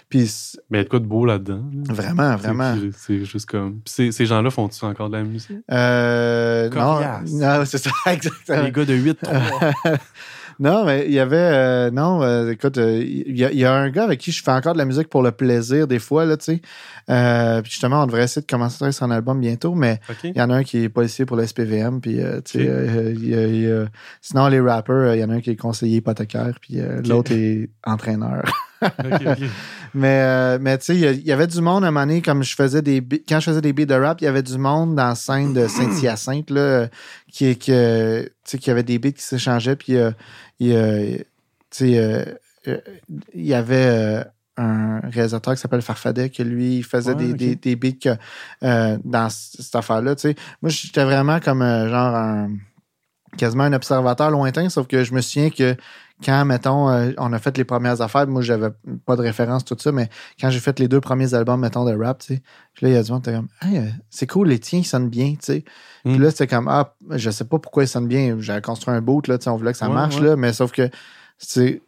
Puis 0.09 0.31
Mais 0.69 0.77
il 0.77 0.79
y 0.79 0.81
a 0.81 0.83
de 0.85 0.89
quoi 0.89 0.99
de 0.99 1.05
beau 1.05 1.25
là-dedans. 1.25 1.63
là? 1.87 1.93
vraiment, 1.93 2.35
vraiment. 2.35 2.75
c'est- 2.97 3.25
juste 3.25 3.45
comme. 3.47 3.73
Puis 3.81 3.93
ces, 3.93 4.11
ces 4.11 4.25
gens-là 4.25 4.49
font-tu 4.49 4.83
encore 4.85 5.09
de 5.09 5.17
la 5.17 5.23
musique? 5.23 5.57
Euh, 5.71 6.69
non, 6.69 6.75
Coriace. 6.75 7.31
non, 7.31 7.63
c'est 7.65 7.77
ça, 7.77 7.91
exactement. 8.11 8.63
Les 8.63 8.71
gars 8.71 8.85
de 8.85 8.93
8 8.93 9.19
non, 10.59 10.85
mais 10.85 11.05
il 11.07 11.13
y 11.13 11.19
avait. 11.19 11.35
euh, 11.37 11.91
non, 11.91 12.21
euh, 12.23 12.51
écoute, 12.51 12.77
euh, 12.77 13.01
il 13.03 13.35
y, 13.35 13.57
y 13.57 13.65
a 13.65 13.73
un 13.73 13.89
gars 13.89 14.03
avec 14.03 14.19
qui 14.19 14.31
je 14.31 14.41
fais 14.43 14.51
encore 14.51 14.73
de 14.73 14.77
la 14.77 14.85
musique 14.85 15.09
pour 15.09 15.21
le 15.23 15.31
plaisir, 15.31 15.87
des 15.87 15.99
fois, 15.99 16.25
là, 16.25 16.37
tu 16.37 16.45
sais. 16.45 16.61
Euh, 17.09 17.61
puis 17.61 17.71
justement, 17.71 18.03
on 18.03 18.05
devrait 18.07 18.23
essayer 18.23 18.41
de 18.41 18.47
commencer 18.47 18.85
un 19.01 19.11
album 19.11 19.39
bientôt, 19.39 19.75
mais 19.75 19.99
il 20.23 20.37
y 20.37 20.41
en 20.41 20.49
a 20.49 20.55
un 20.55 20.63
qui 20.63 20.83
est 20.83 20.89
policier 20.89 21.25
pour 21.25 21.37
le 21.37 21.45
SPVM, 21.45 22.01
puis, 22.01 22.21
euh, 22.21 22.41
tu 22.41 22.59
sais, 22.59 22.67
euh, 22.67 23.85
sinon, 24.21 24.47
les 24.47 24.59
rappers, 24.59 24.95
euh, 24.95 25.15
il 25.15 25.21
y 25.21 25.23
en 25.23 25.29
a 25.29 25.33
un 25.35 25.41
qui 25.41 25.51
est 25.51 25.55
conseiller 25.55 25.97
hypothécaire, 25.97 26.57
puis 26.61 26.79
euh, 26.79 27.01
l'autre 27.07 27.31
est 27.31 27.69
entraîneur. 27.85 28.43
Mais, 29.93 30.19
euh, 30.21 30.57
mais 30.59 30.77
tu 30.77 30.85
sais, 30.87 30.95
il 31.15 31.25
y 31.25 31.31
avait 31.31 31.47
du 31.47 31.61
monde 31.61 31.85
à 31.85 31.87
un 31.87 31.91
moment 31.91 32.05
donné, 32.05 32.21
comme 32.21 32.43
je 32.43 32.53
faisais 32.53 32.81
des 32.81 33.01
quand 33.27 33.39
je 33.39 33.45
faisais 33.45 33.61
des 33.61 33.71
beats 33.71 33.85
de 33.85 33.93
rap, 33.93 34.19
il 34.19 34.25
y 34.25 34.27
avait 34.27 34.43
du 34.43 34.57
monde 34.57 34.95
dans 34.95 35.07
la 35.07 35.15
scène 35.15 35.53
de 35.53 35.67
Saint-Hyacinthe, 35.67 36.49
là, 36.49 36.59
euh, 36.59 36.87
qui, 37.31 37.55
qui, 37.55 37.71
euh, 37.71 38.23
tu 38.45 38.51
sais, 38.51 38.57
qui 38.57 38.71
avait 38.71 38.83
des 38.83 38.99
beats 38.99 39.11
qui 39.11 39.23
s'échangeaient, 39.23 39.75
puis 39.75 39.97
euh, 39.97 40.11
il, 40.59 40.73
euh, 40.73 41.17
euh, 41.81 42.77
il 43.33 43.45
y 43.45 43.53
avait 43.53 44.23
un 44.57 45.01
réalisateur 45.09 45.53
qui 45.53 45.59
s'appelle 45.59 45.81
Farfadet, 45.81 46.29
que 46.29 46.41
lui, 46.41 46.77
il 46.77 46.83
faisait 46.83 47.13
Ouais, 47.13 47.15
des, 47.15 47.31
ok. 47.31 47.37
des, 47.37 47.55
des 47.55 47.75
beats 47.75 48.17
euh, 48.63 48.97
dans 49.03 49.29
cette 49.29 49.75
affaire-là, 49.75 50.15
tu 50.15 50.21
sais. 50.29 50.35
Moi, 50.61 50.69
j'étais 50.69 51.03
vraiment 51.03 51.39
comme, 51.41 51.61
euh, 51.61 51.89
genre, 51.89 52.15
un 52.15 52.49
quasiment 53.37 53.63
un 53.65 53.73
observateur 53.73 54.31
lointain, 54.31 54.69
sauf 54.69 54.87
que 54.87 55.03
je 55.03 55.13
me 55.13 55.19
souviens 55.19 55.49
que 55.49 55.75
quand, 56.25 56.43
mettons, 56.45 56.89
euh, 56.89 57.11
on 57.17 57.31
a 57.33 57.39
fait 57.39 57.55
les 57.57 57.63
premières 57.65 58.01
affaires, 58.01 58.25
moi, 58.27 58.41
j'avais 58.41 58.69
pas 59.05 59.15
de 59.15 59.21
référence, 59.21 59.63
tout 59.63 59.75
ça, 59.79 59.91
mais 59.91 60.09
quand 60.41 60.49
j'ai 60.49 60.59
fait 60.59 60.79
les 60.79 60.87
deux 60.87 60.99
premiers 61.01 61.33
albums, 61.33 61.59
mettons, 61.59 61.85
de 61.85 61.95
rap, 61.95 62.19
tu 62.19 62.35
sais, 62.35 62.41
puis 62.73 62.85
là, 62.85 62.91
il 62.91 62.95
y 62.95 62.97
a 62.97 63.03
du 63.03 63.11
monde 63.11 63.23
qui 63.23 63.29
était 63.29 63.37
comme, 63.37 63.47
Hey, 63.61 63.77
euh, 63.77 63.89
c'est 64.09 64.27
cool, 64.27 64.47
les 64.49 64.59
tiens, 64.59 64.79
ils 64.79 64.85
sonnent 64.85 65.09
bien, 65.09 65.31
tu 65.33 65.37
sais. 65.41 65.63
Puis 66.03 66.17
Mm. 66.17 66.21
là, 66.23 66.31
c'était 66.31 66.47
comme, 66.47 66.67
ah, 66.67 66.95
je 67.11 67.29
sais 67.29 67.45
pas 67.45 67.59
pourquoi 67.59 67.83
ils 67.83 67.87
sonnent 67.87 68.07
bien. 68.07 68.35
J'avais 68.39 68.61
construit 68.61 68.93
un 68.93 69.01
boot, 69.01 69.27
là, 69.27 69.37
tu 69.37 69.43
sais, 69.43 69.49
on 69.49 69.57
voulait 69.57 69.71
que 69.73 69.77
ça 69.77 69.87
Ouais, 69.87 69.93
marche, 69.93 70.15
ouais. 70.17 70.23
là, 70.27 70.35
mais 70.35 70.51
sauf 70.53 70.71
que, 70.71 70.87
tu 70.87 71.81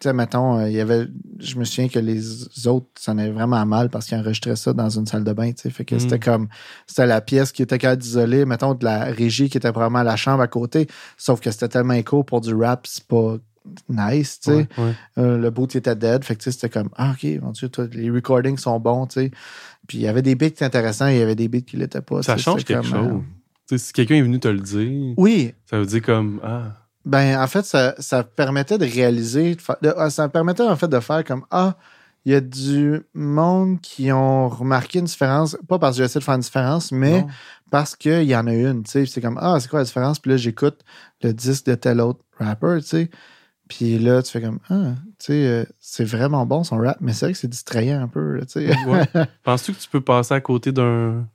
sais, 0.00 0.12
mettons, 0.12 0.58
euh, 0.58 0.68
il 0.68 0.76
y 0.76 0.80
avait, 0.80 1.06
je 1.38 1.56
me 1.56 1.64
souviens 1.64 1.88
que 1.88 1.98
les 1.98 2.66
autres 2.68 2.88
sonnaient 2.98 3.30
vraiment 3.30 3.64
mal 3.64 3.88
parce 3.88 4.06
qu'ils 4.06 4.18
enregistraient 4.18 4.56
ça 4.56 4.72
dans 4.74 4.90
une 4.90 5.06
salle 5.06 5.24
de 5.24 5.32
bain, 5.32 5.52
tu 5.52 5.62
sais. 5.62 5.70
Fait 5.70 5.84
que 5.86 5.94
Mm. 5.94 6.00
c'était 6.00 6.18
comme, 6.18 6.48
c'était 6.86 7.06
la 7.06 7.20
pièce 7.20 7.52
qui 7.52 7.62
était 7.62 7.78
capable 7.78 8.02
d'isoler, 8.02 8.44
mettons, 8.44 8.74
de 8.74 8.84
la 8.84 9.04
régie 9.04 9.48
qui 9.48 9.56
était 9.56 9.70
vraiment 9.70 10.02
la 10.02 10.16
chambre 10.16 10.42
à 10.42 10.46
côté, 10.48 10.88
sauf 11.16 11.40
que 11.40 11.50
c'était 11.50 11.68
tellement 11.68 11.94
écho 11.94 12.22
pour 12.22 12.40
du 12.42 12.54
rap, 12.54 12.86
c'est 12.86 13.04
pas 13.06 13.36
nice, 13.88 14.40
tu 14.40 14.50
sais. 14.50 14.56
Ouais, 14.56 14.68
ouais. 14.78 14.92
Euh, 15.18 15.38
le 15.38 15.50
boot 15.50 15.74
était 15.76 15.96
dead. 15.96 16.24
Fait 16.24 16.34
que 16.36 16.40
tu 16.42 16.44
sais, 16.44 16.52
c'était 16.52 16.68
comme 16.70 16.90
Ah, 16.96 17.12
ok, 17.12 17.26
mon 17.42 17.50
Dieu, 17.52 17.68
toi, 17.68 17.86
les 17.92 18.10
recordings 18.10 18.58
sont 18.58 18.78
bons, 18.80 19.06
tu 19.06 19.20
sais. 19.20 19.30
Puis 19.86 19.98
il 19.98 20.02
y 20.02 20.08
avait 20.08 20.22
des 20.22 20.34
beats 20.34 20.64
intéressants, 20.64 21.08
il 21.08 21.18
y 21.18 21.22
avait 21.22 21.34
des 21.34 21.48
beats 21.48 21.60
qui 21.60 21.76
l'étaient 21.76 22.00
pas. 22.02 22.22
Ça 22.22 22.36
change 22.36 22.64
quelque 22.64 22.82
comme, 22.88 22.98
euh, 22.98 23.08
chose. 23.10 23.22
Sais, 23.66 23.78
si 23.78 23.92
quelqu'un 23.92 24.16
est 24.16 24.22
venu 24.22 24.38
te 24.40 24.48
le 24.48 24.60
dire, 24.60 25.14
Oui, 25.16 25.54
ça 25.68 25.78
veut 25.78 25.86
dire 25.86 26.02
comme 26.02 26.40
Ah, 26.42 26.78
ben 27.06 27.38
en 27.42 27.46
fait, 27.46 27.64
ça, 27.64 27.94
ça 27.98 28.22
permettait 28.24 28.78
de 28.78 28.84
réaliser, 28.86 29.54
de 29.56 29.60
fa- 29.60 29.78
de- 29.82 29.92
ah, 29.96 30.08
ça 30.10 30.28
permettait 30.28 30.62
en 30.62 30.76
fait 30.76 30.88
de 30.88 31.00
faire 31.00 31.22
comme 31.24 31.44
Ah, 31.50 31.76
il 32.26 32.32
y 32.32 32.34
a 32.34 32.40
du 32.40 33.02
monde 33.12 33.80
qui 33.82 34.10
ont 34.10 34.48
remarqué 34.48 34.98
une 34.98 35.04
différence, 35.04 35.58
pas 35.68 35.78
parce 35.78 35.96
que 35.96 35.98
j'ai 35.98 36.04
essayé 36.04 36.20
de 36.20 36.24
faire 36.24 36.34
une 36.36 36.40
différence, 36.40 36.90
mais 36.92 37.20
non. 37.20 37.26
parce 37.70 37.94
qu'il 37.96 38.22
y 38.22 38.34
en 38.34 38.46
a 38.46 38.54
une, 38.54 38.82
tu 38.84 38.90
sais. 38.92 39.06
C'est 39.06 39.20
comme 39.20 39.38
Ah, 39.40 39.58
c'est 39.60 39.68
quoi 39.68 39.80
la 39.80 39.84
différence? 39.84 40.18
Puis 40.18 40.30
là, 40.30 40.38
j'écoute 40.38 40.80
le 41.22 41.34
disque 41.34 41.66
de 41.66 41.74
tel 41.74 42.00
autre 42.00 42.20
rapper, 42.38 42.78
tu 42.80 42.86
sais. 42.86 43.10
Puis 43.76 43.98
là, 43.98 44.22
tu 44.22 44.30
fais 44.30 44.40
comme 44.40 44.60
Ah, 44.70 44.94
tu 45.18 45.26
sais, 45.26 45.46
euh, 45.46 45.64
c'est 45.80 46.04
vraiment 46.04 46.46
bon 46.46 46.62
son 46.64 46.76
rap, 46.78 46.98
mais 47.00 47.12
c'est 47.12 47.26
vrai 47.26 47.32
que 47.32 47.38
c'est 47.38 47.48
distrayant 47.48 48.00
un 48.02 48.08
peu, 48.08 48.36
là, 48.36 48.44
tu 48.46 48.52
sais. 48.52 48.76
Ouais. 48.86 49.04
Penses-tu 49.42 49.72
que 49.72 49.78
tu 49.80 49.88
peux 49.88 50.00
passer 50.00 50.34
à 50.34 50.40
côté 50.40 50.70
d'un 50.72 51.26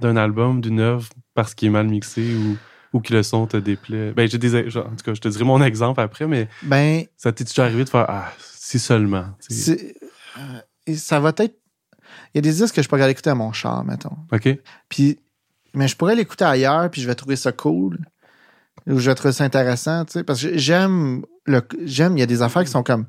d'un 0.00 0.16
album, 0.16 0.60
d'une 0.60 0.80
œuvre, 0.80 1.08
parce 1.34 1.54
qu'il 1.54 1.68
est 1.68 1.70
mal 1.70 1.86
mixé 1.86 2.34
ou, 2.34 2.56
ou 2.96 3.00
que 3.00 3.12
le 3.14 3.22
son 3.22 3.46
te 3.46 3.56
déplaît? 3.56 4.12
Ben, 4.12 4.28
j'ai 4.28 4.36
des. 4.38 4.68
genre, 4.68 4.86
En 4.86 4.90
tout 4.96 5.04
cas, 5.04 5.14
je 5.14 5.20
te 5.20 5.28
dirai 5.28 5.44
mon 5.44 5.62
exemple 5.62 6.00
après, 6.00 6.26
mais 6.26 6.48
Ben, 6.64 7.04
ça 7.16 7.32
t'est 7.32 7.44
déjà 7.44 7.64
arrivé 7.64 7.84
de 7.84 7.88
faire 7.88 8.06
Ah, 8.08 8.32
si 8.40 8.78
seulement. 8.78 9.26
euh, 9.50 10.94
ça 10.96 11.20
va 11.20 11.30
être. 11.36 11.56
Il 12.34 12.36
y 12.36 12.38
a 12.38 12.42
des 12.42 12.52
disques 12.52 12.74
que 12.74 12.82
je 12.82 12.88
pourrais 12.88 13.02
aller 13.02 13.12
écouter 13.12 13.30
à 13.30 13.34
mon 13.34 13.52
char, 13.52 13.84
mettons. 13.84 14.16
OK? 14.32 14.48
Puis, 14.88 15.18
mais 15.74 15.88
je 15.88 15.96
pourrais 15.96 16.14
l'écouter 16.16 16.44
ailleurs, 16.44 16.90
puis 16.90 17.00
je 17.00 17.06
vais 17.06 17.14
trouver 17.14 17.36
ça 17.36 17.52
cool. 17.52 17.98
Ou 18.86 18.98
je 18.98 19.10
vais 19.10 19.14
trouver 19.14 19.32
ça 19.32 19.44
intéressant, 19.44 20.04
tu 20.04 20.12
sais. 20.12 20.24
Parce 20.24 20.42
que 20.42 20.56
j'aime. 20.58 21.22
le 21.46 21.62
J'aime, 21.84 22.16
il 22.16 22.20
y 22.20 22.22
a 22.22 22.26
des 22.26 22.42
affaires 22.42 22.64
qui 22.64 22.70
sont 22.70 22.82
comme. 22.82 23.06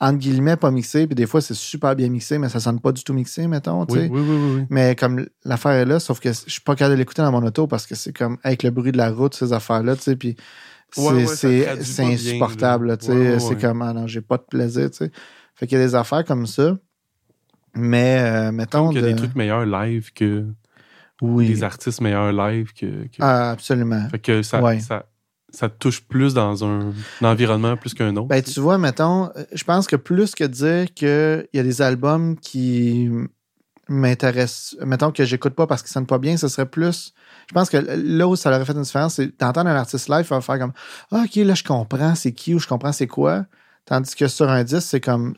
Entre 0.00 0.18
guillemets, 0.18 0.56
pas 0.56 0.70
mixées, 0.70 1.06
puis 1.06 1.14
des 1.14 1.24
fois, 1.26 1.40
c'est 1.40 1.54
super 1.54 1.94
bien 1.94 2.08
mixé, 2.10 2.36
mais 2.38 2.48
ça 2.48 2.60
sonne 2.60 2.80
pas 2.80 2.92
du 2.92 3.04
tout 3.04 3.14
mixé, 3.14 3.46
mettons, 3.46 3.86
tu 3.86 3.94
Oui, 3.94 4.00
sais. 4.00 4.08
oui, 4.10 4.20
oui, 4.20 4.54
oui. 4.60 4.66
Mais 4.68 4.96
comme 4.96 5.24
l'affaire 5.44 5.70
est 5.72 5.84
là, 5.84 6.00
sauf 6.00 6.18
que 6.20 6.30
je 6.32 6.50
suis 6.50 6.60
pas 6.60 6.74
capable 6.74 6.94
de 6.96 6.98
l'écouter 6.98 7.22
dans 7.22 7.30
mon 7.30 7.42
auto 7.46 7.66
parce 7.66 7.86
que 7.86 7.94
c'est 7.94 8.12
comme 8.12 8.36
avec 8.42 8.64
le 8.64 8.70
bruit 8.70 8.92
de 8.92 8.96
la 8.98 9.10
route, 9.10 9.34
ces 9.34 9.52
affaires-là, 9.52 9.94
tu 9.96 10.02
sais, 10.02 10.16
puis 10.16 10.36
c'est 10.90 11.00
Ouais, 11.02 11.12
bien, 12.02 12.12
insupportable, 12.14 12.98
tu 12.98 13.06
sais. 13.06 13.12
Ouais, 13.12 13.40
c'est 13.40 13.58
comme, 13.60 13.82
ah 13.82 13.92
non, 13.92 14.06
j'ai 14.06 14.20
pas 14.20 14.36
de 14.36 14.42
plaisir, 14.42 14.90
tu 14.90 14.96
sais. 14.98 15.10
Fait 15.54 15.66
qu'il 15.66 15.78
y 15.78 15.80
a 15.80 15.84
des 15.84 15.94
affaires 15.94 16.24
comme 16.24 16.46
ça. 16.46 16.76
Mais, 17.74 18.18
euh, 18.20 18.52
mettons. 18.52 18.88
Qu'il 18.90 19.00
y 19.00 19.04
a 19.04 19.06
des 19.06 19.12
de- 19.14 19.18
trucs 19.18 19.36
meilleurs 19.36 19.64
live 19.64 20.12
que. 20.12 20.44
Oui. 21.22 21.46
Des 21.48 21.62
artistes 21.62 22.00
meilleurs 22.00 22.32
live 22.32 22.72
que. 22.72 23.04
que- 23.04 23.16
Ah, 23.20 23.50
absolument. 23.52 24.08
Fait 24.10 24.18
que 24.18 24.42
ça, 24.42 24.60
Ouais. 24.62 24.80
ça, 24.80 25.06
ça 25.50 25.68
te 25.68 25.76
touche 25.78 26.02
plus 26.02 26.34
dans 26.34 26.64
un, 26.64 26.92
un 27.22 27.24
environnement 27.26 27.76
plus 27.76 27.94
qu'un 27.94 28.14
autre. 28.16 28.26
Ben, 28.28 28.42
tu 28.42 28.58
vois, 28.60 28.78
mettons, 28.78 29.26
euh, 29.36 29.44
je 29.52 29.62
pense 29.64 29.86
que 29.86 29.96
plus 29.96 30.34
que 30.34 30.44
dire 30.44 30.92
qu'il 30.92 31.46
y 31.54 31.58
a 31.58 31.62
des 31.62 31.80
albums 31.82 32.36
qui 32.36 33.08
m'intéressent, 33.88 34.76
mettons 34.84 35.12
que 35.12 35.24
j'écoute 35.24 35.54
pas 35.54 35.66
parce 35.66 35.82
qu'ils 35.82 35.92
sonnent 35.92 36.06
pas 36.06 36.18
bien, 36.18 36.36
ce 36.36 36.48
serait 36.48 36.66
plus. 36.66 37.12
Je 37.48 37.54
pense 37.54 37.68
que 37.68 37.76
là 37.76 38.26
où 38.26 38.34
ça 38.36 38.50
aurait 38.50 38.64
fait 38.64 38.72
une 38.72 38.82
différence, 38.82 39.14
c'est 39.14 39.38
d'entendre 39.38 39.68
un 39.70 39.76
artiste 39.76 40.08
live, 40.08 40.24
faire 40.24 40.40
comme 40.58 40.72
Ah, 41.12 41.24
ok, 41.26 41.36
là, 41.36 41.54
je 41.54 41.62
comprends 41.64 42.14
c'est 42.14 42.32
qui 42.32 42.54
ou 42.54 42.58
je 42.58 42.66
comprends 42.66 42.92
c'est 42.92 43.06
quoi. 43.06 43.44
Tandis 43.84 44.14
que 44.14 44.26
sur 44.28 44.48
un 44.48 44.64
disque, 44.64 44.86
c'est 44.88 45.00
comme. 45.00 45.34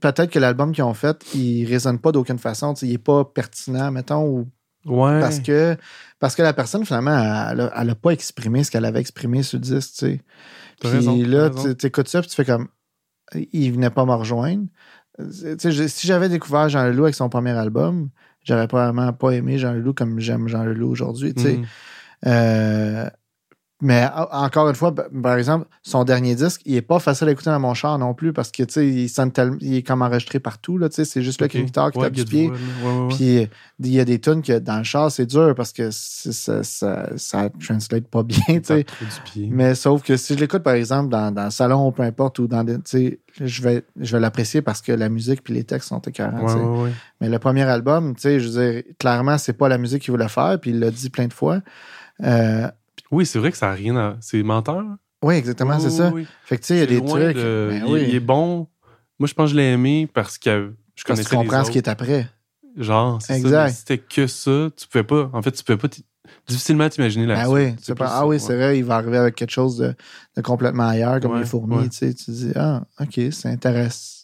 Peut-être 0.00 0.30
que 0.30 0.38
l'album 0.38 0.72
qu'ils 0.72 0.84
ont 0.84 0.94
fait, 0.94 1.24
il 1.34 1.64
résonne 1.66 1.98
pas 1.98 2.12
d'aucune 2.12 2.38
façon. 2.38 2.74
Il 2.82 2.92
est 2.92 2.98
pas 2.98 3.24
pertinent, 3.24 3.90
mettons, 3.90 4.26
ou 4.26 4.48
ouais. 4.86 5.20
parce 5.20 5.40
que, 5.40 5.76
parce 6.18 6.34
que 6.34 6.42
la 6.42 6.52
personne, 6.52 6.84
finalement, 6.84 7.16
elle 7.50 7.60
a, 7.60 7.72
elle 7.80 7.90
a 7.90 7.94
pas 7.94 8.10
exprimé 8.10 8.64
ce 8.64 8.70
qu'elle 8.70 8.84
avait 8.84 9.00
exprimé 9.00 9.42
sur 9.42 9.58
le 9.58 9.62
disque, 9.62 9.90
tu 9.90 9.98
sais. 10.06 10.20
Puis 10.80 10.88
raison, 10.88 11.16
là, 11.22 11.50
tu 11.78 11.86
écoutes 11.86 12.08
ça, 12.08 12.20
puis 12.20 12.30
tu 12.30 12.36
fais 12.36 12.44
comme. 12.44 12.68
Il 13.52 13.72
venait 13.72 13.90
pas 13.90 14.04
me 14.04 14.14
rejoindre. 14.14 14.66
Je- 15.18 15.86
si 15.88 16.06
j'avais 16.06 16.28
découvert 16.28 16.68
Jean 16.68 16.84
Leloup 16.86 17.04
avec 17.04 17.14
son 17.14 17.28
premier 17.28 17.50
album, 17.50 18.08
j'aurais 18.44 18.66
probablement 18.66 19.12
pas 19.12 19.30
aimé 19.32 19.58
Jean 19.58 19.72
Leloup 19.72 19.92
comme 19.92 20.18
j'aime 20.18 20.48
Jean 20.48 20.64
Leloup 20.64 20.90
aujourd'hui, 20.90 21.34
tu 21.34 21.42
sais. 21.42 21.56
Mhm. 21.58 21.66
Euh, 22.26 23.10
mais 23.80 24.06
encore 24.32 24.68
une 24.68 24.74
fois, 24.74 24.94
par 24.94 25.36
exemple, 25.36 25.66
son 25.82 26.04
dernier 26.04 26.34
disque, 26.34 26.60
il 26.66 26.76
est 26.76 26.82
pas 26.82 26.98
facile 26.98 27.28
à 27.28 27.32
écouter 27.32 27.50
dans 27.50 27.60
mon 27.60 27.74
char 27.74 27.98
non 27.98 28.12
plus 28.14 28.32
parce 28.32 28.50
que, 28.50 28.62
tu 28.62 28.72
sais, 28.74 28.86
il 28.86 29.08
sonne 29.08 29.32
tellement, 29.32 29.56
il 29.60 29.76
est 29.76 29.82
comme 29.82 30.02
enregistré 30.02 30.38
partout, 30.38 30.76
là, 30.78 30.88
tu 30.88 30.96
sais, 30.96 31.04
c'est 31.04 31.22
juste 31.22 31.40
Ok. 31.40 31.54
le 31.54 31.62
guitare 31.62 31.90
qui 31.90 31.98
Ouais, 31.98 32.04
tape 32.04 32.14
du 32.14 32.24
pied. 32.24 32.50
Puis 33.16 33.38
euh, 33.38 33.46
il 33.80 33.92
y 33.92 34.00
a 34.00 34.04
des 34.04 34.18
tunes 34.20 34.42
que 34.42 34.58
dans 34.58 34.78
le 34.78 34.84
char, 34.84 35.10
c'est 35.10 35.26
dur 35.26 35.54
parce 35.54 35.72
que 35.72 35.88
ça, 35.90 36.62
ça, 36.62 37.08
ça 37.16 37.48
translate 37.64 38.06
pas 38.08 38.22
bien. 38.22 38.60
Mais 39.50 39.74
sauf 39.74 40.02
que 40.02 40.16
si 40.16 40.34
je 40.34 40.38
l'écoute, 40.40 40.62
par 40.62 40.74
exemple, 40.74 41.08
dans, 41.08 41.32
dans 41.32 41.44
le 41.46 41.50
salon 41.50 41.88
ou 41.88 41.90
peu 41.92 42.02
importe, 42.02 42.38
ou 42.38 42.46
dans 42.46 42.64
des. 42.64 42.74
Tu 42.74 42.80
sais, 42.84 43.18
je 43.40 43.62
vais, 43.62 43.84
je 44.00 44.14
vais 44.16 44.20
l'apprécier 44.20 44.60
parce 44.62 44.82
que 44.82 44.92
la 44.92 45.08
musique 45.08 45.42
puis 45.42 45.54
les 45.54 45.64
textes 45.64 45.88
sont 45.88 46.00
écœurants. 46.00 46.44
Ouais, 46.44 46.82
ouais. 46.82 46.92
Mais 47.20 47.28
le 47.28 47.38
premier 47.38 47.62
album, 47.62 48.14
tu 48.14 48.22
sais, 48.22 48.40
je 48.40 48.48
veux 48.48 48.72
dire, 48.72 48.82
clairement, 48.98 49.38
c'est 49.38 49.52
pas 49.52 49.68
la 49.68 49.78
musique 49.78 50.02
qu'il 50.02 50.10
voulait 50.10 50.28
faire, 50.28 50.58
puis 50.60 50.70
il 50.70 50.80
l'a 50.80 50.90
dit 50.90 51.10
plein 51.10 51.26
de 51.28 51.32
fois. 51.32 51.60
Euh, 52.22 52.68
Oui, 53.10 53.26
c'est 53.26 53.38
vrai 53.38 53.50
que 53.50 53.56
ça 53.56 53.66
n'a 53.68 53.72
rien 53.74 53.96
à. 53.96 54.16
C'est 54.20 54.42
menteur. 54.42 54.84
oui, 55.22 55.34
exactement, 55.34 55.78
c'est 55.80 55.90
ça. 55.90 56.10
oui. 56.12 56.26
Fait 56.44 56.56
que 56.56 56.62
tu 56.62 56.68
sais, 56.68 56.76
il 56.76 56.80
y 56.80 56.82
a 56.82 56.86
des 56.86 57.04
trucs. 57.04 57.36
de- 57.36 57.68
ben 57.70 57.84
il, 57.86 57.92
oui, 57.92 58.04
il 58.08 58.14
est 58.14 58.20
bon. 58.20 58.68
Moi, 59.18 59.26
je 59.26 59.34
pense 59.34 59.50
que 59.50 59.52
je 59.52 59.56
l'ai 59.56 59.72
aimé 59.72 60.08
parce 60.12 60.38
que 60.38 60.72
je 60.94 61.04
parce 61.04 61.04
connaissais 61.04 61.30
tu 61.30 61.36
comprends 61.36 61.58
les 61.60 61.64
ce 61.66 61.70
qui 61.70 61.78
est 61.78 61.88
après. 61.88 62.28
Genre, 62.76 63.20
c'est 63.20 63.32
ça. 63.34 63.38
Exact. 63.38 63.64
mais 63.64 63.70
Si 63.72 63.76
c'était 63.78 63.98
que 63.98 64.26
ça, 64.26 64.70
tu 64.76 64.86
pouvais 64.86 65.04
pas. 65.04 65.28
En 65.32 65.42
fait, 65.42 65.50
tu 65.52 65.64
pouvais 65.64 65.76
pas. 65.78 65.88
difficilement 66.46 66.88
t'imaginer 66.88 67.26
la 67.26 67.40
Ah 67.40 67.44
suite. 67.44 67.52
oui, 67.54 67.76
tu 67.76 67.82
ça, 67.84 67.94
ah 68.00 68.26
oui, 68.26 68.36
ouais. 68.36 68.38
c'est 68.38 68.54
vrai, 68.56 68.78
il 68.78 68.84
va 68.84 68.94
arriver 68.96 69.16
avec 69.18 69.34
quelque 69.34 69.50
chose 69.50 69.76
de, 69.78 69.94
de 70.36 70.42
complètement 70.42 70.88
ailleurs, 70.88 71.20
comme 71.20 71.32
Ouais, 71.32 71.40
les 71.40 71.46
fourmis, 71.46 71.76
ouais. 71.78 71.88
tu 71.88 71.96
sais. 71.96 72.14
Tu 72.14 72.30
dis, 72.30 72.52
ah, 72.54 72.84
OK, 73.00 73.20
c'est 73.32 73.48
intéressant. 73.48 74.19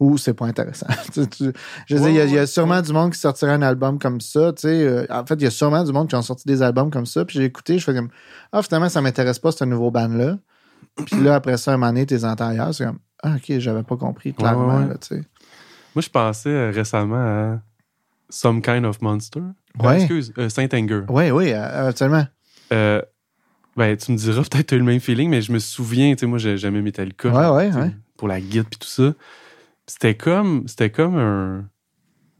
Ou 0.00 0.18
c'est 0.18 0.34
pas 0.34 0.46
intéressant. 0.46 0.86
Tu 1.12 1.52
je 1.86 1.96
Ouais, 1.96 2.12
il 2.14 2.30
y 2.30 2.34
y, 2.34 2.38
a 2.38 2.46
sûrement 2.46 2.76
ouais. 2.76 2.82
du 2.82 2.92
monde 2.92 3.12
qui 3.12 3.18
sortirait 3.18 3.52
un 3.52 3.62
album 3.62 3.98
comme 3.98 4.20
ça, 4.20 4.52
tu 4.52 4.62
sais. 4.62 4.82
euh, 4.86 5.06
en 5.08 5.24
fait, 5.24 5.34
il 5.34 5.42
y 5.42 5.46
a 5.46 5.50
sûrement 5.50 5.84
du 5.84 5.92
monde 5.92 6.08
qui 6.08 6.16
ont 6.16 6.22
sorti 6.22 6.46
des 6.46 6.62
albums 6.62 6.90
comme 6.90 7.06
ça, 7.06 7.24
puis 7.24 7.38
j'ai 7.38 7.44
écouté, 7.44 7.78
je 7.78 7.84
fais 7.84 7.94
comme, 7.94 8.08
ah, 8.52 8.62
finalement, 8.62 8.88
ça 8.88 9.00
m'intéresse 9.00 9.38
pas, 9.38 9.52
ce 9.52 9.64
nouveau 9.64 9.90
band-là. 9.90 10.38
Puis 11.06 11.20
là, 11.20 11.36
après 11.36 11.56
ça, 11.58 11.72
un 11.72 11.76
moment 11.76 11.92
donné, 11.92 12.06
tes 12.06 12.24
entends 12.24 12.72
c'est 12.72 12.84
comme, 12.86 12.98
ah, 13.22 13.34
OK, 13.36 13.58
j'avais 13.58 13.82
pas 13.82 13.96
compris, 13.96 14.34
clairement, 14.34 14.78
Ouais, 14.78 14.88
là. 14.88 14.94
Moi, 15.94 16.02
je 16.02 16.08
pensais 16.10 16.50
euh, 16.50 16.70
récemment 16.70 17.16
à 17.16 17.60
Some 18.28 18.60
Kind 18.60 18.84
of 18.84 19.00
Monster. 19.00 19.40
Ouais. 19.80 19.96
excuse, 19.98 20.32
euh, 20.38 20.48
Saint 20.48 20.68
Anger. 20.72 21.02
Oui, 21.08 21.30
oui, 21.30 21.52
absolument. 21.52 22.26
Euh, 22.72 23.00
ben, 23.76 23.96
tu 23.96 24.12
me 24.12 24.16
diras, 24.16 24.42
peut-être 24.50 24.66
tu 24.68 24.74
as 24.74 24.76
eu 24.76 24.80
le 24.80 24.86
même 24.86 25.00
feeling, 25.00 25.30
mais 25.30 25.40
je 25.42 25.52
me 25.52 25.58
souviens, 25.58 26.12
tu 26.14 26.20
sais, 26.20 26.26
moi, 26.26 26.38
j'ai- 26.38 26.56
j'aimais 26.56 26.82
Metallica. 26.82 27.28
Ouais, 27.28 27.68
ouais, 27.68 27.74
ouais. 27.74 27.96
Pour 28.16 28.28
la 28.28 28.40
guide 28.40 28.66
puis 28.70 28.78
tout 28.78 28.88
ça. 28.88 29.12
C'était 29.86 30.14
comme, 30.16 30.66
c'était 30.68 30.90
comme 30.90 31.16
un. 31.16 31.64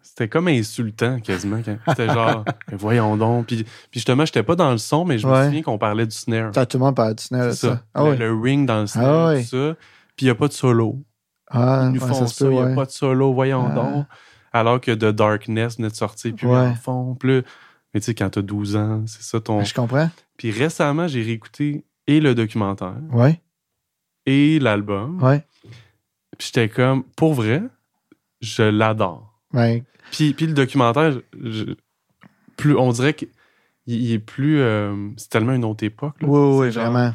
C'était 0.03 0.29
comme 0.29 0.49
insultant 0.49 1.21
quasiment. 1.21 1.61
C'était 1.89 2.07
genre, 2.13 2.45
Mais 2.71 2.77
voyons 2.79 3.17
donc. 3.19 3.47
Puis, 3.47 3.65
puis 3.65 3.69
justement, 3.95 4.25
j'étais 4.25 4.43
pas 4.43 4.57
dans 4.57 4.71
le 4.73 4.79
son, 4.79 5.05
mais 5.05 5.19
je 5.19 5.27
me 5.29 5.45
souviens 5.45 5.63
qu'on 5.63 5.77
parlait 5.79 6.07
du 6.07 6.17
snare. 6.17 6.53
T'as 6.53 6.65
tout 6.67 6.79
le 6.79 6.85
monde 6.85 6.97
parle 6.97 7.15
du 7.15 7.23
snare, 7.23 7.53
C'est 7.53 7.67
ça. 7.69 7.83
Ah 7.95 8.05
le, 8.05 8.11
oui. 8.11 8.17
le 8.17 8.33
ring 8.35 8.67
dans 8.67 8.81
le 8.81 8.87
snare, 8.87 9.29
Ah 9.29 9.33
ouais. 9.33 9.43
tout 9.43 9.49
ça. 9.51 9.75
Puis 10.17 10.25
il 10.25 10.29
n'y 10.29 10.31
a 10.31 10.35
pas 10.35 10.49
de 10.49 10.53
solo. 10.55 11.03
Ah, 11.51 11.83
Ils 11.85 11.93
nous 11.93 12.01
ouais, 12.01 12.09
font 12.09 12.15
ça 12.15 12.27
ça, 12.27 12.47
il 12.47 12.51
n'y 12.53 12.59
a 12.61 12.75
pas 12.75 12.87
de 12.87 12.91
solo, 12.91 13.33
voyons 13.35 13.67
Ah. 13.71 13.75
donc. 13.75 14.07
Alors 14.53 14.81
que 14.81 14.91
The 14.93 15.15
Darkness 15.15 15.77
venait 15.77 15.91
de 15.91 15.95
sortir, 15.95 16.33
puis 16.35 16.47
Ouais. 16.47 16.57
en 16.57 16.75
fond. 16.75 17.17
Là, 17.23 17.43
mais 17.93 18.01
tu 18.01 18.07
sais, 18.07 18.15
quand 18.15 18.31
t'as 18.31 18.43
12 18.43 18.75
ans, 18.77 19.03
c'est 19.07 19.23
ça 19.23 19.39
ton. 19.41 19.63
Je 19.63 19.75
comprends. 19.75 20.09
Puis 20.39 20.51
récemment, 20.51 21.07
j'ai 21.09 21.23
réécouté 21.23 21.85
et 22.07 22.21
le 22.21 22.35
documentaire 22.35 22.95
Ouais, 23.13 23.41
et 24.25 24.59
l'album. 24.59 25.23
ouais. 25.23 25.45
Puis 26.39 26.49
j'étais 26.53 26.69
comme, 26.69 27.05
pour 27.17 27.35
vrai, 27.35 27.63
je 28.41 28.63
l'adore. 28.63 29.41
Puis, 30.11 30.35
puis 30.35 30.47
le 30.47 30.53
documentaire, 30.53 31.19
je- 31.43 31.75
plus, 32.57 32.77
on 32.77 32.91
dirait 32.93 33.15
qu'il 33.15 33.29
il 33.87 34.13
est 34.13 34.19
plus. 34.19 34.61
euh, 34.61 35.11
c'est 35.17 35.29
tellement 35.31 35.53
une 35.53 35.65
autre 35.65 35.85
époque. 35.85 36.21
là. 36.21 36.29
oui, 36.29 36.59
oui, 36.67 36.73
genre- 36.73 36.91
vraiment. 36.91 37.13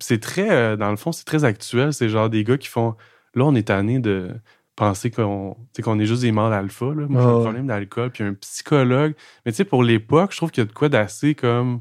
C'est 0.00 0.20
très, 0.20 0.50
euh, 0.50 0.76
dans 0.76 0.90
le 0.90 0.96
fond, 0.96 1.12
c'est 1.12 1.24
très 1.24 1.44
actuel. 1.44 1.92
C'est 1.92 2.08
genre 2.08 2.30
des 2.30 2.44
gars 2.44 2.56
qui 2.58 2.68
font. 2.68 2.94
Là, 3.34 3.44
on 3.44 3.54
est 3.54 3.64
tanné 3.68 3.98
de 3.98 4.30
penser 4.76 5.10
qu'on 5.10 5.56
qu'on 5.82 5.98
est 6.00 6.06
juste 6.06 6.22
des 6.22 6.32
morts 6.32 6.50
d'alpha. 6.50 6.86
là. 6.86 7.06
Moi, 7.08 7.20
j'ai 7.20 7.28
un 7.28 7.40
problème 7.40 7.66
d'alcool, 7.66 8.10
puis 8.10 8.24
un 8.24 8.34
psychologue. 8.34 9.14
Mais 9.44 9.52
tu 9.52 9.56
sais, 9.56 9.64
pour 9.64 9.82
l'époque, 9.82 10.32
je 10.32 10.36
trouve 10.38 10.50
qu'il 10.50 10.62
y 10.62 10.66
a 10.66 10.68
de 10.68 10.72
quoi 10.72 10.88
d'assez 10.88 11.34
comme. 11.34 11.80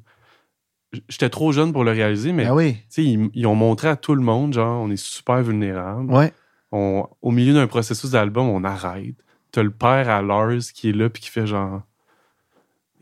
J'étais 1.09 1.29
trop 1.29 1.51
jeune 1.51 1.73
pour 1.73 1.83
le 1.83 1.91
réaliser, 1.91 2.33
mais 2.33 2.45
Ben 2.45 2.53
oui, 2.53 2.77
ils, 2.97 3.29
ils 3.33 3.47
ont 3.47 3.55
montré 3.55 3.87
à 3.87 3.95
tout 3.95 4.13
le 4.13 4.21
monde, 4.21 4.53
genre, 4.53 4.79
on 4.83 4.91
est 4.91 4.95
super 4.95 5.41
vulnérable. 5.41 6.11
ouais. 6.13 6.31
On- 6.75 7.07
au 7.21 7.29
milieu 7.31 7.53
d'un 7.53 7.67
processus 7.67 8.09
d'album, 8.11 8.49
on 8.49 8.63
arrête. 8.63 9.15
T'as 9.51 9.61
le 9.61 9.69
père 9.69 10.09
à 10.09 10.21
Lars 10.23 10.57
qui 10.73 10.89
est 10.89 10.93
là, 10.93 11.07
puis 11.09 11.21
qui 11.21 11.29
fait 11.29 11.45
genre. 11.45 11.81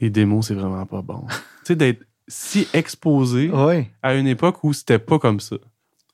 Les 0.01 0.09
démos, 0.09 0.47
c'est 0.47 0.55
vraiment 0.55 0.85
pas 0.85 1.01
bon. 1.01 1.23
tu 1.29 1.35
sais, 1.63 1.75
d'être 1.75 2.03
si 2.27 2.67
exposé 2.73 3.49
Oui. 3.53 3.87
à 4.03 4.15
une 4.15 4.27
époque 4.27 4.63
où 4.63 4.73
c'était 4.73 4.99
pas 4.99 5.19
comme 5.19 5.39
ça. 5.39 5.55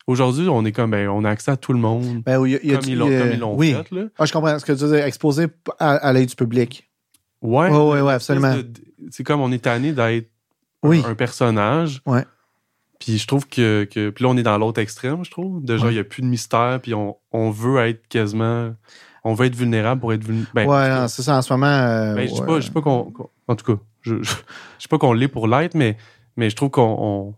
Aujourd'hui, 0.06 0.48
on 0.50 0.64
est 0.66 0.72
comme, 0.72 0.92
ben, 0.92 1.10
on 1.10 1.24
a 1.26 1.30
accès 1.30 1.52
à 1.52 1.58
tout 1.58 1.74
le 1.74 1.80
monde. 1.80 2.22
Ben 2.24 2.38
oui, 2.38 2.52
il 2.52 2.54
y 2.54 2.56
a- 2.56 2.60
il 2.64 2.72
y 2.72 2.74
a 2.76 2.78
comme, 2.80 2.90
ils 2.90 2.98
l'ont, 2.98 3.10
y 3.10 3.16
a- 3.16 3.20
comme 3.22 3.32
ils 3.34 3.40
l'ont 3.40 3.56
oui. 3.58 3.74
fait, 3.74 3.92
là. 3.96 4.04
Ah, 4.18 4.26
je 4.26 4.32
comprends 4.34 4.58
ce 4.60 4.66
que 4.66 4.72
tu 4.74 4.80
veux 4.86 4.96
dire, 4.96 5.06
exposé 5.06 5.48
à, 5.80 5.92
à 5.96 6.14
l'œil 6.14 6.26
du 6.28 6.36
public. 6.36 6.90
Ouais. 7.42 7.70
Ouais, 7.70 7.78
ouais, 7.78 8.02
ouais, 8.02 8.14
absolument. 8.14 8.56
C'est 9.12 9.24
comme 9.24 9.42
on 9.42 9.52
est 9.52 9.64
tanné 9.64 9.92
d'être 9.94 10.30
Oui. 10.84 11.04
un 11.06 11.16
personnage. 11.16 12.02
Ouais. 12.06 12.24
Puis 13.00 13.18
je 13.18 13.28
trouve 13.28 13.48
que, 13.48 13.84
que. 13.86 14.10
Puis 14.10 14.24
là, 14.24 14.30
on 14.30 14.38
est 14.38 14.44
dans 14.44 14.58
l'autre 14.58 14.82
extrême, 14.82 15.24
je 15.24 15.32
trouve. 15.32 15.62
Genre, 15.68 15.78
il 15.78 15.84
Ouais. 15.86 15.92
n'y 15.94 16.00
a 16.00 16.04
plus 16.04 16.22
de 16.24 16.28
mystère, 16.28 16.80
puis 16.82 16.94
on, 16.94 17.16
on 17.32 17.52
veut 17.52 17.80
être 17.88 18.08
quasiment. 18.08 18.74
On 19.24 19.34
veut 19.34 19.46
être 19.48 19.56
vulnérable 19.56 20.00
pour 20.02 20.14
être 20.14 20.24
vulnérable. 20.24 20.52
Ben, 20.54 20.68
en 20.68 21.02
ouais, 21.04 21.08
c'est 21.10 21.22
ça, 21.22 21.36
en 21.38 21.42
ce 21.42 21.52
moment. 21.54 21.66
euh, 21.68 22.16
ben, 22.16 22.28
je 22.28 22.34
dis 22.34 22.40
ouais. 22.40 22.46
pas, 22.48 22.60
dis 22.60 22.70
pas 22.72 22.82
qu'on. 22.82 23.14
En 23.48 23.56
tout 23.56 23.76
cas, 23.76 23.82
je, 24.02 24.16
je 24.24 24.32
dis 24.80 24.88
pas 24.90 24.98
qu'on 24.98 25.14
l'est 25.14 25.28
pour 25.28 25.48
l'être, 25.48 25.76
mais, 25.76 25.98
mais 26.38 26.50
je 26.50 26.56
trouve 26.56 26.70
qu'on. 26.72 27.36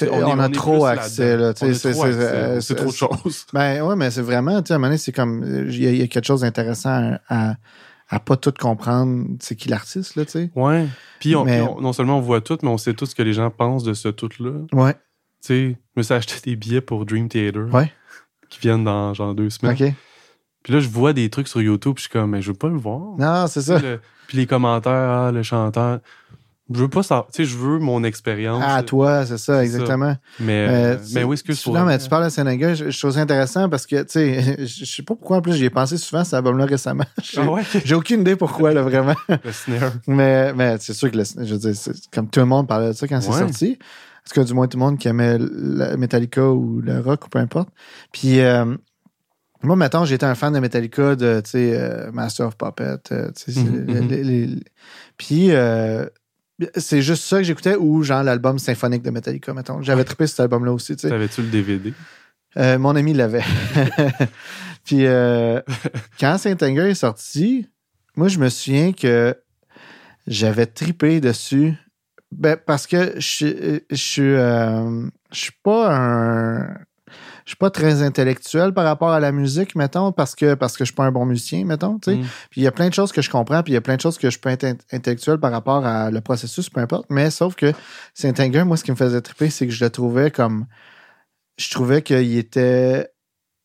on- 0.00 0.38
a 0.38 0.48
trop 0.50 0.84
accès, 0.84 1.36
là. 1.36 1.54
sais, 1.56 1.72
c'est- 1.72 1.92
trop 1.92 2.04
euh, 2.04 2.60
trop 2.60 2.84
de 2.86 2.90
choses. 2.92 3.46
Ben 3.54 3.80
ouais, 3.82 3.96
mais 3.96 4.10
c'est 4.10 4.20
vraiment, 4.22 4.60
tu 4.60 4.68
sais, 4.68 4.74
à 4.74 4.76
un 4.76 4.78
moment 4.78 4.88
donné, 4.88 4.98
c'est 4.98 5.12
comme. 5.12 5.42
Il 5.70 5.82
y, 5.82 5.86
a- 5.86 5.90
il 5.90 5.96
y 5.98 6.02
a 6.02 6.06
quelque 6.08 6.26
chose 6.26 6.42
d'intéressant 6.42 7.18
à, 7.28 7.50
à, 7.50 7.54
à 8.08 8.20
pas 8.20 8.36
tout 8.36 8.52
comprendre, 8.58 9.26
c'est 9.40 9.54
qui 9.56 9.68
l'artiste, 9.68 10.16
là, 10.16 10.24
tu 10.24 10.32
sais. 10.32 10.50
Ouais. 10.56 10.86
Puis, 11.20 11.36
on- 11.36 11.44
Mais- 11.44 11.58
puis 11.60 11.68
on- 11.68 11.80
non 11.80 11.92
seulement 11.92 12.18
on 12.18 12.22
voit 12.22 12.40
tout, 12.40 12.56
mais 12.62 12.68
on 12.68 12.78
sait 12.78 12.94
tout 12.94 13.04
ce 13.06 13.14
que 13.14 13.22
les 13.22 13.32
gens 13.34 13.50
pensent 13.50 13.84
de 13.84 13.92
ce 13.94 14.08
tout-là. 14.08 14.52
Ouais, 14.72 14.94
Tu 14.94 15.46
sais, 15.46 15.68
je 15.70 16.00
me 16.00 16.02
suis 16.02 16.14
acheté 16.14 16.34
des 16.50 16.56
billets 16.56 16.80
pour 16.80 17.04
Dream 17.06 17.28
Theater. 17.28 17.66
Ouais. 17.72 17.92
Qui 18.48 18.60
viennent 18.60 18.82
dans 18.84 19.12
genre 19.14 19.34
deux 19.34 19.50
semaines. 19.50 19.74
OK. 19.80 19.92
Puis 20.64 20.72
là, 20.72 20.80
je 20.80 20.88
vois 20.88 21.12
des 21.12 21.28
trucs 21.30 21.48
sur 21.48 21.60
YouTube, 21.62 21.94
puis 21.94 22.02
je 22.04 22.08
suis 22.08 22.12
comme, 22.12 22.30
mais 22.30 22.42
je 22.42 22.48
veux 22.50 22.56
pas 22.58 22.68
le 22.68 22.76
voir. 22.78 23.16
Non, 23.18 23.46
c'est 23.46 23.62
ça. 23.62 23.78
le- 23.78 24.00
puis 24.26 24.36
les 24.38 24.46
commentaires, 24.46 24.92
ah, 24.92 25.30
le 25.32 25.42
chanteur. 25.42 26.00
Je 26.72 26.80
veux 26.80 26.88
pas 26.88 27.02
ça. 27.02 27.26
Tu 27.32 27.44
sais, 27.44 27.50
je 27.50 27.56
veux 27.56 27.78
mon 27.78 28.04
expérience. 28.04 28.62
À 28.66 28.82
toi, 28.82 29.24
c'est 29.24 29.38
ça, 29.38 29.64
exactement. 29.64 30.14
Mais, 30.38 30.66
Euh, 30.68 30.70
euh, 30.70 30.98
mais 31.14 31.24
oui, 31.24 31.34
excuse 31.34 31.62
tu- 31.62 31.70
Non, 31.70 31.84
mais 31.84 31.96
tu 31.98 32.08
parles 32.08 32.24
de 32.24 32.28
Sénégal, 32.28 32.74
je, 32.76 32.90
je 32.90 32.98
trouve 32.98 33.12
ça 33.12 33.20
intéressant 33.20 33.68
parce 33.70 33.86
que, 33.86 34.02
tu 34.02 34.08
sais, 34.10 34.56
je 34.58 34.64
je 34.66 34.84
sais 34.84 35.02
pas 35.02 35.14
pourquoi, 35.14 35.38
en 35.38 35.40
plus, 35.40 35.54
j'y 35.54 35.64
ai 35.64 35.70
pensé 35.70 35.96
souvent, 35.96 36.24
cet 36.24 36.34
album-là 36.34 36.66
récemment. 36.66 37.04
J'ai 37.22 37.40
Ah 37.40 37.50
ouais? 37.50 37.62
j'ai 37.84 37.94
aucune 37.94 38.20
idée 38.20 38.36
pourquoi, 38.36 38.72
là, 38.74 38.82
vraiment. 38.82 39.14
le 39.44 39.52
snare. 39.52 39.92
Mais, 40.06 40.52
mais 40.52 40.76
c'est 40.78 40.92
sûr 40.94 41.10
que, 41.10 41.16
le- 41.16 41.24
je 41.24 41.54
veux 41.54 41.58
dire, 41.72 41.74
comme 42.12 42.28
tout 42.28 42.40
le 42.40 42.46
monde 42.46 42.68
parlait 42.68 42.88
de 42.88 42.92
ça 42.92 43.08
quand 43.08 43.20
c'est 43.20 43.30
sorti. 43.38 43.78
Parce 44.24 44.34
que 44.34 44.40
du 44.46 44.52
moins 44.52 44.66
tout 44.68 44.76
le 44.76 44.84
monde 44.84 44.98
qui 44.98 45.08
aimait 45.08 45.38
Metallica 45.96 46.46
ou 46.50 46.82
le 46.82 47.00
rock 47.00 47.24
ou 47.26 47.28
peu 47.30 47.38
importe. 47.38 47.70
Puis, 48.12 48.40
euh, 48.40 48.76
moi, 49.62 49.74
mettons, 49.74 50.04
j'étais 50.04 50.26
un 50.26 50.34
fan 50.34 50.52
de 50.52 50.58
Metallica, 50.60 51.16
de, 51.16 51.40
tu 51.42 51.50
sais, 51.50 51.70
euh, 51.74 52.12
Master 52.12 52.46
of 52.48 52.56
Puppet. 52.58 52.98
euh, 53.10 53.30
les- 53.46 53.54
mhm. 53.62 54.08
les- 54.08 54.22
les- 54.24 54.62
Puis, 55.16 55.50
euh, 55.50 56.04
c'est 56.76 57.02
juste 57.02 57.24
ça 57.24 57.38
que 57.38 57.44
j'écoutais 57.44 57.76
ou 57.76 58.02
genre 58.02 58.22
l'album 58.22 58.58
symphonique 58.58 59.02
de 59.02 59.10
Metallica, 59.10 59.52
mettons. 59.54 59.80
J'avais 59.82 60.04
trippé 60.04 60.26
cet 60.26 60.40
album-là 60.40 60.72
aussi, 60.72 60.96
tu 60.96 61.02
sais. 61.02 61.08
T'avais-tu 61.10 61.42
le 61.42 61.48
DVD? 61.48 61.92
Euh, 62.56 62.78
mon 62.78 62.96
ami 62.96 63.12
l'avait. 63.14 63.44
Puis 64.84 65.06
euh, 65.06 65.60
quand 66.20 66.38
Saint 66.38 66.56
Anger 66.62 66.90
est 66.90 66.94
sorti, 66.94 67.68
moi 68.16 68.28
je 68.28 68.38
me 68.38 68.48
souviens 68.48 68.92
que 68.92 69.36
j'avais 70.26 70.66
tripé 70.66 71.20
dessus. 71.20 71.74
Ben, 72.32 72.56
parce 72.56 72.86
que 72.86 73.14
je, 73.16 73.20
suis- 73.26 73.80
je 73.90 73.96
suis 73.96 74.22
euh, 74.34 75.06
je 75.32 75.38
suis 75.38 75.52
pas 75.62 75.94
un 75.96 76.76
je 77.48 77.52
suis 77.52 77.56
pas 77.56 77.70
très 77.70 78.02
intellectuel 78.02 78.74
par 78.74 78.84
rapport 78.84 79.08
à 79.08 79.20
la 79.20 79.32
musique, 79.32 79.74
mettons, 79.74 80.12
parce 80.12 80.34
que 80.34 80.52
parce 80.52 80.76
que 80.76 80.84
je 80.84 80.88
suis 80.90 80.94
pas 80.94 81.06
un 81.06 81.12
bon 81.12 81.24
musicien, 81.24 81.64
mettons, 81.64 81.98
tu 81.98 82.10
sais. 82.10 82.16
Mm. 82.18 82.26
Puis 82.50 82.60
il 82.60 82.64
y 82.64 82.66
a 82.66 82.72
plein 82.72 82.90
de 82.90 82.92
choses 82.92 83.10
que 83.10 83.22
je 83.22 83.30
comprends, 83.30 83.62
puis 83.62 83.72
il 83.72 83.74
y 83.74 83.78
a 83.78 83.80
plein 83.80 83.96
de 83.96 84.02
choses 84.02 84.18
que 84.18 84.28
je 84.28 84.38
peux 84.38 84.50
être 84.50 84.64
int- 84.64 84.76
intellectuel 84.92 85.38
par 85.38 85.50
rapport 85.50 85.86
à 85.86 86.10
le 86.10 86.20
processus, 86.20 86.68
peu 86.68 86.82
importe. 86.82 87.06
Mais 87.08 87.30
sauf 87.30 87.54
que 87.54 87.72
Saint 88.12 88.34
Anger, 88.38 88.64
moi, 88.64 88.76
ce 88.76 88.84
qui 88.84 88.90
me 88.90 88.96
faisait 88.96 89.22
triper, 89.22 89.48
c'est 89.48 89.66
que 89.66 89.72
je 89.72 89.82
le 89.82 89.88
trouvais 89.88 90.30
comme. 90.30 90.66
Je 91.56 91.70
trouvais 91.70 92.02
qu'il 92.02 92.36
était 92.36 93.08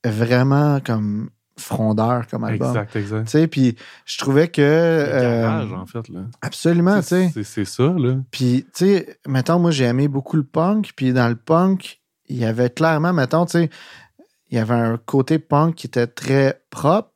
vraiment 0.06 0.80
comme 0.80 1.30
frondeur 1.58 2.26
comme 2.28 2.46
album. 2.46 2.70
Exact, 2.70 2.96
exact. 2.96 3.26
Tu 3.26 3.32
sais, 3.32 3.48
puis 3.48 3.76
je 4.06 4.18
trouvais 4.18 4.48
que. 4.48 4.62
Le 4.62 4.66
euh, 4.66 5.42
garage, 5.42 5.74
en 5.74 5.86
fait, 5.86 6.08
là. 6.08 6.22
absolument, 6.42 7.02
tu 7.02 7.08
sais. 7.08 7.32
C'est 7.34 7.44
c'est 7.44 7.66
ça, 7.66 7.94
là. 7.98 8.16
Puis, 8.32 8.66
tu 8.74 8.86
sais, 8.86 9.20
mettons, 9.28 9.60
moi, 9.60 9.72
j'ai 9.72 9.84
aimé 9.84 10.08
beaucoup 10.08 10.38
le 10.38 10.46
punk. 10.46 10.94
Puis, 10.96 11.12
dans 11.12 11.28
le 11.28 11.36
punk, 11.36 12.00
il 12.30 12.38
y 12.38 12.46
avait 12.46 12.70
clairement, 12.70 13.14
mettons, 13.14 13.46
tu 13.46 13.52
sais, 13.54 13.70
il 14.50 14.58
y 14.58 14.60
avait 14.62 14.74
un 14.74 14.98
côté 14.98 15.40
punk 15.40 15.76
qui 15.76 15.88
était 15.88 16.08
très 16.08 16.62
propre. 16.70 17.10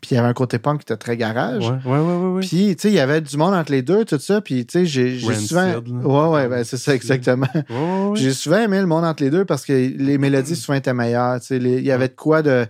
Puis, 0.00 0.12
il 0.12 0.14
y 0.14 0.18
avait 0.18 0.28
un 0.28 0.32
côté 0.34 0.58
punk 0.58 0.78
qui 0.80 0.84
était 0.84 0.96
très 0.96 1.16
garage. 1.18 1.68
Ouais, 1.68 1.76
ouais, 1.84 1.98
ouais, 1.98 2.32
ouais. 2.34 2.40
Puis, 2.40 2.74
tu 2.74 2.82
sais, 2.82 2.88
il 2.88 2.94
y 2.94 3.00
avait 3.00 3.20
du 3.20 3.36
monde 3.36 3.52
entre 3.52 3.70
les 3.70 3.82
deux, 3.82 4.06
tout 4.06 4.18
ça. 4.18 4.40
Puis, 4.40 4.64
tu 4.64 4.72
sais, 4.78 4.86
j'ai 4.86 5.18
souvent. 5.48 5.66
là. 5.66 5.78
Ouais, 6.30 6.34
ouais, 6.44 6.48
ben, 6.48 6.64
c'est 6.64 6.78
ça, 6.78 6.94
exactement. 6.94 7.46
Ouais, 7.54 7.64
ouais, 7.76 8.08
ouais. 8.08 8.16
J'ai 8.16 8.32
souvent 8.32 8.56
aimé 8.60 8.80
le 8.80 8.86
monde 8.86 9.04
entre 9.04 9.22
les 9.22 9.28
deux 9.28 9.44
parce 9.44 9.66
que 9.66 9.72
les 9.74 10.16
mélodies 10.16 10.56
souvent 10.56 10.76
étaient 10.78 10.94
meilleures. 10.94 11.38
tu 11.40 11.46
sais, 11.48 11.56
Il 11.58 11.84
y 11.84 11.92
avait 11.92 12.08
de 12.08 12.14
quoi 12.14 12.40
de. 12.40 12.66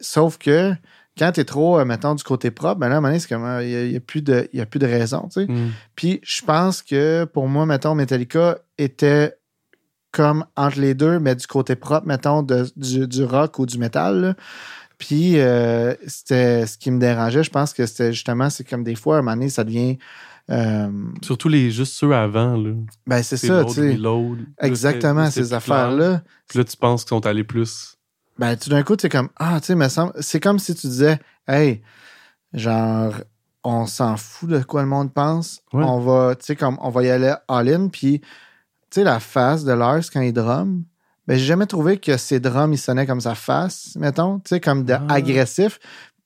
Sauf 0.00 0.38
que 0.38 0.72
quand 1.18 1.32
t'es 1.32 1.44
trop, 1.44 1.78
euh, 1.78 1.84
mettons, 1.84 2.14
du 2.14 2.22
côté 2.24 2.50
propre, 2.50 2.76
ben 2.80 2.88
là, 2.88 2.96
à 2.96 2.98
un 2.98 3.00
moment 3.00 3.08
donné, 3.08 3.20
c'est 3.20 3.28
comme. 3.28 3.44
euh, 3.44 3.62
Il 3.64 3.90
n'y 3.90 3.96
a, 3.96 4.00
plus 4.00 4.22
de- 4.22 4.48
y 4.52 4.60
a 4.62 4.66
plus 4.66 4.78
de 4.78 4.86
raison. 4.86 5.28
tu 5.32 5.40
sais. 5.46 5.52
Mm. 5.52 5.70
Puis 5.94 6.20
je 6.22 6.42
pense 6.42 6.82
que 6.82 7.24
pour 7.24 7.48
moi, 7.48 7.66
mettons, 7.66 7.94
Metallica 7.94 8.58
était 8.78 9.35
comme 10.16 10.44
entre 10.56 10.80
les 10.80 10.94
deux, 10.94 11.18
mais 11.18 11.34
du 11.36 11.46
côté 11.46 11.76
propre, 11.76 12.06
mettons, 12.06 12.42
de- 12.42 12.70
du, 12.76 13.06
du 13.06 13.24
rock 13.24 13.58
ou 13.58 13.66
du 13.66 13.76
métal. 13.78 14.20
là. 14.20 14.34
Puis 14.98 15.38
euh, 15.38 15.94
c'était 16.06 16.66
ce 16.66 16.78
qui 16.78 16.90
me 16.90 16.98
dérangeait. 16.98 17.42
Je 17.44 17.50
pense 17.50 17.74
que 17.74 17.84
c'était 17.84 18.12
justement, 18.14 18.48
c'est 18.48 18.64
comme 18.64 18.82
des 18.82 18.94
fois, 18.94 19.16
à 19.16 19.18
un 19.18 19.22
moment 19.22 19.36
donné, 19.36 19.50
ça 19.50 19.62
devient. 19.62 19.98
euh, 20.50 20.88
Surtout 21.22 21.48
les 21.50 21.70
juste 21.70 21.92
ceux 21.92 22.12
avant, 22.14 22.56
là. 22.56 22.70
ben, 23.06 23.22
c'est 23.22 23.36
ça, 23.36 23.62
tu 23.66 23.74
sais. 23.74 23.88
Exactement, 24.58 25.30
ces 25.30 25.52
affaires-là. 25.52 26.22
Puis 26.48 26.58
là, 26.58 26.64
tu 26.64 26.76
penses 26.78 27.02
qu'ils 27.04 27.10
sont 27.10 27.26
allés 27.26 27.44
plus. 27.44 27.96
Ben, 28.38 28.56
tout 28.56 28.70
d'un 28.70 28.82
coup, 28.82 28.94
c'est 28.98 29.08
comme, 29.10 29.28
ah, 29.36 29.60
tu 29.60 29.74
sais, 29.78 29.88
semble, 29.90 30.12
c'est 30.20 30.40
comme 30.40 30.58
si 30.58 30.74
tu 30.74 30.86
disais, 30.86 31.18
hey, 31.46 31.82
genre, 32.54 33.14
on 33.64 33.86
s'en 33.86 34.16
fout 34.16 34.48
de 34.48 34.60
quoi 34.62 34.82
le 34.82 34.88
monde 34.88 35.12
pense. 35.12 35.60
Ouais. 35.72 35.84
On 35.84 35.98
va, 36.00 36.34
tu 36.36 36.46
sais, 36.46 36.56
comme 36.56 36.78
on 36.80 36.90
va 36.90 37.02
y 37.02 37.10
aller 37.10 37.34
all-in. 37.48 37.88
Puis, 37.88 38.20
tu 38.20 38.26
sais, 39.00 39.04
la 39.04 39.20
face 39.20 39.64
de 39.64 39.72
Lars 39.72 40.02
quand 40.12 40.20
il 40.20 40.32
drum, 40.32 40.84
ben, 41.26 41.36
j'ai 41.38 41.44
jamais 41.44 41.66
trouvé 41.66 41.98
que 41.98 42.16
ses 42.16 42.40
drums, 42.40 42.72
ils 42.74 42.78
sonnaient 42.78 43.06
comme 43.06 43.20
sa 43.20 43.34
face, 43.34 43.96
mettons, 43.96 44.38
tu 44.38 44.50
sais, 44.50 44.60
comme 44.60 44.84
de 44.84 44.92
Ah. 44.94 45.06
agressif. 45.08 45.78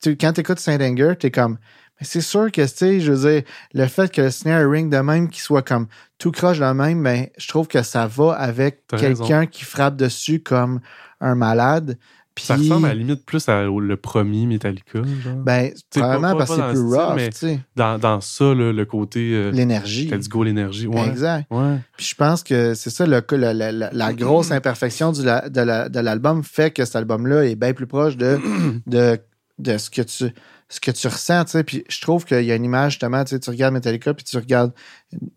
Tu, 0.02 0.16
quand 0.16 0.32
t'écoutes 0.32 0.58
Saint 0.60 0.80
Anger, 0.80 1.14
t'es 1.18 1.30
comme, 1.30 1.58
mais 2.00 2.06
c'est 2.06 2.20
sûr 2.22 2.50
que, 2.50 2.62
tu 2.62 2.68
sais, 2.68 3.00
je 3.00 3.12
veux 3.12 3.30
dire, 3.30 3.42
le 3.74 3.86
fait 3.86 4.10
que 4.10 4.22
le 4.22 4.30
snare 4.30 4.68
ring 4.70 4.90
de 4.90 4.98
même, 4.98 5.28
qu'il 5.28 5.42
soit 5.42 5.62
comme 5.62 5.86
tout 6.18 6.32
croche 6.32 6.58
de 6.58 6.64
même, 6.72 7.02
ben, 7.02 7.26
je 7.38 7.48
trouve 7.48 7.66
que 7.66 7.82
ça 7.82 8.06
va 8.06 8.32
avec 8.32 8.86
quelqu'un 8.98 9.46
qui 9.46 9.64
frappe 9.64 9.96
dessus 9.96 10.40
comme 10.40 10.80
un 11.20 11.34
malade. 11.34 11.98
Puis, 12.40 12.46
Ça 12.46 12.56
ressemble 12.56 12.86
à 12.86 12.88
la 12.88 12.94
limite 12.94 13.24
plus 13.26 13.46
à 13.48 13.62
le 13.64 13.96
premier 13.96 14.46
Metallica. 14.46 15.00
Genre. 15.22 15.34
ben, 15.36 15.70
probablement 15.90 16.36
parce 16.36 16.50
que 16.50 16.56
c'est 16.56 16.68
plus 16.72 16.80
rough, 16.80 17.16
tu 17.16 17.30
sais. 17.32 17.60
dans, 17.76 17.98
dans 17.98 18.20
ça, 18.22 18.54
là, 18.54 18.72
le 18.72 18.84
côté. 18.86 19.32
euh, 19.34 19.50
L'énergie. 19.50 20.08
Let's 20.08 20.28
go, 20.28 20.42
l'énergie. 20.42 20.86
Ouais. 20.86 21.06
Exact. 21.06 21.46
Ouais. 21.50 21.76
Puis 21.96 22.06
je 22.06 22.14
pense 22.14 22.42
que 22.42 22.72
c'est 22.74 22.90
ça, 22.90 23.04
le, 23.06 23.22
la, 23.32 23.52
la- 23.54 23.72
la- 23.72 23.90
la 23.92 24.12
grosse 24.14 24.50
imperfection 24.52 25.12
du 25.12 25.22
la- 25.22 25.48
de 25.48 25.60
la- 25.60 25.88
de 25.90 26.00
l'album 26.00 26.42
fait 26.42 26.70
que 26.70 26.84
cet 26.84 26.96
album-là 26.96 27.44
est 27.44 27.56
bien 27.56 27.74
plus 27.74 27.86
proche 27.86 28.16
de, 28.16 28.38
de, 28.86 29.18
de 29.58 29.76
ce, 29.78 29.90
que 29.90 30.02
tu, 30.02 30.32
ce 30.70 30.80
que 30.80 30.90
tu 30.90 31.06
ressens. 31.08 31.44
tu 31.44 31.50
sais. 31.50 31.64
Puis 31.64 31.84
je 31.90 32.00
trouve 32.00 32.24
qu'il 32.24 32.42
y 32.44 32.50
a 32.52 32.54
une 32.54 32.64
image, 32.64 32.92
justement, 32.92 33.22
tu 33.24 33.30
sais, 33.30 33.40
tu 33.40 33.50
regardes 33.50 33.74
Metallica, 33.74 34.14
puis 34.14 34.24
tu 34.24 34.36
regardes 34.38 34.72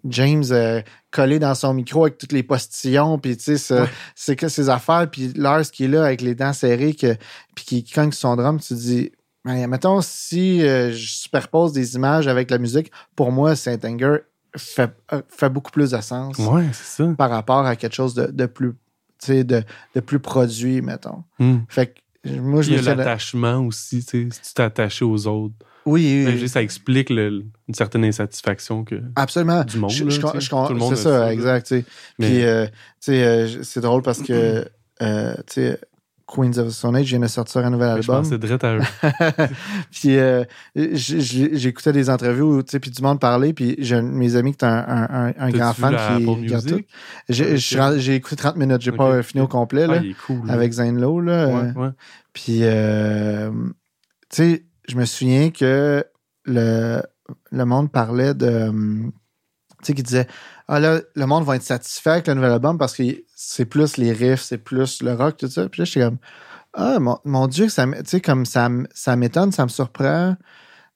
James 0.06 0.44
euh, 0.52 0.82
collé 1.12 1.40
dans 1.40 1.56
son 1.56 1.74
micro 1.74 2.04
avec 2.04 2.18
toutes 2.18 2.32
les 2.32 2.44
postillons, 2.44 3.20
puis 3.20 3.36
tu 3.36 3.58
sais, 3.58 3.74
Ouais. 3.82 3.90
c'est 4.16 4.36
que 4.38 4.48
ses 4.48 4.70
affaires, 4.70 5.10
puis 5.12 5.34
Lars 5.36 5.64
qui 5.64 5.86
est 5.86 5.88
là 5.90 6.06
avec 6.06 6.22
les 6.22 6.36
dents 6.36 6.54
serrées, 6.54 6.94
que, 6.94 7.16
puis 7.56 7.66
qui 7.66 7.84
cogne 7.84 8.12
son 8.14 8.36
drum, 8.38 8.60
tu 8.60 8.70
te 8.70 8.74
dis... 8.76 9.12
Ben, 9.46 9.68
mettons, 9.68 10.00
si 10.00 10.64
euh, 10.66 10.94
je 10.94 11.06
superpose 11.12 11.74
des 11.74 11.96
images 11.96 12.30
avec 12.30 12.50
la 12.50 12.58
musique, 12.60 12.90
pour 13.14 13.30
moi, 13.34 13.58
Saint 13.58 13.78
Anger 13.84 14.20
fait, 14.56 14.90
euh, 15.12 15.22
fait 15.28 15.50
beaucoup 15.50 15.72
plus 15.72 15.92
de 15.92 16.00
sens 16.00 16.38
Ouais, 16.38 16.64
c'est 16.72 17.04
ça. 17.04 17.14
par 17.18 17.30
rapport 17.30 17.66
à 17.66 17.76
quelque 17.76 17.94
chose 17.94 18.14
de, 18.14 18.28
de 18.28 18.46
plus 18.46 18.72
tu 19.20 19.28
sais, 19.28 19.44
de, 19.44 19.62
de 19.96 20.00
plus 20.00 20.20
produit, 20.20 20.82
mettons. 20.82 21.24
Hmm. 21.40 21.58
Fait 21.68 21.88
que 21.88 22.00
moi, 22.26 22.62
je 22.62 22.72
Il 22.72 22.76
y 22.84 22.88
a 22.88 22.96
l'attachement 22.96 23.60
aussi, 23.66 24.04
tu 24.06 24.30
sais, 24.32 24.42
si 24.42 24.42
tu 24.50 24.54
t'es 24.54 24.64
attaché 24.64 25.04
aux 25.06 25.28
autres. 25.28 25.54
Oui, 25.86 26.24
Ben, 26.26 26.34
oui, 26.36 26.40
dis, 26.40 26.48
ça 26.50 26.62
explique 26.62 27.10
le- 27.10 27.44
une 27.68 27.74
certaine 27.74 28.06
insatisfaction 28.06 28.86
que. 28.86 28.96
absolument. 29.18 29.66
du 29.66 29.78
monde, 29.78 29.90
Je- 29.92 30.06
là, 30.06 30.10
je- 30.10 30.16
sais. 30.22 30.40
je- 30.40 30.50
Tout 30.50 30.74
le 30.74 30.76
monde 30.80 30.96
C'est 30.96 31.04
ça, 31.04 31.10
ça, 31.10 31.20
là. 31.26 31.34
exact. 31.34 31.68
tu 31.68 31.80
sais. 31.80 31.86
Mais- 32.20 32.28
Puis, 32.30 32.44
euh, 32.44 32.66
tu 32.68 32.72
sais, 33.02 33.24
euh, 33.26 33.64
c'est 33.64 33.82
drôle 33.82 34.02
parce 34.02 34.22
que, 34.22 34.66
euh, 35.02 35.34
tu 35.48 35.54
sais, 35.56 35.80
Queens 36.34 36.58
of 36.58 36.68
the 36.68 36.72
Stone 36.72 36.96
Age 36.96 37.08
vient 37.08 37.20
de 37.20 37.28
sortir 37.28 37.66
un 37.66 37.70
nouvel 37.70 37.90
je 38.02 38.12
album. 38.12 38.24
pensais 38.24 38.38
direct 38.38 38.64
à 38.64 38.76
eux. 38.76 38.82
puis 39.92 40.18
euh, 40.18 40.44
j'écoutais 40.76 41.92
des 41.92 42.10
interviews, 42.10 42.58
où, 42.58 42.64
tu 42.64 42.72
sais, 42.72 42.80
puis 42.80 42.90
du 42.92 43.02
monde 43.02 43.20
parlait, 43.20 43.54
puis 43.54 43.76
j'ai 43.80 44.02
mes 44.02 44.36
amis 44.36 44.56
qui 44.56 44.66
est 44.66 44.68
un, 44.68 45.50
grand 45.52 45.74
fan 45.74 45.92
qui 45.92 45.96
Apple 46.02 46.30
regarde 46.30 46.66
tout. 46.66 46.76
Music? 46.76 46.88
J'ai 47.30 47.58
je 47.58 48.12
écouté 48.12 48.36
30 48.36 48.56
minutes, 48.58 48.82
j'ai 48.82 48.92
pas 48.92 49.22
fini 49.22 49.44
au 49.44 49.48
complet, 49.48 49.88
là, 49.88 49.96
Ah, 49.98 50.02
il 50.04 50.12
est 50.12 50.18
cool. 50.26 50.48
là. 50.48 50.54
avec 50.54 50.74
Zane 50.74 51.00
Lowe, 51.00 51.22
là. 51.22 51.48
Ouais, 51.48 51.54
euh, 51.54 51.74
ouais. 51.82 51.90
Puis, 52.34 52.60
euh, 52.62 53.52
tu 54.30 54.36
sais, 54.36 54.66
je 54.88 54.96
me 54.96 55.06
souviens 55.06 55.52
que 55.52 56.04
le, 56.46 57.02
le 57.52 57.66
monde 57.66 57.92
parlait 57.92 58.34
de. 58.34 58.72
Tu 58.72 59.88
sais, 59.88 59.94
qui 59.94 60.04
disait 60.04 60.28
Ah 60.68 60.80
là, 60.80 61.02
le 61.16 61.26
monde 61.26 61.44
va 61.46 61.56
être 61.56 61.64
satisfait 61.64 62.12
avec 62.12 62.28
le 62.28 62.36
nouvel 62.36 62.52
album 62.52 62.78
parce 62.78 62.96
que 62.96 63.04
c'est 63.36 63.66
plus 63.66 63.98
les 63.98 64.14
riffs, 64.14 64.42
c'est 64.42 64.58
plus 64.58 65.02
le 65.02 65.14
rock, 65.14 65.38
tout 65.38 65.48
ça. 65.50 65.68
Puis 65.70 65.82
là, 65.82 65.86
j'étais 65.86 66.06
comme 66.06 66.18
Ah, 66.74 67.00
mon, 67.00 67.20
mon 67.26 67.48
Dieu, 67.48 67.70
ça, 67.70 67.86
comme 68.24 68.46
ça, 68.46 68.70
ça 68.94 69.16
m'étonne, 69.16 69.52
ça 69.52 69.64
me 69.64 69.70
surprend. 69.70 70.36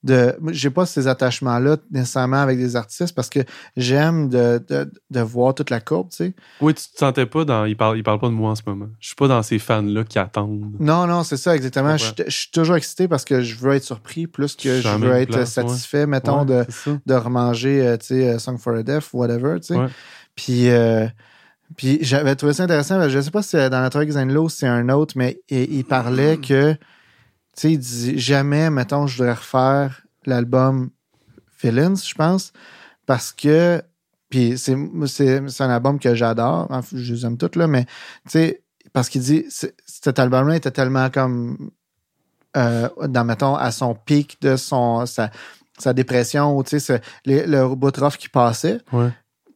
De, 0.03 0.37
j'ai 0.51 0.69
pas 0.69 0.85
ces 0.85 1.07
attachements-là 1.07 1.77
nécessairement 1.91 2.37
avec 2.37 2.57
des 2.59 2.75
artistes 2.75 3.15
parce 3.15 3.29
que 3.29 3.39
j'aime 3.75 4.29
de, 4.29 4.63
de, 4.69 4.89
de 5.09 5.19
voir 5.21 5.55
toute 5.55 5.69
la 5.71 5.79
courbe, 5.81 6.09
tu 6.11 6.17
sais. 6.17 6.35
Oui, 6.61 6.73
tu 6.75 6.83
te 6.83 6.97
sentais 6.97 7.25
pas 7.25 7.43
dans. 7.45 7.65
Il 7.65 7.75
parle, 7.75 7.97
il 7.97 8.03
parle 8.03 8.19
pas 8.19 8.27
de 8.27 8.33
moi 8.33 8.51
en 8.51 8.55
ce 8.55 8.61
moment. 8.65 8.87
Je 8.99 9.07
suis 9.07 9.15
pas 9.15 9.27
dans 9.27 9.41
ces 9.41 9.57
fans-là 9.59 10.03
qui 10.03 10.19
attendent. 10.19 10.71
Non, 10.79 11.07
non, 11.07 11.23
c'est 11.23 11.35
ça, 11.37 11.55
exactement. 11.55 11.97
Je 11.97 12.03
Je 12.05 12.09
comprends. 12.09 12.23
je 12.27 12.37
suis 12.37 12.51
toujours 12.51 12.75
excité 12.75 13.07
parce 13.07 13.25
que 13.25 13.41
je 13.41 13.55
veux 13.55 13.73
être 13.73 13.83
surpris 13.83 14.27
plus 14.27 14.55
que 14.55 14.79
Je 14.81 14.87
veux 14.87 15.11
être 15.13 15.29
place, 15.31 15.51
satisfait, 15.53 16.05
mettons, 16.05 16.45
Ouais, 16.45 16.63
de, 16.63 16.65
de 17.05 17.13
remanger, 17.15 17.85
euh, 17.85 17.97
tu 17.97 18.05
sais, 18.07 18.29
euh, 18.29 18.39
Song 18.39 18.57
for 18.59 18.75
a 18.75 18.83
Death, 18.83 19.09
whatever, 19.13 19.59
tu 19.59 19.73
sais. 19.73 19.79
Puis, 20.35 20.69
euh, 20.69 21.07
puis 21.75 21.97
j'avais 22.01 22.35
trouvé 22.35 22.53
ça 22.53 22.63
intéressant. 22.63 23.09
Je 23.09 23.19
sais 23.19 23.31
pas 23.31 23.41
si 23.41 23.55
dans 23.55 23.81
la 23.81 23.89
track 23.89 24.09
Zenlo, 24.09 24.47
c'est 24.47 24.67
un 24.67 24.87
autre, 24.89 25.15
mais 25.17 25.41
il, 25.49 25.73
il 25.73 25.83
parlait 25.85 26.37
que, 26.47 26.75
sais, 27.61 27.71
il 27.73 27.79
dit 27.79 28.19
jamais, 28.19 28.69
mettons, 28.69 29.07
je 29.07 29.17
voudrais 29.17 29.33
refaire 29.33 30.01
l'album 30.25 30.89
Villains, 31.61 31.95
je 31.95 32.13
pense, 32.13 32.53
parce 33.05 33.31
que, 33.31 33.81
puis 34.29 34.57
c'est 34.57 34.73
un 34.73 35.69
album 35.69 35.99
que 35.99 36.13
j'adore, 36.13 36.67
Enfin, 36.69 36.97
je 36.97 37.13
les 37.13 37.25
aime 37.25 37.37
toutes, 37.37 37.55
là, 37.55 37.67
mais, 37.67 37.85
tu 37.85 38.31
sais, 38.31 38.63
parce 38.93 39.09
qu'il 39.09 39.21
dit, 39.21 39.45
cet 39.85 40.19
album-là 40.19 40.55
était 40.55 40.71
tellement 40.71 41.09
comme, 41.09 41.71
euh, 42.55 42.89
dans, 43.07 43.25
mettons, 43.25 43.55
à 43.55 43.71
son 43.71 43.95
pic 43.95 44.41
de 44.41 44.55
sa, 44.55 45.03
sa 45.77 45.93
dépression, 45.93 46.61
tu 46.63 46.79
sais, 46.79 47.01
les- 47.25 47.45
le 47.45 47.75
bout 47.75 47.91
qui 48.17 48.29
passait. 48.29 48.79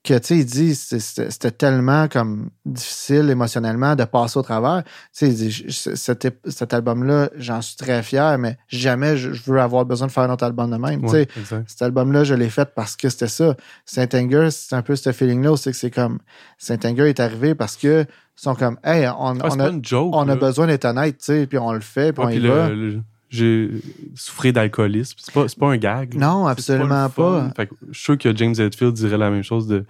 Que, 0.03 0.17
tu 0.17 0.25
sais, 0.27 0.37
il 0.39 0.45
dit, 0.45 0.73
c'était 0.75 1.51
tellement 1.51 2.07
comme 2.07 2.49
difficile 2.65 3.29
émotionnellement 3.29 3.95
de 3.95 4.03
passer 4.03 4.39
au 4.39 4.41
travers. 4.41 4.83
Tu 4.83 4.89
sais, 5.11 5.27
il 5.29 5.35
dit, 5.35 5.65
cet, 5.69 6.27
cet 6.47 6.73
album-là, 6.73 7.29
j'en 7.35 7.61
suis 7.61 7.75
très 7.75 8.01
fier, 8.01 8.37
mais 8.39 8.57
jamais 8.67 9.15
je, 9.17 9.31
je 9.33 9.43
veux 9.51 9.61
avoir 9.61 9.85
besoin 9.85 10.07
de 10.07 10.11
faire 10.11 10.23
un 10.23 10.33
autre 10.33 10.43
album 10.43 10.71
de 10.71 10.77
même. 10.77 11.01
Tu 11.03 11.09
sais, 11.09 11.27
cet 11.67 11.81
album-là, 11.83 12.23
je 12.23 12.33
l'ai 12.33 12.49
fait 12.49 12.69
parce 12.73 12.95
que 12.95 13.09
c'était 13.09 13.27
ça. 13.27 13.55
Saint 13.85 14.07
Anger, 14.15 14.49
c'est 14.51 14.75
un 14.75 14.81
peu 14.81 14.95
ce 14.95 15.11
feeling-là 15.11 15.51
aussi 15.51 15.69
que 15.69 15.77
c'est 15.77 15.91
comme 15.91 16.17
Saint 16.57 16.79
Anger 16.83 17.09
est 17.09 17.19
arrivé 17.19 17.53
parce 17.53 17.77
que 17.77 18.01
ils 18.03 18.41
sont 18.41 18.55
comme, 18.55 18.77
hey, 18.83 19.07
on, 19.07 19.37
Ah, 19.39 19.49
on 19.51 19.59
a, 19.59 19.71
joke. 19.83 20.15
on 20.15 20.25
besoin 20.35 20.65
d'être 20.65 20.85
honnête, 20.85 21.19
tu 21.19 21.25
sais, 21.25 21.45
puis 21.45 21.59
on 21.59 21.73
le 21.73 21.79
fait, 21.81 22.11
puis 22.11 22.23
Ouais, 22.25 22.31
on 22.33 22.35
y 22.35 22.39
puis 22.39 22.47
va. 22.49 22.69
le- 22.69 22.75
le- 22.93 23.01
J'ai 23.31 23.69
souffert 24.13 24.51
d'alcoolisme. 24.51 25.17
C'est 25.17 25.33
pas, 25.33 25.45
pas 25.57 25.67
un 25.67 25.77
gag. 25.77 26.15
Non, 26.15 26.47
absolument 26.47 27.09
pas. 27.09 27.49
Fait 27.55 27.67
que 27.67 27.75
je 27.89 27.93
suis 27.93 28.03
sûr 28.03 28.17
que 28.17 28.35
James 28.35 28.53
Hetfield 28.59 28.93
dirait 28.93 29.17
la 29.17 29.29
même 29.29 29.41
chose 29.43 29.67
de 29.67 29.85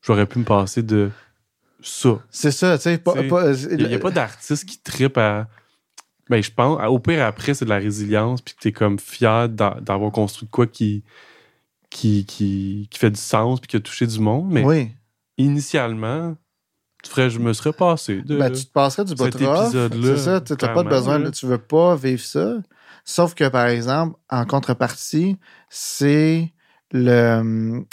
j'aurais 0.00 0.24
pu 0.24 0.38
me 0.38 0.44
passer 0.44 0.82
de 0.82 1.10
ça. 1.82 2.18
C'est 2.30 2.50
ça, 2.50 2.78
tu 2.78 2.84
sais. 2.84 2.94
Il 2.94 3.86
n'y 3.86 3.94
a, 3.94 3.98
pas 3.98 4.10
d'artiste 4.10 4.64
qui 4.64 4.78
trippe 4.78 5.18
à. 5.18 5.46
Ben, 6.30 6.42
je 6.42 6.50
pense, 6.50 6.80
au 6.88 6.98
pire, 6.98 7.22
après, 7.24 7.52
c'est 7.52 7.66
de 7.66 7.70
la 7.70 7.76
résilience, 7.78 8.40
puis 8.40 8.54
que 8.54 8.60
t'es 8.60 8.72
comme 8.72 8.98
fier 8.98 9.48
d'a- 9.50 9.78
d'avoir 9.80 10.10
construit 10.10 10.46
de 10.46 10.50
quoi 10.50 10.66
qui, 10.66 11.04
qui, 11.90 12.24
qui, 12.24 12.88
qui 12.90 12.98
fait 12.98 13.10
du 13.10 13.20
sens, 13.20 13.60
puis 13.60 13.68
qui 13.68 13.76
a 13.76 13.80
touché 13.80 14.06
du 14.06 14.18
monde. 14.18 14.50
Mais 14.50 14.64
Oui. 14.64 14.90
initialement, 15.38 16.34
tu 17.02 17.10
ferais, 17.10 17.30
je 17.30 17.38
me 17.38 17.52
serais 17.52 17.72
passé 17.72 18.22
de. 18.22 18.36
Ben, 18.38 18.50
tu 18.50 18.64
te 18.66 18.72
passerais 18.72 19.04
du 19.04 19.12
épisode-là, 19.12 19.70
C'est 20.16 20.16
ça, 20.16 20.40
tu 20.40 20.52
n'as 20.52 20.68
pas 20.74 20.82
de 20.82 20.88
besoin, 20.88 21.18
là. 21.18 21.30
tu 21.30 21.46
veux 21.46 21.58
pas 21.58 21.94
vivre 21.96 22.22
ça. 22.22 22.54
Sauf 23.04 23.34
que, 23.34 23.48
par 23.48 23.66
exemple, 23.66 24.16
en 24.30 24.44
contrepartie, 24.44 25.36
c'est 25.70 26.52
le 26.92 27.84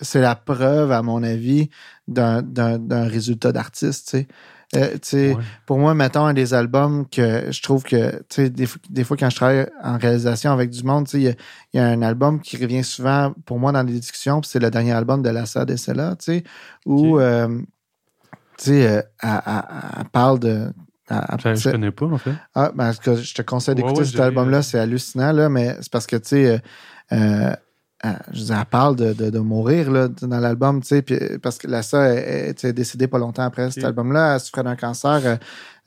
c'est 0.00 0.20
la 0.20 0.34
preuve, 0.34 0.90
à 0.92 1.02
mon 1.02 1.22
avis, 1.22 1.70
d'un- 2.08 2.42
résultat 3.08 3.52
d'artiste. 3.52 4.16
Euh, 4.76 4.96
Ouais. 5.14 5.36
Pour 5.66 5.78
moi, 5.78 5.94
mettons, 5.94 6.26
un 6.26 6.34
des 6.34 6.52
albums 6.52 7.06
que 7.08 7.52
je 7.52 7.62
trouve 7.62 7.84
que, 7.84 8.20
des, 8.48 8.66
fois- 8.66 8.80
des 8.90 9.04
fois, 9.04 9.16
quand 9.16 9.30
je 9.30 9.36
travaille 9.36 9.66
en 9.82 9.96
réalisation 9.98 10.50
avec 10.50 10.70
du 10.70 10.82
monde, 10.82 11.06
il 11.14 11.20
y 11.22 11.28
a, 11.28 11.34
il 11.72 11.76
y 11.76 11.80
a 11.80 11.86
un 11.86 12.02
album 12.02 12.40
qui 12.40 12.56
revient 12.56 12.82
souvent 12.82 13.32
pour 13.46 13.60
moi 13.60 13.70
dans 13.70 13.84
les 13.84 13.92
discussions, 14.00 14.42
c'est 14.42 14.58
le 14.58 14.70
dernier 14.70 14.90
album 14.92 15.22
de 15.22 15.28
Lassa 15.30 15.64
Dessela, 15.64 16.16
tu 16.16 16.24
sais, 16.24 16.44
où, 16.86 17.20
euh, 17.20 17.60
tu 18.58 18.64
sais, 18.66 18.86
euh, 18.88 19.02
elle, 19.22 19.40
elle- 19.46 19.62
elle 20.00 20.08
parle 20.10 20.38
de. 20.40 20.72
elle- 21.10 21.56
Je, 21.56 21.70
connais 21.70 21.90
pas, 21.90 22.06
en 22.06 22.18
fait. 22.18 22.32
ah, 22.54 22.72
ben, 22.74 22.92
je 22.92 23.34
te 23.34 23.42
conseille 23.42 23.74
d'écouter 23.74 24.00
ouais, 24.00 24.04
cet 24.06 24.20
album-là, 24.20 24.62
c'est 24.62 24.78
hallucinant, 24.78 25.32
là, 25.32 25.48
mais 25.48 25.76
c'est 25.80 25.90
parce 25.92 26.06
que, 26.06 26.16
tu 26.16 26.28
sais, 26.28 26.46
euh, 26.50 26.58
euh, 27.12 27.54
euh, 28.04 28.12
je 28.32 28.52
elle 28.52 28.64
parle 28.66 28.96
de, 28.96 29.12
de, 29.14 29.30
de 29.30 29.38
mourir 29.38 29.90
là, 29.90 30.08
dans 30.08 30.38
l'album, 30.40 30.82
tu 30.82 30.88
sais, 30.88 31.04
euh, 31.12 31.38
parce 31.42 31.56
que 31.58 31.66
Lassa 31.68 32.12
est, 32.14 32.50
est, 32.50 32.58
sais, 32.58 32.72
décédée 32.74 33.06
pas 33.06 33.18
longtemps 33.18 33.44
après 33.44 33.70
cet 33.70 33.82
album-là, 33.84 34.34
elle 34.34 34.40
souffrait 34.40 34.62
d'un 34.64 34.76
cancer. 34.76 35.20
euh, 35.24 35.36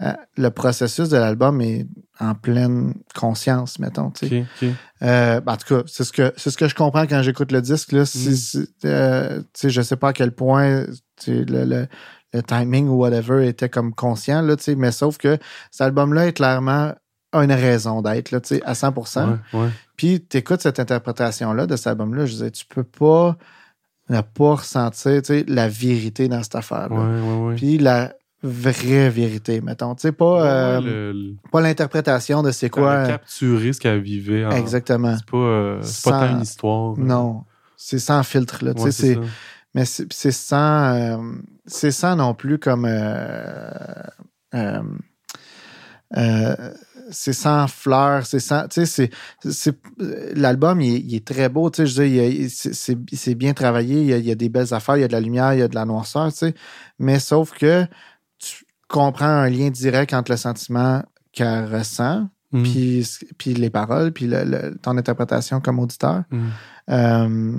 euh, 0.01 0.13
le 0.37 0.49
processus 0.49 1.09
de 1.09 1.17
l'album 1.17 1.59
est 1.61 1.87
en 2.19 2.33
pleine 2.35 2.93
conscience, 3.15 3.79
mettons, 3.79 4.11
tu 4.11 4.27
sais. 4.27 4.45
Euh, 5.03 5.41
ben, 5.41 5.53
en 5.53 5.57
tout 5.57 5.75
cas, 5.75 5.83
c'est 5.87 6.03
ce 6.03 6.11
que 6.11 6.33
c'est 6.37 6.49
ce 6.51 6.57
que 6.57 6.67
je 6.67 6.75
comprends 6.75 7.05
quand 7.07 7.21
j'écoute 7.23 7.51
le 7.51 7.61
disque. 7.61 7.91
Là, 7.91 8.05
Si- 8.05 8.29
Mm. 8.29 8.33
si- 8.35 8.69
euh, 8.85 9.39
tu 9.39 9.45
sais, 9.55 9.69
je 9.71 9.81
sais 9.81 9.95
pas 9.95 10.09
à 10.09 10.13
quel 10.13 10.31
point 10.31 10.85
le, 11.27 11.87
le 12.37 12.43
timing 12.43 12.87
ou 12.87 12.93
whatever 12.99 13.45
était 13.47 13.69
comme 13.69 13.93
conscient, 13.93 14.41
là, 14.41 14.55
tu 14.55 14.63
sais, 14.63 14.75
mais 14.75 14.91
sauf 14.91 15.17
que 15.17 15.37
cet 15.71 15.81
album-là 15.81 16.27
est 16.27 16.33
clairement 16.33 16.93
a 17.33 17.43
une 17.43 17.51
raison 17.51 18.01
d'être, 18.01 18.31
là, 18.31 18.39
tu 18.39 18.55
sais, 18.55 18.63
à 18.63 18.73
100%. 18.73 19.25
Ouais, 19.53 19.59
ouais. 19.59 19.67
Puis 19.97 20.25
tu 20.29 20.37
écoutes 20.37 20.61
cette 20.61 20.79
interprétation-là 20.79 21.67
de 21.67 21.75
cet 21.75 21.87
album-là, 21.87 22.25
je 22.25 22.31
disais, 22.31 22.51
tu 22.51 22.65
peux 22.65 22.83
pas 22.85 23.35
ne 24.09 24.21
pas 24.21 24.55
ressentir 24.55 25.21
tu 25.21 25.27
sais, 25.27 25.45
la 25.47 25.67
vérité 25.67 26.29
dans 26.29 26.41
cette 26.41 26.55
affaire-là. 26.55 26.95
Ouais. 26.95 27.55
Puis 27.55 27.77
la, 27.77 28.13
vraie 28.43 29.09
vérité, 29.09 29.61
mettons. 29.61 29.95
Tu 29.95 30.01
sais, 30.03 30.11
pas, 30.11 30.45
euh, 30.45 30.79
le- 30.81 31.35
pas 31.51 31.59
l'interprétation 31.59 32.43
de 32.43 32.51
c'est 32.51 32.69
quoi. 32.69 33.05
capturé 33.07 33.73
ce 33.73 33.79
qu'elle 33.79 33.99
vivait. 33.99 34.45
en- 34.45 34.51
Exactement. 34.51 35.15
C'est 35.17 35.25
pas, 35.25 35.37
euh, 35.37 35.79
c'est 35.81 36.03
pas 36.09 36.27
tant 36.27 36.35
une 36.35 36.41
histoire. 36.43 36.97
Non. 36.97 37.43
C'est 37.75 37.99
sans 37.99 38.23
filtre, 38.23 38.63
là. 38.63 38.73
Tu 38.73 38.81
Ouais, 38.83 38.91
sais, 38.91 39.15
c'est. 39.15 39.19
Mais 39.75 39.85
c'est, 39.85 40.31
sans, 40.31 40.93
euh, 40.95 41.17
c'est 41.65 41.91
sans 41.91 42.15
non 42.15 42.33
plus 42.33 42.57
comme, 42.57 42.85
euh, 42.85 43.69
euh, 46.15 46.71
c'est 47.11 47.33
sans 47.33 47.67
fleurs, 47.67 48.25
c'est 48.25 48.39
sans, 48.39 48.67
tu 48.67 48.85
sais, 48.85 49.09
c'est, 49.41 49.51
c'est, 49.51 49.77
l'album, 50.35 50.81
il, 50.81 50.95
est- 50.95 50.99
il 50.99 51.15
est 51.15 51.25
très 51.27 51.49
beau, 51.49 51.69
tu 51.69 51.77
sais, 51.77 51.87
je 51.87 52.01
veux 52.01 52.09
dire, 52.09 52.49
c'est, 53.13 53.35
bien 53.35 53.53
travaillé, 53.53 54.01
il 54.01 54.07
y, 54.07 54.13
a, 54.13 54.17
il 54.17 54.25
y 54.25 54.31
a 54.31 54.35
des 54.35 54.49
belles 54.49 54.73
affaires, 54.73 54.97
il 54.97 55.01
y 55.01 55.03
a 55.03 55.07
de 55.07 55.13
la 55.13 55.19
lumière, 55.21 55.53
il 55.53 55.59
y 55.59 55.63
a 55.63 55.67
de 55.67 55.75
la 55.75 55.85
noirceur, 55.85 56.31
tu 56.31 56.37
sais, 56.39 56.53
mais 56.99 57.19
sauf 57.19 57.51
que 57.57 57.85
tu 58.39 58.65
comprends 58.87 59.25
un 59.25 59.49
lien 59.49 59.69
direct 59.69 60.13
entre 60.13 60.31
le 60.31 60.37
sentiment 60.37 61.03
qu'elle 61.31 61.65
ressent, 61.73 62.29
Mm. 62.53 62.63
puis, 62.63 63.05
puis 63.37 63.53
les 63.55 63.69
paroles, 63.69 64.13
puis 64.13 64.25
le- 64.25 64.45
le- 64.45 64.77
ton 64.81 64.97
interprétation 64.97 65.59
comme 65.59 65.79
auditeur. 65.79 66.23
Mm. 66.31 66.47
Euh, 66.89 67.57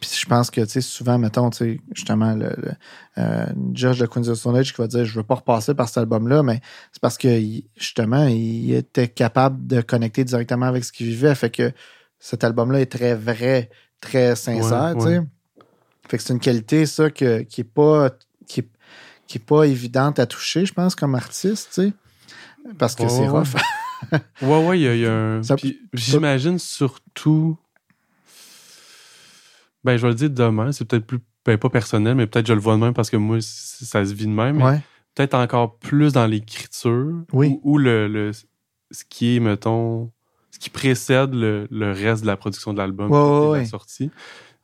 puis 0.00 0.10
je 0.20 0.26
pense 0.26 0.50
que, 0.50 0.60
tu 0.60 0.68
sais, 0.70 0.80
souvent, 0.80 1.18
mettons, 1.18 1.50
tu 1.50 1.56
sais, 1.58 1.80
justement, 1.94 2.34
le, 2.34 2.50
le, 2.56 2.70
euh, 3.18 3.46
Judge 3.74 3.98
de 3.98 4.06
Queens 4.06 4.28
of 4.28 4.38
Stone 4.38 4.56
Age 4.56 4.72
qui 4.72 4.80
va 4.80 4.86
dire 4.86 5.04
Je 5.04 5.14
veux 5.14 5.24
pas 5.24 5.34
repasser 5.36 5.74
par 5.74 5.88
cet 5.88 5.98
album-là, 5.98 6.42
mais 6.42 6.60
c'est 6.92 7.00
parce 7.00 7.18
que, 7.18 7.28
justement, 7.76 8.26
il 8.26 8.72
était 8.74 9.08
capable 9.08 9.66
de 9.66 9.80
connecter 9.80 10.24
directement 10.24 10.66
avec 10.66 10.84
ce 10.84 10.92
qu'il 10.92 11.06
vivait. 11.06 11.34
Fait 11.34 11.50
que 11.50 11.72
cet 12.18 12.44
album-là 12.44 12.80
est 12.80 12.86
très 12.92 13.14
vrai, 13.14 13.70
très 14.00 14.36
sincère, 14.36 14.94
Ouais, 14.94 14.94
tu 14.94 15.00
sais. 15.00 15.18
ouais. 15.18 15.24
Fait 16.08 16.16
que 16.18 16.22
c'est 16.22 16.32
une 16.32 16.40
qualité, 16.40 16.86
ça, 16.86 17.10
que, 17.10 17.40
qui 17.42 17.62
est 17.62 17.64
pas. 17.64 18.10
Qui 18.46 18.60
est, 18.60 18.68
qui 19.26 19.38
est 19.38 19.44
pas 19.44 19.64
évidente 19.64 20.18
à 20.18 20.26
toucher, 20.26 20.66
je 20.66 20.72
pense, 20.74 20.94
comme 20.94 21.14
artiste, 21.14 21.70
tu 21.74 21.82
sais. 21.82 21.92
Parce 22.78 22.94
que 22.94 23.02
Ouais, 23.04 23.08
c'est 23.08 23.28
rough. 23.28 23.54
Ouais, 24.42 24.66
ouais, 24.66 24.78
il 24.80 24.82
y 24.82 24.88
a, 24.88 24.94
il 24.96 25.00
y 25.00 25.06
a 25.06 25.12
un. 25.12 25.40
J'imagine 25.92 26.58
surtout. 26.58 27.56
Ben, 29.84 29.96
je 29.96 30.02
vais 30.02 30.08
le 30.08 30.14
dire 30.14 30.30
demain, 30.30 30.72
c'est 30.72 30.84
peut-être 30.84 31.06
plus. 31.06 31.18
Ben, 31.44 31.58
pas 31.58 31.68
personnel, 31.70 32.14
mais 32.14 32.26
peut-être 32.28 32.46
je 32.46 32.52
le 32.52 32.60
vois 32.60 32.74
de 32.76 32.80
même 32.80 32.94
parce 32.94 33.10
que 33.10 33.16
moi, 33.16 33.38
ça 33.40 34.04
se 34.04 34.14
vit 34.14 34.26
de 34.26 34.30
même. 34.32 34.56
mais 34.58 34.64
Ouais. 34.64 34.80
Peut-être 35.14 35.34
encore 35.34 35.76
plus 35.78 36.12
dans 36.12 36.26
l'écriture. 36.26 37.12
Oui. 37.32 37.58
Ou, 37.64 37.74
ou 37.74 37.78
le, 37.78 38.06
le- 38.08 38.30
Ce 38.90 39.04
qui 39.08 39.36
est, 39.36 39.40
mettons. 39.40 40.10
Ce 40.52 40.58
qui 40.58 40.70
précède 40.70 41.34
le, 41.34 41.66
le 41.70 41.90
reste 41.92 42.22
de 42.22 42.26
la 42.28 42.36
production 42.36 42.72
de 42.72 42.78
l'album. 42.78 43.10
Ouais, 43.10 43.48
ouais, 43.50 43.58
la 43.60 43.64
sortie. 43.64 44.10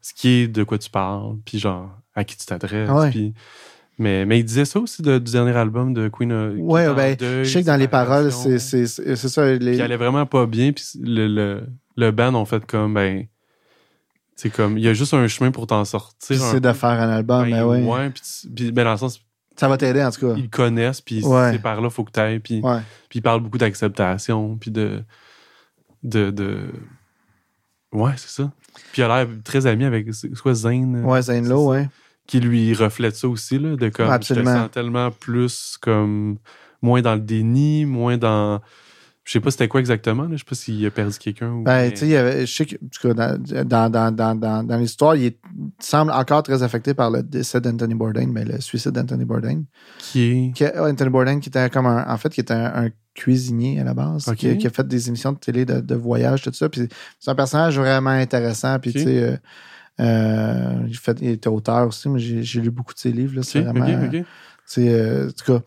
Ce 0.00 0.12
qui 0.14 0.28
est 0.28 0.48
de 0.48 0.62
quoi 0.62 0.78
tu 0.78 0.88
parles, 0.90 1.36
puis 1.44 1.58
genre, 1.58 1.90
à 2.14 2.22
qui 2.24 2.36
tu 2.36 2.46
t'adresses. 2.46 2.88
Ouais. 2.90 3.10
puis- 3.10 3.34
Mais, 3.98 4.24
mais 4.24 4.38
il 4.38 4.44
disait 4.44 4.64
ça 4.64 4.78
aussi 4.78 5.02
de- 5.02 5.18
du 5.18 5.32
dernier 5.32 5.56
album 5.56 5.92
de 5.92 6.06
Queen 6.08 6.30
est 6.30 6.88
en 6.88 6.94
ben, 6.94 7.16
deuil, 7.16 7.44
je 7.44 7.50
sais 7.50 7.62
que 7.62 7.66
dans 7.66 7.74
les 7.76 7.88
paroles, 7.88 8.30
séparation. 8.30 8.50
c'est, 8.60 8.86
c'est, 8.86 8.86
c'est, 8.86 9.16
c'est 9.16 9.28
ça. 9.28 9.44
Les... 9.52 9.58
Puis 9.58 9.74
il 9.74 9.82
allait 9.82 9.96
vraiment 9.96 10.24
pas 10.24 10.46
bien. 10.46 10.70
Puis 10.72 10.84
le, 11.02 11.26
le, 11.26 11.62
le 11.96 12.10
band 12.12 12.32
ont 12.36 12.44
fait 12.44 12.64
comme, 12.64 12.94
ben. 12.94 13.26
C'est 14.41 14.51
comme, 14.51 14.78
il 14.78 14.84
y 14.84 14.89
a 14.89 14.95
juste 14.95 15.14
un 15.14 15.26
chemin 15.26 15.51
pour 15.51 15.66
t'en 15.66 15.84
sortir. 15.84 16.41
C'est 16.41 16.61
de 16.61 16.72
faire 16.72 16.91
un 16.91 17.09
album, 17.11 17.43
Ben, 17.43 17.51
mais 17.51 17.61
oui. 17.62 17.82
Ouais, 17.84 18.11
puis, 18.11 18.70
ben, 18.70 18.84
dans 18.84 18.93
le 18.93 18.97
sens, 18.97 19.20
Ça 19.57 19.66
va 19.68 19.76
t'aider, 19.76 20.01
en 20.05 20.12
tout 20.12 20.20
cas. 20.28 20.34
ils 20.36 20.49
connaissent, 20.49 21.01
puis 21.01 21.24
Ouais. 21.24 21.51
c'est 21.53 21.59
par 21.59 21.80
là, 21.80 21.91
faut 21.91 22.05
que 22.05 22.12
t'ailles. 22.12 22.39
Puis, 22.39 22.61
Ouais. 22.62 22.78
puis 23.09 23.18
ils 23.18 23.22
parlent 23.22 23.41
beaucoup 23.41 23.59
d'acceptation, 23.59 24.57
puis 24.57 24.70
de. 24.70 25.03
de, 26.05 26.30
de... 26.30 26.70
Ouais, 27.93 28.12
c'est 28.16 28.28
ça. 28.43 28.53
Puis 28.93 29.03
il 29.03 29.03
a 29.03 29.09
l'air 29.24 29.28
très 29.43 29.66
ami 29.66 29.84
avec, 29.84 30.07
quoi, 30.41 30.55
Zane? 30.55 31.05
Ouais, 31.05 31.22
Zane 31.22 31.49
Lowe, 31.49 31.70
ouais. 31.72 31.89
Qui 32.28 32.39
lui 32.39 32.72
reflète 32.74 33.16
ça 33.16 33.26
aussi, 33.28 33.59
là, 33.59 33.74
de 33.74 33.89
comme, 33.89 34.05
Ouais, 34.07 34.12
je 34.12 34.16
absolument. 34.16 34.55
te 34.55 34.59
sens 34.61 34.70
tellement 34.70 35.11
plus 35.11 35.76
comme, 35.80 36.36
moins 36.80 37.03
dans 37.03 37.14
le 37.14 37.20
déni, 37.20 37.86
moins 37.86 38.16
dans. 38.18 38.61
Je 39.29 39.35
sais 39.35 39.41
pas 39.41 39.51
c'était 39.51 39.68
quoi 39.68 39.81
exactement, 39.81 40.22
là. 40.22 40.31
je 40.33 40.39
sais 40.39 40.45
pas 40.49 40.55
s'il 40.55 40.87
a 40.87 40.91
perdu 40.91 41.18
quelqu'un 41.18 41.51
ou. 41.51 41.62
Ben, 41.62 41.91
tu 41.91 41.99
sais, 41.99 42.47
je 42.47 42.51
sais 42.51 42.64
que, 42.64 43.09
dans, 43.12 43.91
dans, 43.91 44.11
dans, 44.11 44.62
dans, 44.64 44.76
l'histoire, 44.79 45.16
il, 45.16 45.26
est- 45.26 45.39
semble 45.81 46.12
encore 46.12 46.43
très 46.43 46.62
affecté 46.62 46.95
par 46.95 47.11
le 47.11 47.22
décès 47.22 47.61
d'Anthony 47.61 47.95
Bourdain, 47.95 48.26
mais 48.26 48.47
le 48.47 48.59
suicide 48.62 48.93
d'Anthony 48.93 49.26
Bourdain. 49.26 49.64
qui 49.99 50.22
est? 50.22 50.53
Qui 50.55 50.64
a- 50.64 50.83
Anthony 50.83 51.11
Bourdain, 51.11 51.41
qui 51.41 51.51
était 51.51 51.68
comme 51.68 51.85
un, 51.85 52.11
en 52.11 52.16
fait, 52.16 52.31
qui 52.31 52.41
était 52.41 52.55
un, 52.55 52.87
un 52.87 52.89
cuisinier 53.14 53.79
à 53.79 53.85
la 53.85 53.93
base, 53.93 54.24
qui, 54.35 54.49
a- 54.49 54.57
qui 54.57 54.66
a 54.66 54.70
fait 54.70 54.89
des 54.89 55.09
émissions 55.09 55.33
de 55.33 55.39
télé 55.39 55.66
de, 55.66 55.81
de 55.81 55.95
voyage, 55.95 56.41
tout 56.41 56.53
ça. 56.55 56.70
Puis 56.70 56.89
c'est 57.20 57.31
un 57.31 57.35
personnage 57.35 57.79
vraiment 57.79 58.09
intéressant. 58.09 58.79
Puis, 58.79 58.93
tu 58.93 59.01
sais, 59.01 59.22
euh, 59.22 59.37
euh, 60.01 60.85
il, 60.89 60.97
fait, 60.97 61.18
il 61.20 61.29
était 61.33 61.49
auteur 61.49 61.87
aussi, 61.89 62.09
mais 62.09 62.18
j'ai 62.18 62.61
lu 62.62 62.70
beaucoup 62.70 62.95
de 62.95 62.99
ses 62.99 63.12
livres. 63.12 63.43
C'est 63.43 63.59
Ok, 63.59 63.64
vraiment. 63.76 63.85
euh, 64.79 65.26
en 65.29 65.33
tout 65.33 65.53
cas, 65.53 65.62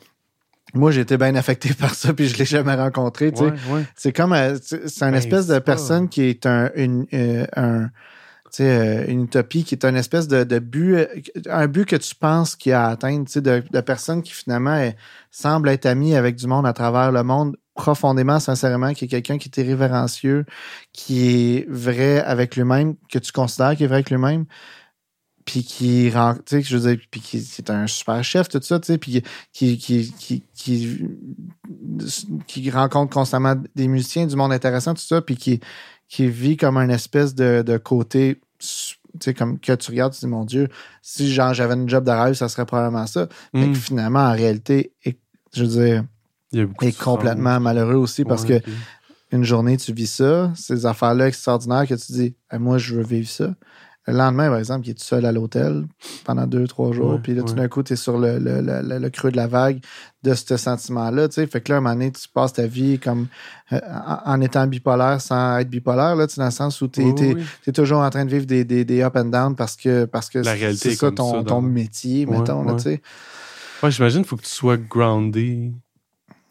moi, 0.74 0.91
j'ai 0.91 1.01
été 1.01 1.17
bien 1.17 1.36
affecté 1.36 1.74
par 1.80 1.93
ça, 1.95 2.13
puis 2.13 2.28
je 2.28 2.38
l'ai 2.38 2.45
jamais 2.45 2.76
rencontré. 2.76 3.30
Ouais, 3.30 3.51
ouais. 3.72 3.84
C'est 3.95 4.13
comme, 4.13 4.34
euh, 4.34 4.57
c'est 4.61 5.03
une 5.03 5.11
Ben, 5.11 5.15
espèce 5.15 5.47
de 5.47 5.59
personne 5.59 6.09
qui 6.09 6.24
est 6.24 6.45
un, 6.45 6.69
une, 6.76 7.05
euh, 7.13 7.45
un, 7.55 7.89
euh, 8.59 9.05
une 9.07 9.24
utopie, 9.24 9.63
qui 9.63 9.76
est 9.76 9.86
une 9.86 9.95
espèce 9.95 10.28
de, 10.28 10.43
de 10.43 10.59
but, 10.59 10.95
euh, 10.95 11.05
un 11.49 11.67
but 11.67 11.86
que 11.86 11.95
tu 11.95 12.15
penses 12.15 12.55
qu'il 12.55 12.74
a 12.74 12.88
atteint, 12.88 13.24
tu 13.24 13.32
sais, 13.34 13.41
de, 13.41 13.63
de 13.72 13.82
personne 13.82 14.22
qui 14.22 14.34
finalement 14.34 14.76
est- 14.76 14.97
semble 15.32 15.69
être 15.69 15.86
amie 15.86 16.15
avec 16.15 16.36
du 16.36 16.47
monde 16.47 16.67
à 16.67 16.74
travers 16.74 17.11
le 17.11 17.24
monde 17.24 17.55
profondément, 17.76 18.39
sincèrement, 18.41 18.93
qui 18.93 19.05
est 19.05 19.07
quelqu'un 19.07 19.38
qui 19.38 19.47
est 19.49 19.61
irrévérencieux, 19.63 20.45
qui 20.91 21.55
est 21.55 21.65
vrai 21.69 22.19
avec 22.22 22.55
lui-même, 22.57 22.95
que 23.09 23.17
tu 23.19 23.32
considères 23.32 23.72
qu'il 23.76 23.86
est 23.86 23.88
vrai 23.88 23.95
avec 23.97 24.09
lui-même, 24.09 24.45
puis 25.51 25.65
qui 25.65 26.09
rend, 26.09 26.35
tu 26.35 26.41
sais, 26.45 26.61
je 26.61 26.77
veux 26.77 26.89
dire, 26.95 27.03
puis 27.11 27.19
qui, 27.19 27.43
qui 27.43 27.61
est 27.61 27.69
un 27.69 27.85
super 27.85 28.23
chef, 28.23 28.47
tout 28.47 28.61
ça, 28.61 28.79
tu 28.79 28.87
sais, 28.87 28.97
puis 28.97 29.21
qui, 29.51 29.77
qui, 29.77 30.09
qui, 30.13 30.43
qui, 30.55 31.07
qui 32.47 32.71
rencontre 32.71 33.13
constamment 33.13 33.55
des 33.75 33.89
musiciens, 33.89 34.27
du 34.27 34.35
monde 34.37 34.53
intéressant, 34.53 34.93
tout 34.93 35.01
ça, 35.01 35.21
puis 35.21 35.35
qui, 35.35 35.59
qui 36.07 36.27
vit 36.29 36.55
comme 36.55 36.77
un 36.77 36.87
espèce 36.87 37.35
de, 37.35 37.63
de 37.65 37.77
côté, 37.77 38.39
tu 38.59 38.95
sais, 39.19 39.33
comme 39.33 39.59
que 39.59 39.73
tu 39.73 39.91
regardes, 39.91 40.13
tu 40.13 40.21
dis, 40.21 40.27
mon 40.27 40.45
Dieu, 40.45 40.69
si 41.01 41.33
genre 41.33 41.53
j'avais 41.53 41.73
une 41.73 41.89
job 41.89 42.05
de 42.05 42.11
rêve, 42.11 42.33
ça 42.33 42.47
serait 42.47 42.65
probablement 42.65 43.05
ça. 43.07 43.27
Mais 43.53 43.67
Mm. 43.67 43.71
que 43.73 43.77
finalement, 43.77 44.19
en 44.21 44.31
réalité, 44.31 44.93
est- 45.03 45.19
je 45.53 45.65
veux 45.65 45.83
dire, 45.85 46.03
Il 46.53 46.59
y 46.59 46.87
est 46.87 46.97
complètement 46.97 47.59
malheureux 47.59 47.95
aussi 47.95 48.23
parce 48.23 48.45
que 48.45 48.53
Ouais, 48.53 48.63
ok. 48.65 48.73
une 49.33 49.43
journée, 49.43 49.75
tu 49.75 49.91
vis 49.91 50.07
ça, 50.07 50.53
ces 50.55 50.85
affaires-là 50.85 51.27
extraordinaires 51.27 51.85
que 51.87 51.95
tu 51.95 52.11
dis, 52.13 52.35
moi, 52.57 52.77
je 52.77 52.95
veux 52.95 53.03
vivre 53.03 53.27
ça. 53.29 53.53
Le 54.07 54.13
lendemain, 54.13 54.49
par 54.49 54.57
exemple, 54.57 54.87
il 54.87 54.91
est 54.91 54.93
tout 54.95 55.03
seul 55.03 55.25
à 55.27 55.31
l'hôtel 55.31 55.85
pendant 56.25 56.47
deux, 56.47 56.67
trois 56.67 56.91
jours, 56.91 57.11
Ouais, 57.13 57.19
puis 57.21 57.35
là, 57.35 57.43
tout 57.43 57.49
ouais. 57.49 57.55
d'un 57.55 57.67
coup, 57.67 57.83
tu 57.83 57.93
es 57.93 57.95
sur 57.95 58.17
le, 58.17 58.39
le- 58.39 58.59
le- 58.61 58.97
le- 58.99 59.09
creux 59.11 59.29
de 59.31 59.35
la 59.37 59.45
vague 59.45 59.79
de 60.23 60.33
ce 60.33 60.57
sentiment-là, 60.57 61.27
tu 61.29 61.35
sais. 61.35 61.45
Fait 61.45 61.61
que 61.61 61.71
là, 61.71 61.75
à 61.75 61.77
un 61.77 61.81
moment 61.81 61.93
donné, 61.93 62.11
tu 62.11 62.27
passes 62.27 62.53
ta 62.53 62.65
vie 62.65 62.97
comme 62.97 63.27
euh, 63.71 63.79
en, 64.07 64.33
en 64.33 64.41
étant 64.41 64.65
bipolaire 64.65 65.21
sans 65.21 65.59
être 65.59 65.69
bipolaire, 65.69 66.15
là, 66.15 66.25
tu 66.25 66.33
sais, 66.33 66.41
dans 66.41 66.45
le 66.45 66.51
sens 66.51 66.81
où 66.81 66.87
tu 66.87 67.01
Oui, 67.01 67.13
es, 67.21 67.35
oui, 67.35 67.73
toujours 67.73 67.99
en 67.99 68.09
train 68.09 68.25
de 68.25 68.31
vivre 68.31 68.45
des, 68.47 68.65
des, 68.65 68.83
des 68.85 69.03
up 69.03 69.15
and 69.15 69.25
down 69.25 69.55
parce 69.55 69.75
que, 69.75 70.05
parce 70.05 70.29
que 70.29 70.41
c'est 70.43 70.95
ça 70.95 71.11
ton, 71.11 71.31
ça 71.33 71.43
ton 71.43 71.61
métier, 71.61 72.25
Ouais, 72.25 72.39
mettons, 72.39 72.63
là, 72.63 72.71
ouais. 72.71 72.77
tu 72.77 72.83
sais. 72.83 73.01
Ouais, 73.83 73.91
j'imagine 73.91 74.21
qu'il 74.21 74.29
faut 74.29 74.37
que 74.37 74.41
tu 74.43 74.49
sois 74.49 74.77
groundé. 74.77 75.71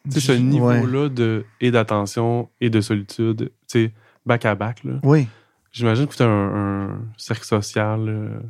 Tu 0.04 0.20
sais, 0.20 0.20
ce 0.20 0.32
niveau-là 0.32 1.08
de, 1.08 1.44
et 1.60 1.70
d'attention 1.72 2.48
et 2.60 2.70
de 2.70 2.80
solitude, 2.80 3.50
tu 3.68 3.86
sais, 3.86 3.92
back 4.24 4.44
à 4.46 4.54
back, 4.54 4.84
là. 4.84 4.94
Oui. 5.02 5.26
J'imagine 5.72 6.06
que 6.06 6.14
tu 6.14 6.22
as 6.22 6.26
un, 6.26 6.90
un 6.90 6.98
cercle 7.16 7.44
social. 7.44 8.08
euh, 8.08 8.40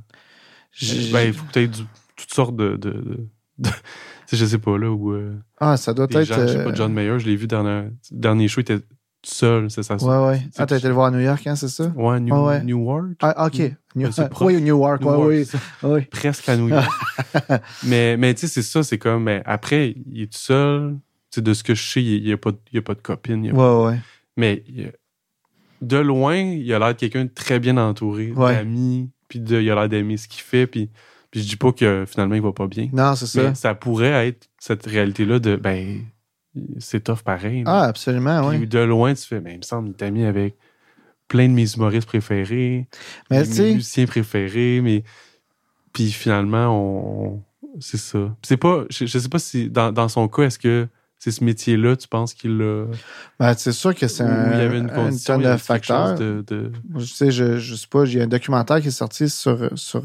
ben, 1.13 1.23
il 1.29 1.33
faut 1.33 1.45
que 1.47 1.53
tu 1.53 1.59
aies 1.61 1.69
du- 1.69 1.83
toutes 2.17 2.33
sortes 2.33 2.57
de. 2.57 2.77
de, 2.77 2.91
de- 2.91 3.27
de- 3.59 3.69
tu 3.69 3.71
sais, 4.27 4.37
je 4.37 4.45
sais 4.47 4.59
pas, 4.59 4.79
là, 4.79 4.91
où. 4.91 5.13
euh, 5.13 5.37
Ah, 5.59 5.77
ça 5.77 5.93
doit 5.93 6.07
être. 6.11 6.23
gens, 6.23 6.37
je 6.47 6.47
sais 6.47 6.65
pas, 6.65 6.71
euh, 6.71 6.75
John 6.75 6.93
Mayer, 6.93 7.19
je 7.19 7.27
l'ai 7.27 7.37
vu 7.37 7.47
dans 7.47 7.63
le 7.63 7.93
dernier 8.11 8.49
show, 8.49 8.61
il 8.61 8.63
était 8.63 8.79
tout 8.79 8.85
seul, 9.25 9.71
c'est 9.71 9.83
ça. 9.83 9.97
Ouais, 9.97 10.27
ouais. 10.29 10.43
Ah, 10.57 10.65
t'as 10.65 10.79
été 10.79 10.89
le 10.89 10.95
voir 10.95 11.07
à 11.09 11.11
New 11.11 11.21
York, 11.21 11.47
hein, 11.47 11.57
c'est 11.57 11.69
ça? 11.69 11.89
Ouais, 11.95 12.21
New, 12.21 12.35
Ouais, 12.35 12.41
ouais. 12.47 12.63
Newark. 12.65 13.17
Ah, 13.21 13.47
OK. 13.47 13.61
New- 13.97 14.07
Ouais, 14.07 14.29
proche. 14.31 14.47
oui, 14.55 14.63
Newark, 14.63 15.03
Newark, 15.03 15.45
ça. 15.45 15.59
oui. 15.83 15.91
oui. 15.97 16.01
presque 16.07 16.49
à 16.49 16.57
New 16.57 16.69
York. 16.69 16.89
mais 17.85 18.17
mais 18.17 18.33
tu 18.35 18.41
sais, 18.43 18.47
c'est 18.49 18.63
ça, 18.63 18.83
c'est 18.83 18.99
comme, 18.99 19.25
mais 19.25 19.43
après, 19.45 19.95
il 20.11 20.23
est 20.23 20.33
tout 20.33 20.39
seul. 20.39 20.97
Tu 21.31 21.37
sais, 21.37 21.43
de 21.43 21.53
ce 21.53 21.63
que 21.63 21.75
je 21.75 21.83
sais, 21.83 22.03
il 22.03 22.25
n'y 22.25 22.33
a, 22.33 22.37
pas 22.39 22.51
de- 22.53 22.79
a 22.79 22.83
pas 22.83 22.95
copine. 22.95 23.45
il 23.45 23.49
y 23.49 23.51
a- 23.51 23.55
Ouais, 23.55 23.87
ouais. 23.91 24.01
Mais 24.37 24.65
il 24.69 24.81
y 24.81 24.85
a- 24.87 24.91
de 25.81 25.97
loin, 25.97 26.37
il 26.37 26.73
a 26.73 26.79
l'air 26.79 26.89
de 26.95 26.99
quelqu'un 26.99 27.25
de 27.25 27.31
très 27.31 27.59
bien 27.59 27.77
entouré, 27.77 28.33
Ouais. 28.33 28.55
d'amis, 28.57 29.11
puis 29.29 29.41
de, 29.41 29.61
il 29.61 29.71
a 29.71 29.75
l'air 29.75 29.89
d'aimer 29.89 30.17
ce 30.17 30.29
qu'il 30.29 30.43
fait. 30.43 30.67
Puis, 30.67 30.91
puis 31.31 31.43
je 31.43 31.49
dis 31.49 31.57
pas 31.57 31.73
que 31.73 32.05
finalement, 32.09 32.35
il 32.35 32.43
va 32.43 32.53
pas 32.53 32.67
bien. 32.67 32.89
Non, 32.93 33.15
c'est 33.15 33.27
ça. 33.27 33.43
Mais 33.51 33.55
ça 33.55 33.75
pourrait 33.75 34.29
être 34.29 34.49
cette 34.59 34.85
réalité-là 34.87 35.39
de, 35.39 35.57
ben, 35.57 36.03
c'est 36.79 37.05
tough 37.05 37.23
pareil. 37.25 37.63
Ah, 37.67 37.85
absolument, 37.85 38.49
Puis 38.49 38.59
oui. 38.61 38.67
de 38.67 38.79
loin, 38.81 39.15
tu 39.15 39.23
fais, 39.25 39.41
ben, 39.41 39.53
il 39.53 39.59
me 39.59 39.63
semble, 39.63 39.89
il 39.89 39.93
est 39.93 40.03
ami 40.03 40.25
avec 40.25 40.57
plein 41.29 41.49
de 41.49 41.53
mes 41.55 41.71
humoristes 41.73 42.09
préférés, 42.09 42.89
Mais 43.31 43.45
mes 43.45 43.75
musiciens 43.75 44.07
préférés, 44.07 44.81
mais 44.83 45.05
puis 45.93 46.11
finalement, 46.11 46.69
on, 46.77 47.43
c'est 47.79 47.97
ça. 47.99 48.19
Puis 48.19 48.49
C'est 48.49 48.57
pas, 48.57 48.85
je, 48.91 49.07
je 49.07 49.19
sais 49.19 49.29
pas 49.29 49.39
si 49.39 49.71
dans, 49.71 49.93
dans 49.93 50.09
son 50.09 50.27
cas, 50.27 50.43
est-ce 50.43 50.59
que 50.59 50.89
c'est 51.21 51.31
ce 51.31 51.45
métier-là, 51.45 51.97
tu 51.97 52.09
penses 52.09 52.33
qu'il 52.35 52.61
a, 52.63 52.87
ben, 53.39 53.55
c'est 53.55 53.73
sûr 53.73 53.95
que 53.95 54.09
c'est 54.09 54.25
un, 54.25 54.53
il 54.55 54.59
y 54.59 54.63
avait 54.63 54.79
une 54.79 54.91
tonne 55.21 55.43
de 55.43 55.57
facteurs. 55.59 56.19
de, 56.19 56.43
de- 56.47 56.73
Je 56.97 57.05
sais, 57.05 57.31
je, 57.31 57.59
je 57.59 57.75
sais 57.75 57.87
pas, 57.87 58.05
il 58.05 58.15
y 58.15 58.21
a 58.21 58.25
un 58.25 58.27
documentaire 58.27 58.81
qui 58.81 58.89
est 58.89 58.91
sorti 58.91 59.29
sur, 59.29 59.71
sur, 59.79 60.03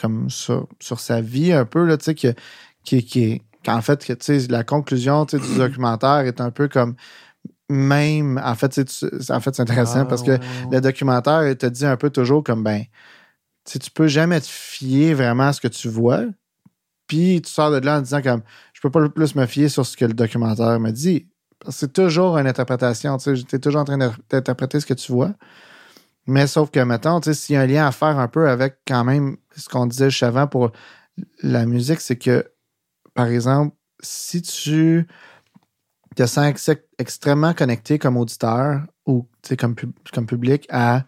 comme 0.00 0.28
sur, 0.30 0.68
sur 0.78 1.00
sa 1.00 1.22
vie 1.22 1.52
un 1.52 1.64
peu, 1.64 1.84
là, 1.84 1.96
tu 1.96 2.04
sais, 2.04 2.14
qui, 2.14 3.02
qui, 3.02 3.24
est- 3.24 3.42
qu'en 3.64 3.80
fait, 3.80 4.04
que, 4.04 4.52
la 4.52 4.62
conclusion 4.62 5.24
du 5.24 5.38
documentaire 5.58 6.18
est 6.20 6.40
un 6.40 6.50
peu 6.50 6.68
comme 6.68 6.94
même. 7.68 8.40
En 8.44 8.54
fait, 8.54 8.84
tu 8.84 9.06
en 9.30 9.40
fait 9.40 9.54
c'est 9.54 9.62
intéressant 9.62 10.00
Ah, 10.00 10.04
parce 10.04 10.22
que 10.22 10.32
ouais, 10.32 10.38
le 10.70 10.80
documentaire 10.80 11.48
il 11.48 11.56
te 11.56 11.66
dit 11.66 11.84
un 11.86 11.96
peu 11.96 12.10
toujours 12.10 12.44
comme 12.44 12.62
ben, 12.62 12.84
tu 13.64 13.78
peux 13.90 14.06
jamais 14.06 14.40
te 14.40 14.46
fier 14.46 15.14
vraiment 15.14 15.48
à 15.48 15.52
ce 15.52 15.60
que 15.60 15.68
tu 15.68 15.88
vois. 15.88 16.24
Puis 17.06 17.40
tu 17.42 17.50
sors 17.50 17.70
de 17.70 17.78
là 17.78 17.98
en 17.98 18.00
disant 18.02 18.22
comme 18.22 18.42
peux 18.88 19.02
pas 19.02 19.08
plus 19.08 19.34
me 19.34 19.46
fier 19.46 19.68
sur 19.68 19.84
ce 19.86 19.96
que 19.96 20.04
le 20.04 20.14
documentaire 20.14 20.78
me 20.80 20.90
dit. 20.90 21.28
C'est 21.68 21.92
toujours 21.92 22.36
une 22.38 22.46
interprétation. 22.46 23.16
Tu 23.18 23.30
es 23.32 23.58
toujours 23.58 23.80
en 23.80 23.84
train 23.84 23.98
d'in- 23.98 24.14
d'interpréter 24.30 24.78
ce 24.80 24.86
que 24.86 24.94
tu 24.94 25.12
vois. 25.12 25.32
Mais 26.26 26.46
sauf 26.46 26.70
que, 26.70 26.80
mettons, 26.80 27.20
s'il 27.22 27.54
y 27.54 27.56
a 27.56 27.62
un 27.62 27.66
lien 27.66 27.86
à 27.86 27.92
faire 27.92 28.18
un 28.18 28.28
peu 28.28 28.48
avec 28.48 28.78
quand 28.86 29.04
même 29.04 29.36
ce 29.56 29.68
qu'on 29.68 29.86
disait 29.86 30.10
juste 30.10 30.22
avant 30.24 30.46
pour 30.46 30.72
la 31.42 31.64
musique, 31.66 32.00
c'est 32.00 32.16
que, 32.16 32.44
par 33.14 33.28
exemple, 33.28 33.74
si 34.02 34.42
tu 34.42 35.06
te 36.14 36.26
sens 36.26 36.46
ex- 36.48 36.70
extrêmement 36.98 37.54
connecté 37.54 37.98
comme 37.98 38.16
auditeur 38.16 38.80
ou 39.06 39.26
comme, 39.58 39.74
comme 40.12 40.26
public 40.26 40.66
à, 40.70 41.04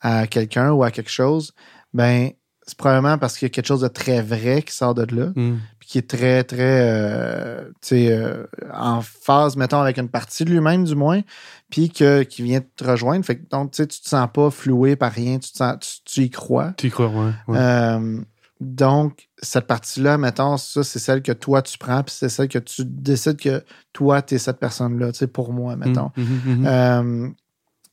à 0.00 0.26
quelqu'un 0.26 0.70
ou 0.72 0.82
à 0.82 0.90
quelque 0.90 1.10
chose, 1.10 1.52
ben 1.92 2.30
c'est 2.66 2.78
probablement 2.78 3.18
parce 3.18 3.36
qu'il 3.36 3.46
y 3.46 3.50
a 3.50 3.52
quelque 3.52 3.66
chose 3.66 3.82
de 3.82 3.88
très 3.88 4.22
vrai 4.22 4.62
qui 4.62 4.74
sort 4.74 4.94
de 4.94 5.02
là 5.14 5.26
Hmm. 5.36 5.58
Puis 5.84 5.90
qui 5.90 5.98
est 5.98 6.08
très, 6.08 6.44
très, 6.44 6.80
euh, 6.82 7.64
tu 7.82 7.88
sais, 7.88 8.08
euh, 8.10 8.46
en 8.72 9.02
phase, 9.02 9.56
mettons, 9.56 9.80
avec 9.80 9.98
une 9.98 10.08
partie 10.08 10.44
de 10.44 10.50
lui-même, 10.50 10.84
du 10.84 10.94
moins, 10.94 11.20
puis 11.68 11.90
qui 11.90 12.42
vient 12.42 12.60
te 12.60 12.84
rejoindre. 12.84 13.24
Fait 13.24 13.36
que, 13.36 13.48
donc, 13.50 13.72
tu 13.72 13.86
te 13.86 14.08
sens 14.08 14.28
pas 14.32 14.50
floué 14.50 14.96
par 14.96 15.12
rien, 15.12 15.38
tu, 15.38 15.52
te 15.52 15.58
sens, 15.58 15.76
tu, 15.80 15.88
tu 16.04 16.22
y 16.22 16.30
crois. 16.30 16.72
Tu 16.78 16.86
y 16.86 16.90
crois, 16.90 17.08
ouais. 17.08 17.32
ouais. 17.48 17.58
Euh, 17.58 18.20
donc, 18.60 19.28
cette 19.42 19.66
partie-là, 19.66 20.16
mettons, 20.16 20.56
ça, 20.56 20.82
c'est 20.84 20.98
celle 20.98 21.20
que 21.20 21.32
toi, 21.32 21.60
tu 21.60 21.76
prends, 21.76 22.02
puis 22.02 22.14
c'est 22.16 22.30
celle 22.30 22.48
que 22.48 22.58
tu 22.58 22.84
décides 22.86 23.36
que 23.36 23.62
toi, 23.92 24.22
tu 24.22 24.36
es 24.36 24.38
cette 24.38 24.58
personne-là, 24.58 25.12
tu 25.12 25.18
sais, 25.18 25.26
pour 25.26 25.52
moi, 25.52 25.76
mettons. 25.76 26.12
Hmm, 26.16 26.22
hmm, 26.22 26.62
hmm. 26.62 26.66
Euh, 26.66 27.28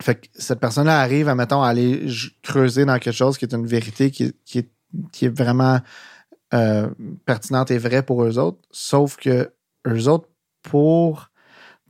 fait 0.02 0.16
que 0.16 0.28
cette 0.34 0.60
personne-là 0.60 1.00
arrive 1.00 1.28
à, 1.28 1.36
mettons, 1.36 1.62
à 1.62 1.68
aller 1.68 2.08
creuser 2.42 2.86
dans 2.86 2.98
quelque 3.00 3.16
chose 3.16 3.38
qui 3.38 3.46
est 3.46 3.54
une 3.54 3.68
vérité 3.68 4.12
qui, 4.12 4.34
qui, 4.46 4.60
est, 4.60 4.70
qui 5.12 5.26
est 5.26 5.38
vraiment 5.38 5.80
euh, 6.54 6.88
pertinente 7.26 7.72
et 7.72 7.78
vraie 7.78 8.04
pour 8.04 8.24
eux 8.24 8.38
autres. 8.38 8.60
Sauf 8.72 9.16
que 9.18 9.52
eux 9.88 10.08
autres, 10.08 10.28
pour 10.64 11.30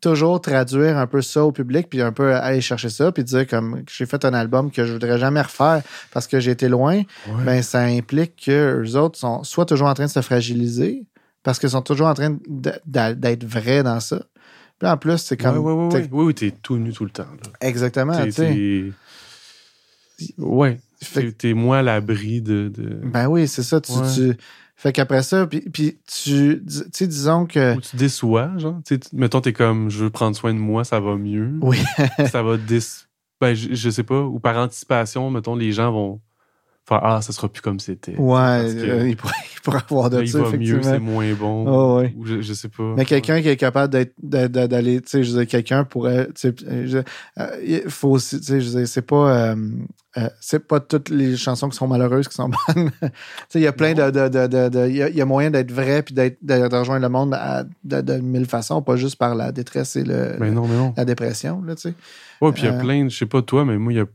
toujours 0.01 0.41
traduire 0.41 0.97
un 0.97 1.05
peu 1.07 1.21
ça 1.21 1.45
au 1.45 1.51
public, 1.51 1.87
puis 1.89 2.01
un 2.01 2.11
peu 2.11 2.33
aller 2.35 2.61
chercher 2.61 2.89
ça, 2.89 3.11
puis 3.11 3.23
dire 3.23 3.45
comme 3.45 3.83
j'ai 3.87 4.05
fait 4.07 4.25
un 4.25 4.33
album 4.33 4.71
que 4.71 4.83
je 4.85 4.93
voudrais 4.93 5.19
jamais 5.19 5.41
refaire 5.41 5.83
parce 6.11 6.25
que 6.25 6.39
j'ai 6.39 6.51
été 6.51 6.69
loin, 6.69 6.97
Ouais. 7.27 7.43
ben 7.45 7.61
ça 7.61 7.81
implique 7.83 8.45
que 8.47 8.81
eux 8.83 8.95
autres 8.97 9.19
sont 9.19 9.43
soit 9.43 9.65
toujours 9.67 9.87
en 9.87 9.93
train 9.93 10.05
de 10.05 10.09
se 10.11 10.21
fragiliser 10.21 11.05
parce 11.43 11.59
qu'ils 11.59 11.69
sont 11.71 11.81
toujours 11.83 12.07
en 12.07 12.13
train 12.15 12.35
d'être 12.47 13.43
vrais 13.43 13.83
dans 13.83 13.99
ça. 13.99 14.23
Puis 14.79 14.89
en 14.89 14.97
plus, 14.97 15.17
c'est 15.19 15.37
comme 15.37 15.57
ouais, 15.59 15.71
ouais, 15.71 15.93
ouais. 15.93 16.09
Oui, 16.11 16.25
oui, 16.25 16.33
t'es 16.33 16.49
tout 16.49 16.77
nu 16.77 16.91
tout 16.93 17.03
le 17.05 17.11
temps. 17.11 17.23
Là. 17.23 17.51
exactement, 17.67 18.17
T'es- 18.17 18.25
tu 18.25 18.31
sais. 18.31 18.93
t'es- 20.17 20.33
Ouais. 20.39 20.79
Fait 21.03 21.31
T'es- 21.31 21.53
moins 21.53 21.79
à 21.79 21.81
l'abri 21.81 22.41
de. 22.41 22.67
de... 22.69 23.01
Ben 23.03 23.27
oui, 23.27 23.47
c'est 23.47 23.63
ça. 23.63 23.81
Tu, 23.81 23.91
Ouais. 23.91 24.13
tu- 24.13 24.37
Fait 24.75 24.91
qu'après 24.91 25.21
ça, 25.23 25.45
puis, 25.47 25.61
puis 25.61 25.99
tu, 26.11 26.63
tu 26.67 26.73
sais, 26.91 27.07
disons 27.07 27.45
que. 27.45 27.75
Ou 27.77 27.81
tu 27.81 27.95
déçois, 27.95 28.51
genre. 28.57 28.77
Tu 28.85 28.95
sais, 28.95 28.99
tu- 28.99 29.15
mettons, 29.15 29.41
t'es 29.41 29.53
comme, 29.53 29.89
je 29.89 30.03
veux 30.05 30.09
prendre 30.09 30.35
soin 30.35 30.53
de 30.53 30.59
moi, 30.59 30.83
ça 30.83 30.99
va 30.99 31.17
mieux. 31.17 31.51
Oui. 31.61 31.77
ça 32.31 32.41
va 32.43 32.57
dé... 32.57 32.79
Ben, 33.39 33.53
je, 33.55 33.73
je 33.73 33.89
sais 33.89 34.03
pas. 34.03 34.21
Ou 34.21 34.39
par 34.39 34.57
anticipation, 34.57 35.29
mettons, 35.31 35.55
les 35.55 35.71
gens 35.71 35.91
vont 35.91 36.21
faire, 36.95 37.05
ah, 37.05 37.21
ça 37.21 37.31
sera 37.33 37.47
plus 37.49 37.61
comme 37.61 37.79
c'était. 37.79 38.15
Ouais, 38.17 38.67
que 38.73 38.85
euh, 38.89 39.07
il, 39.09 39.15
pourrait, 39.17 39.33
il 39.55 39.61
pourrait 39.61 39.81
avoir 39.89 40.09
de 40.09 40.17
là, 40.17 40.23
il 40.23 40.29
ça, 40.29 40.39
va 40.43 40.57
mieux, 40.57 40.81
c'est 40.83 40.99
moins 40.99 41.31
bon. 41.33 41.65
Oh, 41.67 41.99
ouais. 41.99 42.13
Ou 42.17 42.25
je, 42.25 42.41
je 42.41 42.53
sais 42.53 42.69
pas. 42.69 42.93
Mais 42.97 43.05
quelqu'un 43.05 43.41
qui 43.41 43.47
est 43.49 43.57
capable 43.57 43.91
d'être 43.93 44.13
d'a- 44.21 44.47
d'a- 44.47 44.67
d'aller, 44.67 45.01
tu 45.01 45.09
sais, 45.09 45.23
je 45.23 45.31
veux 45.35 45.45
quelqu'un 45.45 45.83
pourrait, 45.83 46.27
tu 46.35 46.49
sais, 46.49 46.55
euh, 46.67 47.03
il 47.65 47.81
faut 47.89 48.09
aussi, 48.09 48.39
tu 48.39 48.45
sais, 48.45 48.61
je 48.61 48.69
veux 48.77 48.85
c'est 48.85 49.01
pas, 49.01 49.51
euh, 49.51 49.55
euh, 50.17 50.27
c'est 50.41 50.67
pas 50.67 50.79
toutes 50.81 51.09
les 51.09 51.37
chansons 51.37 51.69
qui 51.69 51.77
sont 51.77 51.87
malheureuses 51.87 52.27
qui 52.27 52.35
sont 52.35 52.49
bonnes. 52.49 52.91
tu 53.01 53.07
sais, 53.49 53.59
il 53.59 53.63
y 53.63 53.67
a 53.67 53.71
plein 53.73 53.93
de, 53.93 54.11
de, 54.11 54.27
de, 54.27 54.47
de- 54.47 54.69
de- 54.69 54.87
il 54.89 54.95
y, 54.97 55.01
a, 55.03 55.09
il 55.09 55.15
y 55.15 55.21
a 55.21 55.25
moyen 55.25 55.51
d'être 55.51 55.71
vrai 55.71 56.03
puis 56.03 56.13
d'être, 56.13 56.37
de, 56.41 56.75
rejoindre 56.75 57.01
le 57.03 57.09
monde 57.09 57.33
à- 57.33 57.63
de, 57.83 58.19
mille 58.19 58.45
façons, 58.45 58.81
pas 58.81 58.95
juste 58.97 59.15
par 59.15 59.35
la 59.35 59.51
détresse 59.51 59.95
et 59.95 60.03
le, 60.03 60.35
Mais 60.39 60.51
non, 60.51 60.67
mais 60.67 60.75
non. 60.75 60.93
la 60.97 61.05
dépression, 61.05 61.61
là. 61.63 61.75
Ouais, 62.41 62.51
puis 62.51 62.63
il 62.63 62.65
y 62.65 62.67
a 62.69 62.73
Euh, 62.75 62.79
plein, 62.79 63.05
de- 63.05 63.09
je 63.09 63.17
sais 63.17 63.25
pas 63.25 63.41
toi, 63.41 63.63
mais 63.65 63.77
moi, 63.77 63.93
il 63.93 63.97
y 63.97 64.01
a 64.01 64.05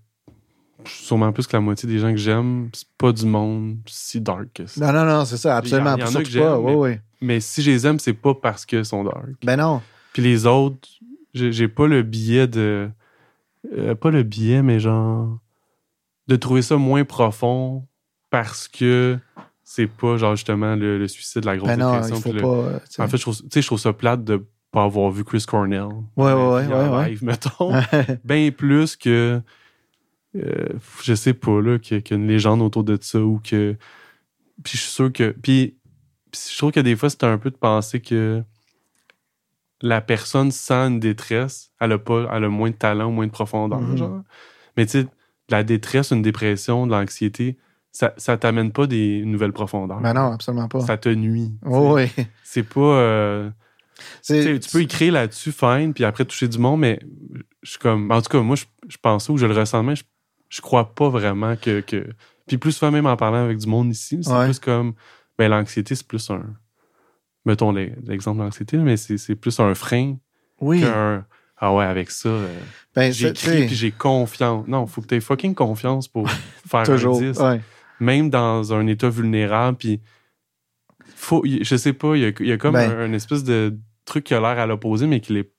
sûrement 0.87 1.33
plus 1.33 1.47
que 1.47 1.57
la 1.57 1.61
moitié 1.61 1.89
des 1.89 1.99
gens 1.99 2.11
que 2.11 2.17
j'aime, 2.17 2.69
c'est 2.73 2.89
pas 2.99 3.13
du 3.13 3.27
monde 3.27 3.77
si 3.87 4.21
dark 4.21 4.47
que 4.55 4.67
ça. 4.67 4.81
Non, 4.93 4.93
non, 4.93 5.05
non, 5.05 5.25
c'est 5.25 5.37
ça, 5.37 5.57
absolument. 5.57 5.95
Il 5.97 6.01
y 6.01 6.05
en 6.05 6.07
a 6.07 6.11
que 6.11 6.15
pas, 6.19 6.25
j'aime, 6.25 6.43
ouais, 6.55 6.73
mais- 6.73 6.75
ouais. 6.75 7.01
Mais 7.21 7.41
si 7.41 7.63
je 7.63 7.71
les 7.71 7.87
aime, 7.87 7.99
c'est 7.99 8.13
pas 8.13 8.35
parce 8.35 8.67
qu'ils 8.67 8.85
sont 8.85 9.05
dark. 9.05 9.27
Ben 9.45 9.57
non. 9.57 9.81
Puis 10.13 10.23
les 10.23 10.47
autres, 10.47 10.89
j'ai 11.35 11.53
j'ai 11.53 11.69
pas 11.69 11.87
le 11.87 12.03
billet 12.03 12.47
de. 12.47 12.89
euh, 13.77 13.95
pas 13.95 14.11
le 14.11 14.23
billet, 14.23 14.63
mais 14.63 14.81
genre. 14.81 15.39
De 16.29 16.35
trouver 16.37 16.63
ça 16.63 16.77
moins 16.77 17.05
profond 17.05 17.87
parce 18.31 18.67
que 18.67 19.17
c'est 19.63 19.87
pas, 19.87 20.17
genre, 20.17 20.35
justement, 20.35 20.75
le, 20.75 20.99
le 20.99 21.07
suicide, 21.09 21.45
la 21.45 21.57
grosse 21.57 21.69
Ben 21.69 21.77
non, 21.79 22.01
il 22.07 22.15
faut 22.21 22.33
le- 22.33 22.41
pas. 22.43 22.49
euh. 22.49 22.79
En 22.99 23.07
fait, 23.09 23.17
je 23.17 23.23
trouve, 23.23 23.37
tu 23.37 23.45
sais, 23.53 23.63
je 23.63 23.67
trouve 23.67 23.79
ça 23.79 23.93
plate 23.93 24.25
de 24.25 24.45
pas 24.73 24.83
avoir 24.85 25.11
vu 25.13 25.23
Chris 25.25 25.45
Cornell. 25.47 25.85
Ouais, 26.17 26.33
ouais, 26.33 26.67
ouais, 26.67 26.89
ouais. 26.89 27.09
live, 27.11 27.23
mettons. 27.25 27.73
Bien 28.25 28.51
plus 28.51 28.97
que. 28.97 29.41
Euh, 30.37 30.69
je 31.03 31.15
sais 31.15 31.35
pas, 31.35 31.61
là, 31.61 31.79
qu'il 31.79 31.97
y 31.99 32.13
a- 32.13 32.17
une 32.17 32.27
légende 32.29 32.63
autour 32.63 32.85
de 32.85 32.99
ça 33.01 33.21
ou 33.21 33.41
que. 33.43 33.77
Puis 34.65 34.77
je 34.77 34.83
suis 34.83 34.91
sûr 34.93 35.13
que. 35.13 35.35
Puis, 35.43 35.77
je 36.35 36.57
trouve 36.59 36.73
que 36.73 36.81
des 36.81 36.97
fois, 36.97 37.09
c'est 37.11 37.25
un 37.25 37.39
peu 37.39 37.51
de 37.51 37.57
penser 37.57 38.01
que 38.01 38.43
la 39.83 40.01
personne 40.01 40.51
sent 40.51 40.75
une 40.75 41.01
détresse, 41.01 41.71
elle 41.81 41.93
a, 41.93 41.99
pas, 41.99 42.29
elle 42.33 42.45
a 42.45 42.49
moins 42.49 42.71
de 42.71 42.75
talent, 42.77 43.11
moins 43.11 43.27
de 43.27 43.33
profondeur, 43.33 43.81
Mhm. 43.81 43.97
genre. 43.97 44.23
Mais 44.77 44.87
tu 44.87 45.03
sais, 45.03 45.07
la 45.51 45.63
détresse, 45.63 46.11
une 46.13 46.23
dépression, 46.23 46.87
de 46.87 46.93
l'anxiété, 46.93 47.59
ça, 47.93 48.13
ça 48.17 48.37
t'amène 48.37 48.73
pas 48.73 48.87
des 48.87 49.23
nouvelles 49.25 49.53
profondeurs. 49.53 50.01
ben 50.01 50.13
non, 50.15 50.33
absolument 50.33 50.69
pas. 50.69 50.81
Ça 50.81 50.97
te 50.97 51.09
nuit. 51.11 51.53
Oh, 51.65 51.95
oui. 51.95 52.11
C'est 52.43 52.63
pas. 52.63 52.81
euh, 52.81 53.51
tu 54.27 54.59
peux 54.73 54.83
écrire 54.83 55.13
là-dessus, 55.13 55.53
fine, 55.53 55.93
puis 55.95 56.05
après 56.05 56.25
toucher 56.25 56.49
du 56.49 56.59
monde, 56.59 56.81
mais 56.81 57.01
je 57.63 57.71
suis 57.71 57.79
comme. 57.79 58.11
En 58.11 58.21
tout 58.23 58.29
cas, 58.31 58.41
moi, 58.41 58.57
je, 58.57 58.65
je 58.89 58.97
pense 59.01 59.27
ça 59.27 59.33
ou 59.33 59.39
je 59.39 59.47
le 59.47 59.55
ressens, 59.55 59.83
mais 59.83 59.97
je, 59.97 60.05
je 60.57 60.61
crois 60.63 60.95
pas 60.95 61.09
vraiment 61.11 61.55
que, 61.57 61.81
que. 61.81 62.07
Puis 62.47 62.57
plus 62.59 62.73
souvent, 62.73 62.91
même 62.93 63.07
en 63.07 63.17
parlant 63.17 63.45
avec 63.45 63.59
du 63.59 63.67
monde 63.67 63.91
ici, 63.91 64.21
c'est 64.23 64.31
Ouais. 64.33 64.45
plus 64.47 64.59
comme. 64.59 64.95
Ben, 65.39 65.49
l'anxiété, 65.51 65.95
c'est 65.95 66.07
plus 66.07 66.31
un. 66.31 66.43
Mettons 67.45 67.73
l'e- 67.73 67.95
l'exemple 68.07 68.39
de 68.39 68.45
l'anxiété, 68.45 68.77
mais 68.79 68.97
c'est 68.97 69.35
plus 69.37 69.61
un 69.61 69.75
frein 69.75 70.17
Oui. 70.61 70.81
qu'un. 70.81 71.27
Ah 71.59 71.75
ouais, 71.75 71.85
avec 71.85 72.11
ça, 72.11 72.29
euh, 72.29 72.55
Ben, 72.95 73.13
j'écris 73.13 73.67
puis 73.67 73.75
j'ai 73.75 73.91
confiance. 73.91 74.67
Non, 74.69 74.87
faut 74.87 75.01
que 75.01 75.07
tu 75.07 75.15
aies 75.15 75.21
fucking 75.21 75.55
confiance 75.55 76.07
pour 76.09 76.29
faire 76.69 76.83
toujours. 76.85 77.17
un 77.19 77.21
disque 77.21 77.41
Ouais. 77.41 77.61
même 78.01 78.29
dans 78.31 78.73
un 78.75 78.87
état 78.87 79.09
vulnérable, 79.09 79.77
puis 79.79 80.01
faut, 81.15 81.43
je 81.47 81.77
sais 81.77 81.93
pas, 81.93 82.15
il 82.17 82.23
y 82.23 82.27
a, 82.27 82.33
il 82.41 82.47
y 82.47 82.53
a 82.53 82.59
comme 82.59 82.75
Ben. 82.75 82.91
un, 82.91 82.99
un 83.11 83.13
espèce 83.13 83.43
de 83.45 83.79
truc 84.05 84.25
qui 84.25 84.35
a 84.35 84.41
l'air 84.41 84.59
à 84.59 84.67
l'opposé, 84.67 85.07
mais 85.07 85.21
qui 85.21 85.33
l'est 85.33 85.51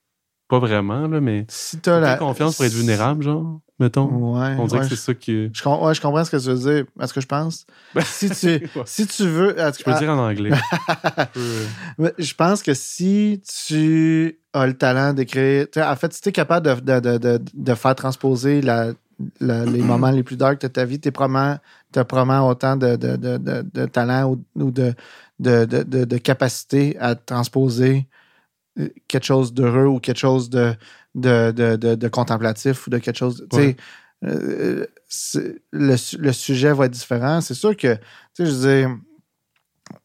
pas 0.47 0.59
vraiment, 0.59 1.07
là, 1.07 1.19
mais 1.19 1.45
Si 1.49 1.79
t'as 1.79 1.99
la. 1.99 2.15
confiance 2.17 2.55
pour 2.57 2.65
être 2.65 2.73
vulnérable, 2.73 3.23
genre, 3.23 3.59
mettons. 3.79 4.05
Ouais. 4.07 4.55
On 4.57 4.65
dirait 4.65 4.81
ouais, 4.81 4.89
que 4.89 4.95
c'est 4.95 5.01
ça 5.01 5.13
qui... 5.13 5.49
Je, 5.53 5.67
ouais, 5.69 5.93
je 5.93 6.01
comprends 6.01 6.23
ce 6.23 6.31
que 6.31 6.37
tu 6.37 6.49
veux 6.49 6.73
dire. 6.73 6.85
À 6.99 7.07
ce 7.07 7.13
que 7.13 7.21
je 7.21 7.27
pense? 7.27 7.65
Si 8.03 8.29
tu, 8.29 8.67
si 8.85 9.07
tu 9.07 9.27
veux. 9.27 9.55
Je 9.57 9.83
peux 9.83 9.93
dire 9.93 10.09
en 10.09 10.17
anglais. 10.29 10.51
Je 11.35 11.39
euh, 11.39 11.65
Mais 11.97 12.13
Je 12.17 12.33
pense 12.33 12.63
que 12.63 12.73
si 12.73 13.41
tu 13.67 14.39
as 14.53 14.67
le 14.67 14.73
talent 14.77 15.13
d'écrire, 15.13 15.67
en 15.77 15.95
fait, 15.95 16.13
si 16.13 16.21
tu 16.21 16.29
es 16.29 16.31
capable 16.31 16.65
de, 16.67 16.99
de, 16.99 16.99
de, 16.99 17.17
de, 17.17 17.39
de 17.53 17.73
faire 17.75 17.95
transposer 17.95 18.61
la, 18.61 18.93
la- 19.39 19.65
les 19.65 19.81
moments 19.83 20.11
les 20.11 20.23
plus 20.23 20.37
dark 20.37 20.61
de 20.61 20.67
ta 20.67 20.85
vie, 20.85 20.99
tu 20.99 21.09
as 21.09 21.11
probablement 21.11 22.47
autant 22.47 22.75
de, 22.75 22.95
de, 22.95 23.15
de, 23.15 23.37
de, 23.37 23.65
de 23.73 23.85
talent 23.85 24.31
ou, 24.31 24.43
ou 24.61 24.71
de, 24.71 24.93
de, 25.39 25.65
de, 25.65 25.83
de, 25.83 26.05
de 26.05 26.17
capacité 26.17 26.97
à 26.99 27.15
transposer 27.15 28.07
euh, 28.79 28.89
quelque 29.07 29.25
chose 29.25 29.53
d'heureux 29.53 29.85
ou 29.85 29.99
quelque 29.99 30.19
chose 30.19 30.49
de, 30.49 30.73
de, 31.17 31.51
de, 31.51 31.75
de, 31.75 31.95
de 31.95 32.07
contemplatif 32.07 32.87
ou 32.87 32.89
de 32.89 32.97
quelque 32.99 33.17
chose. 33.17 33.45
Tu 33.51 33.57
sais, 33.57 33.75
euh, 34.23 34.85
le, 35.71 35.95
le 36.19 36.31
sujet 36.31 36.71
va 36.73 36.85
être 36.85 36.91
différent. 36.91 37.41
C'est 37.41 37.53
sûr 37.53 37.75
que, 37.75 37.95
tu 37.95 38.01
sais, 38.33 38.45
je 38.45 38.51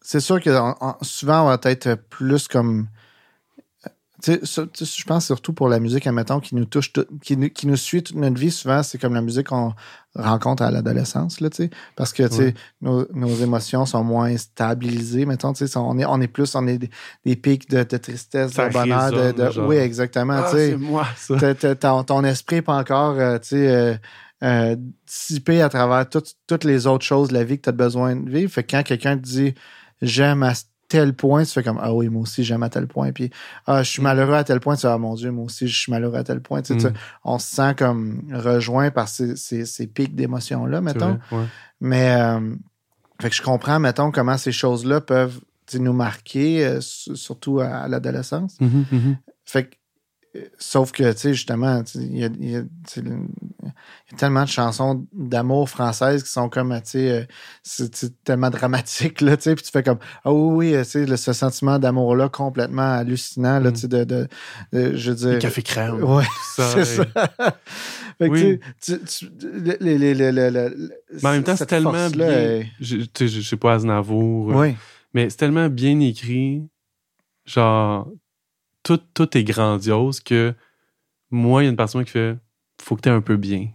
c'est 0.01 0.21
sûr 0.21 0.41
que 0.41 0.51
en- 0.51 0.77
en- 0.81 0.97
souvent, 1.03 1.43
on 1.45 1.47
va 1.47 1.59
être 1.65 1.95
plus 1.95 2.49
comme. 2.49 2.89
euh, 3.87 3.89
Tu 3.89 3.89
sais, 3.89 3.89
ça- 3.89 3.91
tu 3.91 4.12
sais, 4.12 4.12
je 4.27 5.05
pense 5.05 5.27
surtout 5.27 5.53
pour 5.53 5.69
la 5.69 5.81
musique, 5.81 6.07
admettons, 6.07 6.41
qui 6.41 6.55
nous 6.55 6.65
touche, 6.65 6.93
tout- 6.93 7.07
qui, 7.23 7.37
nous, 7.37 7.49
qui 7.51 7.67
nous 7.67 7.77
suit 7.77 8.03
toute 8.03 8.17
notre 8.17 8.39
vie, 8.39 8.51
souvent, 8.51 8.83
c'est 8.83 8.99
comme 8.99 9.15
la 9.15 9.21
musique 9.23 9.49
qu'on 9.49 9.73
rencontre 10.15 10.63
à 10.63 10.71
l'adolescence, 10.71 11.41
là, 11.41 11.51
tu 11.51 11.65
sais. 11.65 11.71
Parce 11.97 12.13
que, 12.13 12.23
tu 12.29 12.35
sais, 12.35 12.43
Ouais. 12.45 12.55
nos, 12.83 13.07
nos 13.15 13.35
émotions 13.37 13.87
sont 13.87 14.05
moins 14.05 14.37
stabilisées, 14.37 15.27
mettons, 15.27 15.53
tu 15.53 15.67
sais. 15.67 15.77
On 15.77 15.99
est, 15.99 16.05
on 16.05 16.21
est 16.21 16.29
plus, 16.29 16.55
on 16.55 16.67
est 16.67 16.79
des, 16.79 16.91
des 17.25 17.37
pics 17.37 17.69
de, 17.71 17.83
de 17.83 17.97
tristesse, 17.97 18.53
Ça 18.53 18.69
de 18.69 18.73
bonheur, 18.73 19.11
de, 19.11 19.17
résonne, 19.17 19.37
de-. 19.55 19.61
Oui, 19.67 19.77
exactement, 19.77 20.35
Ah, 20.45 20.51
tu 20.51 20.57
sais 20.57 20.77
moi, 20.77 21.07
ça. 21.17 21.55
ton, 21.77 22.05
ton 22.05 22.25
esprit 22.25 22.57
n'est 22.57 22.63
pas 22.63 22.77
encore 22.79 23.15
euh, 23.19 23.39
tu 23.39 23.49
sais, 23.49 23.69
euh, 23.69 23.95
euh, 24.45 24.77
dissipé 25.07 25.63
à 25.63 25.69
travers 25.69 26.09
toutes 26.09 26.35
toutes 26.47 26.65
les 26.65 26.87
autres 26.87 27.05
choses 27.05 27.29
de 27.29 27.35
la 27.35 27.45
vie 27.45 27.57
que 27.59 27.63
tu 27.63 27.69
as 27.69 27.73
besoin 27.73 28.17
de 28.17 28.29
vivre. 28.29 28.51
Fait 28.53 28.65
que 28.65 28.73
quand 28.77 28.83
quelqu'un 28.83 29.17
te 29.17 29.23
dit 29.23 29.55
j'aime 30.03 30.43
à 30.43 30.53
tel 30.93 31.15
point, 31.15 31.45
tu 31.45 31.51
fais 31.53 31.63
comme 31.63 31.79
Ah 31.81 31.95
oui, 31.95 32.09
moi 32.09 32.23
aussi, 32.23 32.45
j'aime 32.45 32.63
à 32.63 32.69
tel 32.69 32.87
point. 32.87 33.13
Puis 33.13 33.31
Ah, 33.67 33.83
je 33.83 33.91
suis 33.91 34.03
malheureux 34.03 34.35
à 34.35 34.45
tel 34.45 34.61
point, 34.61 34.75
tu 34.77 34.83
fais 34.83 34.89
Ah 34.89 34.99
mon 34.99 35.15
Dieu, 35.15 35.31
moi 35.33 35.45
aussi, 35.47 35.67
je 35.69 35.79
suis 35.79 35.91
malheureux 35.91 36.17
à 36.19 36.25
tel 36.25 36.41
point. 36.41 36.61
Tu 36.63 36.79
sais, 36.79 36.89
Mm. 36.89 36.93
tu- 36.93 36.99
on 37.25 37.39
se 37.39 37.55
sent 37.57 37.75
comme 37.77 38.23
rejoint 38.33 38.91
par 38.91 39.09
ces, 39.09 39.37
ces, 39.37 39.65
ces 39.65 39.87
pics 39.87 40.15
d'émotions-là, 40.15 40.81
mettons. 40.81 41.19
vrai, 41.31 41.39
ouais. 41.39 41.45
Mais 41.81 42.15
euh, 42.21 42.55
fait 43.21 43.31
que 43.31 43.37
je 43.37 43.43
comprends, 43.43 43.79
mettons, 43.81 44.11
comment 44.13 44.37
ces 44.39 44.53
choses-là 44.53 45.01
peuvent 45.01 45.41
nous 45.75 45.93
marquer, 45.95 46.67
euh, 46.67 46.81
su- 46.83 47.17
surtout 47.17 47.61
à, 47.61 47.67
à 47.69 47.89
l'adolescence. 47.89 48.59
Mhm, 48.61 48.85
mhm. 48.93 49.17
Fait 49.47 49.65
que, 49.71 49.75
sauf 50.59 50.93
que, 50.93 51.13
tu 51.13 51.19
sais, 51.19 51.35
justement, 51.35 51.83
il 51.95 52.17
y 52.19 52.25
a, 52.25 52.29
y 52.29 52.57
y 52.57 54.17
tellement 54.17 54.43
de 54.45 54.49
chansons 54.49 55.07
d'amour 55.13 55.69
françaises 55.69 56.23
qui 56.23 56.31
sont 56.31 56.49
comme, 56.49 56.73
tu 56.83 56.91
sais, 56.91 57.11
euh, 57.11 57.25
c'est 57.63 58.23
tellement 58.25 58.51
dramatique, 58.51 59.21
là, 59.21 59.37
tu 59.37 59.45
sais, 59.45 59.55
puis 59.55 59.65
tu 59.65 59.71
fais 59.71 59.83
comme, 59.83 59.99
ah 60.25 60.33
oui, 60.33 60.69
oui, 60.71 60.75
euh, 60.75 60.85
tu 60.85 61.07
sais, 61.07 61.17
ce 61.17 61.33
sentiment 61.33 61.79
d'amour-là 61.79 62.29
complètement 62.29 62.95
hallucinant, 62.95 63.59
là, 63.61 63.71
Mm. 63.71 63.73
tu 63.75 63.81
sais, 63.81 63.89
de, 63.89 64.05
de, 64.05 64.29
de- 64.73 64.97
je 64.97 65.11
veux 65.11 65.17
dire... 65.17 65.33
Le 65.33 65.39
café 65.39 65.63
crème. 65.63 66.03
Ouais, 66.03 66.25
c'est 66.57 66.85
ça. 66.85 67.05
fait 68.19 68.29
que, 68.29 68.31
Oui. 68.31 68.59
tu 68.81 68.99
tu- 68.99 69.05
tu- 69.05 69.31
le- 69.43 69.77
le- 69.81 69.97
le- 69.99 70.13
le- 70.15 70.31
le- 70.31 70.51
le- 70.51 70.91
Mais 71.23 71.29
en 71.29 71.33
même 71.33 71.45
temps, 71.45 71.57
c'est 71.57 71.67
tellement 71.67 72.09
bien. 72.11 72.29
est- 72.29 72.67
Je, 72.81 72.97
tu 72.97 73.07
sais, 73.15 73.29
je, 73.29 73.41
je 73.41 73.49
sais 73.49 73.57
pas, 73.57 73.75
Aznavour. 73.75 74.53
euh, 74.53 74.55
Oui, 74.61 74.77
Mais 75.15 75.29
c'est 75.31 75.37
tellement 75.37 75.69
bien 75.69 75.99
écrit. 76.01 76.63
Genre, 77.45 78.09
tout, 78.83 79.01
tout 79.15 79.37
est 79.37 79.45
grandiose 79.45 80.21
que 80.21 80.55
moi, 81.31 81.63
il 81.63 81.67
y 81.67 81.69
a 81.69 81.71
une 81.71 81.77
partie 81.77 81.95
de 81.95 81.99
moi 81.99 82.05
qui 82.05 82.11
fait 82.13 82.37
faut 82.83 82.97
que 82.97 83.03
tu 83.03 83.09
un 83.09 83.21
peu 83.21 83.37
bien. 83.37 83.69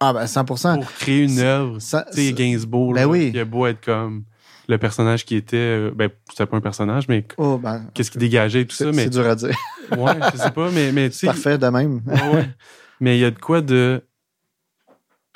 ah 0.00 0.12
ben 0.12 0.24
100%. 0.24 0.76
Pour 0.80 0.92
créer 0.92 1.22
une 1.24 1.38
œuvre. 1.38 1.78
Tu 1.78 1.86
sais, 2.12 2.32
Gainsbourg, 2.32 2.94
Ben 2.94 3.02
là, 3.02 3.08
oui. 3.08 3.30
il 3.32 3.38
a 3.38 3.44
beau 3.44 3.66
être 3.66 3.84
comme 3.84 4.24
le 4.68 4.76
personnage 4.78 5.24
qui 5.24 5.36
était. 5.36 5.56
euh, 5.56 5.90
Ben, 5.94 6.10
c'était 6.28 6.46
pas 6.46 6.56
un 6.56 6.60
personnage, 6.60 7.06
mais 7.08 7.24
oh, 7.36 7.58
ben, 7.58 7.86
qu'est-ce 7.94 8.10
qu'il 8.10 8.20
dégageait 8.20 8.62
et 8.62 8.66
tout 8.66 8.74
c'est 8.76 8.84
ça. 8.84 8.90
Mais, 8.92 9.04
c'est 9.04 9.10
dur 9.10 9.26
à 9.26 9.34
dire. 9.36 9.54
ouais, 9.96 10.14
je 10.32 10.38
sais 10.38 10.50
pas, 10.50 10.70
mais, 10.70 10.90
mais 10.92 11.10
tu 11.10 11.16
sais. 11.18 11.26
Parfait 11.28 11.58
de 11.58 11.66
même. 11.68 12.02
Ouais. 12.32 12.48
Mais 13.00 13.16
il 13.16 13.20
y 13.20 13.24
a 13.24 13.30
de 13.30 13.38
quoi 13.38 13.60
de. 13.62 14.02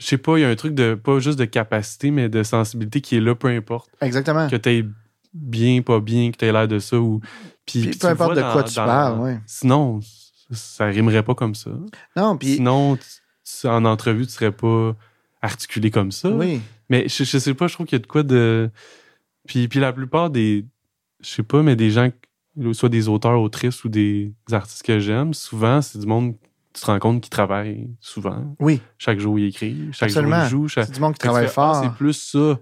Je 0.01 0.07
sais 0.07 0.19
pas, 0.19 0.36
il 0.39 0.43
y 0.43 0.45
a 0.45 0.49
un 0.49 0.57
truc 0.57 0.74
de. 0.74 0.95
Pas 0.95 1.19
juste 1.20 1.39
de 1.39 1.45
capacité, 1.45 2.11
mais 2.11 2.28
de 2.28 2.43
sensibilité 2.43 3.01
qui 3.01 3.16
est 3.16 3.20
là, 3.20 3.35
peu 3.35 3.49
importe. 3.49 3.91
Exactement. 4.01 4.49
Que 4.49 4.57
t'aies 4.57 4.85
bien, 5.32 5.82
pas 5.82 6.01
bien, 6.01 6.31
que 6.32 6.36
t'aies 6.36 6.53
l'air 6.53 6.66
de 6.69 6.78
ça. 6.81 6.99
Ou... 6.99 7.20
Puis, 7.66 7.81
Puis 7.81 7.91
puis 7.91 7.99
peu 7.99 8.07
importe 8.09 8.36
de 8.36 8.41
dans- 8.41 8.53
quoi 8.53 8.62
tu 8.65 8.74
dans- 8.74 8.85
parles, 8.86 9.19
oui. 9.20 9.32
Sinon, 9.47 10.01
ça 10.51 10.86
rimerait 10.86 11.23
pas 11.23 11.35
comme 11.35 11.55
ça. 11.55 11.70
Non, 12.16 12.36
puis 12.36 12.57
Sinon, 12.57 12.97
tu- 12.97 13.61
tu- 13.61 13.66
en 13.69 13.85
entrevue, 13.85 14.27
tu 14.27 14.32
serais 14.32 14.53
pas 14.53 14.95
articulé 15.43 15.91
comme 15.91 16.12
ça. 16.12 16.31
oui. 16.31 16.61
Mais 16.91 17.09
je, 17.09 17.24
je 17.24 17.39
sais 17.39 17.55
pas, 17.55 17.66
je 17.66 17.74
trouve 17.74 17.86
qu'il 17.86 17.97
y 17.97 18.01
a 18.01 18.03
de 18.03 18.07
quoi 18.07 18.23
de. 18.23 18.70
Puis, 19.47 19.69
puis 19.69 19.81
la 19.81 19.93
plupart 19.93 20.28
des. 20.31 20.66
Je 21.20 21.28
sais 21.31 21.43
pas, 21.43 21.62
mais 21.62 21.77
des 21.77 21.91
gens, 21.91 22.11
soit 22.73 22.91
des 22.91 23.09
auteurs, 23.09 23.41
autrices 23.41 23.85
ou 23.85 23.89
des 23.89 24.35
artistes 24.53 24.82
que 24.82 24.99
j'aime, 25.01 25.32
souvent, 25.32 25.81
c'est 25.81 25.99
du 25.99 26.07
monde, 26.07 26.35
tu 26.74 26.82
te 26.82 26.86
rends 26.86 26.99
compte 26.99 27.23
qui 27.23 27.31
travaille 27.31 27.89
souvent. 28.01 28.55
Oui, 28.61 28.82
Chaque 28.99 29.19
jour, 29.19 29.39
il 29.39 29.47
écrit. 29.47 29.89
Chaque 29.93 30.11
Absolument. 30.11 30.45
jour, 30.45 30.45
il 30.47 30.51
joue. 30.51 30.69
Chaque... 30.69 30.86
c'est 30.86 30.93
du 30.93 31.01
monde 31.01 31.15
qui 31.15 31.20
travaille 31.20 31.45
fais, 31.45 31.53
ah, 31.53 31.73
fort. 31.73 31.82
c'est 31.82 31.93
plus 31.95 32.12
ça 32.12 32.59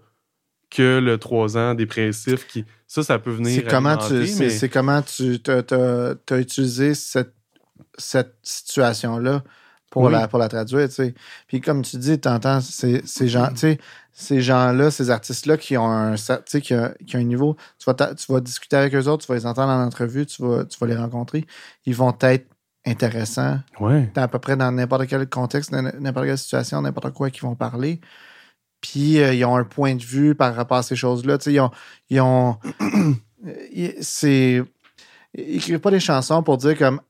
que 0.74 0.98
le 0.98 1.18
3 1.18 1.56
ans 1.58 1.74
dépressif 1.74 2.46
qui. 2.46 2.64
Ça, 2.86 3.02
ça 3.02 3.18
peut 3.18 3.30
venir. 3.30 3.62
C'est 3.64 3.70
comment 3.70 3.96
tu 3.96 4.14
mais- 4.14 4.50
c'est 4.50 4.68
comment 4.68 5.02
tu 5.02 5.40
as 5.48 6.38
utilisé 6.38 6.94
cette, 6.94 7.34
cette 7.98 8.34
situation-là 8.42 9.42
pour, 9.90 10.04
Oui. 10.04 10.12
la, 10.12 10.26
pour 10.28 10.38
la 10.38 10.48
traduire, 10.48 10.88
tu 10.88 10.94
sais. 10.94 11.14
Puis 11.46 11.60
comme 11.60 11.82
tu 11.82 11.96
dis, 11.98 12.18
tu 12.18 12.28
entends 12.28 12.60
ces, 12.62 13.02
ces 13.04 13.28
gens, 13.28 13.48
tu 13.50 13.56
sais, 13.58 13.78
ces 14.12 14.40
gens-là, 14.40 14.90
ces 14.90 15.10
artistes-là 15.10 15.56
qui 15.58 15.76
ont 15.76 15.90
un 15.90 16.14
qui, 16.16 16.74
a- 16.74 16.94
qui 17.06 17.16
ont 17.16 17.20
un 17.20 17.24
niveau, 17.24 17.56
tu 17.78 17.84
vas, 17.86 17.94
ta- 17.94 18.14
tu 18.14 18.32
vas 18.32 18.40
discuter 18.40 18.76
avec 18.76 18.94
eux 18.94 19.06
autres, 19.08 19.26
tu 19.26 19.32
vas 19.32 19.38
les 19.38 19.46
entendre 19.46 19.70
en 19.72 19.84
entrevue, 19.84 20.24
tu 20.26 20.42
vas, 20.42 20.64
tu 20.64 20.78
vas 20.78 20.86
les 20.86 20.96
rencontrer. 20.96 21.46
Ils 21.86 21.94
vont 21.94 22.16
être 22.22 22.46
intéressants 22.86 23.60
Ouais. 23.80 24.10
à 24.16 24.28
peu 24.28 24.38
près 24.38 24.56
dans 24.56 24.72
n'importe 24.72 25.06
quel 25.06 25.28
contexte, 25.28 25.70
n'importe 25.72 26.26
quelle 26.26 26.38
situation, 26.38 26.80
n'importe 26.82 27.12
quoi 27.12 27.30
qu'ils 27.30 27.42
vont 27.42 27.54
parler. 27.54 28.00
Puis 28.82 29.20
euh, 29.20 29.32
ils 29.32 29.44
ont 29.46 29.56
un 29.56 29.64
point 29.64 29.94
de 29.94 30.02
vue 30.02 30.34
par 30.34 30.54
rapport 30.54 30.76
à 30.76 30.82
ces 30.82 30.96
choses-là. 30.96 31.38
Ils 31.46 31.60
ont. 31.60 31.70
Ils 32.10 32.20
ont 32.20 32.58
c'est. 34.02 34.62
Ils 35.34 35.56
écrivent 35.56 35.78
pas 35.78 35.90
des 35.90 36.00
chansons 36.00 36.42
pour 36.42 36.58
dire 36.58 36.76
comme. 36.76 37.00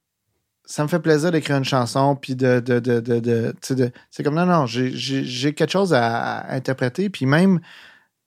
Ça 0.65 0.85
me 0.85 0.89
fait 0.89 1.01
plaisir 1.01 1.33
d'écrire 1.33 1.57
une 1.57 1.65
chanson, 1.65 2.15
puis 2.15 2.37
de. 2.37 2.61
de, 2.61 2.79
de, 2.79 3.01
de, 3.01 3.19
de- 3.21 3.93
c'est 4.11 4.23
comme 4.23 4.37
non, 4.37 4.47
non, 4.47 4.67
j'ai- 4.67 5.55
quelque 5.55 5.73
chose 5.73 5.93
à, 5.93 6.47
interpréter. 6.53 7.11
Puis 7.11 7.27
même, 7.27 7.61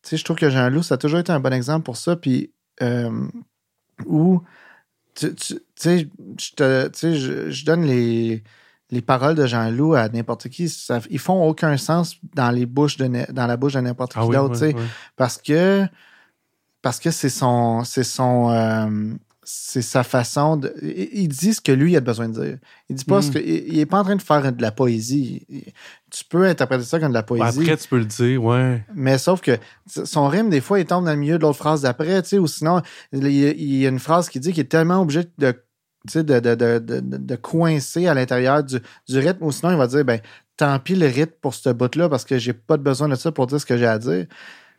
tu 0.04 0.18
je 0.18 0.24
trouve 0.26 0.38
que 0.38 0.50
Jean 0.50 0.70
Loup, 0.70 0.84
ça 0.84 0.96
a 0.96 0.98
toujours 0.98 1.20
été 1.20 1.32
un 1.32 1.40
bon 1.40 1.54
exemple 1.54 1.86
pour 1.86 1.98
ça. 1.98 2.18
Puis. 2.18 2.52
euh, 2.82 3.28
où. 4.06 4.42
Tu 5.16 5.34
je 5.78 7.66
donne 7.66 7.86
les, 7.86 8.44
les 8.92 9.02
paroles 9.02 9.36
de 9.36 9.46
Jean-Loup 9.48 9.96
à 9.96 10.10
n'importe 10.10 10.50
qui. 10.50 10.70
Ça, 10.70 11.00
ils 11.10 11.20
font 11.20 11.48
aucun 11.48 11.76
sens 11.78 12.18
dans, 12.36 12.52
les 12.52 12.66
bouches 12.66 12.98
de, 12.98 13.32
dans 13.32 13.48
la 13.48 13.58
bouche 13.58 13.74
de 13.74 13.80
n'importe 13.82 14.14
qui 14.14 14.20
Ah 14.22 14.26
oui, 14.26 14.36
d'autre. 14.36 14.56
sais, 14.56 14.74
ouais. 14.74 14.82
Parce 15.16 15.38
que 15.38 15.86
parce 16.82 17.00
que 17.00 17.12
c'est 17.12 17.30
son. 17.30 17.84
C'est 17.84 18.04
son. 18.04 18.52
euh, 18.52 19.14
c'est 19.48 19.84
sa 19.84 20.04
façon 20.04 20.58
de. 20.58 20.74
Il 20.82 21.28
dit 21.28 21.54
ce 21.54 21.62
que 21.62 21.72
lui 21.72 21.96
a 21.96 22.00
besoin 22.02 22.30
de 22.30 22.44
dire. 22.44 22.58
Il 22.90 22.96
dit 22.96 23.06
pas 23.06 23.20
Mm. 23.20 23.22
ce 23.22 23.32
que. 23.32 23.40
Il, 23.40 23.78
est 23.80 23.86
pas 23.86 24.00
en 24.00 24.04
train 24.04 24.16
de 24.16 24.22
faire 24.22 24.52
de 24.52 24.62
la 24.62 24.72
poésie. 24.72 25.46
Tu 26.12 26.24
peux 26.26 26.46
interpréter 26.46 26.84
ça 26.84 27.00
comme 27.00 27.10
de 27.10 27.14
la 27.16 27.22
poésie. 27.24 27.60
Après, 27.62 27.78
tu 27.78 27.88
peux 27.88 27.98
le 28.00 28.06
dire, 28.06 28.44
ouais. 28.44 28.84
Mais 28.96 29.18
sauf 29.20 29.42
que 29.42 29.58
son 29.88 30.28
rime, 30.28 30.50
des 30.50 30.62
fois, 30.62 30.80
il 30.80 30.86
tombe 30.86 31.06
dans 31.06 31.12
le 31.12 31.18
milieu 31.18 31.38
de 31.38 31.44
l'autre 31.44 31.58
phrase 31.58 31.82
d'après, 31.82 32.22
tu 32.24 32.30
sais, 32.30 32.38
ou 32.40 32.48
sinon, 32.48 32.82
il 33.12 33.28
y, 33.28 33.46
a, 33.48 33.52
il 33.52 33.76
y 33.76 33.86
a 33.86 33.90
une 33.90 34.00
phrase 34.00 34.30
qui 34.30 34.40
dit 34.40 34.52
qu'il 34.52 34.62
est 34.62 34.66
tellement 34.66 35.02
obligé 35.02 35.26
de, 35.38 35.56
de, 36.14 36.40
de, 36.40 36.56
de, 36.56 36.80
de, 36.80 37.36
coincer 37.36 38.08
à 38.08 38.14
l'intérieur 38.14 38.64
du, 38.64 38.80
du 39.08 39.20
rythme, 39.20 39.44
ou 39.44 39.52
sinon, 39.52 39.72
il 39.72 39.78
va 39.78 39.88
dire, 39.88 40.06
ben, 40.06 40.20
tant 40.58 40.80
pis 40.80 40.96
le 40.96 41.08
rythme 41.08 41.34
pour 41.42 41.54
ce 41.54 41.70
bout-là, 41.70 42.10
parce 42.10 42.26
que 42.26 42.38
j'ai 42.38 42.54
pas 42.54 42.78
de 42.78 42.84
besoin 42.84 43.10
de 43.10 43.16
ça 43.16 43.32
pour 43.32 43.48
dire 43.48 43.60
ce 43.60 43.66
que 43.66 43.78
j'ai 43.78 43.88
à 43.88 43.98
dire. 43.98 44.26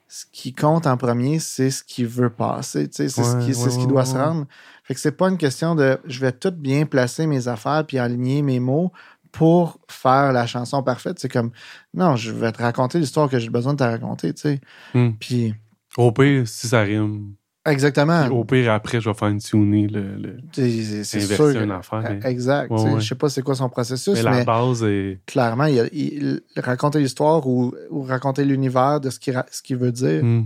Ce 0.08 0.24
qui 0.30 0.54
compte 0.54 0.86
en 0.86 0.96
premier, 0.96 1.40
c'est 1.40 1.70
ce 1.70 1.82
qu'il 1.82 2.06
veut 2.06 2.30
passer, 2.30 2.88
c'est 2.92 3.08
ce 3.08 3.20
qui, 3.44 3.48
ouais, 3.48 3.70
ce 3.70 3.76
qui 3.76 3.88
doit 3.88 4.04
se 4.04 4.14
rendre. 4.14 4.46
Fait 4.84 4.94
que 4.94 5.00
c'est 5.00 5.12
pas 5.16 5.28
une 5.28 5.36
question 5.36 5.74
de, 5.74 5.98
je 6.06 6.20
vais 6.20 6.30
tout 6.30 6.52
bien 6.52 6.86
placer 6.86 7.26
mes 7.26 7.48
affaires 7.48 7.84
puis 7.84 7.98
aligner 7.98 8.42
mes 8.42 8.60
mots 8.60 8.92
pour 9.32 9.80
faire 9.88 10.32
la 10.32 10.46
chanson 10.46 10.82
parfaite. 10.82 11.18
C'est 11.18 11.28
comme, 11.28 11.50
non, 11.92 12.14
je 12.14 12.30
vais 12.30 12.52
te 12.52 12.62
raconter 12.62 13.00
l'histoire 13.00 13.28
que 13.28 13.38
j'ai 13.40 13.50
besoin 13.50 13.72
de 13.74 13.78
te 13.78 13.84
raconter, 13.84 14.32
tu 14.32 14.42
sais. 14.42 14.60
Hmm. 14.94 15.10
Puis, 15.18 15.54
Au 15.96 16.12
pire, 16.12 16.46
si 16.46 16.68
ça 16.68 16.82
rime. 16.82 17.34
Exactement. 17.66 18.22
Puis 18.24 18.32
au 18.32 18.44
pire, 18.44 18.72
après, 18.72 19.00
je 19.00 19.08
vais 19.10 19.14
faire 19.14 19.28
une 19.28 19.38
tuner 19.40 19.86
le, 19.86 20.16
le- 20.16 20.36
C'est 20.52 21.20
sûr. 21.20 21.50
une 21.50 21.70
affaire. 21.70 22.02
Mais, 22.02 22.30
Exact. 22.30 22.70
Ouais, 22.70 22.80
ouais. 22.94 23.00
Je 23.00 23.06
sais 23.08 23.14
pas 23.14 23.28
c'est 23.28 23.42
quoi 23.42 23.54
son 23.54 23.68
processus, 23.68 24.14
mais 24.22 24.30
mais, 24.30 24.38
la 24.38 24.44
base 24.44 24.82
est. 24.84 25.20
clairement, 25.26 25.64
il, 25.66 25.80
a- 25.80 25.86
il- 25.92 26.40
raconter 26.56 26.98
l'histoire 27.00 27.46
ou, 27.46 27.74
ou 27.90 28.02
raconter 28.02 28.44
l'univers 28.44 29.00
de 29.00 29.10
ce 29.10 29.18
qu'il 29.20 29.34
ce 29.50 29.74
veut 29.74 29.92
dire 29.92 30.22
Hmm. 30.24 30.44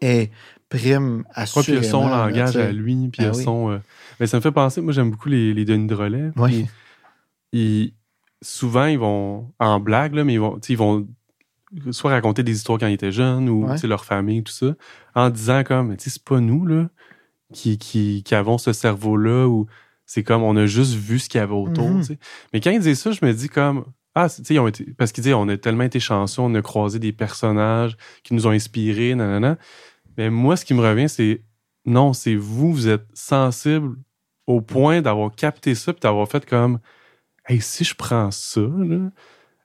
est 0.00 0.30
prime 0.68 1.24
Je 1.36 1.50
crois 1.50 1.62
qu'il 1.62 1.76
a 1.78 1.82
son 1.82 2.08
langage 2.08 2.56
à 2.56 2.70
lui, 2.72 3.08
puis 3.08 3.22
il 3.22 3.26
Ah 3.26 3.30
a 3.30 3.36
oui. 3.36 3.42
son. 3.42 3.70
euh, 3.70 3.78
Mais 4.20 4.26
ça 4.26 4.36
me 4.36 4.42
fait 4.42 4.52
penser, 4.52 4.80
moi 4.80 4.92
j'aime 4.92 5.10
beaucoup 5.10 5.28
les, 5.28 5.52
les 5.54 5.64
Denis 5.64 5.86
Drolet. 5.86 6.30
Oui. 6.36 6.66
puis 7.52 7.60
ils- 7.60 7.94
souvent, 8.42 8.86
ils 8.86 8.98
vont, 8.98 9.50
en 9.58 9.80
blague, 9.80 10.14
là, 10.14 10.24
mais 10.24 10.34
ils 10.34 10.40
vont, 10.40 10.58
ils 10.68 10.76
vont 10.78 11.06
soit 11.90 12.10
raconter 12.10 12.42
des 12.42 12.52
histoires 12.52 12.78
quand 12.78 12.86
ils 12.88 12.94
étaient 12.94 13.12
jeunes 13.12 13.48
ou 13.48 13.66
Ouais. 13.66 13.76
leur 13.84 14.04
famille, 14.04 14.42
tout 14.42 14.52
ça, 14.52 14.74
en 15.14 15.30
disant 15.30 15.62
comme, 15.64 15.96
tu 15.96 16.04
sais, 16.04 16.10
c'est 16.10 16.24
pas 16.24 16.40
nous, 16.40 16.66
là, 16.66 16.88
qui, 17.52 17.78
qui, 17.78 18.22
qui 18.24 18.34
avons 18.34 18.58
ce 18.58 18.72
cerveau-là, 18.72 19.46
ou 19.48 19.66
c'est 20.06 20.22
comme, 20.24 20.42
on 20.42 20.56
a 20.56 20.66
juste 20.66 20.94
vu 20.94 21.18
ce 21.18 21.28
qu'il 21.28 21.38
y 21.40 21.42
avait 21.42 21.54
autour, 21.54 21.88
tu 22.00 22.06
sais. 22.06 22.18
Mais 22.52 22.60
quand 22.60 22.70
ils 22.70 22.80
disent 22.80 23.00
ça, 23.00 23.12
je 23.12 23.24
me 23.24 23.32
dis 23.32 23.48
comme, 23.48 23.84
ah, 24.14 24.28
c'est- 24.28 24.42
tu 24.42 24.48
sais, 24.48 24.54
ils 24.54 24.58
ont 24.58 24.66
été, 24.68 24.84
parce 24.98 25.12
qu'ils 25.12 25.22
disent, 25.24 25.34
on 25.34 25.48
a 25.48 25.56
tellement 25.56 25.84
été 25.84 26.00
chanceux, 26.00 26.42
on 26.42 26.54
a 26.54 26.62
croisé 26.62 26.98
des 26.98 27.12
personnages 27.12 27.96
qui 28.24 28.34
nous 28.34 28.46
ont 28.46 28.50
inspirés, 28.50 29.14
nanana. 29.14 29.56
Mais 30.16 30.30
moi, 30.30 30.56
ce 30.56 30.64
qui 30.64 30.74
me 30.74 30.80
revient, 30.80 31.08
c'est, 31.08 31.42
non, 31.86 32.12
c'est 32.12 32.34
vous, 32.34 32.72
vous 32.72 32.88
êtes 32.88 33.06
sensible 33.14 33.96
au 34.46 34.60
point 34.60 35.00
d'avoir 35.00 35.30
capté 35.34 35.74
ça, 35.76 35.92
puis 35.92 36.00
d'avoir 36.00 36.28
fait 36.28 36.44
comme, 36.44 36.80
hey, 37.46 37.60
si 37.60 37.84
je 37.84 37.94
prends 37.94 38.30
ça, 38.32 38.60
là, 38.60 39.10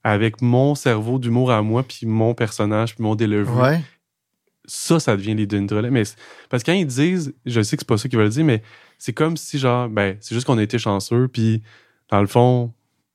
avec 0.07 0.40
mon 0.44 0.76
cerveau 0.76 1.18
d'humour 1.18 1.52
à 1.52 1.64
moi, 1.64 1.82
puis 1.82 2.06
mon 2.06 2.36
personnage, 2.36 2.94
puis 2.94 3.03
mon 3.03 3.15
delivery, 3.15 3.60
Ouais. 3.60 3.82
ça, 4.65 4.99
ça 4.99 5.18
devient 5.18 5.34
les 5.34 5.48
Denis 5.48 5.65
Drolet. 5.65 5.90
Mais 5.90 6.03
parce 6.49 6.61
que 6.61 6.72
quand 6.72 6.77
ils 6.77 6.86
disent, 6.86 7.34
je 7.48 7.61
sais 7.61 7.76
que 7.76 7.82
c'est 7.82 7.88
pas 7.88 7.98
ça 7.98 8.07
qu'ils 8.07 8.19
veulent 8.19 8.30
dire, 8.30 8.45
mais 8.45 8.61
c'est 8.99 9.14
comme 9.14 9.36
si, 9.36 9.57
genre, 9.57 9.90
ben, 9.90 10.15
c'est 10.22 10.36
juste 10.36 10.45
qu'on 10.45 10.60
a 10.60 10.64
été 10.64 10.77
chanceux, 10.77 11.27
puis 11.27 11.64
dans 12.11 12.22
le 12.22 12.27
fond, 12.27 12.72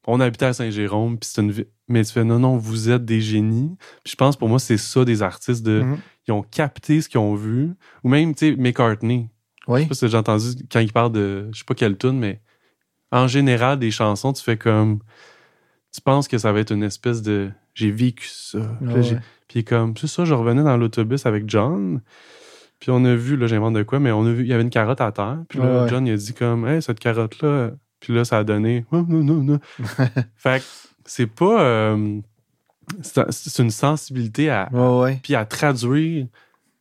on 0.08 0.18
habitait 0.18 0.46
à 0.46 0.52
Saint-Jérôme, 0.52 1.16
puis 1.16 1.30
c'est 1.32 1.40
une 1.42 1.52
ville. 1.52 1.66
Mais 1.86 2.04
tu 2.04 2.12
fais, 2.12 2.24
non, 2.24 2.38
non, 2.40 2.56
vous 2.56 2.90
êtes 2.90 3.04
des 3.04 3.20
génies. 3.20 3.76
Puis 4.04 4.12
je 4.12 4.16
pense, 4.16 4.36
pour 4.36 4.48
moi, 4.48 4.58
c'est 4.58 4.76
ça 4.76 5.04
des 5.04 5.22
artistes 5.22 5.62
de. 5.64 5.82
Mhm. 5.82 5.98
Ils 6.28 6.32
ont 6.32 6.42
capté 6.42 7.00
ce 7.00 7.08
qu'ils 7.08 7.18
ont 7.20 7.34
vu. 7.36 7.70
Ou 8.04 8.08
même, 8.08 8.34
tu 8.34 8.50
sais, 8.50 8.56
McCartney. 8.56 9.28
Je 9.66 9.72
Oui. 9.72 9.82
sais 9.82 9.86
pas 9.88 9.94
si 9.94 10.08
j'ai 10.08 10.16
entendu 10.16 10.44
quand 10.70 10.80
il 10.80 10.92
parle 10.92 11.12
de. 11.12 11.48
Je 11.52 11.58
sais 11.58 11.64
pas 11.64 11.74
quelle 11.74 11.96
tune, 11.98 12.18
mais 12.18 12.40
en 13.12 13.26
général, 13.28 13.78
des 13.78 13.90
chansons, 13.92 14.32
tu 14.32 14.42
fais 14.42 14.56
comme. 14.56 15.00
Tu 15.94 16.00
penses 16.00 16.28
que 16.28 16.38
ça 16.38 16.52
va 16.52 16.60
être 16.60 16.72
une 16.72 16.82
espèce 16.82 17.22
de. 17.22 17.50
J'ai 17.74 17.90
vécu 17.90 18.26
ça. 18.28 18.58
Puis 18.80 18.86
là, 18.88 18.94
Ouais, 19.00 19.18
puis 19.48 19.64
comme, 19.64 19.96
c'est 19.96 20.06
ça, 20.06 20.24
je 20.24 20.34
revenais 20.34 20.62
dans 20.62 20.76
l'autobus 20.76 21.26
avec 21.26 21.44
John. 21.48 22.00
Puis 22.78 22.90
on 22.90 23.04
a 23.04 23.14
vu, 23.14 23.36
là, 23.36 23.46
j'invente 23.46 23.74
de 23.74 23.82
quoi, 23.82 23.98
mais 24.00 24.10
on 24.12 24.24
a 24.26 24.30
vu, 24.32 24.42
il 24.44 24.48
y 24.48 24.52
avait 24.52 24.62
une 24.62 24.70
carotte 24.70 25.00
à 25.00 25.12
terre. 25.12 25.38
Puis 25.48 25.58
là, 25.58 25.82
Ouais. 25.82 25.88
John, 25.88 26.06
il 26.06 26.12
a 26.12 26.16
dit 26.16 26.32
comme, 26.32 26.66
hey, 26.66 26.80
cette 26.80 26.98
carotte-là. 27.00 27.72
Puis 27.98 28.14
là, 28.14 28.24
ça 28.24 28.38
a 28.38 28.44
donné, 28.44 28.86
oh, 28.92 29.04
non, 29.06 29.22
non, 29.22 29.42
non. 29.42 29.58
fait 30.36 30.60
que 30.60 30.64
c'est 31.04 31.26
pas. 31.26 31.62
euh, 31.62 32.20
c'est 33.02 33.58
une 33.62 33.70
sensibilité 33.70 34.50
à, 34.50 34.68
Ouais, 34.72 35.20
puis 35.22 35.34
à 35.34 35.44
traduire 35.44 36.26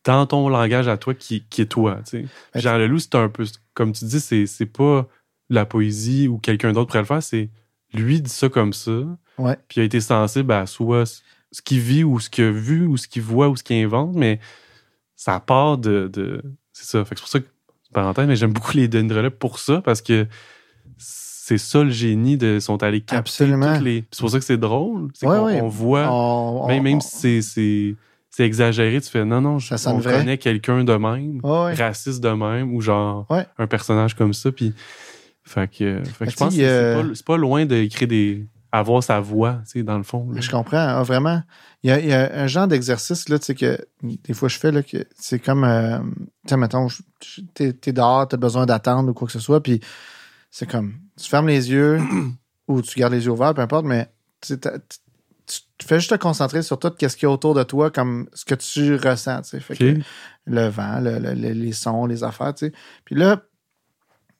dans 0.04 0.26
ton 0.26 0.48
langage 0.48 0.88
à 0.88 0.96
toi 0.96 1.14
qui, 1.14 1.44
qui 1.50 1.62
est 1.62 1.66
toi. 1.66 1.98
Tu 2.04 2.22
sais. 2.22 2.26
Puis 2.52 2.62
Jean 2.62 2.78
Leloup, 2.78 2.98
c'est 2.98 3.14
un 3.16 3.28
peu, 3.28 3.44
comme 3.74 3.92
tu 3.92 4.04
dis, 4.06 4.20
c'est 4.20 4.66
pas 4.66 5.06
la 5.50 5.66
poésie 5.66 6.26
ou 6.28 6.38
quelqu'un 6.38 6.72
d'autre 6.72 6.86
pourrait 6.88 7.00
le 7.00 7.04
faire, 7.04 7.22
c'est 7.22 7.50
lui 7.92 8.20
dit 8.20 8.30
ça 8.30 8.48
comme 8.48 8.72
ça. 8.72 8.92
Ouais. 9.38 9.56
Puis 9.68 9.78
il 9.78 9.80
a 9.80 9.84
été 9.84 10.00
sensible 10.00 10.52
à 10.52 10.66
soit 10.66 11.22
ce 11.52 11.62
qu'il 11.62 11.80
vit 11.80 12.04
ou 12.04 12.20
ce 12.20 12.30
qu'il 12.30 12.44
a 12.44 12.50
vu 12.50 12.86
ou 12.86 12.96
ce 12.96 13.08
qu'il 13.08 13.22
voit 13.22 13.48
ou 13.48 13.56
ce 13.56 13.62
qu'il 13.62 13.82
invente, 13.84 14.14
mais 14.14 14.38
ça 15.16 15.40
part 15.40 15.78
de. 15.78 16.08
de 16.12 16.42
c'est 16.72 16.84
ça. 16.86 17.04
Fait 17.04 17.14
que 17.14 17.20
c'est 17.20 17.22
pour 17.22 17.28
ça 17.28 17.40
que, 17.40 17.46
parenthèse, 17.92 18.26
mais 18.26 18.36
j'aime 18.36 18.52
beaucoup 18.52 18.76
les 18.76 18.88
Dendrelais 18.88 19.30
pour 19.30 19.58
ça 19.58 19.80
parce 19.82 20.00
que 20.02 20.26
c'est 20.98 21.58
ça 21.58 21.82
le 21.82 21.90
génie 21.90 22.36
de 22.36 22.54
ils 22.56 22.62
sont 22.62 22.82
allés 22.82 23.00
capter 23.00 23.16
Absolument. 23.16 23.74
toutes 23.74 23.84
les. 23.84 24.04
C'est 24.12 24.20
pour 24.20 24.30
ça 24.30 24.38
que 24.38 24.44
c'est 24.44 24.56
drôle. 24.58 25.08
C'est 25.14 25.26
Ouais, 25.26 25.36
qu'on 25.36 25.44
ouais. 25.46 25.60
on 25.60 25.68
voit. 25.68 26.08
On- 26.12 26.68
Même, 26.68 26.80
on- 26.80 26.82
même 26.84 27.00
si 27.00 27.42
c'est- 27.42 27.96
c'est 28.32 28.44
exagéré, 28.44 29.00
tu 29.00 29.10
fais 29.10 29.24
non, 29.24 29.40
non, 29.40 29.58
je, 29.58 29.68
Ça 29.68 29.76
sonne 29.78 29.96
on 29.96 29.98
vrai. 29.98 30.18
connaît 30.18 30.38
quelqu'un 30.38 30.84
de 30.84 30.92
même, 30.94 31.40
ouais. 31.42 31.74
raciste 31.74 32.20
de 32.22 32.28
même, 32.28 32.72
ou 32.72 32.80
genre 32.80 33.26
Ouais. 33.28 33.44
un 33.58 33.66
personnage 33.66 34.14
comme 34.14 34.32
ça. 34.32 34.52
Puis, 34.52 34.72
fait 35.52 35.68
que, 35.68 36.02
fait 36.04 36.12
que 36.12 36.24
Mais 36.24 36.30
je 36.30 36.36
pense 36.36 36.54
que 36.54 36.60
c'est 36.60 36.66
euh, 36.68 37.02
pas, 37.08 37.14
c'est 37.14 37.24
pas 37.26 37.36
loin 37.36 37.66
d'écrire 37.66 38.06
des. 38.08 38.46
avoir 38.72 39.02
sa 39.02 39.18
voix, 39.20 39.60
tu 39.64 39.72
sais, 39.72 39.82
dans 39.82 39.96
le 39.98 40.04
fond. 40.04 40.30
là. 40.30 40.40
Je 40.40 40.48
comprends, 40.50 40.76
ah, 40.78 41.02
vraiment. 41.02 41.42
Il 41.82 41.88
y, 41.90 41.92
a, 41.92 41.98
il 41.98 42.06
y 42.08 42.12
a 42.12 42.30
un 42.42 42.46
genre 42.46 42.68
d'exercice, 42.68 43.28
là, 43.28 43.38
tu 43.38 43.46
sais, 43.46 43.54
que 43.54 43.78
des 44.02 44.32
fois 44.34 44.48
je 44.48 44.58
fais, 44.58 44.70
là, 44.70 44.82
que 44.82 44.98
c'est 45.18 45.38
comme, 45.40 45.64
euh, 45.64 45.98
tu 46.46 46.50
sais, 46.50 46.56
mettons, 46.56 46.86
t'es 47.54 47.72
t'es 47.72 47.92
dehors, 47.92 48.28
t'as 48.28 48.36
besoin 48.36 48.66
d'attendre 48.66 49.10
ou 49.10 49.14
quoi 49.14 49.26
que 49.26 49.32
ce 49.32 49.40
soit, 49.40 49.62
puis 49.62 49.80
c'est 50.50 50.70
comme, 50.70 50.94
tu 51.20 51.28
fermes 51.28 51.48
les 51.48 51.70
yeux 51.70 51.98
ou 52.68 52.82
tu 52.82 52.98
gardes 53.00 53.14
les 53.14 53.24
yeux 53.24 53.32
ouverts, 53.32 53.54
peu 53.54 53.62
importe, 53.62 53.86
mais 53.86 54.08
tu 54.46 54.56
fais 55.86 55.98
juste 55.98 56.10
te 56.10 56.16
concentrer 56.16 56.62
sur 56.62 56.78
tout 56.78 56.92
ce 57.00 57.06
qu'il 57.16 57.22
y 57.24 57.26
a 57.26 57.30
autour 57.30 57.54
de 57.54 57.62
toi, 57.62 57.90
comme 57.90 58.28
ce 58.34 58.44
que 58.44 58.54
tu 58.54 58.94
ressens, 58.94 59.42
tu 59.42 59.48
sais. 59.50 59.60
Fait 59.60 59.76
que 59.76 59.98
Ok. 59.98 60.04
le 60.46 60.68
vent, 60.68 61.00
le- 61.00 61.18
le- 61.18 61.34
le- 61.34 61.52
les 61.52 61.72
sons, 61.72 62.06
les 62.06 62.22
affaires, 62.22 62.54
tu 62.54 62.66
sais. 62.66 62.72
Puis 63.04 63.14
là, 63.16 63.42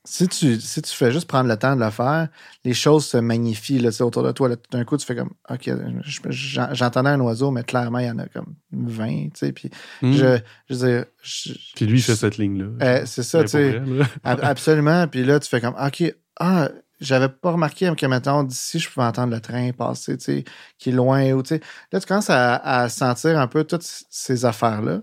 si 0.05 0.27
tu, 0.29 0.59
si 0.61 0.81
tu 0.81 0.95
fais 0.95 1.13
juste 1.13 1.27
prendre 1.29 1.49
le 1.49 1.57
temps 1.59 1.77
de 1.77 1.85
le 1.85 1.91
faire, 1.91 2.29
les 2.65 2.73
choses 2.73 3.05
se 3.07 3.19
magnifient 3.19 3.79
là, 3.81 3.91
autour 4.01 4.23
de 4.23 4.33
toi. 4.33 4.49
là. 4.49 4.57
Tout 4.57 4.71
d'un 4.77 4.85
coup, 4.85 4.97
tu 4.97 5.05
fais 5.05 5.15
comme, 5.15 5.31
OK, 5.51 5.71
je- 6.05 6.21
j'en- 6.31 6.73
j'entendais 6.73 7.11
un 7.11 7.21
oiseau, 7.21 7.51
mais 7.51 7.63
clairement, 7.65 7.99
il 7.99 8.07
y 8.07 8.11
en 8.11 8.19
a 8.19 8.27
comme 8.27 8.55
20, 8.73 9.29
tu 9.29 9.31
sais. 9.35 9.53
Puis 9.53 9.71
Hmm. 10.01 10.13
je, 10.13 10.39
je 10.71 10.75
veux 10.75 10.89
dire, 10.89 11.05
je- 11.23 11.53
Puis 11.77 11.87
lui, 11.87 11.99
il 11.99 12.03
fait 12.03 12.17
cette 12.17 12.39
ligne-là. 12.39 12.67
euh, 12.83 13.03
c'est 13.05 13.23
ça, 13.23 13.43
tu 13.43 13.49
sais. 13.51 13.81
Absolument. 14.25 15.07
Puis 15.09 15.25
là, 15.25 15.39
tu 15.41 15.49
fais 15.49 15.61
comme, 15.61 15.75
OK, 15.79 16.03
ah, 16.39 16.69
j'avais 17.01 17.29
pas 17.29 17.53
remarqué 17.53 17.91
que, 17.97 18.07
mettons, 18.07 18.43
d'ici, 18.43 18.79
je 18.79 18.89
pouvais 18.91 19.07
entendre 19.07 19.35
le 19.35 19.41
train 19.41 19.71
passer, 19.73 20.17
tu 20.19 20.25
sais, 20.25 20.45
qui 20.79 20.91
est 20.91 20.93
loin. 20.93 21.31
Ou, 21.33 21.43
tu 21.43 21.49
sais. 21.57 21.61
Là, 21.93 22.01
tu 22.01 22.07
commences 22.07 22.31
à, 22.31 22.57
à 22.57 22.89
sentir 22.89 23.39
un 23.39 23.47
peu 23.47 23.65
toutes 23.65 23.85
ces 24.11 24.45
affaires-là. 24.45 25.03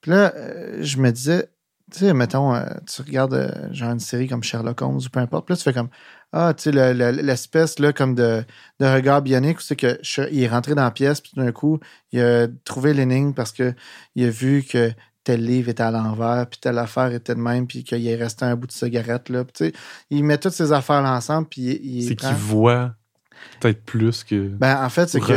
Puis 0.00 0.10
là, 0.10 0.32
euh, 0.36 0.78
je 0.80 0.98
me 0.98 1.10
disais, 1.12 1.48
tu 1.92 2.00
sais, 2.00 2.14
mettons, 2.14 2.54
euh, 2.54 2.64
tu 2.92 3.02
regardes 3.02 3.34
euh, 3.34 3.72
genre 3.72 3.90
une 3.92 4.00
série 4.00 4.26
comme 4.28 4.42
Sherlock 4.42 4.80
Holmes 4.82 4.96
ou 4.96 5.08
peu 5.10 5.20
importe. 5.20 5.46
Puis 5.46 5.52
là, 5.52 5.56
tu 5.56 5.62
fais 5.62 5.72
comme, 5.72 5.88
ah, 6.32 6.54
tu 6.54 6.64
sais, 6.64 6.72
le- 6.72 6.92
le- 6.92 7.22
l'espèce, 7.22 7.78
là, 7.78 7.92
comme 7.92 8.14
de, 8.14 8.42
de 8.80 8.86
regard 8.86 9.22
bionique 9.22 9.58
où 9.58 9.62
c'est 9.62 9.76
que 9.76 9.98
je- 10.02 10.22
il 10.30 10.42
est 10.42 10.48
rentré 10.48 10.74
dans 10.74 10.84
la 10.84 10.90
pièce, 10.90 11.20
puis 11.20 11.32
tout 11.34 11.40
d'un 11.40 11.52
coup, 11.52 11.78
il 12.10 12.20
a 12.20 12.46
trouvé 12.64 12.94
l'énigme 12.94 13.34
parce 13.34 13.52
que 13.52 13.74
il 14.14 14.24
a 14.26 14.30
vu 14.30 14.62
que 14.62 14.90
tel 15.24 15.44
livre 15.44 15.68
était 15.68 15.82
à 15.84 15.90
l'envers, 15.92 16.46
puis 16.48 16.58
telle 16.60 16.78
affaire 16.78 17.12
était 17.12 17.34
de 17.36 17.40
même, 17.40 17.66
puis 17.68 17.84
qu'il 17.84 18.04
est 18.06 18.16
resté 18.16 18.44
un 18.44 18.56
bout 18.56 18.66
de 18.66 18.72
cigarette, 18.72 19.28
là. 19.28 19.44
Puis, 19.44 19.52
tu 19.52 19.64
sais, 19.66 19.72
il 20.10 20.24
met 20.24 20.38
toutes 20.38 20.52
ces 20.54 20.72
affaires-là 20.72 21.14
ensemble, 21.14 21.46
puis 21.48 21.78
il, 21.82 22.08
C'est 22.08 22.16
prend- 22.16 22.28
qu'il 22.28 22.36
voit 22.38 22.94
peut-être 23.60 23.84
plus 23.84 24.24
que. 24.24 24.48
Ben, 24.48 24.84
en 24.84 24.88
fait, 24.88 25.08
c'est 25.08 25.20
que 25.20 25.32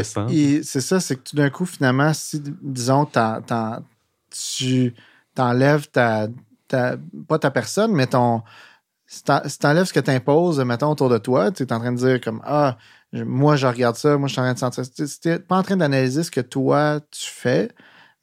c'est 0.64 0.82
ça, 0.82 1.00
c'est 1.00 1.18
que 1.18 1.30
tout 1.30 1.36
d'un 1.36 1.50
coup, 1.52 1.66
finalement, 1.68 2.14
si, 2.14 2.42
disons, 2.64 3.06
tu 4.32 4.94
t'enlèves 5.36 5.88
ta, 5.90 6.28
ta- 6.68 6.98
pas 7.28 7.40
ta 7.40 7.52
personne, 7.52 7.92
mais 7.94 8.08
ton, 8.08 8.42
si 9.08 9.24
t'en- 9.24 9.48
si 9.48 9.60
t'enlèves 9.60 9.86
ce 9.86 9.94
que 9.94 10.00
t'imposes, 10.00 10.60
mettons, 10.62 10.90
autour 10.90 11.10
de 11.10 11.18
toi, 11.18 11.52
tu 11.52 11.64
es 11.64 11.74
en 11.74 11.80
train 11.80 11.92
de 11.92 11.98
dire 11.98 12.22
comme, 12.22 12.42
ah, 12.44 12.78
moi, 13.14 13.56
je 13.56 13.68
regarde 13.68 13.96
ça, 13.96 14.18
moi, 14.18 14.28
je 14.28 14.34
suis 14.34 14.42
en 14.42 14.54
train 14.54 14.70
de 14.70 14.74
sentir, 14.74 14.84
tu 14.92 15.28
n'es 15.30 15.40
pas 15.40 15.58
en 15.58 15.64
train 15.64 15.78
d'analyser 15.78 16.24
ce 16.24 16.32
que 16.32 16.42
toi, 16.42 17.00
tu 17.12 17.30
fais, 17.30 17.72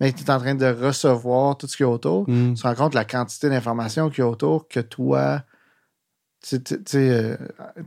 mais 0.01 0.13
tu 0.13 0.25
es 0.25 0.31
en 0.31 0.39
train 0.39 0.55
de 0.55 0.67
recevoir 0.67 1.57
tout 1.57 1.67
ce 1.67 1.77
qu'il 1.77 1.85
y 1.85 1.89
a 1.89 1.93
autour. 1.93 2.29
Hmm. 2.29 2.55
Tu 2.55 2.63
te 2.63 2.67
rends 2.67 2.75
compte 2.75 2.93
de 2.93 2.97
la 2.99 3.05
quantité 3.05 3.49
d'informations 3.49 4.11
qu'il 4.11 4.19
y 4.19 4.23
a 4.23 4.29
autour 4.29 4.69
que 4.69 4.81
toi, 4.81 5.43
tu 6.43 6.59
euh, 6.95 7.37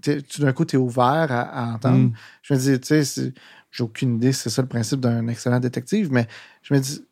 tout 0.02 0.42
d'un 0.42 0.54
coup, 0.54 0.66
tu 0.66 0.78
es 0.78 0.80
ouvert 0.80 1.32
à, 1.32 1.42
à 1.42 1.74
entendre. 1.74 2.10
Hmm. 2.10 2.14
Je 2.42 2.54
me 2.54 2.60
dis, 2.60 2.80
tu 2.80 3.04
sais, 3.04 3.34
j'ai 3.70 3.84
aucune 3.84 4.16
idée 4.16 4.32
si 4.32 4.44
c'est 4.44 4.50
ça 4.50 4.62
le 4.62 4.70
principe 4.70 5.02
d'un 5.02 5.28
excellent 5.28 5.60
détective, 5.60 6.12
mais 6.12 6.28
je 6.64 6.74
me 6.74 6.80
dis, 6.80 7.06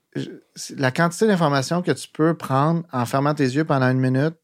la 0.77 0.91
quantité 0.91 1.27
d'informations 1.27 1.81
que 1.81 1.91
tu 1.91 2.07
peux 2.07 2.33
prendre 2.35 2.83
en 2.91 3.05
fermant 3.05 3.33
tes 3.33 3.43
yeux 3.45 3.65
pendant 3.65 3.89
une 3.89 3.99
minute, 3.99 4.35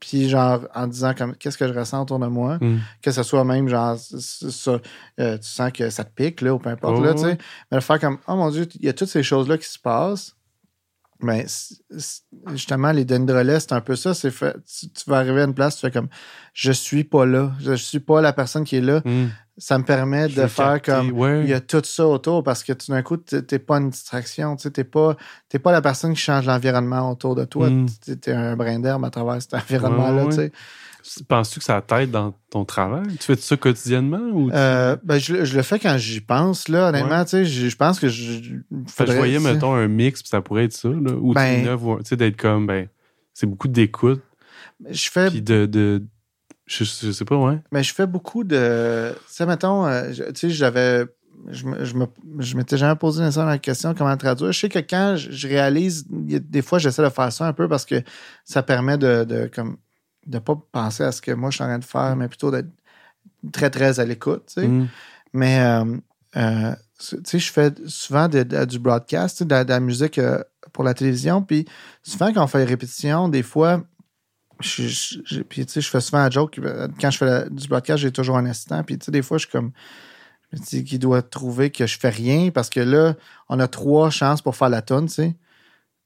puis 0.00 0.28
genre 0.28 0.66
en 0.74 0.88
disant 0.88 1.14
comme 1.14 1.36
qu'est-ce 1.36 1.56
que 1.56 1.68
je 1.68 1.72
ressens 1.78 2.02
autour 2.02 2.18
de 2.18 2.26
moi, 2.26 2.58
Hmm. 2.60 2.78
que 3.02 3.12
ce 3.12 3.22
soit 3.22 3.44
même 3.44 3.68
genre 3.68 3.96
ça, 3.98 4.80
euh, 5.20 5.38
tu 5.38 5.48
sens 5.48 5.70
que 5.72 5.90
ça 5.90 6.02
te 6.04 6.12
pique 6.12 6.40
là 6.40 6.52
ou 6.54 6.58
peu 6.58 6.70
importe 6.70 6.96
Oh, 6.98 7.04
là, 7.04 7.14
tu 7.14 7.20
sais, 7.20 7.38
mais 7.70 7.76
le 7.76 7.80
faire 7.80 8.00
comme 8.00 8.18
oh 8.26 8.34
mon 8.34 8.50
dieu, 8.50 8.66
il 8.74 8.84
y 8.84 8.88
a 8.88 8.92
toutes 8.92 9.08
ces 9.10 9.22
choses 9.22 9.48
là 9.48 9.56
qui 9.58 9.68
se 9.68 9.78
passent. 9.78 10.34
Mais 11.24 11.46
justement, 12.48 12.90
les 12.90 13.04
dendrelais, 13.04 13.60
c'est 13.60 13.72
un 13.72 13.80
peu 13.80 13.94
ça. 13.94 14.12
C'est 14.12 14.32
fait, 14.32 14.56
tu, 14.66 14.88
tu 14.90 15.08
vas 15.08 15.18
arriver 15.18 15.42
à 15.42 15.44
une 15.44 15.54
place, 15.54 15.76
tu 15.76 15.82
fais 15.82 15.92
comme 15.92 16.08
je 16.52 16.72
suis 16.72 17.04
pas 17.04 17.24
là, 17.24 17.52
je 17.60 17.74
suis 17.74 18.00
pas 18.00 18.20
la 18.20 18.32
personne 18.32 18.64
qui 18.64 18.74
est 18.76 18.80
là. 18.80 19.02
Hmm. 19.04 19.28
Ça 19.58 19.76
me 19.78 19.84
permet 19.84 20.30
Je 20.30 20.40
de 20.40 20.46
faire 20.46 20.80
capter, 20.80 21.08
comme 21.10 21.18
ouais. 21.18 21.42
il 21.44 21.50
y 21.50 21.52
a 21.52 21.60
tout 21.60 21.82
ça 21.84 22.06
autour 22.06 22.42
parce 22.42 22.64
que 22.64 22.72
tout 22.72 22.90
d'un 22.90 23.02
coup, 23.02 23.18
t'es 23.18 23.42
t'es 23.42 23.58
pas 23.58 23.76
une 23.76 23.90
distraction. 23.90 24.56
Tu 24.56 24.70
t'es 24.72 24.82
pas, 24.84 25.14
pas 25.62 25.72
la 25.72 25.82
personne 25.82 26.14
qui 26.14 26.20
change 26.22 26.46
l'environnement 26.46 27.10
autour 27.10 27.34
de 27.34 27.44
toi. 27.44 27.68
Mm. 27.68 27.86
Tu 28.02 28.30
es 28.30 28.32
un 28.32 28.56
brin 28.56 28.78
d'herbe 28.80 29.04
à 29.04 29.10
travers 29.10 29.40
cet 29.42 29.52
environnement-là. 29.54 30.24
Ouais, 30.26 30.50
tu. 31.04 31.24
Penses-tu 31.24 31.58
que 31.58 31.64
ça 31.64 31.82
t'aide 31.82 32.12
dans 32.12 32.32
ton 32.48 32.64
travail? 32.64 33.02
Tu 33.18 33.24
fais 33.24 33.36
ça 33.36 33.56
quotidiennement 33.56 34.20
ou 34.32 34.48
tu- 34.50 34.56
Euh, 34.56 34.96
ben, 35.02 35.18
je, 35.18 35.32
le- 35.34 35.44
je 35.44 35.56
le 35.56 35.62
fais 35.62 35.80
quand 35.80 35.98
j'y 35.98 36.20
pense, 36.20 36.68
là, 36.68 36.88
honnêtement. 36.90 37.18
Ouais. 37.18 37.24
tu 37.24 37.30
sais, 37.30 37.44
Je, 37.44 37.68
je 37.68 37.76
pense 37.76 37.98
que 37.98 38.08
je. 38.08 38.54
Faudrait- 38.86 39.14
je 39.14 39.18
voyais, 39.18 39.36
tu 39.38 39.42
sais. 39.44 39.52
mettons, 39.52 39.74
un 39.74 39.88
mix, 39.88 40.22
puis 40.22 40.28
ça 40.30 40.40
pourrait 40.40 40.64
être 40.64 40.72
ça, 40.72 40.88
là, 40.88 41.12
ou 41.20 41.34
Ben- 41.34 41.62
tu 41.64 42.02
tu 42.04 42.08
sais, 42.08 42.16
d'être 42.16 42.36
comme, 42.36 42.66
ben, 42.68 42.86
c'est 43.34 43.46
beaucoup 43.46 43.66
d'écoute, 43.68 44.22
Je 44.88 45.10
fais, 45.10 45.28
puis 45.28 45.42
de, 45.42 45.66
de 45.66 46.04
je, 46.66 46.84
je 46.84 47.10
sais 47.12 47.24
pas, 47.24 47.36
ouais. 47.36 47.58
mais 47.72 47.82
je 47.82 47.92
fais 47.94 48.06
beaucoup 48.06 48.44
de. 48.44 49.12
Tu 49.28 49.34
sais, 49.34 49.46
mettons, 49.46 49.86
euh, 49.86 50.10
tu 50.12 50.22
sais, 50.34 50.50
j'avais. 50.50 51.06
Je 51.48 51.66
je 51.82 51.94
me- 51.96 52.06
je 52.38 52.56
m'étais 52.56 52.76
jamais 52.76 52.94
posé 52.94 53.20
nécessairement 53.20 53.50
la 53.50 53.58
question 53.58 53.94
comment 53.94 54.16
traduire. 54.16 54.52
Je 54.52 54.60
sais 54.60 54.68
que 54.68 54.78
quand 54.78 55.16
je, 55.16 55.32
je 55.32 55.48
réalise, 55.48 56.04
des 56.08 56.62
fois, 56.62 56.78
j'essaie 56.78 57.02
de 57.02 57.08
faire 57.08 57.32
ça 57.32 57.46
un 57.48 57.52
peu 57.52 57.66
parce 57.68 57.84
que 57.84 57.96
ça 58.44 58.62
permet 58.62 58.96
de, 58.96 59.24
de 59.24 59.50
comme 59.52 59.76
de 60.26 60.38
pas 60.38 60.54
penser 60.70 61.02
à 61.02 61.10
ce 61.10 61.20
que 61.20 61.32
moi 61.32 61.50
je 61.50 61.56
suis 61.56 61.64
en 61.64 61.68
train 61.68 61.78
de 61.80 61.84
faire, 61.84 62.14
mais 62.16 62.28
plutôt 62.28 62.50
d'être 62.52 62.68
très, 63.52 63.70
très 63.70 63.98
à 63.98 64.04
l'écoute. 64.04 64.44
tu 64.46 64.60
sais. 64.60 64.68
Mm. 64.68 64.88
Mais, 65.32 65.60
euh, 65.60 65.84
euh, 66.36 66.74
tu 67.00 67.16
sais, 67.24 67.38
je 67.40 67.50
fais 67.52 67.72
souvent 67.86 68.28
de- 68.28 68.42
de- 68.44 68.64
du 68.64 68.78
broadcast, 68.78 69.42
de, 69.42 69.54
la- 69.54 69.80
musique 69.80 70.20
pour 70.72 70.84
la 70.84 70.94
télévision. 70.94 71.42
Puis 71.42 71.66
souvent, 72.04 72.32
quand 72.32 72.44
on 72.44 72.46
fait 72.46 72.58
les 72.58 72.64
répétitions, 72.66 73.28
des 73.28 73.42
fois, 73.42 73.82
je, 74.62 75.40
puis, 75.42 75.66
tu 75.66 75.72
sais, 75.72 75.80
je 75.80 75.88
fais 75.88 76.00
souvent 76.00 76.22
un 76.22 76.30
joke. 76.30 76.58
euh, 76.58 76.88
Quand 77.00 77.10
je 77.10 77.18
fais 77.18 77.50
du 77.50 77.68
broadcast, 77.68 78.02
j'ai 78.02 78.12
toujours 78.12 78.36
un 78.36 78.46
assistant. 78.46 78.82
Puis, 78.84 78.98
tu 78.98 79.06
sais, 79.06 79.12
des 79.12 79.22
fois, 79.22 79.38
je 79.38 79.42
suis 79.42 79.52
comme. 79.52 79.72
Je 80.52 80.58
me 80.58 80.64
dis 80.64 80.84
qu'il 80.84 80.98
doit 80.98 81.22
trouver 81.22 81.70
que 81.70 81.86
je 81.86 81.98
fais 81.98 82.10
rien 82.10 82.50
parce 82.50 82.68
que 82.70 82.80
là, 82.80 83.14
on 83.48 83.58
a 83.58 83.68
trois 83.68 84.10
chances 84.10 84.42
pour 84.42 84.54
faire 84.56 84.68
la 84.68 84.82
tune, 84.82 85.06
tu 85.06 85.14
sais. 85.14 85.36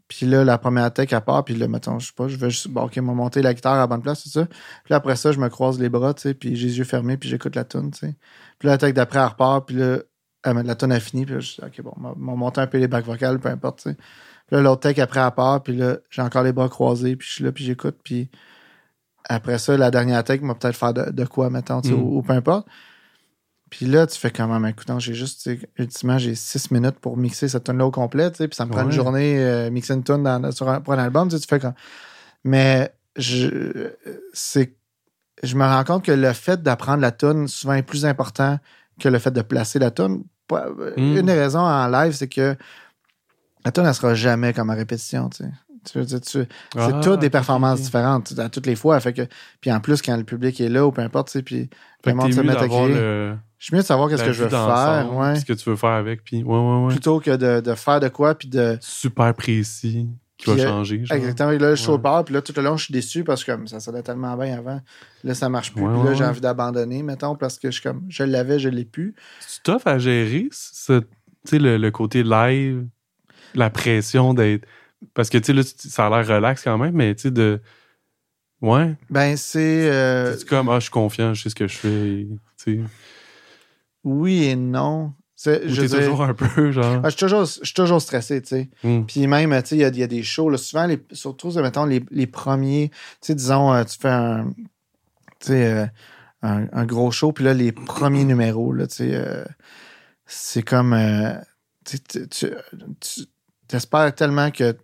Puis 0.09 0.27
là, 0.27 0.45
la 0.45 0.57
première 0.59 0.93
tech 0.93 1.13
à 1.13 1.21
part, 1.21 1.45
puis 1.45 1.57
là, 1.57 1.67
mettons, 1.67 1.99
je 1.99 2.07
sais 2.09 2.13
pas, 2.17 2.29
je 2.29 2.37
vais 2.37 2.51
juste, 2.51 2.69
bon, 2.69 2.83
OK, 2.85 2.97
m'a 2.99 3.13
monter 3.13 3.43
la 3.43 3.55
guitare 3.55 3.75
à 3.75 3.79
la 3.79 3.87
bonne 3.89 4.03
place, 4.03 4.23
tout 4.23 4.29
ça. 4.29 4.47
Puis 4.47 4.91
là, 4.91 4.97
après 4.97 5.17
ça, 5.17 5.33
je 5.33 5.41
me 5.41 5.49
croise 5.49 5.81
les 5.81 5.89
bras, 5.89 6.15
tu 6.15 6.23
sais, 6.23 6.35
puis 6.35 6.55
j'ai 6.55 6.69
les 6.69 6.79
yeux 6.79 6.85
fermés, 6.85 7.17
puis 7.17 7.29
j'écoute 7.29 7.57
la 7.57 7.65
tune, 7.65 7.91
tu 7.91 7.99
sais. 8.01 8.15
Puis 8.59 8.67
là, 8.69 8.75
la 8.75 8.79
tech 8.79 8.95
d'après, 8.95 9.19
elle 9.19 9.27
repart, 9.27 9.67
puis 9.67 9.77
là, 9.77 9.99
la 10.45 10.75
tune 10.77 10.93
a 10.93 11.01
fini, 11.01 11.25
puis 11.27 11.35
là, 11.35 11.41
je 11.41 11.55
dis, 11.55 11.61
OK, 11.61 11.83
bon, 11.83 11.93
m'a 11.99 12.35
monté 12.37 12.61
un 12.61 12.69
peu 12.69 12.79
les 12.79 12.87
bacs 12.87 13.05
vocales, 13.05 13.41
peu 13.41 13.49
importe, 13.49 13.83
tu 13.83 13.91
sais. 13.91 13.97
Puis 14.47 14.57
là, 14.57 14.63
l'autre 14.63 14.81
tech 14.83 14.99
après, 14.99 15.21
elle 15.21 15.31
part, 15.33 15.63
puis 15.63 15.77
là, 15.77 15.97
j'ai 16.11 16.23
encore 16.23 16.43
les 16.45 16.53
bras 16.53 16.69
croisés, 16.69 17.17
puis 17.17 17.27
je 17.29 17.33
suis 17.35 17.45
là, 17.45 17.53
puis 17.53 17.65
j'écoute, 17.65 17.97
puis 18.05 18.31
après 19.29 19.59
ça, 19.59 19.77
la 19.77 19.91
dernière 19.91 20.23
tech 20.23 20.41
m'a 20.41 20.55
peut-être 20.55 20.77
faire 20.77 20.95
de, 20.95 21.11
de 21.11 21.25
quoi, 21.25 21.51
mettons, 21.51 21.81
tu 21.81 21.89
sais, 21.89 21.95
Mm. 21.95 22.01
ou, 22.03 22.19
ou 22.19 22.23
peu 22.23 22.33
importe. 22.33 22.67
Puis 23.71 23.87
là, 23.87 24.07
tu 24.07 24.17
fais 24.17 24.31
quand 24.31 24.47
même, 24.47 24.65
écoute, 24.67 24.87
j'ai 24.99 25.15
juste, 25.15 25.43
tu 25.43 25.59
sais, 25.59 25.69
ultimement, 25.79 26.19
j'ai 26.19 26.37
six 26.37 26.71
minutes 26.71 27.01
pour 27.01 27.17
mixer 27.17 27.49
cette 27.49 27.65
tune 27.65 27.79
là 27.79 27.87
au 27.87 27.91
complet, 27.91 28.31
tu 28.31 28.37
sais, 28.37 28.47
puis 28.49 28.55
ça 28.55 28.65
me 28.65 28.71
prend 28.71 28.83
une 28.85 28.93
journée 28.93 29.39
euh, 29.45 29.71
mixer 29.73 29.95
une 29.95 30.05
tune 30.05 30.23
dans- 30.23 30.53
sur 30.53 30.69
un- 30.69 30.81
pour 30.81 30.93
un 30.95 30.99
album, 30.99 31.29
tu 31.29 31.35
sais, 31.37 31.43
tu 31.43 31.49
fais 31.49 31.59
comme. 31.59 31.75
Mais 32.45 32.95
je, 33.17 33.91
c'est, 34.33 34.77
je 35.43 35.57
me 35.57 35.65
rends 35.65 35.83
compte 35.83 36.05
que 36.05 36.13
le 36.13 36.33
fait 36.33 36.63
d'apprendre 36.63 37.01
la 37.01 37.11
tune 37.11 37.49
souvent 37.49 37.73
est 37.75 37.83
plus 37.83 38.07
important 38.07 38.61
que 39.01 39.09
le 39.09 39.19
fait 39.19 39.33
de 39.33 39.43
placer 39.43 39.81
la 39.81 39.91
tune. 39.91 40.23
Pas- 40.47 40.69
Mm. 40.97 41.17
Une 41.17 41.27
des 41.27 41.35
raisons 41.35 41.59
en 41.59 41.89
live, 41.89 42.13
c'est 42.13 42.29
que 42.29 42.55
la 43.67 43.73
tune, 43.73 43.85
elle 43.85 43.95
sera 43.95 44.15
jamais 44.15 44.53
comme 44.55 44.71
à 44.71 44.75
répétition, 44.75 45.29
tu 45.29 45.45
sais. 45.45 45.51
Tu 45.93 45.99
veux 45.99 46.05
dire, 46.05 46.21
tu- 46.21 46.31
c'est 46.39 46.49
Ah, 46.77 47.01
toutes 47.03 47.21
des 47.21 47.31
performances 47.31 47.81
différentes 47.83 48.37
à 48.39 48.49
toutes 48.49 48.67
les 48.67 48.75
fois. 48.75 48.99
Fait 48.99 49.13
que, 49.13 49.23
puis 49.61 49.71
en 49.71 49.79
plus, 49.79 50.03
quand 50.03 50.17
le 50.17 50.25
public 50.25 50.61
est 50.61 50.69
là 50.69 50.85
ou 50.85 50.91
peu 50.91 51.01
importe, 51.03 51.29
tu 51.29 51.33
sais, 51.39 51.43
puis 51.43 51.69
Fait 52.03 52.11
le 52.11 52.17
monde 52.17 52.33
se 52.33 52.41
met 52.41 52.57
à 52.57 52.67
crier. 52.67 52.89
le, 52.95 53.37
Je 53.59 53.67
suis 53.67 53.75
mieux 53.77 53.83
de 53.83 53.87
savoir 53.87 54.09
qu'est-ce 54.09 54.25
que 54.25 54.33
je 54.33 54.43
veux 54.43 54.49
faire, 54.49 55.11
ouais. 55.15 55.37
ce 55.39 55.45
que 55.45 55.53
tu 55.53 55.69
veux 55.71 55.77
faire 55.77 55.91
avec, 55.91 56.25
puis 56.25 56.43
ouais, 56.43 56.59
ouais, 56.59 56.85
ouais. 56.87 56.91
plutôt 56.91 57.21
que 57.21 57.31
de, 57.37 57.61
de 57.61 57.75
faire 57.75 58.01
de 58.01 58.09
quoi, 58.09 58.35
puis 58.35 58.49
de. 58.49 58.77
Super 58.81 59.33
précis, 59.35 60.09
qui 60.37 60.51
va 60.51 60.57
euh, 60.61 60.67
changer. 60.67 61.05
genre. 61.05 61.17
Exactement. 61.17 61.51
Là, 61.53 61.75
je 61.77 61.81
suis 61.81 61.91
au 61.91 61.99
bar, 61.99 62.25
puis 62.25 62.35
là, 62.35 62.43
tout 62.43 62.53
le 62.57 62.63
long, 62.63 62.77
je 62.77 62.85
suis 62.87 62.93
déçu 62.93 63.23
parce 63.23 63.45
que 63.45 63.53
comme 63.53 63.69
ça 63.69 63.79
sonnait 63.79 64.03
tellement 64.03 64.37
bien 64.37 64.59
avant. 64.59 64.81
Là, 65.23 65.35
ça 65.35 65.49
marche 65.49 65.73
plus. 65.73 65.85
Puis 65.85 66.03
là, 66.05 66.15
j'ai 66.15 66.25
envie 66.25 66.41
d'abandonner, 66.41 67.03
mettons, 67.05 67.37
parce 67.37 67.59
que 67.61 67.69
je 67.71 67.75
suis 67.81 67.83
comme, 67.83 68.03
je 68.09 68.25
l'avais, 68.25 68.59
je 68.59 68.69
l'ai 68.69 68.85
plus. 68.85 69.15
C'est 69.41 69.63
tough 69.63 69.83
à 69.87 69.99
gérer, 69.99 70.49
ce- 70.51 70.99
tu 71.01 71.07
sais, 71.45 71.59
le, 71.61 71.77
le 71.79 71.91
côté 71.93 72.25
live, 72.25 72.87
la 73.55 73.71
pression 73.71 74.35
d'être. 74.35 74.67
Parce 75.15 75.29
que, 75.31 75.39
tu 75.39 75.45
sais, 75.47 75.53
là, 75.53 75.63
ça 75.65 76.07
a 76.07 76.11
l'air 76.23 76.37
relax 76.37 76.63
quand 76.63 76.79
même, 76.79 76.95
mais, 76.95 77.15
tu 77.15 77.23
sais, 77.23 77.31
de. 77.31 77.61
Ouais. 78.63 78.95
Ben, 79.11 79.37
c'est. 79.37 79.91
euh, 79.91 80.37
C'est 80.37 80.49
comme, 80.49 80.69
ah, 80.71 80.77
je 80.77 80.85
suis 80.85 80.91
confiant, 80.91 81.35
je 81.35 81.43
sais 81.43 81.51
ce 81.51 81.55
que 81.55 81.69
je 81.69 81.77
fais. 81.77 81.89
et, 81.89 82.29
Tu 82.63 82.79
sais. 82.79 82.81
oui 84.05 84.45
et 84.45 84.57
non. 84.57 85.13
C'est- 85.39 85.69
Je 85.69 85.83
dire- 85.83 85.99
toujours 85.99 86.23
un 86.23 86.33
peu, 86.33 86.73
genre. 86.73 87.01
Ah, 87.05 87.11
je, 87.11 87.11
suis 87.11 87.19
toujours, 87.19 87.45
je 87.45 87.65
suis 87.65 87.75
toujours 87.75 88.01
stressé, 88.01 88.41
tu 88.41 88.49
sais. 88.49 88.71
hmm. 88.83 89.03
Puis 89.05 89.27
même, 89.27 89.51
tu 89.63 89.69
sais, 89.69 89.77
il 89.77 89.81
y 89.81 89.85
a, 89.85 89.89
il 89.89 89.99
y 89.99 90.03
a 90.03 90.07
des 90.07 90.23
shows, 90.23 90.49
là, 90.49 90.57
souvent, 90.57 90.87
les, 90.87 90.99
surtout, 91.13 91.53
mettons, 91.61 91.85
les, 91.85 92.03
les 92.11 92.27
premiers, 92.27 92.89
tu 92.89 92.97
sais, 93.21 93.35
disons, 93.35 93.75
euh, 93.75 93.85
tu 93.85 93.99
fais 94.01 94.09
un, 94.09 94.51
tu 95.41 95.49
sais, 95.49 95.67
euh, 95.67 95.87
un, 96.41 96.67
un 96.73 96.87
gros 96.87 97.11
show, 97.11 97.33
puis 97.33 97.45
là, 97.45 97.53
les 97.53 97.73
premiers 97.73 98.25
numéros, 98.25 98.73
là, 98.73 98.87
tu 98.87 98.95
sais, 98.97 99.11
euh, 99.15 99.45
c'est 100.25 100.63
comme, 100.63 100.97
tu, 101.85 101.99
tu 102.29 102.47
espères 103.75 104.15
tellement 104.15 104.51
que, 104.51 104.77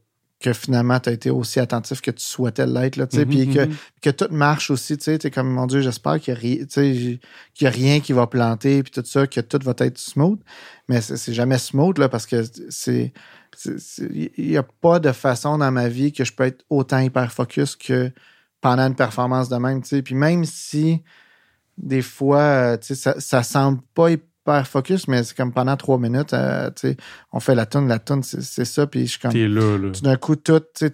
que 0.43 0.53
finalement, 0.53 0.99
tu 1.01 1.09
as 1.09 1.13
été 1.13 1.31
aussi 1.31 1.61
attentif 1.61 2.01
que 2.01 2.11
tu 2.11 2.23
souhaitais 2.23 2.67
l'être, 2.67 2.97
là, 2.97 3.07
tu 3.07 3.17
sais, 3.17 3.25
Mhm, 3.25 3.31
puis 3.31 3.49
que, 3.49 3.67
mhm. 3.67 3.75
que 4.03 4.11
tout 4.11 4.29
marche 4.31 4.71
aussi, 4.71 4.99
tu 4.99 5.05
sais, 5.05 5.19
t'es 5.19 5.31
comme, 5.31 5.49
mon 5.51 5.67
Dieu, 5.67 5.81
j'espère 5.81 6.21
qu'il 6.21 6.35
y 6.35 6.61
a, 6.61 6.83
y 6.83 7.67
a 7.67 7.71
rien 7.71 8.01
qui 8.01 8.13
va 8.13 8.27
planter, 8.27 8.83
puis 8.83 8.91
tout 8.91 9.05
ça, 9.07 9.27
que 9.27 9.41
tout 9.41 9.61
va 9.63 9.73
être 9.79 9.99
smooth. 9.99 10.41
Mais 10.89 11.01
c'est 11.01 11.33
jamais 11.33 11.59
smooth, 11.59 11.99
là, 11.99 12.09
parce 12.09 12.27
que 12.27 12.43
c'est. 12.69 13.13
Il 13.67 14.31
n'y 14.39 14.57
a 14.57 14.63
pas 14.63 14.99
de 14.99 15.13
façon 15.13 15.59
dans 15.59 15.71
ma 15.71 15.89
vie 15.89 16.13
que 16.13 16.25
je 16.25 16.33
peux 16.33 16.45
être 16.45 16.65
autant 16.71 16.99
hyper 16.99 17.31
focus 17.31 17.77
que 17.77 18.11
pendant 18.63 18.87
une 18.87 18.95
performance 18.95 19.49
de 19.49 19.57
même, 19.57 19.83
tu 19.83 19.89
sais. 19.89 20.03
Puis 20.03 20.15
même 20.15 20.45
si, 20.45 21.03
des 21.77 22.03
fois, 22.03 22.41
euh, 22.41 22.77
tu 22.79 22.89
sais, 22.89 22.95
ça, 22.95 23.21
ça 23.21 23.43
semble 23.43 23.81
pas 23.95 24.11
hyper 24.11 24.27
focus, 24.65 25.07
mais 25.09 25.23
c'est 25.23 25.37
comme 25.37 25.53
pendant 25.53 25.77
trois 25.77 25.99
minutes, 25.99 26.33
euh, 26.35 26.69
tu 26.71 26.89
sais, 26.89 26.97
on 27.33 27.39
fait 27.41 27.55
la 27.55 27.65
tune, 27.67 27.87
la 27.89 27.99
tune, 27.99 28.23
c'est 28.23 28.65
ça, 28.65 28.87
puis 28.87 29.07
je 29.07 29.11
suis 29.13 29.21
comme 29.21 29.33
T'es 29.33 29.47
là, 29.47 29.79
là. 29.79 29.91
tout 29.93 30.01
d'un 30.03 30.17
coup, 30.17 30.35
toutes, 30.37 30.85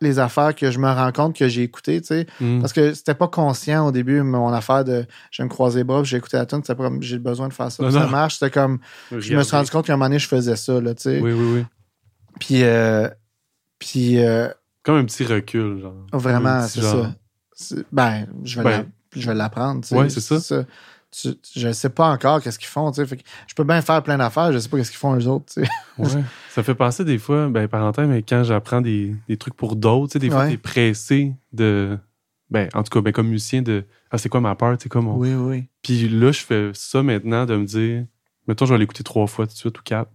les 0.00 0.18
affaires 0.18 0.54
que 0.54 0.70
je 0.70 0.78
me 0.78 0.88
rends 0.90 1.12
compte 1.12 1.36
que 1.36 1.46
j'ai 1.48 1.62
écoutées, 1.62 2.00
tu 2.00 2.08
sais, 2.08 2.26
Hmm. 2.40 2.60
parce 2.60 2.72
que 2.72 2.94
c'était 2.94 3.14
pas 3.14 3.28
conscient 3.28 3.86
au 3.86 3.92
début, 3.92 4.22
mon 4.22 4.52
affaire 4.52 4.84
de 4.84 5.04
je 5.30 5.42
vais 5.42 5.44
me 5.48 5.50
croiser 5.50 5.80
les 5.80 5.84
bras, 5.84 6.02
j'ai 6.04 6.16
écouté 6.16 6.36
la 6.38 6.46
tune, 6.46 6.62
c'était 6.62 6.74
pas 6.74 6.84
comme 6.84 7.02
j'ai 7.02 7.18
besoin 7.18 7.48
de 7.48 7.52
faire 7.52 7.70
ça, 7.70 7.82
Non, 7.82 7.90
ça 7.90 8.00
non. 8.04 8.08
marche, 8.10 8.34
c'était 8.38 8.50
comme 8.50 8.78
je 9.10 9.34
me 9.34 9.42
suis 9.42 9.56
rendu 9.56 9.70
compte 9.70 9.86
qu'à 9.86 9.92
un 9.92 9.96
moment 9.96 10.06
donné, 10.06 10.18
je 10.18 10.28
faisais 10.28 10.56
ça, 10.56 10.80
là, 10.80 10.94
tu 10.94 11.02
sais. 11.02 11.20
Oui, 11.20 11.32
oui, 11.32 11.46
oui. 11.56 11.64
Puis, 12.40 12.62
euh, 12.64 13.08
puis 13.78 14.18
euh, 14.24 14.48
Comme 14.82 14.96
un 14.96 15.04
petit 15.04 15.24
recul, 15.24 15.80
genre. 15.80 15.94
vraiment, 16.12 16.62
c'est 16.66 16.80
ça. 16.80 17.14
Ben, 17.92 18.26
je 18.44 18.60
vais 18.60 18.64
Ben. 18.64 18.86
je 19.14 19.26
vais 19.26 19.34
l'apprendre, 19.34 19.82
tu 19.82 19.88
sais. 19.88 19.96
Ouais, 19.96 20.08
c'est 20.08 20.20
ça. 20.20 20.64
Tu- 21.22 21.34
je 21.56 21.70
sais 21.72 21.90
pas 21.90 22.08
encore 22.10 22.42
qu'est-ce 22.42 22.58
qu'ils 22.58 22.68
font. 22.68 22.92
Fait 22.92 23.16
que 23.16 23.22
je 23.46 23.54
peux 23.54 23.62
bien 23.64 23.80
faire 23.82 24.02
plein 24.02 24.18
d'affaires, 24.18 24.52
je 24.52 24.58
sais 24.58 24.68
pas 24.68 24.78
qu'est-ce 24.78 24.90
qu'ils 24.90 24.98
font 24.98 25.14
eux 25.16 25.26
autres. 25.28 25.52
Ouais. 25.98 26.24
Ça 26.50 26.62
fait 26.64 26.74
penser 26.74 27.04
des 27.04 27.18
fois, 27.18 27.48
ben, 27.48 27.68
parenthèse, 27.68 28.08
mais 28.08 28.22
quand 28.22 28.42
j'apprends 28.42 28.80
des, 28.80 29.14
des 29.28 29.36
trucs 29.36 29.54
pour 29.54 29.76
d'autres, 29.76 30.18
des 30.18 30.28
fois, 30.28 30.40
Ouais. 30.44 30.50
t'es 30.50 30.56
pressé 30.56 31.34
de. 31.52 31.96
Ben, 32.50 32.68
en 32.74 32.82
tout 32.82 32.90
cas, 32.90 33.00
ben, 33.00 33.12
comme 33.12 33.28
musicien, 33.28 33.62
de. 33.62 33.84
Ah, 34.10 34.18
c'est 34.18 34.28
quoi 34.28 34.40
ma 34.40 34.54
peur, 34.56 34.76
tu 34.76 34.84
sais, 34.84 34.88
comme. 34.88 35.06
on- 35.06 35.16
Oui, 35.16 35.34
oui. 35.34 35.68
Puis 35.82 36.08
là, 36.08 36.32
je 36.32 36.40
fais 36.40 36.70
ça 36.74 37.02
maintenant 37.04 37.46
de 37.46 37.56
me 37.56 37.64
dire. 37.64 38.06
Mettons, 38.48 38.66
je 38.66 38.74
vais 38.74 38.78
l'écouter 38.78 39.04
trois 39.04 39.26
fois 39.28 39.46
tout 39.46 39.52
de 39.52 39.58
suite 39.58 39.78
ou 39.78 39.82
quatre. 39.84 40.10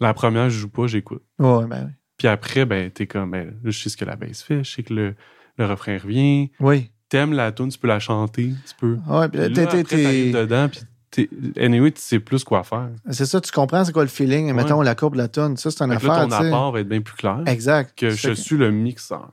La 0.00 0.12
première, 0.14 0.50
je 0.50 0.58
joue 0.58 0.68
pas, 0.68 0.86
j'écoute. 0.86 1.22
Ouais, 1.38 1.66
ben 1.66 1.86
oui. 1.86 1.92
Puis 2.18 2.28
après, 2.28 2.66
ben, 2.66 2.90
t'es 2.90 3.06
comme, 3.06 3.30
ben, 3.30 3.54
je 3.64 3.70
sais 3.70 3.88
ce 3.88 3.96
que 3.96 4.04
la 4.04 4.16
basse 4.16 4.42
fait, 4.42 4.62
je 4.62 4.70
sais 4.70 4.82
que 4.82 4.92
le, 4.92 5.14
le 5.56 5.64
refrain 5.66 5.96
revient. 5.98 6.50
Oui. 6.60 6.90
T'aimes 7.08 7.32
la 7.32 7.52
tune, 7.52 7.68
tu 7.70 7.78
peux 7.78 7.88
la 7.88 7.98
chanter, 8.00 8.52
tu 8.66 8.74
peux. 8.78 8.98
Ouais, 9.08 9.28
puis 9.28 9.40
là, 9.40 9.62
après, 9.64 9.82
dedans, 9.82 10.68
puis 10.68 10.80
t'es. 11.10 11.28
Anyway, 11.58 11.90
tu 11.92 12.00
sais 12.02 12.20
plus 12.20 12.44
quoi 12.44 12.62
faire. 12.62 12.90
C'est 13.10 13.24
ça, 13.24 13.40
tu 13.40 13.50
comprends 13.50 13.84
c'est 13.84 13.92
quoi 13.92 14.02
le 14.02 14.08
feeling, 14.08 14.46
Ouais. 14.48 14.52
mettons 14.52 14.82
la 14.82 14.94
courbe 14.94 15.14
de 15.14 15.18
la 15.18 15.28
tonne, 15.28 15.56
ça 15.56 15.70
c'est 15.70 15.82
une 15.82 15.92
Fait 15.94 16.00
que 16.00 16.06
là, 16.06 16.14
affaire, 16.22 16.28
ton 16.28 16.46
apport 16.46 16.72
va 16.72 16.80
être 16.80 16.88
bien 16.88 17.00
plus 17.00 17.16
clair. 17.16 17.40
Exact. 17.46 17.98
Que 17.98 18.10
je 18.10 18.32
suis 18.32 18.56
le 18.58 18.70
mixeur. 18.70 19.30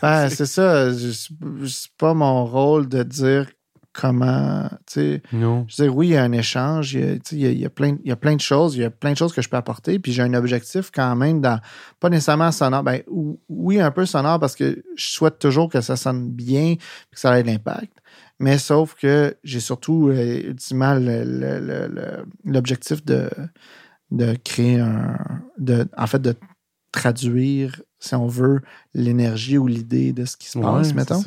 Ben, 0.00 0.28
c'est 0.30 0.46
ça, 0.46 0.90
c'est 0.94 1.90
pas 1.98 2.14
mon 2.14 2.44
rôle 2.46 2.88
de 2.88 3.02
dire 3.02 3.46
comment, 3.92 4.68
tu 4.86 5.00
sais. 5.00 5.22
Je 5.68 5.82
veux 5.82 5.88
dire, 5.88 5.96
oui, 5.96 6.08
il 6.08 6.10
y 6.12 6.16
a 6.16 6.22
un 6.22 6.32
échange, 6.32 6.94
il 6.94 7.00
y 7.00 7.02
a, 7.10 7.14
tu 7.14 7.20
sais, 7.24 7.36
il 7.36 7.40
y 7.42 7.46
a, 7.46 7.50
il 7.50 7.58
y 7.58 7.64
a 7.64 7.70
plein, 7.70 7.96
il 8.04 8.08
y 8.08 8.12
a 8.12 8.16
plein 8.16 8.36
de 8.36 8.40
choses, 8.40 8.76
il 8.76 8.82
y 8.82 8.84
a 8.84 8.90
plein 8.90 9.12
de 9.12 9.16
choses 9.16 9.32
que 9.32 9.42
je 9.42 9.48
peux 9.48 9.56
apporter, 9.56 9.98
puis 9.98 10.12
j'ai 10.12 10.22
un 10.22 10.34
objectif 10.34 10.90
quand 10.94 11.16
même 11.16 11.40
dans, 11.40 11.58
pas 12.00 12.08
nécessairement 12.08 12.52
sonore, 12.52 12.82
ben 12.84 13.02
ou- 13.08 13.40
oui, 13.48 13.80
un 13.80 13.90
peu 13.90 14.06
sonore 14.06 14.38
parce 14.38 14.54
que 14.54 14.82
je 14.96 15.04
souhaite 15.10 15.38
toujours 15.38 15.68
que 15.68 15.80
ça 15.80 15.96
sonne 15.96 16.30
bien, 16.30 16.74
puis 16.76 17.14
que 17.14 17.20
ça 17.20 17.38
ait 17.38 17.42
de 17.42 17.48
l'impact, 17.48 17.92
mais 18.38 18.56
sauf 18.58 18.94
que 18.94 19.36
j'ai 19.42 19.60
surtout, 19.60 20.08
euh, 20.10 20.42
ultimement, 20.48 20.94
l'objectif 22.44 23.04
de, 23.04 23.28
de 24.10 24.34
créer 24.44 24.80
un, 24.80 25.18
de, 25.58 25.86
en 25.96 26.06
fait, 26.06 26.20
de 26.20 26.34
traduire, 26.92 27.82
si 27.98 28.14
on 28.14 28.26
veut, 28.26 28.60
l'énergie 28.94 29.58
ou 29.58 29.66
l'idée 29.66 30.12
de 30.12 30.24
ce 30.24 30.36
qui 30.36 30.48
se 30.48 30.58
passe, 30.58 30.88
Ouais, 30.88 30.94
mettons. 30.94 31.20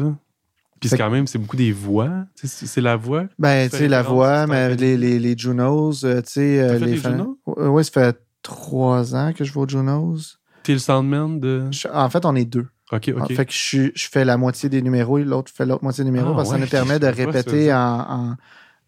Puis 0.82 0.90
c'est 0.90 0.98
quand 0.98 1.10
même, 1.10 1.28
c'est 1.28 1.38
beaucoup 1.38 1.56
des 1.56 1.72
voix. 1.72 2.26
C'est 2.36 2.82
la 2.82 2.96
voix. 2.98 3.26
Ben, 3.40 3.70
Tu 3.70 3.78
sais, 3.78 3.88
la 3.88 4.02
voix, 4.02 4.48
mais 4.48 4.76
les, 4.76 4.98
les, 4.98 5.20
les 5.20 5.38
Junos, 5.38 6.04
euh, 6.04 6.22
tu 6.22 6.32
sais. 6.34 6.60
euh, 6.60 6.78
les 6.80 6.98
Junos? 6.98 7.38
Euh, 7.58 7.68
Oui, 7.68 7.86
ça 7.86 7.92
fait 7.92 8.20
trois 8.42 9.16
ans 9.16 9.32
que 9.32 9.44
je 9.46 9.54
vais 9.54 9.60
aux 9.60 9.68
Junos. 9.70 10.40
T'es 10.64 10.74
le 10.74 10.80
soundman 10.80 11.40
de. 11.40 11.68
Je- 11.72 11.88
en 11.88 12.10
fait, 12.10 12.26
on 12.26 12.36
est 12.36 12.46
deux. 12.46 12.68
Ok, 12.92 13.10
ok. 13.16 13.34
Fait 13.34 13.46
que 13.46 13.54
je, 13.54 13.92
je 13.96 14.08
fais 14.12 14.26
la 14.26 14.36
moitié 14.38 14.68
des 14.70 14.82
numéros 14.82 15.18
et 15.18 15.24
l'autre 15.24 15.52
fait 15.56 15.66
l'autre 15.66 15.84
moitié 15.84 16.04
des 16.04 16.10
numéros 16.10 16.32
Ah, 16.34 16.36
parce 16.36 16.50
que 16.50 16.56
ça 16.56 16.60
nous 16.60 16.68
permet 16.68 17.00
de 17.00 17.06
vois, 17.08 17.26
répéter 17.32 17.74
en, 17.74 18.36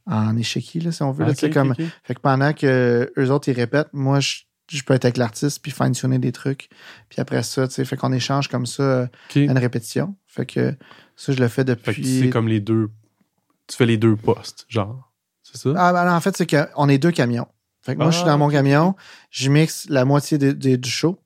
en, 0.07 0.13
en 0.13 0.35
échiquier, 0.37 0.81
là, 0.81 0.91
si 0.91 1.01
on 1.03 1.11
veut. 1.11 1.23
Ah, 1.23 1.27
là, 1.27 1.33
ok, 1.41 1.53
comme. 1.53 1.75
Fait 2.03 2.15
que 2.15 2.19
pendant 2.19 2.51
que 2.53 3.11
eux 3.17 3.31
autres, 3.31 3.47
ils 3.49 3.55
répètent, 3.55 3.87
moi, 3.93 4.19
je, 4.19 4.39
je 4.71 4.81
peux 4.83 4.93
être 4.93 5.05
avec 5.05 5.17
l'artiste 5.17 5.59
puis 5.61 5.71
fine-tuner 5.71 6.19
des 6.19 6.31
trucs. 6.31 6.69
Puis 7.09 7.21
après 7.21 7.43
ça, 7.43 7.67
tu 7.67 7.75
sais, 7.75 7.85
fait 7.85 7.95
qu'on 7.97 8.11
échange 8.11 8.49
comme 8.49 8.65
ça 8.65 9.03
à 9.03 9.07
une 9.39 9.57
répétition. 9.57 10.15
Fait 10.27 10.45
que 10.45 10.75
ça, 11.23 11.31
je 11.33 11.39
le 11.39 11.47
fais 11.47 11.63
depuis... 11.63 12.21
c'est 12.21 12.29
comme 12.29 12.47
les 12.47 12.59
deux. 12.59 12.89
Tu 13.67 13.77
fais 13.77 13.85
les 13.85 13.97
deux 13.97 14.15
postes, 14.15 14.65
genre. 14.67 15.11
C'est 15.41 15.57
ça? 15.57 15.73
Ah, 15.77 15.93
ben, 15.93 16.13
en 16.13 16.19
fait, 16.19 16.35
c'est 16.35 16.47
qu'on 16.47 16.89
est 16.89 16.97
deux 16.97 17.11
camions. 17.11 17.47
Fait 17.81 17.93
que 17.95 17.99
moi, 17.99 18.11
je 18.11 18.17
suis 18.17 18.25
Ah, 18.25 18.31
dans 18.31 18.37
mon 18.37 18.47
ok, 18.47 18.53
camion, 18.53 18.95
je 19.29 19.49
mixe 19.49 19.87
la 19.89 20.05
moitié 20.05 20.37
du 20.37 20.89
show, 20.89 21.19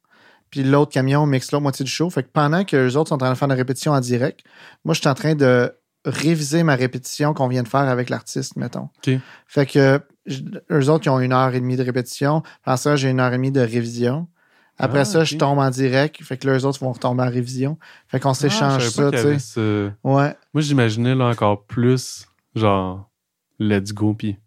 puis 0.49 0.63
l'autre 0.63 0.91
camion 0.91 1.25
mixe 1.25 1.51
l'autre 1.51 1.63
moitié 1.63 1.83
du 1.85 1.91
show. 1.91 2.09
Fait 2.09 2.23
que 2.23 2.29
pendant 2.31 2.63
que 2.63 2.75
les 2.75 2.95
autres 2.95 3.09
sont 3.09 3.15
en 3.15 3.17
train 3.19 3.31
de 3.31 3.37
faire 3.37 3.47
une 3.47 3.55
répétition 3.55 3.91
en 3.91 3.99
direct, 3.99 4.41
moi, 4.85 4.93
je 4.93 4.99
suis 4.99 5.09
en 5.09 5.13
train 5.13 5.35
de 5.35 5.71
réviser 6.05 6.63
ma 6.63 6.75
répétition 6.75 7.33
qu'on 7.33 7.47
vient 7.47 7.63
de 7.63 7.67
faire 7.67 7.81
avec 7.81 8.09
l'artiste, 8.09 8.55
mettons. 8.55 8.89
Fait 9.47 9.65
que 9.65 9.99
eux 10.71 10.89
autres, 10.89 11.05
ils 11.05 11.09
ont 11.09 11.19
une 11.19 11.33
heure 11.33 11.53
et 11.53 11.59
demie 11.59 11.75
de 11.75 11.83
répétition. 11.83 12.43
Après 12.63 12.77
ça, 12.77 12.95
j'ai 12.95 13.09
une 13.09 13.19
heure 13.19 13.33
et 13.33 13.37
demie 13.37 13.51
de 13.51 13.61
révision. 13.61 14.27
Après 14.77 14.99
Ah, 14.99 15.05
ça, 15.05 15.23
je 15.23 15.35
tombe 15.37 15.57
en 15.59 15.69
direct. 15.69 16.21
Fait 16.23 16.37
que 16.37 16.47
là, 16.47 16.57
eux 16.57 16.65
autres 16.65 16.79
vont 16.79 16.91
retomber 16.91 17.23
en 17.23 17.29
révision. 17.29 17.77
Fait 18.07 18.19
qu'on 18.19 18.29
Ah, 18.31 18.33
s'échange 18.35 18.89
ça, 18.89 19.11
tu 19.11 19.17
sais. 19.17 19.39
ce- 19.39 19.91
Ouais. 20.03 20.35
Moi, 20.53 20.61
j'imaginais 20.61 21.15
là 21.15 21.25
encore 21.25 21.63
plus, 21.65 22.27
genre, 22.55 23.09
let's 23.59 23.91
go, 23.93 24.13
puis. 24.13 24.37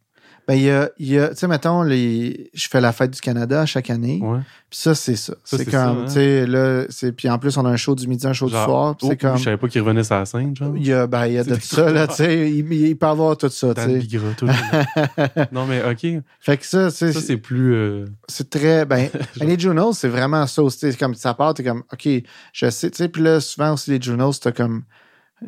Ben, 0.50 0.56
il 0.56 0.62
y 0.62 0.70
a, 0.72 0.90
il 0.98 1.06
y 1.06 1.16
a 1.16 1.28
tu 1.28 1.36
sais, 1.36 1.46
mettons, 1.46 1.84
les, 1.84 2.50
je 2.54 2.66
fais 2.66 2.80
la 2.80 2.90
fête 2.90 3.12
du 3.12 3.20
Canada 3.20 3.64
chaque 3.66 3.88
année. 3.88 4.18
Ouais. 4.20 4.40
Puis 4.68 4.80
ça, 4.80 4.96
c'est 4.96 5.14
ça. 5.14 5.34
Ça, 5.44 5.58
c'est 5.58 5.64
comme, 5.64 5.98
hein? 5.98 6.04
tu 6.06 6.14
sais, 6.14 6.44
là, 6.44 6.86
c'est, 6.88 7.12
puis 7.12 7.30
en 7.30 7.38
plus, 7.38 7.56
on 7.56 7.64
a 7.64 7.68
un 7.68 7.76
show 7.76 7.94
du 7.94 8.08
midi, 8.08 8.26
un 8.26 8.32
show 8.32 8.48
Genre, 8.48 8.58
du 8.60 8.64
soir. 8.68 8.96
oh, 9.00 9.06
c'est 9.08 9.16
comme, 9.16 9.36
Je 9.38 9.44
savais 9.44 9.56
pas 9.58 9.68
qu'il 9.68 9.80
revenait 9.80 10.02
sur 10.02 10.16
la 10.16 10.26
scène, 10.26 10.56
genre. 10.56 10.76
il 10.76 10.84
y 10.84 10.92
a, 10.92 11.06
ben, 11.06 11.26
il 11.26 11.34
y 11.34 11.38
a 11.38 11.44
de 11.44 11.54
des 11.54 11.60
ça, 11.60 11.92
là, 11.92 12.06
tu 12.08 12.14
sais, 12.14 12.50
il, 12.50 12.72
il 12.72 12.96
peut 12.96 13.06
avoir 13.06 13.36
tout 13.36 13.48
ça, 13.48 13.72
tu 13.74 13.80
sais. 13.80 14.02
non, 15.52 15.66
mais 15.66 15.84
ok. 15.84 16.20
Fait 16.40 16.56
que 16.56 16.66
ça, 16.66 16.90
c'est, 16.90 17.12
Ça, 17.12 17.20
c'est 17.20 17.36
plus. 17.36 17.72
euh, 17.72 18.06
c'est 18.26 18.50
très, 18.50 18.84
ben, 18.86 19.08
les 19.36 19.56
Junos, 19.56 19.92
c'est 19.92 20.08
vraiment 20.08 20.48
ça 20.48 20.64
aussi. 20.64 20.78
C'est 20.80 20.98
comme, 20.98 21.14
ça 21.14 21.32
part, 21.32 21.54
t'es 21.54 21.62
comme, 21.62 21.84
OK, 21.92 22.08
je 22.52 22.70
sais, 22.70 22.90
tu 22.90 22.96
sais, 22.96 23.08
puis 23.08 23.22
là, 23.22 23.38
souvent 23.38 23.74
aussi, 23.74 23.92
les 23.92 24.02
Junos, 24.02 24.40
t'as 24.40 24.50
comme, 24.50 24.82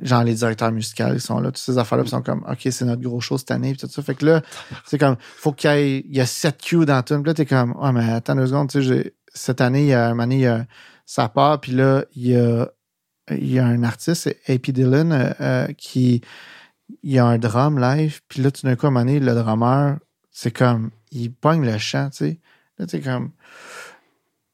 genre, 0.01 0.25
les 0.25 0.35
directeurs 0.35 0.73
musicaux, 0.73 1.13
ils 1.13 1.21
sont 1.21 1.39
là, 1.39 1.49
toutes 1.49 1.59
ces 1.59 1.79
affaires-là, 1.79 2.05
ils 2.07 2.11
sont 2.11 2.23
comme, 2.23 2.45
OK, 2.49 2.69
c'est 2.71 2.85
notre 2.85 3.03
gros 3.03 3.21
show 3.21 3.37
cette 3.37 3.51
année, 3.51 3.75
puis 3.75 3.87
tout 3.87 3.93
ça. 3.93 4.03
Fait 4.03 4.15
que 4.15 4.25
là, 4.25 4.43
c'est 4.87 4.99
comme, 4.99 5.17
faut 5.21 5.53
qu'il 5.53 5.71
y 5.71 5.75
ait, 5.75 6.05
il 6.09 6.17
y 6.17 6.21
a 6.21 6.27
7 6.27 6.59
Q 6.61 6.87
dans 6.87 7.03
tout. 7.03 7.15
Puis 7.15 7.25
là, 7.27 7.35
t'es 7.35 7.47
comme, 7.47 7.77
ouais, 7.77 7.93
mais 7.93 8.11
attends 8.11 8.35
deux 8.35 8.47
secondes, 8.47 8.71
tu 8.71 8.83
sais, 8.83 9.15
cette 9.35 9.61
année, 9.61 9.83
il 9.83 9.89
y 9.89 9.95
a 9.95 10.09
un 10.09 10.19
année, 10.19 10.37
il 10.37 10.43
y 10.43 10.47
a, 10.47 10.67
ça 11.07 11.29
part, 11.29 11.61
puis 11.61 11.73
là, 11.73 12.05
il 12.15 12.29
y 12.29 12.37
a, 12.37 12.71
il 13.31 13.53
y 13.53 13.59
a 13.59 13.67
un 13.67 13.83
artiste, 13.83 14.23
c'est 14.23 14.41
A.P. 14.49 14.73
Dillon, 14.73 15.11
euh, 15.11 15.33
euh, 15.41 15.67
qui, 15.77 16.23
il 17.03 17.13
y 17.13 17.19
a 17.19 17.27
un 17.27 17.39
drum 17.39 17.79
live, 17.79 18.21
puis 18.29 18.43
là, 18.43 18.51
tout 18.51 18.67
d'un 18.67 18.77
coup, 18.77 18.87
à 18.87 18.89
un 18.89 18.93
moment 18.93 19.05
donné, 19.05 19.21
le 19.21 19.35
drummer, 19.35 19.99
c'est 20.31 20.51
comme, 20.51 20.91
il 21.11 21.33
pogne 21.33 21.65
le 21.65 21.79
chant, 21.79 22.11
tu 22.11 22.17
sais. 22.19 22.41
Là, 22.79 22.87
t'es 22.87 23.01
comme, 23.01 23.33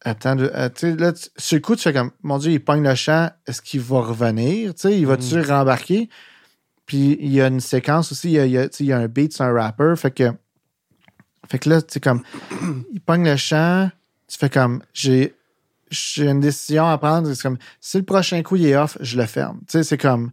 attends, 0.09 0.37
euh, 0.39 0.69
tu 0.69 0.91
sais, 0.91 0.97
là, 0.97 1.13
le 1.53 1.59
coup, 1.61 1.77
tu 1.77 1.83
fais 1.83 1.93
comme, 1.93 2.11
mon 2.23 2.39
Dieu, 2.39 2.53
il 2.53 2.63
pogne 2.65 2.83
le 2.83 2.95
champ, 2.95 3.31
est-ce 3.47 3.63
qu'il 3.63 3.81
va 3.81 4.01
revenir? 4.01 4.75
Tu 4.75 4.81
sais, 4.83 4.99
il 4.99 5.07
va-tu 5.07 5.37
Mm. 5.37 5.43
rembarquer? 5.51 6.09
Puis 6.87 7.17
il 7.21 7.33
y 7.33 7.41
a 7.41 7.47
une 7.49 7.61
séquence 7.61 8.13
aussi, 8.13 8.29
il 8.31 8.33
y 8.35 8.39
a, 8.39 8.47
il 8.47 8.53
y 8.53 8.59
a- 8.59 8.69
tu 8.69 8.79
sais, 8.79 8.85
il 8.85 8.89
y 8.89 8.93
a 8.93 8.99
un 8.99 9.09
beat, 9.09 9.33
c'est 9.33 9.43
un 9.45 9.53
rapper, 9.53 9.95
fait 9.97 10.11
que, 10.11 10.33
fait 11.49 11.59
que 11.59 11.69
là, 11.71 11.81
tu 11.83 11.95
sais, 11.95 12.01
comme, 12.01 12.23
il 12.93 13.01
pogne 13.01 13.25
le 13.25 13.37
champ, 13.37 13.91
tu 14.27 14.37
fais 14.39 14.51
comme, 14.51 14.83
j'ai, 14.93 15.35
j'ai 15.91 16.29
une 16.29 16.41
décision 16.41 16.87
à 16.87 16.99
prendre, 16.99 17.33
c'est 17.33 17.43
comme, 17.43 17.59
si 17.81 17.97
le 17.99 18.05
prochain 18.05 18.43
coup, 18.43 18.57
il 18.57 18.67
est 18.67 18.77
off, 18.77 18.99
je 19.01 19.17
le 19.17 19.27
ferme. 19.27 19.59
Tu 19.67 19.73
sais, 19.73 19.83
c'est 19.83 19.99
comme, 19.99 20.31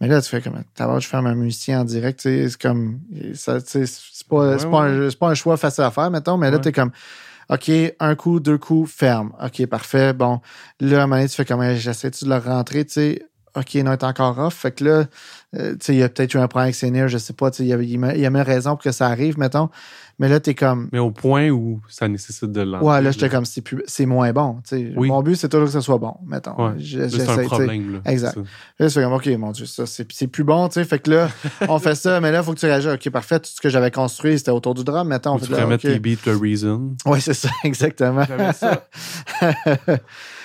mais 0.00 0.08
là, 0.08 0.22
tu 0.22 0.28
fais 0.30 0.40
comme, 0.40 0.62
t'as 0.74 0.98
je 0.98 1.06
ferme 1.06 1.26
un 1.26 1.34
musicien 1.34 1.80
en 1.82 1.84
direct, 1.84 2.20
tu 2.20 2.28
sais, 2.28 2.48
c'est 2.48 2.60
comme, 2.60 3.00
c'est 3.34 4.26
pas, 4.28 4.56
Ouais, 4.56 4.70
pas, 4.70 4.82
un, 4.84 5.10
c'est 5.10 5.18
pas 5.18 5.28
un 5.28 5.34
choix 5.34 5.56
facile 5.58 5.84
à 5.84 5.90
faire, 5.90 6.10
mettons, 6.10 6.38
mais 6.38 6.50
là, 6.50 6.56
Ouais. 6.56 6.62
t'es 6.62 6.72
comme, 6.72 6.90
OK, 7.52 7.70
un 7.98 8.14
coup, 8.14 8.38
deux 8.40 8.58
coups, 8.58 8.90
ferme. 8.92 9.32
OK, 9.42 9.66
parfait. 9.66 10.12
Bon, 10.12 10.40
là, 10.80 11.00
à 11.00 11.02
un 11.02 11.06
moment 11.06 11.16
donné, 11.16 11.28
tu 11.28 11.34
fais 11.34 11.44
comme, 11.44 11.62
Hey, 11.62 11.78
j'essaie-tu 11.78 12.24
de 12.24 12.30
le 12.30 12.36
rentrer, 12.36 12.84
tu 12.84 12.92
sais, 12.92 13.22
OK, 13.56 13.74
non, 13.76 13.90
il 13.90 13.94
est 13.94 14.04
encore 14.04 14.38
off. 14.38 14.54
Fait 14.54 14.70
que 14.72 14.84
là, 14.84 15.04
euh, 15.56 15.72
tu 15.72 15.78
sais, 15.86 15.94
il 15.94 15.98
y 15.98 16.02
a 16.04 16.08
peut-être 16.08 16.34
eu 16.34 16.38
un 16.38 16.46
problème 16.46 16.66
avec 16.66 16.76
ses 16.76 16.90
nerfs, 16.92 17.08
je 17.08 17.18
sais 17.18 17.32
pas, 17.32 17.50
tu 17.50 17.58
sais, 17.58 17.64
il 17.64 17.68
y 17.68 17.72
a- 17.74 17.82
il 18.14 18.20
y 18.20 18.26
a 18.26 18.30
même 18.30 18.46
raison 18.46 18.70
pour 18.72 18.82
que 18.84 18.92
ça 18.92 19.08
arrive, 19.08 19.36
mettons. 19.38 19.68
Mais 20.20 20.28
là, 20.28 20.38
t'es 20.38 20.54
comme, 20.54 20.90
Mais 20.92 20.98
au 20.98 21.10
point 21.10 21.48
où 21.48 21.80
ça 21.88 22.06
nécessite 22.06 22.52
de 22.52 22.60
l'enlever. 22.60 22.84
ouais, 22.84 23.00
là, 23.00 23.10
j'étais 23.10 23.30
comme, 23.30 23.46
c'est 23.46 23.62
plus, 23.62 23.82
c'est 23.86 24.04
moins 24.04 24.30
bon, 24.34 24.60
tu 24.68 24.76
sais. 24.76 24.92
Oui. 24.94 25.08
Mon 25.08 25.22
but, 25.22 25.34
c'est 25.34 25.48
toujours 25.48 25.64
que 25.64 25.72
ce 25.72 25.80
soit 25.80 25.96
bon, 25.96 26.14
mettons. 26.26 26.62
Ouais. 26.62 26.74
C'est 26.78 27.26
un 27.26 27.44
problème. 27.44 27.94
Là. 27.94 28.00
Exact. 28.04 28.34
C'est 28.34 28.40
ça. 28.40 28.46
Là, 28.78 28.90
fais 28.90 29.02
comme, 29.02 29.12
OK, 29.14 29.26
mon 29.38 29.50
Dieu, 29.52 29.64
ça, 29.64 29.86
c'est, 29.86 30.06
c'est 30.12 30.26
plus 30.26 30.44
bon, 30.44 30.68
tu 30.68 30.74
sais. 30.74 30.84
Fait 30.84 30.98
que 30.98 31.10
là, 31.10 31.30
on 31.68 31.78
fait 31.78 31.94
ça, 31.94 32.20
mais 32.20 32.30
là, 32.32 32.40
il 32.40 32.44
faut 32.44 32.52
que 32.52 32.58
tu 32.60 32.66
réagisses. 32.66 32.92
OK, 32.92 33.08
parfait. 33.08 33.40
Tout 33.40 33.48
ce 33.50 33.62
que 33.62 33.70
j'avais 33.70 33.90
construit, 33.90 34.38
c'était 34.38 34.50
autour 34.50 34.74
du 34.74 34.84
drum. 34.84 35.08
Mettons, 35.08 35.32
on 35.32 35.38
fait 35.38 35.46
tu 35.46 35.52
là, 35.52 35.56
pourrais 35.56 35.70
mettre 35.70 35.88
OK. 35.88 35.92
tes 35.94 35.98
beats 35.98 36.22
to 36.22 36.38
reason. 36.38 36.96
Oui, 37.06 37.22
c'est 37.22 37.32
ça, 37.32 37.48
exactement. 37.64 38.24
J'avais 38.28 38.52
ça. 38.52 38.86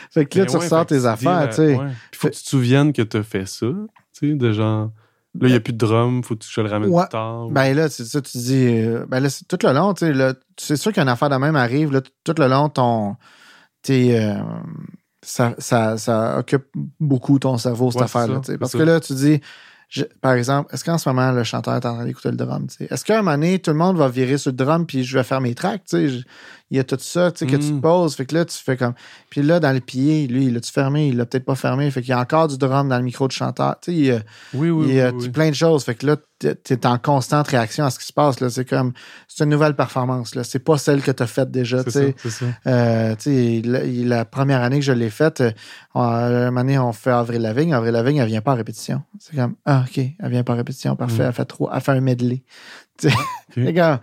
fait 0.10 0.26
que 0.26 0.40
là, 0.40 0.46
Mais 0.46 0.50
tu 0.52 0.56
ouais, 0.56 0.64
ressors 0.64 0.86
tes 0.86 1.06
affaires, 1.06 1.50
dis, 1.50 1.56
tu 1.56 1.56
sais. 1.56 1.76
ouais. 1.76 1.88
Puis 2.12 2.20
faut 2.22 2.30
que 2.30 2.34
tu 2.34 2.44
te 2.44 2.48
souviennes 2.48 2.94
que 2.94 3.02
tu 3.02 3.18
as 3.18 3.24
fait 3.24 3.46
ça. 3.46 3.68
Tu 4.18 4.30
sais, 4.30 4.36
de 4.36 4.52
genre. 4.54 4.92
Là, 5.42 5.48
il 5.48 5.52
n'y 5.52 5.58
a 5.58 5.60
plus 5.60 5.74
de 5.74 5.78
drum, 5.78 6.24
faut 6.24 6.36
que 6.36 6.44
je 6.50 6.62
le 6.62 6.70
ramène 6.70 6.90
Ouais. 6.90 7.04
plus 7.04 7.10
tard. 7.10 7.48
Ben 7.50 7.76
là, 7.76 7.90
c'est 7.90 8.06
ça, 8.06 8.22
tu 8.22 8.38
dis. 8.38 8.68
euh, 8.68 9.06
Ben 9.10 9.20
là, 9.20 9.30
tout 9.50 9.58
le 9.64 9.74
long, 9.74 9.94
tu 9.94 10.06
sais. 10.06 10.14
là, 10.14 10.34
C'est 10.58 10.78
sûr 10.78 10.94
qu'une 10.94 11.10
affaire 11.10 11.30
de 11.30 11.36
même 11.36 11.56
arrive, 11.56 11.92
là, 11.92 12.02
tout 12.24 12.36
le 12.38 12.48
long, 12.48 12.70
ton. 12.70 13.16
T'es. 13.82 14.18
euh, 14.20 14.36
ça, 15.22 15.56
ça, 15.58 15.98
ça 15.98 16.38
occupe 16.40 16.66
beaucoup 17.00 17.40
ton 17.40 17.58
cerveau, 17.58 17.92
cette 17.92 18.00
Ouais, 18.00 18.06
affaire-là. 18.06 18.42
Parce 18.60 18.72
ça. 18.72 18.78
que 18.78 18.84
là, 18.84 19.00
tu 19.00 19.14
dis. 19.14 19.42
je- 19.90 20.04
par 20.22 20.34
exemple, 20.34 20.74
est-ce 20.74 20.84
qu'en 20.84 20.98
ce 20.98 21.08
moment, 21.10 21.32
le 21.32 21.44
chanteur 21.44 21.76
est 21.76 21.86
en 21.86 21.96
train 21.96 22.06
d'écouter 22.06 22.30
le 22.32 22.38
drum? 22.38 22.68
tu 22.68 22.76
sais? 22.78 22.88
Est-ce 22.92 23.04
qu'à 23.06 23.16
un 23.20 23.22
moment 23.22 23.32
donné, 23.38 23.60
tout 23.60 23.72
le 23.72 23.78
monde 23.78 23.98
va 23.98 24.08
virer 24.08 24.38
sur 24.38 24.52
le 24.52 24.56
drum 24.58 24.86
puis 24.86 25.04
je 25.04 25.18
vais 25.18 25.24
faire 25.24 25.42
mes 25.42 25.54
tracks? 25.56 25.84
tu 25.88 25.98
sais? 25.98 26.10
Je- 26.10 26.24
Il 26.76 26.78
y 26.78 26.82
a 26.82 26.84
tout 26.84 26.98
ça 27.00 27.32
tu 27.32 27.40
sais, 27.40 27.46
que 27.46 27.56
tu 27.56 27.70
te 27.70 27.74
Mm. 27.74 27.80
poses. 27.80 28.16
Fait 28.16 28.26
que 28.26 28.36
là, 28.36 28.44
tu 28.44 28.58
fais 28.58 28.76
comme. 28.76 28.94
Puis 29.30 29.42
là, 29.42 29.62
dans 29.62 29.72
le 29.72 29.80
pied, 29.80 30.28
lui, 30.28 30.48
il 30.48 30.54
l'a-tu 30.54 30.72
fermé? 30.74 31.08
Il 31.08 31.16
l'a 31.16 31.26
peut-être 31.26 31.46
pas 31.46 31.56
fermé. 31.56 31.90
Fait 31.90 32.02
qu'il 32.02 32.10
y 32.10 32.14
a 32.14 32.20
encore 32.20 32.50
du 32.50 32.58
drum 32.58 32.90
dans 32.90 32.98
le 32.98 33.04
micro 33.04 33.28
de 33.28 33.32
chanteur. 33.32 33.78
Tu 33.82 33.92
sais, 33.92 33.98
il 33.98 34.06
y 34.08 34.12
a- 34.12 34.22
Oui, 34.54 34.70
oui, 34.70 34.86
il 34.90 34.96
y 34.96 35.00
a 35.02 35.12
oui, 35.14 35.30
plein 35.30 35.50
de 35.50 35.56
choses. 35.56 35.86
Fait 35.86 35.96
que 35.96 36.06
là, 36.06 36.18
t'es- 36.38 36.86
en 36.86 36.98
constante 36.98 37.48
réaction 37.48 37.86
à 37.86 37.90
ce 37.92 37.98
qui 38.00 38.06
se 38.06 38.12
passe. 38.12 38.42
Là. 38.42 38.50
C'est 38.50 38.66
comme, 38.66 38.92
c'est 39.30 39.46
une 39.46 39.52
nouvelle 39.52 39.74
performance. 39.76 40.36
Là. 40.36 40.44
C'est 40.44 40.60
pas 40.60 40.78
celle 40.78 41.02
que 41.02 41.12
t'as 41.12 41.28
faite 41.28 41.50
déjà. 41.50 41.78
C'est 41.78 41.86
tu 41.86 41.92
sais. 41.92 42.08
ça, 42.08 42.14
c'est 42.24 42.30
ça. 42.30 42.46
Euh, 42.68 43.16
tu 43.16 43.22
sais, 43.24 43.62
la, 43.64 43.86
la 44.18 44.26
première 44.26 44.62
année 44.62 44.80
que 44.80 44.86
je 44.86 44.92
l'ai 44.92 45.10
faite, 45.10 45.40
euh, 45.40 45.52
euh, 45.96 46.50
une 46.50 46.58
année, 46.58 46.78
on 46.78 46.92
fait 46.92 47.12
Avril 47.12 47.42
Lavigne. 47.42 47.74
Avril 47.74 47.94
Lavigne, 47.94 48.18
elle 48.18 48.28
vient 48.28 48.42
pas 48.42 48.52
en 48.52 48.56
répétition. 48.58 49.02
C'est 49.18 49.36
comme, 49.38 49.56
ah, 49.66 49.86
OK, 49.88 49.98
elle 49.98 50.30
vient 50.30 50.44
pas 50.44 50.54
en 50.54 50.58
répétition. 50.58 50.96
Parfait. 50.98 51.24
Mm. 51.24 51.28
Elle 51.28 51.34
fait 51.34 51.46
trois, 51.46 51.72
elle 51.74 51.82
fait 51.82 51.92
un 51.94 52.02
medley. 52.02 52.44
Tu 52.98 53.10
sais, 53.10 53.16
Ok. 53.16 53.56
les 53.58 53.74
gars, 53.74 54.02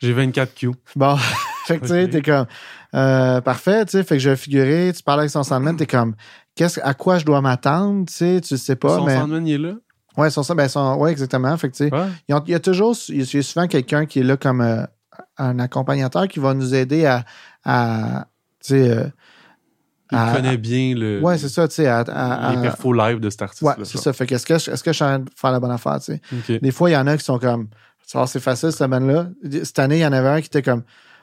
J'ai 0.00 0.12
24 0.12 0.54
Q. 0.54 0.70
bon. 0.96 1.16
Fait 1.64 1.78
que 1.78 1.82
tu 1.86 1.88
sais, 1.88 2.08
t'es 2.08 2.22
comme, 2.22 2.46
euh, 2.94 3.40
parfait. 3.40 3.84
Tu 3.86 3.92
sais, 3.92 4.04
fait 4.04 4.16
que 4.16 4.20
je 4.22 4.30
vais 4.30 4.36
figurer. 4.36 4.92
Tu 4.94 5.02
parles 5.02 5.20
avec 5.20 5.30
son 5.30 5.42
sandman, 5.42 5.76
t'es 5.76 5.86
comme, 5.86 6.14
qu'est-ce, 6.54 6.80
à 6.82 6.94
quoi 6.94 7.18
je 7.18 7.24
dois 7.24 7.40
m'attendre? 7.40 8.06
Tu 8.06 8.14
sais, 8.14 8.40
tu 8.40 8.56
sais 8.56 8.76
pas. 8.76 8.96
Son 8.98 9.04
mais, 9.04 9.16
Sandman, 9.16 9.46
il 9.46 9.54
est 9.54 9.58
là? 9.58 9.74
ouais, 10.16 10.30
son, 10.30 10.42
ben, 10.54 10.68
son, 10.68 10.96
ouais, 10.96 11.10
exactement. 11.12 11.56
Fait 11.56 11.68
que 11.70 11.76
tu 11.76 11.88
sais, 11.88 11.94
Ouais. 11.94 12.08
Il 12.28 12.50
y 12.50 12.54
a 12.54 12.60
toujours, 12.60 12.96
il 13.08 13.18
y 13.32 13.38
a 13.38 13.42
souvent 13.42 13.66
quelqu'un 13.66 14.06
qui 14.06 14.20
est 14.20 14.24
là 14.24 14.36
comme 14.36 14.60
euh, 14.60 14.84
un 15.38 15.58
accompagnateur 15.58 16.28
qui 16.28 16.38
va 16.40 16.54
nous 16.54 16.74
aider 16.74 17.06
à, 17.06 17.24
à 17.64 18.26
tu 18.64 18.74
sais, 18.74 18.90
euh, 18.90 19.06
Il 20.10 20.18
à- 20.18 20.32
connaît 20.34 20.56
bien 20.58 20.94
le, 20.94 21.20
ouais, 21.22 21.38
c'est 21.38 21.48
ça, 21.48 21.66
tu 21.68 21.76
sais, 21.76 21.86
à, 21.86 22.00
à- 22.00 22.54
les 22.54 22.60
perfos 22.60 22.92
live 22.92 23.18
de 23.20 23.30
cet 23.30 23.42
artiste. 23.42 23.62
ouais, 23.62 23.74
c'est 23.84 23.98
ça. 23.98 24.12
Fait 24.12 24.26
que 24.26 24.34
est-ce 24.34 24.44
que, 24.46 24.58
je- 24.58 24.70
est-ce 24.70 24.82
que 24.84 24.90
je 24.92 24.96
suis 24.96 25.04
en 25.04 25.08
train 25.08 25.18
de 25.20 25.30
faire 25.34 25.52
la 25.52 25.60
bonne 25.60 25.70
affaire, 25.70 25.98
tu 26.00 26.20
sais? 26.46 26.58
Des 26.60 26.70
fois, 26.70 26.90
il 26.90 26.92
y 26.92 26.96
en 26.96 27.06
a 27.06 27.16
qui 27.16 27.24
sont 27.24 27.38
comme, 27.38 27.68
c'est 28.04 28.40
facile, 28.40 28.70
cette 28.70 28.78
semaine-là. 28.80 29.28
Cette 29.64 29.78
année, 29.78 29.96
il 29.98 30.02
y 30.02 30.06
en 30.06 30.12
avait 30.12 30.28
un 30.28 30.40
qui 30.40 30.48
était 30.48 30.60
comme, 30.62 30.82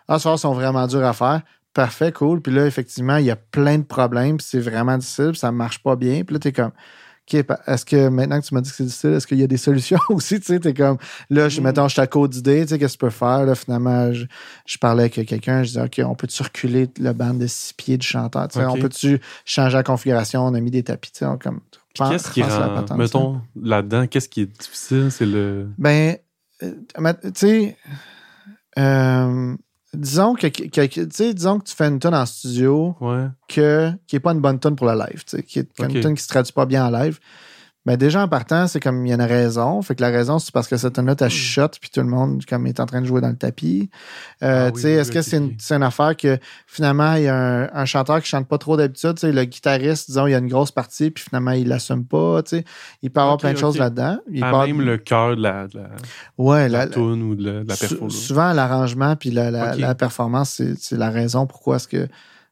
ah, 0.09 0.17
ce 0.17 0.23
soir, 0.23 0.35
ils 0.35 0.39
sont 0.39 0.53
vraiment 0.53 0.85
durs 0.87 1.05
à 1.05 1.13
faire. 1.13 1.41
Parfait, 1.73 2.11
cool. 2.11 2.41
Puis 2.41 2.51
là, 2.53 2.65
effectivement, 2.65 3.17
il 3.17 3.25
y 3.25 3.31
a 3.31 3.35
plein 3.35 3.77
de 3.77 3.83
problèmes, 3.83 4.37
puis 4.37 4.47
c'est 4.49 4.59
vraiment 4.59 4.97
difficile, 4.97 5.29
puis 5.31 5.39
ça 5.39 5.51
marche 5.51 5.81
pas 5.83 5.95
bien. 5.95 6.23
Puis 6.23 6.33
là, 6.33 6.39
t'es 6.39 6.51
comme, 6.51 6.71
OK, 7.31 7.45
est-ce 7.67 7.85
que 7.85 8.07
maintenant 8.09 8.41
que 8.41 8.45
tu 8.47 8.55
m'as 8.55 8.61
dit 8.61 8.71
que 8.71 8.75
c'est 8.75 8.83
difficile, 8.85 9.11
est-ce 9.11 9.27
qu'il 9.27 9.37
y 9.37 9.43
a 9.43 9.47
des 9.47 9.57
solutions 9.57 9.99
aussi? 10.09 10.39
Tu 10.39 10.47
sais, 10.47 10.59
t'es 10.59 10.73
comme, 10.73 10.97
là, 11.29 11.47
je, 11.47 11.61
Mm. 11.61 11.63
mettons, 11.63 11.87
je 11.87 11.93
suis 11.93 12.01
à 12.01 12.07
côte 12.07 12.31
d'idées, 12.31 12.63
tu 12.63 12.69
sais, 12.69 12.79
qu'est-ce 12.79 12.93
que 12.97 12.99
tu 12.99 13.05
peux 13.05 13.11
faire? 13.11 13.45
Là, 13.45 13.53
finalement, 13.53 14.11
je, 14.11 14.25
je 14.65 14.77
parlais 14.79 15.03
avec 15.03 15.27
quelqu'un, 15.27 15.61
je 15.61 15.67
disais, 15.67 15.81
OK, 15.83 16.01
on 16.03 16.15
peut-tu 16.15 16.41
reculer 16.41 16.89
le 16.99 17.13
band 17.13 17.35
de 17.35 17.45
six 17.45 17.73
pieds 17.73 17.97
du 17.99 18.07
chanteur? 18.07 18.47
Tu 18.47 18.57
sais. 18.57 18.65
On 18.65 18.77
peut-tu 18.79 19.21
changer 19.45 19.77
la 19.77 19.83
configuration? 19.83 20.43
On 20.43 20.55
a 20.55 20.59
mis 20.59 20.71
des 20.71 20.81
tapis, 20.81 21.11
tu 21.11 21.19
sais, 21.19 21.25
on 21.25 21.37
comme, 21.37 21.59
Qu'est-ce 21.93 22.31
qui 22.31 22.39
la 22.39 22.47
rend, 22.47 22.73
patente, 22.75 22.97
mettons, 22.97 23.41
là-dedans, 23.61 24.07
qu'est-ce 24.07 24.29
qui 24.29 24.41
est 24.41 24.59
difficile? 24.59 25.11
C'est 25.11 25.25
le. 25.25 25.67
Ben, 25.77 26.15
euh, 26.63 26.73
tu 27.23 27.31
sais, 27.35 27.77
euh, 28.77 29.55
disons 29.93 30.35
que, 30.35 30.47
que- 30.47 31.31
disons 31.33 31.59
que 31.59 31.65
tu 31.65 31.75
fais 31.75 31.87
une 31.87 31.99
tonne 31.99 32.13
en 32.15 32.25
studio 32.25 32.95
Ouais. 33.01 33.27
que, 33.47 33.91
qui 34.07 34.15
est 34.15 34.19
pas 34.19 34.31
une 34.33 34.41
bonne 34.41 34.59
tonne 34.59 34.75
pour 34.75 34.87
le 34.87 34.93
live, 34.97 35.23
qui 35.45 35.59
est 35.59 35.69
une 35.79 36.01
tonne 36.01 36.15
qui 36.15 36.23
se 36.23 36.27
traduit 36.27 36.53
pas 36.53 36.65
bien 36.65 36.85
en 36.85 36.91
live. 36.91 37.19
Ben 37.85 37.95
déjà 37.95 38.21
en 38.21 38.27
partant, 38.27 38.67
c'est 38.67 38.81
comme 38.81 39.05
il 39.05 39.09
y 39.09 39.11
a 39.13 39.15
une 39.15 39.21
raison. 39.21 39.81
Fait 39.81 39.95
que 39.95 40.01
la 40.01 40.09
raison, 40.09 40.37
c'est 40.37 40.51
parce 40.53 40.67
que 40.67 40.75
cette 40.75 40.93
tonne-là, 40.93 41.15
t'as 41.15 41.29
chuchote, 41.29 41.79
puis 41.79 41.89
tout 41.89 42.01
le 42.01 42.07
monde 42.07 42.43
comme 42.45 42.67
est 42.67 42.79
en 42.81 42.85
train 42.85 42.99
de 43.01 43.05
jouer 43.07 43.21
dans 43.21 43.29
le 43.29 43.37
tapis. 43.37 43.89
Euh, 44.43 44.67
Ah 44.67 44.71
oui, 44.75 44.81
oui, 44.83 44.89
est-ce 44.91 45.09
oui, 45.09 45.15
que 45.15 45.21
c'est 45.21 45.37
une, 45.37 45.55
une 45.71 45.83
affaire 45.83 46.15
que 46.17 46.37
finalement, 46.67 47.13
il 47.15 47.23
y 47.23 47.27
a 47.29 47.35
un, 47.35 47.69
un 47.73 47.85
chanteur 47.85 48.21
qui 48.21 48.27
chante 48.27 48.47
pas 48.49 48.57
trop 48.57 48.75
d'habitude, 48.75 49.15
le 49.23 49.43
guitariste, 49.45 50.07
disons, 50.09 50.27
il 50.27 50.31
y 50.31 50.35
a 50.35 50.39
une 50.39 50.49
grosse 50.49 50.71
partie, 50.71 51.09
puis 51.09 51.23
finalement, 51.23 51.51
il 51.51 51.69
l'assume 51.69 52.05
pas, 52.05 52.43
tu 52.43 52.57
sais. 52.57 52.65
Il 53.01 53.11
peut 53.11 53.21
avoir 53.21 53.37
plein 53.37 53.53
de 53.53 53.57
choses 53.57 53.77
là-dedans. 53.77 54.17
Il 54.29 54.41
peut 54.41 54.45
avoir- 54.47 54.67
même 54.67 54.81
le 54.81 54.97
cœur 54.97 55.37
de 55.37 55.41
la, 55.41 55.67
de 55.67 55.77
la, 55.77 55.89
ouais, 56.37 56.67
de 56.67 56.73
la 56.73 56.79
la- 56.79 56.87
toune 56.87 57.23
ou 57.23 57.35
de 57.35 57.45
la, 57.49 57.63
de 57.63 57.69
la 57.69 57.75
Sou- 57.75 57.87
perfo. 57.87 58.03
là. 58.07 58.09
souvent, 58.11 58.53
l'arrangement 58.53 59.15
puis 59.15 59.31
la, 59.31 59.95
performance, 59.95 60.49
c'est 60.51 60.77
c'est 60.77 60.97
la 60.97 61.09
raison 61.09 61.47
pourquoi 61.47 61.77
est-ce 61.77 61.87
que 61.87 62.07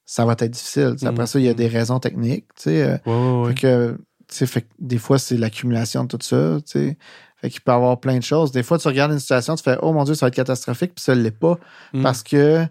ça 0.06 0.26
va 0.26 0.34
être 0.40 0.50
difficile. 0.52 0.96
Après 1.04 1.24
Mhm. 1.24 1.28
ça, 1.28 1.40
il 1.40 1.46
y 1.46 1.50
a 1.50 1.54
des 1.54 1.68
raisons 1.68 2.00
techniques. 2.00 2.46
Tu 2.56 2.64
sais, 2.64 3.00
euh, 3.06 3.44
Ouais, 3.44 3.54
que, 3.54 3.98
fait 4.30 4.62
que 4.62 4.68
des 4.80 4.98
fois, 4.98 5.20
c'est 5.20 5.38
l'accumulation 5.38 6.04
de 6.04 6.10
tout 6.10 6.18
ça. 6.22 6.58
Tu 6.66 6.72
sais. 6.72 6.98
Fait 7.38 7.50
qu'il 7.50 7.62
peut 7.62 7.72
y 7.72 7.76
avoir 7.76 8.00
plein 8.00 8.18
de 8.18 8.24
choses. 8.24 8.52
Des 8.52 8.64
fois, 8.64 8.80
tu 8.80 8.88
regardes 8.88 9.12
une 9.12 9.20
situation, 9.20 9.56
tu 9.56 9.64
fais 9.64 9.78
Oh 9.82 9.94
mon 9.94 10.04
Dieu, 10.04 10.16
ça 10.16 10.26
va 10.26 10.30
être 10.30 10.36
catastrophique, 10.36 10.96
puis 10.96 11.04
ça 11.04 11.16
ne 11.16 11.22
l'est 11.22 11.32
pas. 11.32 11.60
Mm. 11.94 12.02
Parce 12.02 12.24
que 12.24 12.66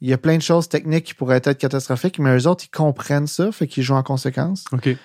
il 0.00 0.08
y 0.08 0.12
a 0.12 0.18
plein 0.18 0.36
de 0.36 0.42
choses 0.42 0.68
techniques 0.68 1.04
qui 1.04 1.14
pourraient 1.14 1.40
être 1.44 1.58
catastrophiques, 1.58 2.18
mais 2.18 2.36
eux 2.36 2.48
autres, 2.48 2.64
ils 2.64 2.76
comprennent 2.76 3.28
ça, 3.28 3.52
fait 3.52 3.68
qu'ils 3.68 3.84
jouent 3.84 3.94
en 3.94 4.02
conséquence. 4.02 4.64
OK. 4.72 4.96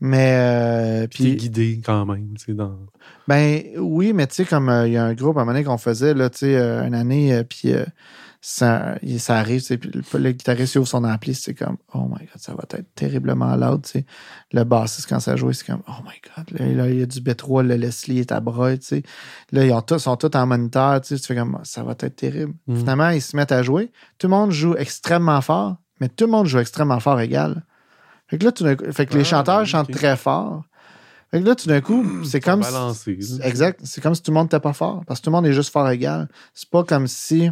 Mais 0.00 0.36
euh, 0.38 1.06
Puis 1.08 1.34
guidé 1.34 1.80
quand 1.84 2.06
même, 2.06 2.34
tu 2.38 2.44
sais, 2.46 2.52
dans... 2.52 2.78
Ben 3.26 3.62
oui, 3.78 4.12
mais 4.12 4.28
tu 4.28 4.36
sais, 4.36 4.44
comme 4.44 4.68
euh, 4.68 4.86
il 4.86 4.92
y 4.92 4.96
a 4.96 5.04
un 5.04 5.14
groupe 5.14 5.36
à 5.36 5.40
un 5.40 5.44
moment 5.44 5.54
donné 5.54 5.64
qu'on 5.64 5.76
faisait, 5.76 6.14
là, 6.14 6.30
tu 6.30 6.38
sais, 6.38 6.56
euh, 6.56 6.86
une 6.86 6.94
année, 6.94 7.34
euh, 7.34 7.42
puis 7.42 7.72
ça, 8.40 8.96
arrive, 9.28 9.62
le, 9.70 10.18
le 10.18 10.32
guitariste 10.32 10.74
il 10.74 10.78
ouvre 10.78 10.88
son 10.88 11.02
ampli, 11.04 11.34
c'est 11.34 11.54
comme, 11.54 11.76
oh 11.92 12.04
my 12.08 12.18
god, 12.24 12.36
ça 12.36 12.54
va 12.54 12.62
être 12.70 12.84
terriblement 12.94 13.56
loud, 13.56 13.82
tu 13.82 13.90
sais. 13.90 14.06
Le 14.52 14.62
bassiste, 14.64 15.08
quand 15.08 15.18
ça 15.20 15.34
joue, 15.36 15.52
c'est 15.52 15.66
comme, 15.66 15.82
oh 15.88 16.02
my 16.04 16.12
god, 16.36 16.58
là, 16.58 16.66
là, 16.84 16.88
il 16.90 17.00
y 17.00 17.02
a 17.02 17.06
du 17.06 17.20
B3, 17.20 17.62
le 17.66 17.74
Leslie 17.74 18.20
est 18.20 18.30
à 18.32 18.40
bras, 18.40 18.76
tu 18.76 18.84
sais. 18.86 19.02
Là, 19.52 19.64
ils 19.64 19.72
ont 19.72 19.82
tous, 19.82 19.98
sont 19.98 20.16
tous 20.16 20.36
en 20.36 20.46
moniteur, 20.46 21.00
tu 21.00 21.08
sais, 21.08 21.20
tu 21.20 21.26
fais 21.26 21.34
comme, 21.36 21.58
ça 21.64 21.82
va 21.82 21.92
être 21.92 22.06
terrible. 22.14 22.54
Mm. 22.68 22.76
Finalement, 22.78 23.08
ils 23.10 23.22
se 23.22 23.36
mettent 23.36 23.52
à 23.52 23.62
jouer. 23.62 23.90
Tout 24.18 24.28
le 24.28 24.32
monde 24.32 24.52
joue 24.52 24.76
extrêmement 24.76 25.40
fort, 25.40 25.76
mais 26.00 26.08
tout 26.08 26.26
le 26.26 26.30
monde 26.30 26.46
joue 26.46 26.58
extrêmement 26.60 27.00
fort 27.00 27.20
égal. 27.20 27.64
Fait 28.28 28.38
que 28.38 28.44
là, 28.44 28.52
tout 28.52 28.62
d'un 28.62 28.76
coup- 28.76 28.92
fait 28.92 29.06
que 29.06 29.14
les 29.14 29.20
Ah, 29.22 29.24
chanteurs 29.24 29.66
chantent 29.66 29.90
très 29.90 30.16
fort. 30.16 30.62
Fait 31.30 31.40
que 31.40 31.46
là, 31.46 31.54
tout 31.56 31.66
d'un 31.66 31.80
coup, 31.80 32.04
c'est 32.24 32.40
comme. 32.40 32.62
si- 32.62 32.70
balancé, 32.72 33.16
là. 33.38 33.46
Exact. 33.46 33.80
C'est 33.82 34.00
comme 34.00 34.14
si 34.14 34.22
tout 34.22 34.30
le 34.30 34.34
monde 34.36 34.44
n'était 34.44 34.60
pas 34.60 34.72
fort. 34.74 35.02
Parce 35.06 35.18
que 35.20 35.24
tout 35.24 35.30
le 35.30 35.36
monde 35.36 35.46
est 35.46 35.52
juste 35.52 35.70
fort 35.72 35.88
égal. 35.90 36.28
C'est 36.54 36.68
pas 36.70 36.84
comme 36.84 37.06
si 37.06 37.50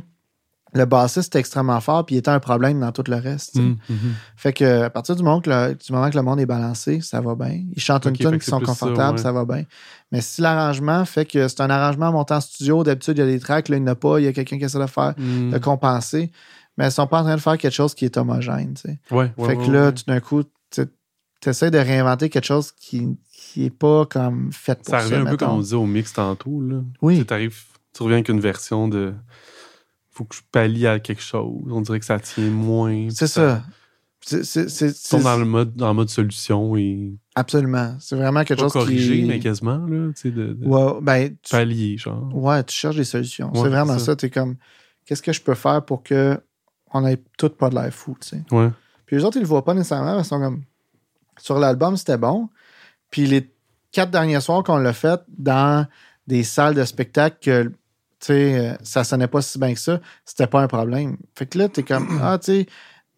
le 0.75 0.85
bassiste 0.85 1.29
était 1.29 1.39
extrêmement 1.39 1.81
fort 1.81 2.05
puis 2.05 2.17
il 2.17 2.19
était 2.19 2.31
un 2.31 2.41
problème 2.41 2.81
dans 2.81 2.93
tout 2.93 3.05
le 3.09 3.17
reste. 3.17 3.57
Mm, 3.57 3.77
mhm. 3.89 4.15
Fait 4.37 4.53
que 4.53 4.83
à 4.83 4.91
partir 4.91 5.17
du 5.17 5.23
moment 5.23 5.41
que 5.41 5.49
le, 5.49 5.75
du 5.75 5.93
moment 5.93 6.11
que 6.11 6.17
le 6.17 6.23
monde 6.23 6.41
est 6.41 6.47
balancé, 6.47 7.01
ça 7.01 7.21
va 7.21 7.35
bien. 7.35 7.63
Ils 7.75 7.81
chantent 7.81 8.05
une 8.07 8.17
tune 8.17 8.39
qui 8.39 8.47
sont 8.51 8.61
ça, 8.61 8.67
confortables, 8.67 9.17
ouais. 9.19 9.23
ça 9.23 9.33
va 9.33 9.45
bien. 9.45 9.65
Mais 10.13 10.21
si 10.21 10.41
l'arrangement 10.43 11.05
fait 11.05 11.25
que 11.25 11.49
c'est 11.49 11.61
un 11.61 11.71
arrangement 11.71 12.13
monté 12.13 12.35
en 12.35 12.41
studio, 12.41 12.83
d'habitude 12.85 13.17
il 13.17 13.21
y 13.21 13.25
a 13.25 13.27
des 13.27 13.41
tracks, 13.41 13.69
là 13.69 13.77
il 13.77 13.83
n'y 13.85 13.89
en 13.89 13.93
a 13.93 13.95
pas, 13.97 14.19
il 14.21 14.25
y 14.25 14.29
a 14.29 14.33
quelqu'un 14.33 14.59
qui 14.59 14.65
essaie 14.65 14.79
de 14.79 14.83
le 14.83 14.89
faire, 14.89 15.15
Mm. 15.17 15.51
de 15.51 15.59
compenser, 15.59 16.31
mais 16.77 16.89
ils 16.89 16.93
sont 16.93 17.07
pas 17.07 17.21
en 17.21 17.25
train 17.25 17.37
de 17.37 17.41
faire 17.41 17.57
quelque 17.59 17.73
chose 17.73 17.95
qui 17.95 18.05
est 18.05 18.17
homogène. 18.17 18.75
tu 18.75 18.83
sais. 18.83 18.99
Ouais, 19.11 19.33
ouais, 19.39 19.49
fait 19.49 19.57
que 19.57 19.71
là, 19.71 19.93
tout 19.93 20.05
d'un 20.07 20.21
coup, 20.21 20.43
tu 20.73 21.49
essaies 21.49 21.71
de 21.71 21.79
réinventer 21.79 22.29
quelque 22.29 22.45
chose 22.47 22.73
qui 22.73 23.17
qui 23.33 23.67
est 23.67 23.71
pas 23.71 24.05
comme 24.07 24.51
fait 24.53 24.75
pour 24.75 24.87
Ça 24.87 24.99
ça. 25.01 25.05
revient 25.07 25.27
un 25.27 25.31
peu 25.31 25.37
comme 25.37 25.51
on 25.51 25.61
disait 25.61 25.77
au 25.77 25.87
mix 25.87 26.13
tantôt, 26.13 26.61
là. 26.61 26.77
Oui. 27.03 27.25
Tu 27.25 27.51
tu 27.95 28.03
reviens 28.03 28.17
avec 28.17 28.29
une 28.29 28.41
version 28.41 28.89
de... 28.89 29.15
Faut 30.17 30.25
que 30.25 30.35
je 30.35 30.41
pallie 30.51 30.87
à 30.87 30.99
quelque 30.99 31.21
chose. 31.23 31.71
On 31.71 31.83
dirait 31.83 31.99
que 32.01 32.07
ça 32.07 32.19
tient 32.19 32.49
moins. 32.49 33.09
C'est 33.11 33.27
ça. 33.27 33.63
c'est, 34.23 34.41
Ils 34.41 34.95
sont 34.95 35.21
dans 35.21 35.37
le 35.37 35.45
mode, 35.45 35.75
dans 35.77 35.89
le 35.89 35.95
mode 35.95 36.09
solution 36.09 36.75
et 36.75 37.13
absolument. 37.35 37.97
C'est 38.01 38.17
vraiment 38.17 38.43
quelque 38.45 38.61
pas 38.61 38.65
chose 38.65 38.73
corrigé, 38.73 39.21
qui... 39.21 39.25
mais 39.27 39.39
quasiment, 39.41 39.77
là, 39.77 40.09
tu 40.15 40.21
sais, 40.23 40.31
de, 40.31 40.55
de 40.55 40.67
Ouais, 40.67 40.93
ben, 41.03 41.37
tu- 41.43 41.51
pallier, 41.51 41.99
genre. 41.99 42.35
Ouais, 42.35 42.65
tu 42.65 42.75
cherches 42.75 42.97
des 42.97 43.05
solutions. 43.05 43.49
Ouais, 43.53 43.61
c'est 43.63 43.69
vraiment 43.69 43.99
ça. 43.99 44.07
ça. 44.07 44.17
Tu 44.17 44.27
es 44.27 44.31
comme, 44.31 44.57
qu'est-ce 45.05 45.23
que 45.23 45.33
je 45.35 45.43
peux 45.43 45.55
faire 45.55 45.85
pour 45.85 46.03
que 46.03 46.41
on 46.95 47.07
ait 47.07 47.23
tout 47.37 47.51
pas 47.51 47.69
de 47.69 47.75
l'air 47.75 47.93
fou, 47.93 48.17
tu 48.19 48.29
sais? 48.29 48.43
Ouais. 48.51 48.71
Puis 49.05 49.17
les 49.17 49.25
autres, 49.25 49.37
ils 49.37 49.43
le 49.43 49.47
voient 49.47 49.65
pas 49.65 49.75
nécessairement. 49.75 50.19
Ils 50.19 50.25
sont 50.25 50.41
comme, 50.41 50.63
sur 51.39 51.59
l'album, 51.59 51.97
c'était 51.99 52.17
bon. 52.17 52.49
Puis 53.11 53.27
les 53.27 53.51
quatre 53.93 54.11
derniers 54.11 54.41
soirs 54.41 54.65
qu'on 54.65 54.79
l'a 54.79 54.95
fait 54.95 55.21
dans 55.29 55.87
des 56.27 56.43
salles 56.43 56.75
de 56.75 56.85
spectacle 56.85 57.37
que, 57.41 57.71
tu 58.21 58.27
sais, 58.29 58.59
euh, 58.71 58.75
ça 58.83 59.05
sonnait 59.05 59.29
pas 59.29 59.43
si 59.43 59.59
bien 59.59 59.73
que 59.75 59.81
ça, 59.81 60.01
c'était 60.25 60.47
pas 60.47 60.61
un 60.63 60.69
problème. 60.69 61.17
Fait 61.37 61.47
que 61.47 61.59
là, 61.59 61.69
t'es 61.69 61.83
comme, 61.83 62.07
ah, 62.23 62.39
tu 62.39 62.53
sais, 62.63 62.67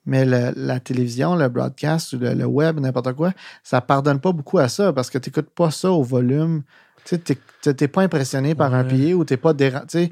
mais 0.06 0.24
le- 0.24 0.52
la 0.56 0.80
télévision, 0.80 1.36
le 1.36 1.48
broadcast 1.48 2.12
ou 2.14 2.18
le, 2.18 2.34
le 2.34 2.44
web, 2.46 2.80
n'importe 2.80 3.12
quoi, 3.14 3.32
ça 3.62 3.80
pardonne 3.80 4.20
pas 4.20 4.32
beaucoup 4.32 4.58
à 4.58 4.68
ça 4.68 4.92
parce 4.92 5.10
que 5.10 5.18
t'écoutes 5.18 5.50
pas 5.50 5.70
ça 5.70 5.90
au 5.92 6.02
volume. 6.02 6.62
Tu 7.04 7.16
sais, 7.16 7.74
t'es- 7.74 7.88
pas 7.88 8.02
impressionné 8.02 8.54
par 8.54 8.72
un 8.74 8.84
pied 8.84 9.14
ou 9.14 9.24
t'es 9.24 9.36
pas 9.36 9.52
déra- 9.52 9.86
tu 9.86 9.98
sais, 9.98 10.10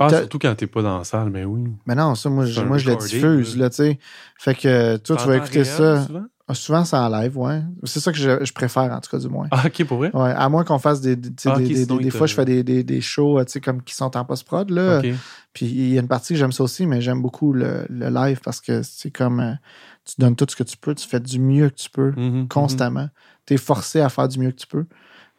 Ah, 0.00 0.10
surtout 0.10 0.38
quand 0.38 0.54
t'es 0.54 0.66
pas 0.66 0.82
dans 0.82 0.98
la 0.98 1.04
salle, 1.04 1.30
mais 1.30 1.44
oui. 1.44 1.64
mais 1.86 1.94
non, 1.94 2.14
ça, 2.14 2.28
moi, 2.30 2.44
je, 2.46 2.60
moi, 2.60 2.78
je 2.78 2.90
le 2.90 2.96
diffuse, 2.96 3.56
là. 3.56 3.70
tu 3.70 3.76
sais. 3.76 3.98
Fait 4.38 4.54
que 4.54 4.96
toi, 4.98 5.16
tu 5.16 5.26
vas 5.28 5.36
écouter 5.36 5.62
réel, 5.62 5.66
ça. 5.66 6.06
souvent? 6.06 6.26
Ah, 6.50 6.54
Souvent, 6.54 6.84
c'est 6.84 6.96
en 6.96 7.08
live, 7.10 7.36
ouais. 7.36 7.60
C'est 7.84 8.00
ça 8.00 8.10
que 8.10 8.16
je, 8.18 8.42
je 8.44 8.52
préfère, 8.54 8.90
en 8.92 9.00
tout 9.00 9.10
cas, 9.10 9.18
du 9.18 9.28
moins. 9.28 9.48
Ah, 9.50 9.64
ok, 9.66 9.84
pour 9.84 9.98
vrai? 9.98 10.10
Ouais, 10.14 10.30
à 10.34 10.48
moins 10.48 10.64
qu'on 10.64 10.78
fasse 10.78 11.00
des. 11.02 11.14
des, 11.14 11.30
Ah, 11.44 11.56
des, 11.58 11.64
des- 11.74 11.86
des 12.04 12.10
fois, 12.10 12.26
je 12.26 12.34
fais 12.34 12.44
des, 12.46 12.62
des, 12.64 12.82
des 12.84 13.00
shows, 13.02 13.44
tu 13.44 13.52
sais, 13.52 13.60
comme 13.60 13.82
qui 13.82 13.94
sont 13.94 14.16
en 14.16 14.24
post-prod, 14.24 14.70
là. 14.70 15.00
Puis 15.52 15.66
il 15.66 15.92
y 15.92 15.98
a 15.98 16.00
une 16.00 16.08
partie 16.08 16.32
que 16.32 16.38
j'aime 16.38 16.52
ça 16.52 16.62
aussi, 16.64 16.86
mais 16.86 17.00
j'aime 17.02 17.20
beaucoup 17.20 17.52
le, 17.52 17.86
le 17.90 18.08
live 18.08 18.40
parce 18.42 18.60
que 18.62 18.82
c'est 18.82 19.10
comme. 19.10 19.40
euh, 19.40 19.52
tu 20.06 20.14
donnes 20.18 20.36
tout 20.36 20.46
ce 20.48 20.56
que 20.56 20.62
tu 20.62 20.76
peux, 20.78 20.94
tu 20.94 21.06
fais 21.06 21.20
du 21.20 21.38
mieux 21.38 21.68
que 21.68 21.74
tu 21.74 21.90
peux, 21.90 22.12
Mhm, 22.16 22.48
constamment. 22.48 23.08
Tu 23.46 23.54
es 23.54 23.56
forcé 23.58 24.00
à 24.00 24.08
faire 24.08 24.26
du 24.28 24.38
mieux 24.38 24.50
que 24.52 24.56
tu 24.56 24.66
peux. 24.66 24.86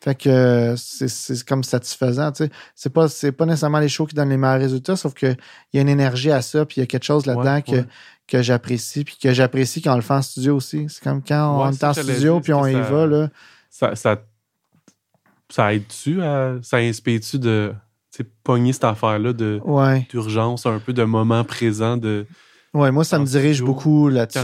Fait 0.01 0.15
que 0.15 0.75
c'est- 0.77 1.43
comme 1.45 1.63
satisfaisant, 1.63 2.31
tu 2.31 2.45
sais. 2.45 2.51
C'est 2.73 2.89
pas, 2.93 3.07
pas 3.37 3.45
nécessairement 3.45 3.79
les 3.79 3.89
shows 3.89 4.05
qui 4.05 4.15
donnent 4.15 4.29
les 4.29 4.37
meilleurs 4.37 4.59
résultats, 4.61 4.95
sauf 4.95 5.13
qu'il 5.13 5.35
y 5.73 5.77
a 5.77 5.81
une 5.81 5.89
énergie 5.89 6.31
à 6.31 6.41
ça, 6.41 6.65
puis 6.65 6.77
il 6.77 6.79
y 6.79 6.83
a 6.83 6.87
quelque 6.87 7.03
chose 7.03 7.25
là-dedans 7.25 7.55
Ouais, 7.55 7.61
que, 7.61 7.71
ouais. 7.71 7.85
que 8.27 8.41
j'apprécie, 8.41 9.03
puis 9.03 9.17
que 9.21 9.33
j'apprécie 9.33 9.81
quand 9.81 9.91
on 9.93 9.97
le 9.97 10.01
fait 10.01 10.13
en 10.13 10.21
studio 10.21 10.55
aussi. 10.55 10.85
C'est 10.87 11.03
comme 11.03 11.21
quand 11.21 11.59
on 11.59 11.69
est 11.71 11.83
en 11.83 11.93
studio, 11.93 12.39
puis 12.39 12.53
on 12.53 12.65
y 12.65 12.73
va, 12.73 13.05
là. 13.07 13.29
Ça, 13.69 13.93
ça, 13.95 14.21
ça 15.49 15.73
aide-tu 15.73 16.21
à. 16.21 16.55
Ça 16.61 16.77
inspire-tu 16.77 17.39
de. 17.39 17.73
Pogner 18.43 18.73
cette 18.73 18.83
affaire-là 18.83 19.31
Ouais. 19.63 20.05
d'urgence, 20.09 20.65
un 20.65 20.79
peu 20.79 20.91
de 20.91 21.03
moment 21.03 21.43
présent 21.45 21.95
de. 21.95 22.25
Ouais, 22.73 22.91
moi, 22.91 23.03
ça 23.03 23.17
me 23.17 23.25
dirige 23.25 23.57
studio, 23.57 23.65
beaucoup 23.65 24.09
là-dessus, 24.09 24.39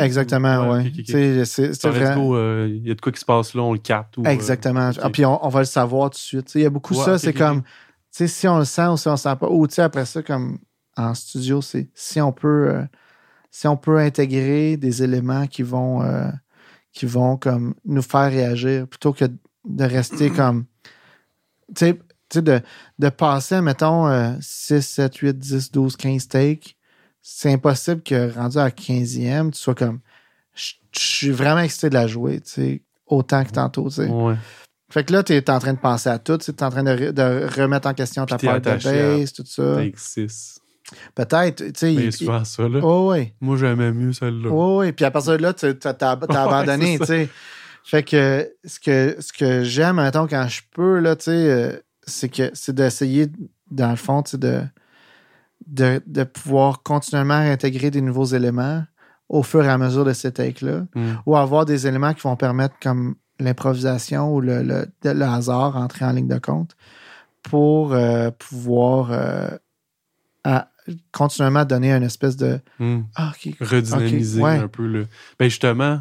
Exactement, 0.00 0.58
ou- 0.58 0.62
ouais. 0.62 0.68
ouais, 0.68 0.80
ok, 0.80 0.86
ok, 0.86 0.98
ok. 0.98 1.04
Tu 1.06 1.12
sais, 1.12 1.44
c'est- 1.46 1.88
vrai. 1.88 2.14
go, 2.14 2.36
euh, 2.36 2.68
il 2.68 2.86
y 2.86 2.90
a 2.90 2.94
de 2.94 3.00
quoi 3.00 3.12
qui 3.12 3.20
se 3.20 3.24
passe 3.24 3.54
là, 3.54 3.62
on 3.62 3.72
le 3.72 3.78
capte. 3.78 4.18
Ou, 4.18 4.26
euh, 4.26 4.30
Exactement. 4.30 4.90
Ah, 5.00 5.10
puis 5.10 5.24
on, 5.24 5.44
on 5.44 5.48
va 5.48 5.60
le 5.60 5.64
savoir 5.64 6.10
tout 6.10 6.16
de 6.16 6.20
suite. 6.20 6.54
Il 6.54 6.60
y 6.62 6.66
a 6.66 6.70
beaucoup 6.70 6.94
Ouais, 6.94 7.04
ça, 7.04 7.18
c'est 7.18 7.32
comme, 7.32 7.62
tu 7.62 7.68
sais, 8.10 8.28
si 8.28 8.46
on 8.46 8.58
le 8.58 8.64
sent 8.66 8.86
ou 8.88 8.96
si 8.98 9.08
on 9.08 9.12
le 9.12 9.16
sent 9.16 9.36
pas. 9.40 9.48
Ou 9.48 9.66
tu 9.66 9.74
sais, 9.74 9.82
après 9.82 10.04
ça, 10.04 10.22
comme 10.22 10.58
en 10.98 11.14
studio, 11.14 11.62
c'est 11.62 11.88
si 11.94 12.20
on 12.20 12.32
peut 12.32 12.68
euh, 12.70 12.82
si 13.50 13.66
on 13.66 13.76
peut 13.78 13.98
intégrer 13.98 14.76
des 14.76 15.02
éléments 15.02 15.46
qui 15.46 15.62
vont 15.62 16.02
qui 16.92 17.06
vont 17.06 17.36
comme 17.38 17.74
nous 17.84 18.02
faire 18.02 18.30
réagir 18.30 18.86
plutôt 18.86 19.12
que 19.14 19.24
de 19.64 19.84
rester 19.84 20.30
comme 20.36 20.66
tu 21.74 21.86
sais, 22.32 22.42
de, 22.42 22.60
de 22.98 23.08
passer, 23.08 23.60
mettons, 23.60 24.06
euh, 24.08 24.32
6, 24.40 24.82
7, 24.82 25.16
8, 25.16 25.38
10, 25.38 25.70
12, 25.72 25.96
15 25.96 26.28
takes, 26.28 26.75
c'est 27.28 27.52
impossible 27.52 28.02
que 28.02 28.32
rendu 28.32 28.56
à 28.56 28.64
la 28.64 28.70
15e, 28.70 29.50
tu 29.50 29.58
sois 29.58 29.74
comme 29.74 29.98
je 30.54 30.74
suis 30.96 31.30
vraiment 31.30 31.60
excité 31.60 31.88
de 31.90 31.94
la 31.94 32.06
jouer, 32.06 32.40
tu 32.40 32.50
sais, 32.52 32.82
autant 33.04 33.44
que 33.44 33.50
tantôt, 33.50 33.88
tu 33.88 33.96
sais. 33.96 34.06
Ouais. 34.06 34.36
Fait 34.90 35.02
que 35.02 35.12
là, 35.12 35.24
tu 35.24 35.32
es 35.34 35.50
en 35.50 35.58
train 35.58 35.72
de 35.72 35.78
penser 35.78 36.08
à 36.08 36.20
tout. 36.20 36.38
Tu 36.38 36.52
es 36.52 36.62
en 36.62 36.70
train 36.70 36.84
de, 36.84 37.10
de 37.10 37.46
remettre 37.60 37.88
en 37.88 37.94
question 37.94 38.24
ta 38.26 38.38
Puis 38.38 38.46
part 38.46 38.60
de 38.60 38.70
base, 38.82 39.32
tout 39.32 39.42
ça. 39.44 39.74
Take 39.74 39.94
6. 39.96 40.60
Peut-être. 41.16 41.64
Tu 41.64 41.72
sais, 41.74 41.94
il- 41.94 42.12
souvent 42.12 42.44
ça, 42.44 42.62
là. 42.68 42.78
il- 42.78 42.84
ouais, 42.84 43.06
ouais. 43.08 43.34
Moi, 43.40 43.56
j'aimais 43.56 43.90
mieux 43.90 44.12
celle-là. 44.12 44.48
Ouais, 44.48 44.76
ouais. 44.76 44.92
Puis 44.92 45.04
à 45.04 45.10
partir 45.10 45.32
de 45.36 45.42
là, 45.42 45.52
tu 45.52 45.66
Ouais, 45.66 45.72
abandonné, 46.36 46.98
tu 47.00 47.06
sais. 47.06 47.28
Fait 47.82 48.04
que 48.04 48.48
ce 48.64 48.78
que, 48.78 49.16
ce 49.18 49.32
que 49.32 49.64
j'aime, 49.64 49.96
mettons, 49.96 50.28
quand 50.28 50.46
je 50.48 50.62
peux, 50.72 51.00
là, 51.00 51.16
tu 51.16 51.24
sais, 51.24 51.30
euh, 51.32 51.72
c'est 52.06 52.28
que 52.28 52.50
c'est 52.54 52.74
d'essayer, 52.74 53.26
dans 53.70 53.90
le 53.90 53.96
fond, 53.96 54.22
tu 54.22 54.30
sais, 54.32 54.38
de, 54.38 54.62
de, 55.66 56.00
de 56.06 56.24
pouvoir 56.24 56.82
continuellement 56.82 57.34
intégrer 57.34 57.90
des 57.90 58.00
nouveaux 58.00 58.24
éléments 58.26 58.84
au 59.28 59.42
fur 59.42 59.64
et 59.64 59.68
à 59.68 59.78
mesure 59.78 60.04
de 60.04 60.12
ces 60.12 60.32
takes-là. 60.32 60.86
Mm. 60.94 61.12
ou 61.26 61.36
avoir 61.36 61.64
des 61.64 61.86
éléments 61.86 62.14
qui 62.14 62.20
vont 62.22 62.36
permettre 62.36 62.74
comme 62.80 63.16
l'improvisation 63.40 64.32
ou 64.34 64.40
le, 64.40 64.62
le, 64.62 64.86
le 65.04 65.22
hasard 65.24 65.76
entrer 65.76 66.04
en 66.04 66.12
ligne 66.12 66.28
de 66.28 66.38
compte 66.38 66.76
pour 67.42 67.92
euh, 67.92 68.30
pouvoir 68.30 69.10
euh, 69.10 69.48
à- 70.44 70.68
continuellement 71.12 71.64
donner 71.64 71.92
une 71.92 72.04
espèce 72.04 72.36
de 72.36 72.60
Mm. 72.78 73.00
ah, 73.16 73.32
redynamiser 73.60 74.40
ouais. 74.42 74.58
un 74.58 74.68
peu 74.68 74.86
le. 74.86 75.06
Ben 75.38 75.48
justement, 75.48 76.00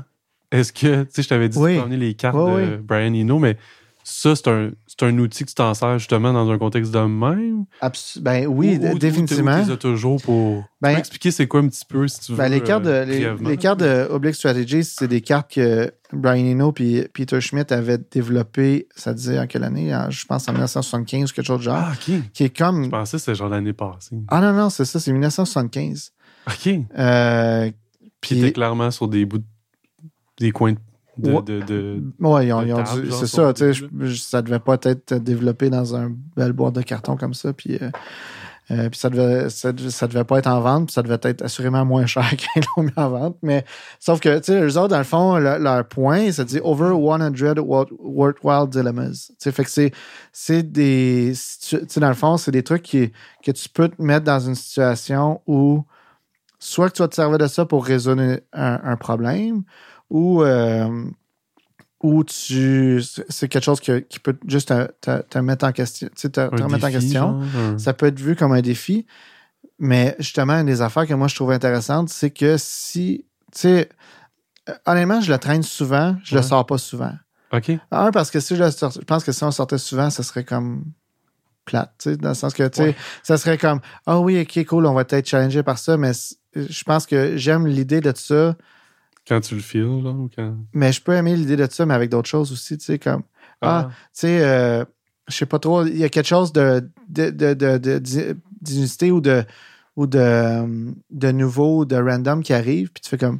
est-ce 0.51 0.71
que, 0.71 1.03
tu 1.03 1.09
sais, 1.11 1.23
je 1.23 1.29
t'avais 1.29 1.49
dit 1.49 1.57
Oui. 1.57 1.77
de 1.89 1.95
les 1.95 2.13
cartes 2.13 2.37
Oui, 2.37 2.69
de 2.69 2.77
Brian 2.77 3.13
Eno, 3.13 3.39
mais 3.39 3.57
ça, 4.07 4.35
c'est 4.35 4.47
un, 4.47 4.69
un 5.01 5.17
outil 5.17 5.43
que 5.45 5.49
tu 5.49 5.55
t'en 5.55 5.73
sers 5.73 5.97
justement 5.97 6.31
dans 6.31 6.47
un 6.51 6.59
contexte 6.59 6.91
de 6.93 6.99
même? 6.99 7.65
Ben 8.21 8.45
oui 8.45 8.77
Ou- 8.79 8.85
ou- 8.85 8.91
ou 8.91 8.99
définitivement 8.99 9.63
Tu 9.65 9.71
as 9.71 9.77
toujours 9.77 10.21
pour. 10.21 10.63
Ben, 10.79 10.89
tu 10.89 10.93
peux 10.93 10.99
expliquer 10.99 11.31
c'est 11.31 11.47
quoi 11.47 11.61
un 11.61 11.67
petit 11.67 11.85
peu 11.89 12.07
si 12.07 12.19
tu 12.19 12.31
veux. 12.33 12.37
Ben, 12.37 12.47
les 12.49 12.61
cartes 12.61 12.83
de, 12.83 12.89
euh, 12.89 13.35
les, 13.41 13.57
cartes 13.57 13.79
de 13.79 14.07
Oblique 14.11 14.35
Strategy, 14.35 14.83
c'est 14.83 15.07
des 15.07 15.21
cartes 15.21 15.51
que 15.55 15.91
Brian 16.13 16.45
Eno 16.45 16.71
et 16.79 17.09
Peter 17.13 17.41
Schmidt 17.41 17.73
avaient 17.73 17.97
développées, 17.97 18.87
ça 18.95 19.11
disait 19.15 19.39
en 19.39 19.47
quelle 19.47 19.63
année? 19.63 19.93
En- 19.95 20.11
Je 20.11 20.23
pense 20.27 20.47
en 20.47 20.51
1975 20.51 21.31
ou 21.31 21.33
quelque 21.33 21.45
chose 21.47 21.57
de 21.57 21.63
genre. 21.63 21.75
Ah, 21.77 21.93
ok. 21.93 22.13
Qui 22.31 22.43
est 22.43 22.55
comme. 22.55 22.83
Je 22.85 22.89
pensais 22.89 23.17
que 23.17 23.21
c'était 23.21 23.35
genre 23.35 23.49
l'année 23.49 23.73
passée. 23.73 24.17
Ah 24.27 24.39
non, 24.39 24.53
non, 24.53 24.69
c'est 24.69 24.85
ça, 24.85 24.99
c'est 24.99 25.11
1975. 25.13 26.11
Ok. 26.47 26.67
Euh, 26.97 27.71
Puis 28.21 28.35
puis- 28.35 28.41
t'es 28.41 28.51
clairement 28.51 28.91
sur 28.91 29.07
des 29.07 29.25
bouts, 29.25 29.39
de- 29.39 29.43
des 30.37 30.51
coins 30.51 30.73
de. 30.73 30.77
De, 31.17 31.31
Ouais. 31.31 31.65
de- 31.65 32.03
Ouais, 32.97 33.11
c'est 33.11 33.27
ça, 33.27 33.53
tu 33.53 33.73
sais, 33.73 34.15
ça 34.15 34.41
devait 34.41 34.59
pas 34.59 34.77
être 34.83 35.13
développé 35.15 35.69
dans 35.69 35.95
un 35.95 36.11
belle 36.35 36.53
boîte 36.53 36.75
de 36.75 36.81
carton 36.81 37.15
comme 37.15 37.33
ça, 37.33 37.53
puis, 37.53 37.77
euh, 37.81 37.89
euh, 38.71 38.89
puis 38.89 38.99
ça, 38.99 39.09
devait, 39.09 39.49
ça, 39.49 39.71
devait- 39.71 39.91
ça 39.91 40.07
devait 40.07 40.23
pas 40.23 40.39
être 40.39 40.47
en 40.47 40.59
vente, 40.59 40.87
puis 40.87 40.93
ça 40.93 41.03
devait 41.03 41.19
être 41.21 41.43
assurément 41.43 41.85
moins 41.85 42.05
cher 42.07 42.25
qu'ils 42.37 42.63
l'ont 42.75 42.83
mis 42.83 42.91
en 42.97 43.09
vente, 43.09 43.37
mais 43.43 43.63
sauf 43.99 44.19
que, 44.19 44.37
tu 44.39 44.45
sais, 44.45 44.59
eux 44.61 44.77
autres, 44.77 44.87
dans 44.89 44.97
le 44.97 45.03
fond, 45.03 45.37
le- 45.37 45.57
leur 45.59 45.87
point, 45.87 46.31
ça 46.31 46.43
dit 46.43 46.59
«over 46.63 46.89
100 46.89 47.59
wor- 47.61 47.87
worthwhile 47.99 48.67
dilemmas». 48.69 49.27
Tu 49.29 49.35
sais, 49.37 49.51
fait 49.51 49.63
que 49.63 49.69
c'est, 49.69 49.91
c'est 50.33 50.63
des, 50.63 51.33
tu 51.61 51.77
sais, 51.87 51.99
dans 51.99 52.07
le 52.09 52.13
fond, 52.15 52.37
c'est 52.37 52.51
des 52.51 52.63
trucs 52.63 52.83
qui, 52.83 53.11
que 53.43 53.51
tu 53.51 53.69
peux 53.69 53.87
te 53.87 54.01
mettre 54.01 54.25
dans 54.25 54.39
une 54.39 54.55
situation 54.55 55.41
où 55.47 55.83
soit 56.57 56.89
que 56.89 56.95
tu 56.95 57.01
vas 57.03 57.07
te 57.07 57.15
servir 57.15 57.37
de 57.37 57.45
ça 57.47 57.65
pour 57.65 57.85
résoudre 57.85 58.39
un, 58.53 58.79
un 58.83 58.95
problème, 58.97 59.61
ou 60.09 60.41
euh, 60.43 61.05
ou 62.03 62.23
tu 62.23 63.01
c'est 63.29 63.47
quelque 63.47 63.63
chose 63.63 63.79
que- 63.79 63.99
qui 63.99 64.19
peut 64.19 64.37
juste 64.47 64.67
te, 64.69 64.87
te- 65.01 65.21
te 65.23 65.37
mettre 65.39 65.65
en 65.65 65.71
question, 65.71 66.07
te, 66.09 66.39
remettre 66.63 66.85
en 66.85 66.91
question. 66.91 67.41
genre, 67.51 67.79
Ça 67.79 67.93
peut 67.93 68.05
être 68.07 68.19
vu 68.19 68.35
comme 68.35 68.51
un 68.51 68.61
défi, 68.61 69.05
mais 69.79 70.15
justement, 70.19 70.53
une 70.53 70.67
des 70.67 70.81
affaires 70.81 71.07
que 71.07 71.13
moi 71.13 71.27
je 71.27 71.35
trouve 71.35 71.51
intéressantes, 71.51 72.09
c'est 72.09 72.31
que 72.31 72.57
si, 72.57 73.25
tu 73.51 73.59
sais, 73.59 73.89
euh, 74.69 74.73
honnêtement, 74.85 75.21
je 75.21 75.31
le 75.31 75.37
traîne 75.39 75.63
souvent, 75.63 76.15
je 76.23 76.35
le 76.35 76.41
Ouais. 76.41 76.47
sors 76.47 76.65
pas 76.65 76.77
souvent. 76.77 77.13
Ok. 77.51 77.71
Un, 77.91 78.11
parce 78.11 78.29
que 78.31 78.39
si 78.39 78.55
je 78.55 78.63
le 78.63 78.71
sors, 78.71 78.91
je 78.91 78.99
pense 79.01 79.23
que 79.23 79.31
si 79.31 79.43
on 79.43 79.51
sortait 79.51 79.77
souvent, 79.77 80.09
ça 80.09 80.21
serait 80.23 80.43
comme 80.43 80.83
plate, 81.65 81.93
tu 81.97 82.11
sais, 82.11 82.17
dans 82.17 82.29
le 82.29 82.35
sens 82.35 82.53
que, 82.53 82.67
tu 82.67 82.77
sais, 82.77 82.83
Ouais. 82.89 82.95
ça 83.23 83.37
serait 83.37 83.57
comme, 83.57 83.79
ah 84.05 84.19
oui, 84.19 84.39
ok, 84.41 84.65
cool, 84.65 84.85
on 84.85 84.93
va 84.93 85.01
être 85.09 85.27
challengé 85.27 85.63
par 85.63 85.79
ça, 85.79 85.97
mais 85.97 86.11
je 86.55 86.83
pense 86.83 87.05
que 87.07 87.35
j'aime 87.37 87.65
l'idée 87.65 88.01
de 88.01 88.13
ça, 88.15 88.55
Quand 89.27 89.41
tu 89.41 89.55
le 89.55 89.61
files, 89.61 90.01
genre, 90.03 90.19
ou 90.19 90.29
quand. 90.35 90.55
mais 90.73 90.91
je 90.91 91.01
peux 91.01 91.13
aimer 91.13 91.35
l'idée 91.35 91.55
de 91.55 91.67
ça, 91.69 91.85
mais 91.85 91.93
avec 91.93 92.09
d'autres 92.09 92.29
choses 92.29 92.51
aussi, 92.51 92.77
tu 92.77 92.85
sais, 92.85 92.99
comme, 92.99 93.23
ah, 93.61 93.89
tu 93.89 93.95
sais, 94.13 94.45
euh, 94.45 94.85
je 95.27 95.35
sais 95.35 95.45
pas 95.45 95.59
trop, 95.59 95.85
il 95.85 95.97
y 95.97 96.03
a 96.03 96.09
quelque 96.09 96.27
chose 96.27 96.53
de, 96.53 96.87
de, 97.09 97.31
de, 97.31 97.53
de, 97.53 97.97
d'inusité 98.61 99.11
ou 99.11 99.21
de 99.21 99.43
ou 99.95 100.07
de, 100.07 100.19
euh, 100.19 100.91
de 101.09 101.31
nouveau, 101.31 101.85
de 101.85 101.95
random 101.95 102.43
qui 102.43 102.53
arrive, 102.53 102.91
puis 102.91 103.01
tu 103.01 103.09
fais 103.09 103.17
comme 103.17 103.39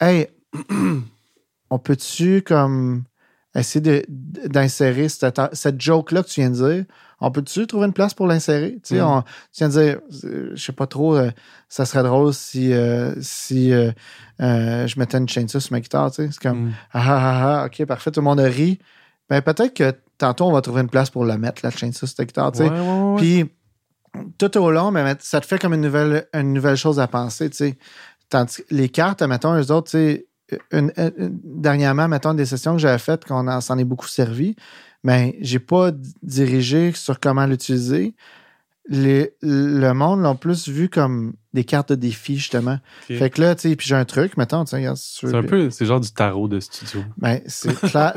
Hey, 0.00 0.28
on 1.70 1.78
peut-tu 1.78 2.42
comme 2.42 3.04
essayer 3.54 4.04
d'insérer 4.10 5.08
cette, 5.08 5.40
cette 5.52 5.80
joke-là 5.80 6.22
que 6.22 6.28
tu 6.28 6.40
viens 6.40 6.50
de 6.50 6.54
dire? 6.54 6.84
On 7.20 7.30
peut-tu 7.30 7.66
trouver 7.66 7.86
une 7.86 7.92
place 7.92 8.14
pour 8.14 8.26
l'insérer? 8.26 8.74
Tu 8.84 8.94
sais, 8.94 9.00
Mm. 9.00 9.04
on- 9.06 9.22
tu 9.22 9.28
viens 9.58 9.68
de 9.68 9.72
dire, 9.72 9.98
euh, 10.24 10.50
je 10.54 10.62
sais 10.62 10.72
pas 10.72 10.86
trop, 10.86 11.16
euh, 11.16 11.30
ça 11.68 11.84
serait 11.84 12.02
drôle 12.04 12.32
si, 12.32 12.72
euh, 12.72 13.12
si 13.20 13.72
euh, 13.72 13.90
je 14.38 14.98
mettais 14.98 15.18
une 15.18 15.28
chaîne 15.28 15.48
sur 15.48 15.60
ma 15.70 15.80
guitare, 15.80 16.10
tu 16.12 16.22
sais. 16.24 16.28
C'est 16.32 16.40
comme 16.40 16.66
Mm. 16.68 16.72
ah, 16.92 17.02
ah, 17.04 17.18
ah, 17.18 17.60
ah, 17.62 17.66
ok, 17.66 17.84
parfait, 17.86 18.10
tout 18.12 18.20
le 18.20 18.24
monde 18.24 18.40
a 18.40 18.44
ri. 18.44 18.78
Ben, 19.28 19.42
peut-être 19.42 19.74
que 19.74 19.92
tantôt, 20.16 20.46
on 20.46 20.52
va 20.52 20.60
trouver 20.62 20.80
une 20.82 20.88
place 20.88 21.10
pour 21.10 21.24
la 21.24 21.38
mettre, 21.38 21.60
la 21.64 21.70
chaîne 21.70 21.92
sur 21.92 22.06
cette 22.08 22.20
guitare, 22.26 22.52
tu 22.52 22.58
sais. 22.58 22.70
Ouais, 22.70 22.80
ouais, 22.80 23.12
ouais. 23.14 23.16
Puis, 23.18 23.50
tout 24.38 24.56
au 24.58 24.70
long, 24.70 24.90
ben, 24.92 25.16
ça 25.20 25.40
te 25.40 25.46
fait 25.46 25.58
comme 25.58 25.74
une 25.74 25.80
nouvelle, 25.82 26.26
une 26.32 26.52
nouvelle 26.52 26.76
chose 26.76 26.98
à 27.00 27.06
penser, 27.08 27.50
tu 27.50 27.56
sais. 27.56 27.78
tandis 28.30 28.56
que 28.58 28.62
les 28.74 28.90
cartes, 28.90 29.22
mettons, 29.22 29.54
eux 29.58 29.70
autres, 29.72 29.90
tu 29.90 29.96
sais, 29.98 30.26
une- 30.70 30.92
une- 30.98 31.40
dernièrement, 31.44 32.08
mettons, 32.08 32.34
des 32.34 32.44
sessions 32.46 32.72
que 32.74 32.78
j'avais 32.78 32.98
faites, 32.98 33.24
qu'on 33.24 33.48
en- 33.48 33.60
s'en 33.62 33.78
est 33.78 33.84
beaucoup 33.84 34.06
servi, 34.06 34.54
mais 35.04 35.36
j'ai 35.40 35.58
pas 35.58 35.90
dirigé 36.22 36.92
sur 36.92 37.20
comment 37.20 37.46
l'utiliser. 37.46 38.14
Les- 38.90 39.34
le 39.42 39.92
monde 39.92 40.22
l'ont 40.22 40.34
plus 40.36 40.66
vu 40.68 40.88
comme 40.88 41.34
des 41.52 41.64
cartes 41.64 41.90
de 41.90 41.94
défi, 41.94 42.36
justement. 42.36 42.78
Fait 43.18 43.28
que 43.28 43.40
là, 43.42 43.54
tu 43.54 43.68
sais, 43.68 43.76
puis 43.76 43.86
j'ai 43.86 43.94
un 43.94 44.06
truc, 44.06 44.36
mettons, 44.38 44.64
tu 44.64 44.76
sais, 44.76 44.90
C'est 44.96 45.34
un 45.34 45.42
peu, 45.42 45.68
c'est 45.70 45.84
genre 45.84 46.00
du 46.00 46.10
tarot 46.10 46.48
de 46.48 46.58
studio. 46.58 47.04
Ben, 47.18 47.40
c'est 47.46 47.78
clair. 47.80 48.14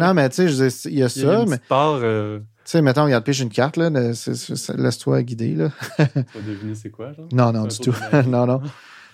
Non, 0.00 0.14
mais 0.14 0.28
tu 0.30 0.48
sais, 0.48 0.88
il 0.88 0.98
y 0.98 1.02
a 1.02 1.08
Il 1.16 1.22
y 1.22 1.26
a 1.26 1.32
ça, 1.34 1.42
une 1.42 1.50
mais 1.50 1.58
part, 1.68 1.98
euh, 2.02 2.38
tu 2.38 2.44
sais, 2.64 2.80
mettons, 2.80 3.04
regarde, 3.04 3.22
pige 3.24 3.40
une 3.42 3.50
carte, 3.50 3.76
là, 3.76 3.90
laisse-toi 3.90 5.22
guider, 5.24 5.54
là. 5.56 5.70
tu 5.98 6.02
vas 6.02 6.22
deviner 6.40 6.74
c'est 6.74 6.90
quoi, 6.90 7.12
genre? 7.12 7.28
Non, 7.30 7.52
non, 7.52 7.66
du 7.66 7.78
tout. 7.78 7.94
non, 8.26 8.46
non. 8.46 8.62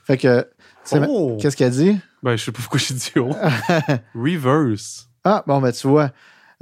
Fait 0.05 0.17
que, 0.17 0.43
tu 0.43 0.47
sais, 0.85 1.01
Oh! 1.09 1.37
qu'est-ce 1.41 1.57
qu'elle 1.57 1.73
dit? 1.73 1.99
Ben, 2.23 2.37
je 2.37 2.45
sais 2.45 2.53
pas 2.53 2.61
pourquoi 2.61 2.79
j'ai 2.79 2.95
dit 2.95 3.11
oh. 3.19 3.31
Reverse. 4.15 5.09
Ah, 5.25 5.43
bon, 5.47 5.61
ben, 5.61 5.73
tu 5.73 5.89
vois. 5.89 6.13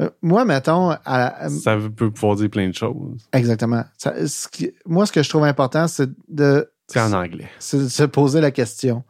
Euh, 0.01 0.11
moi, 0.23 0.45
mettons, 0.45 0.91
à- 0.91 0.99
à- 1.05 1.49
Ça 1.49 1.77
peut 1.95 2.11
pouvoir 2.11 2.37
dire 2.37 2.49
plein 2.51 2.69
de 2.69 2.75
choses. 2.75 3.29
exactement. 3.33 3.85
Ça- 3.97 4.27
ce 4.29 4.47
qui- 4.49 4.73
moi, 4.87 5.07
ce 5.07 5.13
que 5.13 5.23
je 5.23 5.29
trouve 5.29 5.45
important, 5.45 5.89
c'est 5.89 6.09
de, 6.29 6.71
C'est 6.87 7.01
en 7.01 7.13
anglais. 7.13 7.49
c'est 7.59 7.79
de 7.79 7.89
se 7.89 8.05
poser 8.05 8.41
la 8.41 8.51
question. 8.53 9.03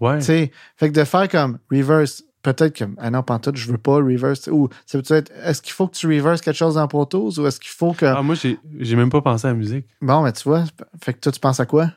Ouais. 0.00 0.18
Tu 0.18 0.24
sais, 0.24 0.52
fait 0.76 0.90
que 0.90 0.98
de 0.98 1.04
faire 1.04 1.28
comme 1.28 1.58
reverse, 1.70 2.24
peut-être 2.42 2.74
que, 2.74 2.84
ah 2.98 3.10
non, 3.10 3.22
pantoute, 3.22 3.56
je 3.56 3.70
veux 3.70 3.78
pas 3.78 3.96
reverse. 3.96 4.48
Ou, 4.50 4.68
ça 4.86 5.00
peut 5.00 5.14
être, 5.14 5.30
est-ce 5.44 5.60
qu'il 5.62 5.72
faut 5.74 5.86
que 5.86 5.94
tu 5.96 6.06
reverse 6.06 6.40
quelque 6.40 6.56
chose 6.56 6.74
dans 6.74 6.88
Pro 6.88 7.04
Tools 7.04 7.38
ou 7.38 7.46
est-ce 7.46 7.60
qu'il 7.60 7.70
faut 7.70 7.92
que. 7.92 8.06
Ah, 8.06 8.22
moi, 8.22 8.34
j'ai 8.34 8.96
même 8.96 9.10
pas 9.10 9.20
pensé 9.20 9.46
à 9.46 9.50
la 9.50 9.56
musique. 9.56 9.86
Bon, 10.00 10.22
ben, 10.22 10.32
tu 10.32 10.44
vois, 10.48 10.64
fait 11.04 11.12
que 11.14 11.20
toi, 11.20 11.30
tu 11.30 11.38
penses 11.40 11.60
à 11.60 11.66
quoi? 11.66 11.90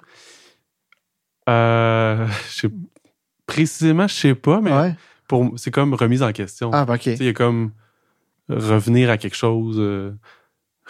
Euh, 1.49 2.27
je 2.51 2.59
sais- 2.67 2.73
précisément, 3.47 4.07
je 4.07 4.13
sais 4.13 4.35
pas, 4.35 4.61
mais 4.61 4.71
Ouais. 4.73 4.95
pour 5.27 5.53
c'est 5.57 5.71
comme 5.71 5.93
remise 5.93 6.23
en 6.23 6.31
question. 6.31 6.69
Ah, 6.73 6.85
ben, 6.85 6.95
OK. 6.95 7.01
Tu 7.01 7.11
sais, 7.11 7.23
il 7.23 7.25
y 7.27 7.29
a 7.29 7.33
comme 7.33 7.71
revenir 8.49 9.09
à 9.09 9.17
quelque 9.17 9.35
chose. 9.35 9.77
euh, 9.79 10.11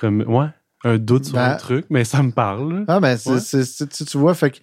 rem- 0.02 0.23
ouais, 0.27 0.48
un 0.84 0.98
doute 0.98 1.26
sur 1.26 1.36
Ben- 1.36 1.52
un 1.52 1.56
truc, 1.56 1.86
mais 1.90 2.03
ça 2.03 2.22
me 2.23 2.32
parle. 2.32 2.86
Ah, 2.88 2.99
ben, 2.99 3.18
c'est, 3.18 3.32
Ouais. 3.32 3.88
tu, 4.06 4.18
vois, 4.18 4.34
fait 4.34 4.52
que 4.52 4.57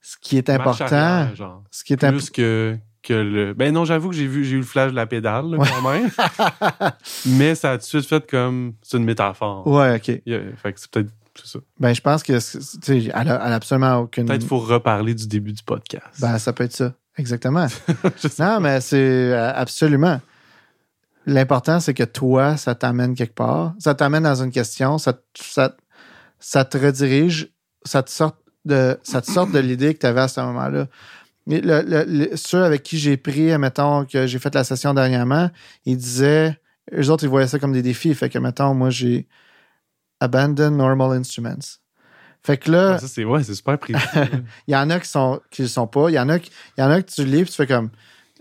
ce 0.00 0.16
qui 0.20 0.36
est 0.38 0.48
important, 0.50 0.84
arrière, 0.86 1.34
genre. 1.36 1.64
ce 1.70 1.84
qui 1.84 1.92
est 1.92 2.04
important. 2.04 2.16
Plus 2.18 2.30
que, 2.30 2.76
que 3.02 3.12
le. 3.14 3.54
Ben 3.54 3.72
non, 3.74 3.84
j'avoue 3.84 4.08
que 4.10 4.14
j'ai 4.16 4.26
vu 4.26 4.44
j'ai 4.44 4.54
eu 4.54 4.58
le 4.58 4.62
flash 4.64 4.90
de 4.92 4.96
la 4.96 5.06
pédale, 5.06 5.50
là, 5.50 5.58
quand 5.58 5.90
même. 5.90 6.10
mais 7.26 7.54
ça 7.54 7.72
a 7.72 7.78
tout 7.78 7.82
de 7.82 7.86
suite 7.86 8.06
fait 8.08 8.28
comme. 8.30 8.74
C'est 8.82 8.96
une 8.96 9.04
métaphore. 9.04 9.66
Ouais, 9.66 9.96
OK. 9.96 10.04
Fait 10.06 10.72
que 10.72 10.80
c'est 10.80 10.90
peut-être. 10.90 11.10
Ça. 11.44 11.60
Ben, 11.78 11.94
je 11.94 12.00
pense 12.00 12.24
que, 12.24 12.40
c'est- 12.40 12.58
tu 12.80 13.00
sais, 13.02 13.12
elle 13.14 13.28
a, 13.28 13.40
elle 13.46 13.52
a 13.52 13.54
absolument 13.54 13.98
aucune. 13.98 14.24
Peut-être 14.26 14.40
qu'il 14.40 14.48
faut 14.48 14.58
reparler 14.58 15.14
du 15.14 15.28
début 15.28 15.52
du 15.52 15.62
podcast. 15.62 16.20
Ben, 16.20 16.36
ça 16.38 16.52
peut 16.52 16.64
être 16.64 16.72
ça. 16.72 16.94
Exactement. 17.16 17.66
Non, 18.04 18.10
pas. 18.38 18.60
mais 18.60 18.80
c'est 18.80 18.96
euh, 19.32 19.52
absolument. 19.54 20.20
L'important, 21.28 21.78
c'est 21.78 21.92
que 21.94 22.04
toi, 22.04 22.56
ça 22.56 22.74
t'amène 22.74 23.14
quelque 23.14 23.34
part. 23.34 23.74
Ça 23.78 23.94
t'amène 23.94 24.22
dans 24.22 24.42
une 24.42 24.50
question. 24.50 24.96
Ça, 24.98 25.12
te- 25.12 25.20
ça, 25.34 25.76
ça 26.38 26.64
te 26.64 26.78
redirige. 26.78 27.52
Ça 27.84 28.02
te 28.02 28.10
sort 28.10 28.36
de, 28.64 28.98
ça 29.02 29.20
te 29.20 29.30
sort 29.30 29.46
de 29.46 29.58
l'idée 29.58 29.92
que 29.94 29.98
tu 30.00 30.06
avais 30.06 30.22
à 30.22 30.28
ce 30.28 30.40
moment-là. 30.40 30.86
Mais 31.46 31.60
le- 31.60 31.82
le- 31.82 32.04
le- 32.04 32.36
ceux 32.36 32.62
avec 32.64 32.82
qui 32.82 32.98
j'ai 32.98 33.16
pris, 33.16 33.56
mettons, 33.58 34.04
que 34.06 34.26
j'ai 34.26 34.38
fait 34.38 34.54
la 34.54 34.64
session 34.64 34.94
dernièrement, 34.94 35.50
ils 35.84 35.96
disaient, 35.96 36.58
eux 36.94 37.10
autres, 37.10 37.24
ils 37.24 37.30
voyaient 37.30 37.46
ça 37.46 37.58
comme 37.58 37.72
des 37.72 37.82
défis. 37.82 38.14
Fait 38.14 38.28
que, 38.30 38.38
mettons, 38.38 38.72
moi, 38.74 38.90
j'ai 38.90 39.28
abandon 40.20 40.70
normal 40.70 41.18
instruments. 41.18 41.78
Fait 42.42 42.56
que 42.56 42.70
là, 42.70 42.94
Ah, 42.94 42.98
ça, 42.98 43.08
c'est 43.08 43.24
ouais, 43.24 43.42
c'est 43.42 43.54
super 43.54 43.78
précis. 43.78 43.98
il 44.66 44.72
y 44.72 44.76
en 44.76 44.88
a 44.90 45.00
qui 45.00 45.08
sont 45.08 45.40
qui 45.50 45.62
le 45.62 45.68
sont 45.68 45.86
pas. 45.86 46.08
Il 46.08 46.14
y 46.14 46.18
en 46.18 46.28
a 46.28 46.38
qui, 46.38 46.50
il 46.76 46.80
y 46.80 46.84
en 46.84 46.90
a 46.90 47.02
que 47.02 47.10
tu 47.10 47.24
lis 47.24 47.42
puis 47.42 47.50
tu 47.50 47.56
fais 47.56 47.66
comme 47.66 47.90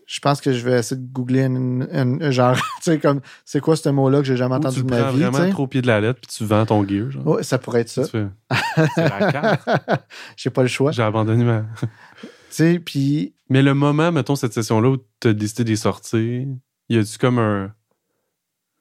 je 0.07 0.19
pense 0.21 0.39
que 0.41 0.53
je 0.53 0.63
vais 0.63 0.79
essayer 0.79 0.99
de 0.99 1.05
googler 1.11 1.43
une, 1.43 1.87
une- 1.91 2.23
un 2.23 2.31
genre 2.31 2.55
tu 2.77 2.91
sais 2.91 2.97
comme 2.97 3.19
c'est 3.45 3.59
quoi 3.59 3.75
ce 3.75 3.89
mot 3.89 4.09
là 4.09 4.19
que 4.19 4.23
j'ai 4.25 4.37
jamais 4.37 4.55
Ou 4.55 4.57
entendu 4.57 4.77
tu 4.77 4.83
de 4.85 4.89
ma 4.89 5.11
vie, 5.11 5.17
tu 5.17 5.23
vraiment 5.25 5.49
trop 5.51 5.63
au 5.63 5.67
pied 5.67 5.81
de 5.83 5.87
la 5.87 5.99
lettre 6.01 6.19
puis 6.21 6.35
tu 6.35 6.45
vends 6.45 6.65
ton 6.65 6.87
gear. 6.87 7.11
Genre. 7.11 7.39
Ça 7.43 7.57
pourrait 7.59 7.81
être 7.81 7.89
ça. 7.89 8.03
C'est 8.95 9.09
la 9.09 9.31
carte. 9.31 9.69
J'ai 10.37 10.49
pas 10.49 10.61
le 10.63 10.67
choix. 10.69 10.91
J'ai 10.91 11.03
abandonné 11.03 11.43
ma. 11.43 11.63
Tu 11.81 12.27
sais 12.49 12.79
puis 12.79 13.35
Mais 13.49 13.61
le 13.61 13.73
moment, 13.73 14.11
mettons, 14.11 14.35
cette 14.35 14.53
session-là 14.53 14.89
où 14.89 14.97
tu 15.19 15.27
as 15.27 15.33
décidé 15.33 15.65
d'y 15.65 15.77
sortir, 15.77 16.47
y 16.89 16.97
a-tu 16.97 17.17
comme 17.17 17.37
un. 17.39 17.71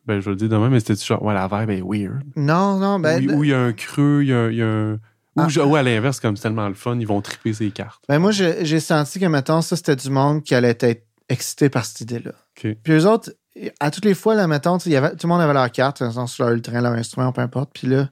Ben, 0.06 0.20
je 0.20 0.24
vais 0.26 0.30
le 0.30 0.36
dire 0.36 0.48
demain, 0.48 0.70
mais 0.70 0.78
c'était-tu 0.78 1.04
genre, 1.04 1.20
ouais, 1.24 1.34
la 1.34 1.48
vibe 1.48 1.70
est 1.70 1.82
weird? 1.82 2.22
non 2.36 2.78
non 2.78 3.00
ben 3.00 3.28
Où 3.34 3.42
il 3.42 3.50
y 3.50 3.52
a 3.52 3.58
un 3.60 3.72
creux, 3.72 4.20
il 4.22 4.28
y 4.28 4.32
a 4.32 4.38
un. 4.38 4.50
y 4.52 4.62
a 4.62 4.66
un- 4.66 4.92
Ou, 4.94 4.98
Ah. 5.40 5.48
je- 5.48 5.60
ou 5.60 5.74
à 5.74 5.82
l'inverse, 5.82 6.20
comme 6.20 6.36
c'est 6.36 6.44
tellement 6.44 6.68
le 6.68 6.74
fun, 6.74 6.96
ils 7.00 7.06
vont 7.06 7.20
triper 7.20 7.52
ses 7.52 7.70
cartes. 7.72 8.02
ben 8.08 8.20
moi 8.20 8.30
j'ai 8.30 8.64
j'ai 8.64 8.78
senti 8.80 9.18
que 9.18 9.26
mettons 9.26 9.60
ça 9.62 9.74
c'était 9.76 9.96
du 9.96 10.08
monde 10.08 10.42
qui 10.44 10.54
allait 10.54 10.76
être 10.80 11.05
excité 11.28 11.68
par 11.68 11.84
cette 11.84 12.00
idée 12.02 12.20
là. 12.20 12.32
OK. 12.56 12.76
Puis 12.82 12.92
eux 12.92 13.06
autres 13.06 13.32
à 13.80 13.90
toutes 13.90 14.04
les 14.04 14.14
fois 14.14 14.34
là 14.34 14.46
mettons 14.46 14.78
y 14.78 14.96
avait 14.96 15.10
tout 15.10 15.26
le 15.26 15.28
monde 15.28 15.40
avait 15.40 15.54
leur 15.54 15.70
carte 15.72 16.00
dans 16.00 16.06
le 16.06 16.12
sens, 16.12 16.38
leur 16.38 16.60
train 16.60 16.80
leur 16.80 16.92
instrument 16.92 17.32
peu 17.32 17.40
importe 17.40 17.70
puis 17.72 17.86
là 17.88 18.08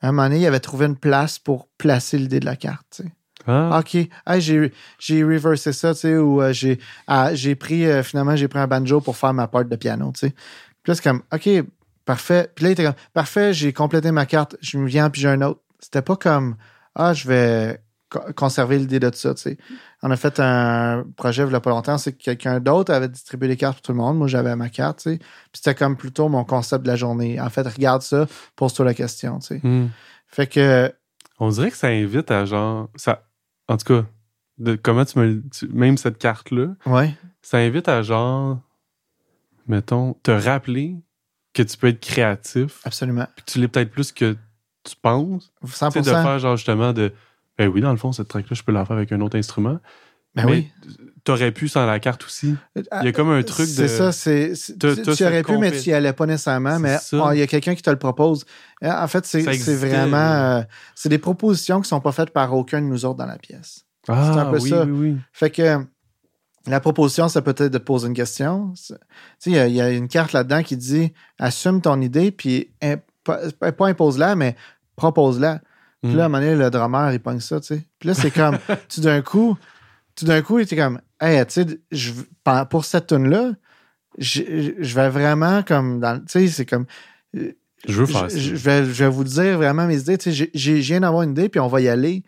à 0.00 0.08
un 0.08 0.12
moment 0.12 0.28
donné, 0.28 0.40
ils 0.40 0.46
avaient 0.46 0.60
trouvé 0.60 0.86
une 0.86 0.96
place 0.96 1.38
pour 1.38 1.68
placer 1.78 2.18
l'idée 2.18 2.40
de 2.40 2.44
la 2.44 2.56
carte. 2.56 2.86
sais. 2.90 3.04
Ah, 3.46 3.80
OK. 3.80 3.94
Hey, 3.94 4.40
j'ai, 4.40 4.72
j'ai 4.98 5.24
reversé 5.24 5.72
ça, 5.72 5.94
tu 5.94 6.00
sais, 6.00 6.16
ou 6.16 6.42
euh, 6.42 6.52
j'ai, 6.52 6.78
ah, 7.06 7.34
j'ai 7.34 7.54
pris, 7.54 7.86
euh, 7.86 8.02
finalement, 8.02 8.36
j'ai 8.36 8.46
pris 8.46 8.58
un 8.58 8.66
banjo 8.66 9.00
pour 9.00 9.16
faire 9.16 9.32
ma 9.32 9.48
part 9.48 9.64
de 9.64 9.76
piano, 9.76 10.12
tu 10.12 10.20
sais. 10.20 10.30
Puis 10.82 10.90
là, 10.90 10.94
c'est 10.94 11.02
comme, 11.02 11.22
OK, 11.32 11.48
parfait. 12.04 12.50
Puis 12.54 12.64
là, 12.64 12.70
il 12.70 12.72
était 12.72 12.84
comme, 12.84 12.94
parfait, 13.14 13.54
j'ai 13.54 13.72
complété 13.72 14.10
ma 14.12 14.26
carte, 14.26 14.56
je 14.60 14.76
me 14.76 14.86
viens, 14.86 15.08
puis 15.08 15.22
j'ai 15.22 15.28
un 15.28 15.40
autre. 15.40 15.60
C'était 15.80 16.02
pas 16.02 16.16
comme, 16.16 16.56
ah, 16.94 17.14
je 17.14 17.26
vais 17.26 17.80
conserver 18.36 18.78
l'idée 18.78 19.00
de 19.00 19.10
ça. 19.14 19.34
On 20.02 20.10
a 20.10 20.16
fait 20.16 20.40
un 20.40 21.04
projet 21.16 21.44
il 21.44 21.52
y 21.52 21.54
a 21.54 21.60
pas 21.60 21.70
longtemps, 21.70 21.98
c'est 21.98 22.12
que 22.12 22.22
quelqu'un 22.22 22.60
d'autre 22.60 22.92
avait 22.92 23.08
distribué 23.08 23.48
les 23.48 23.56
cartes 23.56 23.76
pour 23.76 23.82
tout 23.82 23.92
le 23.92 23.98
monde. 23.98 24.16
Moi, 24.16 24.28
j'avais 24.28 24.54
ma 24.56 24.68
carte, 24.68 25.00
tu 25.00 25.10
sais. 25.10 25.18
Puis 25.18 25.28
c'était 25.54 25.74
comme 25.74 25.96
plutôt 25.96 26.28
mon 26.28 26.44
concept 26.44 26.84
de 26.84 26.88
la 26.88 26.96
journée. 26.96 27.40
En 27.40 27.50
fait, 27.50 27.66
regarde 27.66 28.02
ça, 28.02 28.26
pose-toi 28.56 28.84
la 28.84 28.94
question, 28.94 29.38
hmm. 29.62 29.86
Fait 30.26 30.46
que, 30.46 30.92
On 31.38 31.48
dirait 31.50 31.70
que 31.70 31.76
ça 31.76 31.88
invite 31.88 32.30
à 32.30 32.44
genre. 32.44 32.88
Ça, 32.96 33.24
en 33.68 33.76
tout 33.76 33.86
cas, 33.94 34.06
de, 34.58 34.74
comment 34.74 35.04
tu 35.04 35.18
me. 35.18 35.42
tu- 35.50 35.68
même 35.68 35.96
cette 35.96 36.18
carte-là, 36.18 36.74
ouais, 36.86 37.14
ça 37.42 37.58
invite 37.58 37.88
à 37.88 38.02
genre. 38.02 38.58
Mettons, 39.66 40.14
te 40.22 40.30
rappeler 40.30 40.96
que 41.52 41.62
tu 41.62 41.76
peux 41.76 41.88
être 41.88 42.00
créatif, 42.00 42.80
absolument. 42.84 43.26
puis 43.36 43.44
que 43.44 43.50
tu 43.52 43.58
l'es 43.58 43.68
peut-être 43.68 43.90
plus 43.90 44.12
que 44.12 44.36
tu 44.84 44.96
penses. 45.00 45.52
100%. 45.64 45.92
Tu 45.92 46.04
sais, 46.04 46.10
de 46.10 46.16
faire 46.16 46.38
genre 46.38 46.56
justement 46.56 46.92
de. 46.92 47.12
Ben 47.58 47.68
oui, 47.68 47.80
dans 47.80 47.90
le 47.90 47.96
fond, 47.96 48.12
cette 48.12 48.28
track-là, 48.28 48.54
je 48.54 48.62
peux 48.62 48.72
la 48.72 48.84
faire 48.84 48.96
avec 48.96 49.10
un 49.12 49.20
autre 49.20 49.36
instrument. 49.36 49.78
ben 50.34 50.44
mais 50.46 50.52
oui. 50.52 50.72
T'aurais 51.24 51.52
pu 51.52 51.68
sans 51.68 51.84
la 51.84 51.98
carte 52.00 52.24
aussi. 52.24 52.54
Il 52.76 52.84
y 53.04 53.08
a 53.08 53.12
comme 53.12 53.28
un 53.30 53.42
truc 53.42 53.66
de. 53.66 53.72
C'est 53.72 53.88
ça, 53.88 54.12
c'est. 54.12 54.52
tu 54.78 54.86
aurais 55.24 55.42
pu, 55.42 55.58
mais 55.58 55.72
tu 55.72 55.88
n'y 55.90 55.94
allais 55.94 56.12
pas 56.14 56.24
nécessairement. 56.26 56.78
Mais 56.78 56.96
ça. 56.98 57.22
oh, 57.26 57.32
il 57.32 57.38
y 57.38 57.42
a 57.42 57.46
quelqu'un 57.46 57.74
qui 57.74 57.82
te 57.82 57.90
le 57.90 57.98
propose. 57.98 58.46
Euh, 58.82 58.90
En 58.90 59.06
fait, 59.08 59.26
c'est 59.26 59.42
vraiment. 59.74 60.16
euh, 60.16 60.62
c'est 60.94 61.08
des 61.10 61.18
propositions 61.18 61.76
qui 61.76 61.82
ne 61.82 61.88
sont 61.88 62.00
pas 62.00 62.12
faites 62.12 62.30
par 62.30 62.54
aucun 62.54 62.80
de 62.80 62.86
nous 62.86 63.04
autres 63.04 63.18
dans 63.18 63.26
la 63.26 63.36
pièce. 63.36 63.84
Ah, 64.06 64.30
c'est 64.32 64.40
un 64.40 64.50
peu 64.50 64.58
oui, 64.60 64.70
ça. 64.70 64.84
oui, 64.84 64.90
oui. 65.10 65.16
Fait 65.32 65.50
que 65.50 65.84
la 66.66 66.80
proposition, 66.80 67.28
c'est 67.28 67.42
peut-être 67.42 67.72
de 67.72 67.78
te 67.78 67.82
poser 67.84 68.06
une 68.08 68.14
question. 68.14 68.72
C'est- 68.74 68.94
Tu 68.94 69.00
sais, 69.38 69.50
il 69.50 69.56
y 69.56 69.58
a- 69.58 69.66
il 69.66 69.74
y, 69.74 69.80
a 69.82 69.90
une 69.90 70.08
carte 70.08 70.32
là-dedans 70.32 70.62
qui 70.62 70.76
dit 70.78 71.12
assume 71.38 71.82
ton 71.82 72.00
idée, 72.00 72.30
puis 72.30 72.70
imp- 72.80 73.02
pas 73.24 73.86
impose-la, 73.88 74.34
mais 74.34 74.56
propose-la. 74.96 75.60
Puis 76.02 76.12
là, 76.14 76.22
à 76.22 76.26
un 76.26 76.28
moment 76.28 76.42
donné, 76.44 76.54
le 76.56 76.70
drummer, 76.70 77.12
il 77.12 77.20
pogne 77.20 77.40
ça, 77.40 77.60
tu 77.60 77.66
sais. 77.74 77.86
Puis 77.98 78.08
là, 78.08 78.14
c'est 78.14 78.30
comme, 78.30 78.56
tout 78.88 79.00
d'un 79.00 79.20
coup, 79.22 79.56
tout 80.14 80.24
d'un 80.24 80.42
coup, 80.42 80.58
il 80.58 80.62
était 80.62 80.76
comme, 80.76 81.00
hey, 81.20 81.44
tu 81.46 81.64
sais, 81.64 82.64
pour 82.70 82.84
cette 82.84 83.06
tune-là, 83.08 83.52
je 84.16 84.42
je 84.78 84.94
vais 84.94 85.08
vraiment 85.08 85.62
comme, 85.62 86.00
dans- 86.00 86.18
tu 86.18 86.24
sais, 86.28 86.48
c'est 86.48 86.66
comme, 86.66 86.86
Je 87.34 87.52
veux 87.86 88.06
faire 88.06 88.28
je, 88.30 88.34
ça. 88.34 88.38
je 88.38 88.54
vais, 88.56 88.84
je 88.84 89.04
vais 89.04 89.08
vous 89.10 89.24
dire 89.24 89.56
vraiment 89.56 89.86
mes 89.86 89.98
idées. 90.00 90.18
Tu 90.18 90.32
sais, 90.32 90.50
j'ai- 90.54 90.78
viens 90.80 91.00
d'avoir 91.00 91.22
une 91.22 91.30
idée, 91.30 91.48
puis 91.48 91.60
on 91.60 91.68
va 91.68 91.80
y 91.80 91.88
aller. 91.88 92.22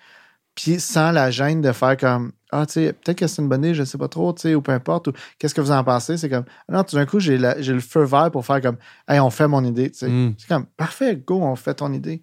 Puis 0.55 0.80
sans 0.80 1.12
la 1.12 1.30
gêne 1.30 1.60
de 1.60 1.72
faire 1.72 1.97
comme 1.97 2.32
Ah, 2.52 2.66
tu 2.66 2.72
sais, 2.74 2.92
peut-être 2.92 3.18
que 3.18 3.26
c'est 3.28 3.40
une 3.40 3.48
bonne 3.48 3.64
idée, 3.64 3.74
je 3.74 3.84
sais 3.84 3.97
pas 3.98 4.09
trop, 4.09 4.32
tu 4.32 4.42
sais, 4.42 4.55
ou 4.56 4.60
peu 4.62 4.72
importe, 4.72 5.06
ou 5.09 5.12
qu'est-ce 5.38 5.55
que 5.55 5.60
vous 5.60 5.70
en 5.70 5.84
pensez? 5.84 6.16
C'est 6.16 6.28
comme 6.28 6.44
Non, 6.68 6.82
tout 6.82 6.97
d'un 6.97 7.06
coup, 7.06 7.20
j'ai 7.20 7.38
le 7.38 7.80
feu 7.80 8.02
vert 8.02 8.30
pour 8.32 8.44
faire 8.44 8.60
comme 8.60 8.76
Hey, 9.09 9.20
on 9.20 9.30
fait 9.30 9.47
mon 9.47 9.64
idée. 9.64 9.90
tu 9.90 9.98
sais. 9.98 10.09
Mm. 10.09 10.34
C'est 10.38 10.48
comme 10.48 10.66
parfait, 10.66 11.16
go, 11.16 11.40
on 11.40 11.55
fait 11.56 11.74
ton 11.74 11.92
idée. 11.92 12.20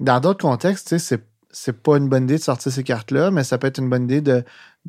Dans 0.00 0.18
d'autres 0.20 0.42
contextes, 0.42 0.88
tu 0.88 0.98
sais, 0.98 0.98
c'est 0.98 1.24
c'est 1.52 1.82
pas 1.82 1.96
une 1.98 2.08
bonne 2.08 2.24
idée 2.24 2.36
de 2.38 2.42
sortir 2.42 2.70
ces 2.70 2.84
cartes-là, 2.84 3.30
mais 3.32 3.42
ça 3.44 3.58
peut 3.58 3.66
être 3.66 3.78
une 3.78 3.90
bonne 3.90 4.04
idée 4.04 4.20
de 4.20 4.44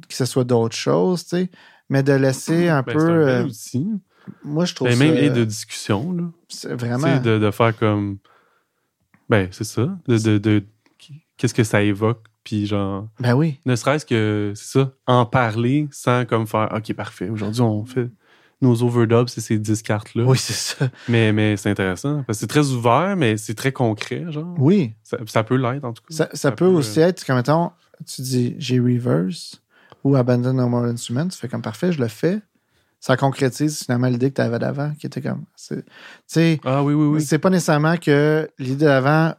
que 0.07 0.13
ce 0.13 0.25
soit 0.25 0.43
d'autres 0.43 0.75
choses, 0.75 1.23
tu 1.23 1.29
sais. 1.29 1.49
Mais 1.89 2.03
de 2.03 2.13
laisser 2.13 2.69
un 2.69 2.81
Ben, 2.83 2.93
peu. 2.93 2.99
c'est 2.99 3.05
un 3.05 3.25
bel 3.25 3.27
euh, 3.29 3.45
outil. 3.45 3.88
moi, 4.43 4.65
je 4.65 4.75
trouve 4.75 4.88
Ben, 4.89 4.95
ça. 4.97 5.03
même 5.05 5.15
et 5.15 5.29
de 5.31 5.43
discussion, 5.43 6.11
là. 6.13 6.23
c'est 6.49 6.73
vraiment. 6.75 7.19
de, 7.19 7.39
de 7.39 7.51
faire 7.51 7.75
comme. 7.77 8.17
Ben, 9.29 9.47
c'est 9.51 9.63
ça. 9.63 9.97
De, 10.07 10.17
de, 10.17 10.38
de- 10.38 10.63
Qu'est-ce 11.38 11.53
que 11.55 11.63
ça 11.63 11.81
évoque? 11.81 12.23
Puis, 12.43 12.67
genre, 12.67 13.07
Ben 13.19 13.33
oui. 13.33 13.59
ne 13.65 13.75
serait-ce 13.75 14.05
que, 14.05 14.53
c'est 14.55 14.79
ça, 14.79 14.91
en 15.07 15.25
parler 15.25 15.88
sans 15.91 16.25
comme 16.25 16.45
faire, 16.47 16.69
OK, 16.75 16.93
parfait, 16.93 17.29
aujourd'hui, 17.29 17.61
on 17.61 17.83
fait 17.85 18.09
nos 18.61 18.83
overdubs, 18.83 19.27
c'est 19.29 19.41
ces 19.41 19.57
10 19.57 19.81
cartes-là. 19.83 20.23
Oui, 20.25 20.38
c'est 20.38 20.53
ça. 20.53 20.89
Mais, 21.07 21.31
mais 21.33 21.57
c'est 21.57 21.69
intéressant. 21.69 22.23
Parce 22.27 22.38
que 22.38 22.41
c'est 22.41 22.47
très 22.47 22.69
ouvert, 22.69 23.15
mais 23.17 23.38
c'est 23.38 23.55
très 23.55 23.71
concret, 23.71 24.25
genre. 24.29 24.53
Oui. 24.57 24.93
Ça, 25.03 25.17
ça 25.27 25.43
peut 25.43 25.55
l'être, 25.55 25.83
en 25.83 25.93
tout 25.93 26.03
cas. 26.07 26.15
Ça, 26.15 26.29
ça 26.33 26.51
peut 26.51 26.65
aussi 26.65 26.99
être, 26.99 27.25
comme 27.25 27.38
mettons, 27.38 27.71
tu 28.05 28.21
dis 28.21 28.55
j'ai 28.59 28.79
reverse. 28.79 29.61
ou 30.03 30.15
Abandon 30.15 30.53
No 30.53 30.67
More 30.67 30.85
Instruments. 30.85 31.27
Tu 31.29 31.38
fais 31.38 31.47
comme 31.47 31.61
parfait, 31.61 31.91
je 31.91 31.99
le 31.99 32.07
fais. 32.07 32.39
Ça 32.99 33.17
concrétise 33.17 33.79
finalement 33.83 34.07
l'idée 34.07 34.29
que 34.29 34.35
tu 34.35 34.41
avais 34.41 34.59
d'avant, 34.59 34.93
qui 34.99 35.07
était 35.07 35.21
comme. 35.21 35.45
Tu 35.67 35.83
sais, 36.27 36.59
Ah 36.63 36.83
oui, 36.83 36.93
oui, 36.93 37.05
oui. 37.15 37.21
c'est 37.21 37.39
pas 37.39 37.49
nécessairement 37.49 37.97
que 37.97 38.47
l'idée 38.59 38.85
d'avant. 38.85 39.33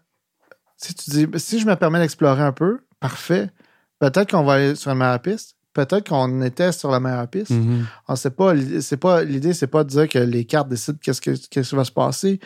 Si 0.76 0.94
tu 0.94 1.10
dis, 1.10 1.26
si 1.36 1.60
je 1.60 1.66
me 1.66 1.76
permets 1.76 2.00
d'explorer 2.00 2.42
un 2.42 2.50
peu, 2.52 2.80
parfait. 2.98 3.50
Peut-être 4.00 4.32
qu'on 4.32 4.42
va 4.42 4.54
aller 4.54 4.74
sur 4.74 4.90
la 4.90 4.96
meilleure 4.96 5.22
piste. 5.22 5.54
Peut-être 5.74 6.08
qu'on 6.08 6.42
était 6.42 6.70
sur 6.72 6.90
la 6.90 7.00
meilleure 7.00 7.28
piste. 7.28 7.50
Mhm. 7.50 7.86
On 8.08 8.16
sait 8.16 8.30
pas. 8.30 8.52
l'idée- 8.54 8.80
C'est 8.82 8.96
pas 8.98 9.22
l'idée, 9.24 9.54
c'est 9.54 9.66
pas 9.66 9.84
de 9.84 9.88
dire 9.88 10.08
que 10.08 10.18
les 10.18 10.44
cartes 10.44 10.68
décident 10.68 10.98
qu'est-ce 11.00 11.20
que 11.20 11.30
qui 11.30 11.60
va 11.74 11.84
se 11.84 11.92
passer, 11.92 12.40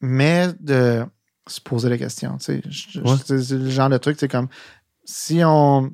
mais 0.00 0.48
de 0.60 1.04
se 1.48 1.60
poser 1.60 1.88
la 1.88 1.98
question. 1.98 2.36
Tu 2.38 2.44
sais, 2.44 2.62
Je- 2.68 2.90
je- 2.92 3.00
Ouais. 3.00 3.16
c'est 3.26 3.50
le 3.56 3.68
genre 3.70 3.88
de 3.88 3.98
truc, 3.98 4.16
c'est 4.18 4.28
comme 4.28 4.48
si 5.04 5.42
on 5.44 5.92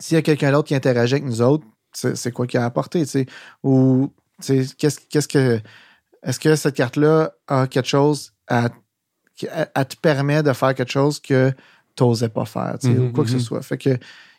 s'il 0.00 0.14
y 0.14 0.18
a 0.18 0.22
quelqu'un 0.22 0.52
d'autre 0.52 0.68
qui 0.68 0.76
interagit 0.76 1.14
avec 1.14 1.24
nous 1.24 1.42
autres, 1.42 1.66
c'est 1.92 2.30
quoi 2.30 2.46
qu'il 2.46 2.60
a 2.60 2.64
apporté, 2.64 3.00
tu 3.04 3.10
sais, 3.10 3.26
ou 3.64 4.12
tu 4.40 4.64
sais, 4.64 4.74
qu'est-ce 4.76 5.26
que 5.28 5.60
est-ce 6.22 6.38
que 6.38 6.54
cette 6.54 6.76
carte-là 6.76 7.32
a 7.48 7.66
quelque 7.66 7.88
chose 7.88 8.32
à, 8.46 8.68
qui- 9.34 9.46
te 9.46 9.96
permet 10.00 10.42
de 10.44 10.52
faire 10.52 10.74
quelque 10.74 10.90
chose 10.92 11.18
que 11.20 11.52
tu 11.96 12.04
n'osais 12.04 12.28
pas 12.28 12.44
faire, 12.44 12.76
tu 12.80 12.86
sais, 12.88 12.92
Mhm, 12.94 13.08
ou 13.08 13.12
quoi 13.12 13.24
que 13.24 13.30
ce 13.30 13.36
mhm. 13.36 13.40
soit. 13.40 13.62
Fait 13.62 13.78
que 13.78 13.98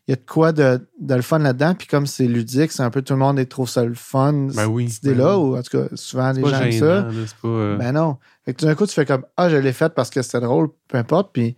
il 0.09 0.13
y 0.13 0.13
a 0.13 0.15
de 0.15 0.25
quoi 0.25 0.51
de, 0.53 0.79
de 0.99 1.13
le 1.13 1.21
fun 1.21 1.37
là-dedans. 1.37 1.75
Puis 1.75 1.85
comme 1.87 2.07
c'est 2.07 2.25
ludique, 2.25 2.71
c'est 2.71 2.81
un 2.81 2.89
peu 2.89 3.03
tout 3.03 3.13
le 3.13 3.19
monde 3.19 3.37
est 3.37 3.45
trouve 3.45 3.69
ça 3.69 3.85
le 3.85 3.93
fun, 3.93 4.47
Ben 4.55 4.65
oui, 4.65 4.89
cette 4.89 5.03
idée-là, 5.03 5.35
ben 5.35 5.37
oui. 5.37 5.49
ou 5.51 5.57
en 5.57 5.61
tout 5.61 5.77
cas, 5.77 5.87
souvent 5.95 6.31
les 6.31 6.41
gens 6.41 6.61
aiment 6.61 6.71
ça. 6.71 7.01
là, 7.03 7.11
c'est 7.27 7.35
pas... 7.37 7.47
euh, 7.47 7.77
Ben 7.77 7.91
non. 7.91 8.17
Fait 8.43 8.53
que 8.55 8.59
tout 8.59 8.65
d'un 8.65 8.73
coup, 8.73 8.87
tu 8.87 8.93
fais 8.93 9.05
comme 9.05 9.23
Ah, 9.37 9.49
je 9.51 9.55
l'ai 9.57 9.71
fait 9.71 9.93
parce 9.93 10.09
que 10.09 10.23
c'était 10.23 10.39
drôle, 10.39 10.69
peu 10.87 10.97
importe. 10.97 11.29
Puis 11.31 11.55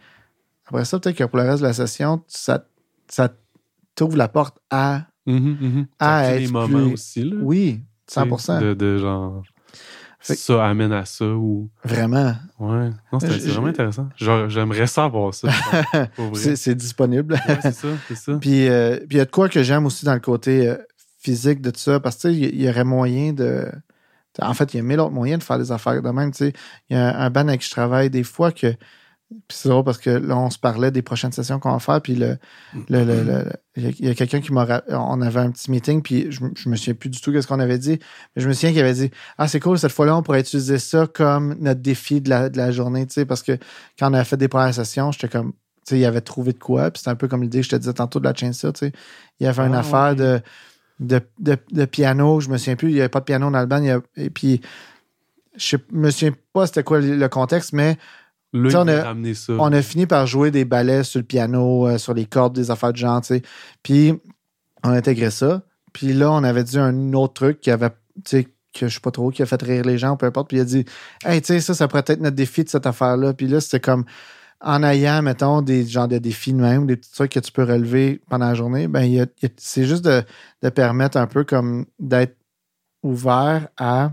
après 0.65 0.83
ça, 0.83 0.99
peut-être 0.99 1.15
que 1.15 1.23
pour 1.23 1.37
le 1.37 1.43
reste 1.45 1.61
de 1.61 1.67
la 1.67 1.73
session, 1.73 2.21
ça, 2.27 2.65
ça 3.07 3.29
t'ouvre 3.95 4.17
la 4.17 4.27
porte 4.27 4.57
à. 4.69 5.03
Ah, 5.99 6.23
Ça 6.23 6.23
crée 6.27 6.35
être 6.35 6.39
des 6.47 6.51
moments 6.51 6.67
plus- 6.67 6.93
aussi, 6.93 7.23
là. 7.23 7.35
oui, 7.41 7.79
tu 8.05 8.13
sais, 8.15 8.21
100%. 8.21 8.59
De, 8.61 8.73
de 8.73 8.97
genre... 8.97 9.43
Ça 10.21 10.65
amène 10.67 10.91
à 10.91 11.05
ça 11.05 11.25
ou... 11.25 11.69
Vraiment. 11.83 12.35
Ouais. 12.59 12.89
Non, 13.11 13.19
c'est 13.19 13.27
vraiment 13.27 13.67
intéressant. 13.67 14.07
J'aimerais 14.15 14.87
savoir 14.87 15.33
ça. 15.33 15.49
C'est 16.55 16.75
disponible. 16.75 17.33
Ouais, 17.47 17.57
c'est 17.61 17.73
ça, 17.73 17.87
c'est 18.07 18.15
ça. 18.15 18.37
Puis 18.39 18.67
euh, 18.67 18.97
puis 18.97 19.07
il 19.11 19.17
y 19.17 19.19
a 19.21 19.25
de 19.25 19.31
quoi 19.31 19.49
que 19.49 19.63
j'aime 19.63 19.85
aussi 19.85 20.05
dans 20.05 20.13
le 20.13 20.19
côté 20.19 20.67
euh, 20.69 20.77
physique 21.19 21.61
de 21.61 21.71
tout 21.71 21.79
ça, 21.79 21.99
parce 21.99 22.17
que 22.17 22.27
il 22.27 22.61
y- 22.61 22.69
aurait 22.69 22.83
moyen 22.83 23.33
de. 23.33 23.67
En 24.41 24.53
fait, 24.53 24.73
il 24.73 24.77
y 24.77 24.79
a 24.79 24.83
mille 24.83 24.99
autres 24.99 25.11
moyens 25.11 25.39
de 25.39 25.43
faire 25.43 25.57
des 25.59 25.71
affaires 25.71 26.01
de 26.01 26.09
même. 26.09 26.31
tu 26.31 26.37
sais. 26.45 26.53
Il 26.89 26.95
y 26.95 26.99
a 26.99 27.19
un, 27.19 27.25
un 27.25 27.29
band 27.29 27.47
avec 27.47 27.61
qui 27.61 27.67
je 27.67 27.71
travaille 27.71 28.09
des 28.09 28.23
fois 28.23 28.51
que. 28.51 28.73
Puis 29.47 29.57
c'est 29.57 29.69
drôle 29.69 29.85
parce 29.85 29.97
que 29.97 30.09
là, 30.09 30.37
on 30.37 30.49
se 30.49 30.59
parlait 30.59 30.91
des 30.91 31.01
prochaines 31.01 31.31
sessions 31.31 31.57
qu'on 31.59 31.71
va 31.71 31.79
faire. 31.79 32.01
Puis 32.01 32.15
le, 32.15 32.37
le- 32.89 33.05
le- 33.05 33.23
le- 33.23 33.45
il 33.77 34.05
y 34.05 34.09
a, 34.09 34.13
quelqu'un 34.13 34.41
qui 34.41 34.51
m'a. 34.51 34.81
On 34.89 35.21
avait 35.21 35.39
un 35.39 35.51
petit 35.51 35.71
meeting, 35.71 36.01
puis 36.01 36.27
je, 36.31 36.41
je 36.55 36.67
me 36.67 36.75
souviens 36.75 36.93
plus 36.95 37.09
du 37.09 37.21
tout 37.21 37.31
de 37.31 37.39
ce 37.39 37.47
qu'on 37.47 37.59
avait 37.61 37.77
dit. 37.77 37.97
Mais 38.35 38.41
je 38.41 38.47
me 38.49 38.53
souviens 38.53 38.71
qu'il 38.71 38.81
avait 38.81 38.93
dit 38.93 39.09
Ah, 39.37 39.47
c'est 39.47 39.61
cool, 39.61 39.79
cette 39.79 39.93
fois-là, 39.93 40.17
on 40.17 40.21
pourrait 40.21 40.41
utiliser 40.41 40.79
ça 40.79 41.07
comme 41.07 41.55
notre 41.61 41.79
défi 41.81 42.19
de 42.19 42.29
la, 42.29 42.49
de 42.49 42.57
la 42.57 42.71
journée. 42.71 43.07
tu 43.07 43.13
sais, 43.13 43.25
Parce 43.25 43.41
que 43.43 43.57
quand 43.97 44.11
on 44.11 44.13
a 44.13 44.23
fait 44.25 44.35
des 44.37 44.49
premières 44.49 44.73
sessions, 44.73 45.11
j'étais 45.13 45.29
comme. 45.29 45.53
Tu 45.87 45.95
sais, 45.95 45.99
il 45.99 46.05
avait 46.05 46.21
trouvé 46.21 46.51
de 46.53 46.59
quoi. 46.59 46.91
Puis 46.91 46.99
c'était 46.99 47.11
un 47.11 47.15
peu 47.15 47.27
comme 47.29 47.41
l'idée 47.41 47.59
que 47.59 47.65
je 47.65 47.69
te 47.69 47.75
disais 47.77 47.93
tantôt 47.93 48.19
de 48.19 48.25
la 48.25 48.35
chainsaw. 48.35 48.71
Tu 48.73 48.79
sais. 48.87 48.91
Il 49.39 49.45
y 49.45 49.47
avait 49.47 49.63
une 49.63 49.73
Ah, 49.75 49.79
affaire 49.79 50.09
ouais. 50.09 50.15
de, 50.15 50.41
de, 50.99 51.21
de, 51.39 51.57
de 51.71 51.85
piano. 51.85 52.39
Je 52.41 52.49
me 52.49 52.57
souviens 52.57 52.75
plus. 52.75 52.89
Il 52.89 52.95
n'y 52.95 52.99
avait 52.99 53.09
pas 53.09 53.19
de 53.21 53.25
piano 53.25 53.49
dans 53.49 53.59
le 53.59 53.65
band. 53.65 53.77
il 53.81 53.85
y 53.87 53.91
a- 53.91 54.01
et 54.17 54.29
puis, 54.29 54.61
je 55.55 55.77
me 55.91 56.09
souviens 56.11 56.33
pas 56.53 56.67
c'était 56.67 56.83
quoi 56.83 56.99
le 56.99 57.27
contexte, 57.29 57.73
mais 57.73 57.97
Là, 58.53 58.69
on 58.83 58.87
a- 58.87 58.95
veut 58.97 59.01
ramener 59.01 59.33
ça. 59.33 59.53
on 59.53 59.71
a 59.71 59.81
fini 59.81 60.05
par 60.07 60.27
jouer 60.27 60.51
des 60.51 60.65
ballets 60.65 61.03
sur 61.03 61.19
le 61.19 61.25
piano, 61.25 61.87
euh, 61.87 61.97
sur 61.97 62.13
les 62.13 62.25
cordes, 62.25 62.53
des 62.53 62.69
affaires 62.71 62.91
de 62.91 62.97
genre, 62.97 63.21
tu 63.21 63.27
sais. 63.27 63.41
Puis, 63.83 64.13
on 64.83 64.89
a 64.89 64.97
intégré 64.97 65.31
ça. 65.31 65.61
Puis 65.93 66.13
là, 66.13 66.31
on 66.31 66.43
avait 66.43 66.63
dit 66.63 66.77
un 66.79 67.13
autre 67.13 67.33
truc 67.33 67.61
qui 67.61 67.71
avait, 67.71 67.89
tu 67.89 67.95
sais, 68.25 68.47
que 68.73 68.87
je 68.87 68.93
sais 68.93 68.99
pas 69.01 69.11
trop, 69.11 69.31
qui 69.31 69.41
a 69.41 69.45
fait 69.45 69.61
rire 69.61 69.83
les 69.83 69.97
gens, 69.97 70.15
peu 70.15 70.25
importe. 70.25 70.47
Puis 70.49 70.57
il 70.57 70.61
a 70.61 70.65
dit, 70.65 70.85
hey, 71.25 71.41
tu 71.41 71.47
sais, 71.47 71.59
ça, 71.59 71.73
ça 71.73 71.87
pourrait 71.87 72.03
être 72.07 72.21
notre 72.21 72.35
défi 72.35 72.63
de 72.63 72.69
cette 72.69 72.85
affaire-là. 72.85 73.33
Puis 73.33 73.47
là, 73.47 73.59
c'était 73.59 73.81
comme, 73.81 74.05
en 74.61 74.83
ayant, 74.83 75.21
mettons, 75.21 75.61
des 75.61 75.85
genres 75.85 76.07
de 76.07 76.17
défis 76.19 76.53
de 76.53 76.59
même, 76.61 76.85
des 76.87 76.95
petits 76.95 77.11
trucs 77.11 77.31
que 77.31 77.39
tu 77.39 77.51
peux 77.51 77.63
relever 77.63 78.21
pendant 78.29 78.47
la 78.47 78.53
journée, 78.53 78.87
ben, 78.87 79.25
c'est 79.57 79.85
juste 79.85 80.05
de, 80.05 80.23
de 80.61 80.69
permettre 80.69 81.17
un 81.17 81.27
peu 81.27 81.43
comme 81.43 81.85
d'être 81.99 82.37
ouvert 83.03 83.67
à, 83.77 84.11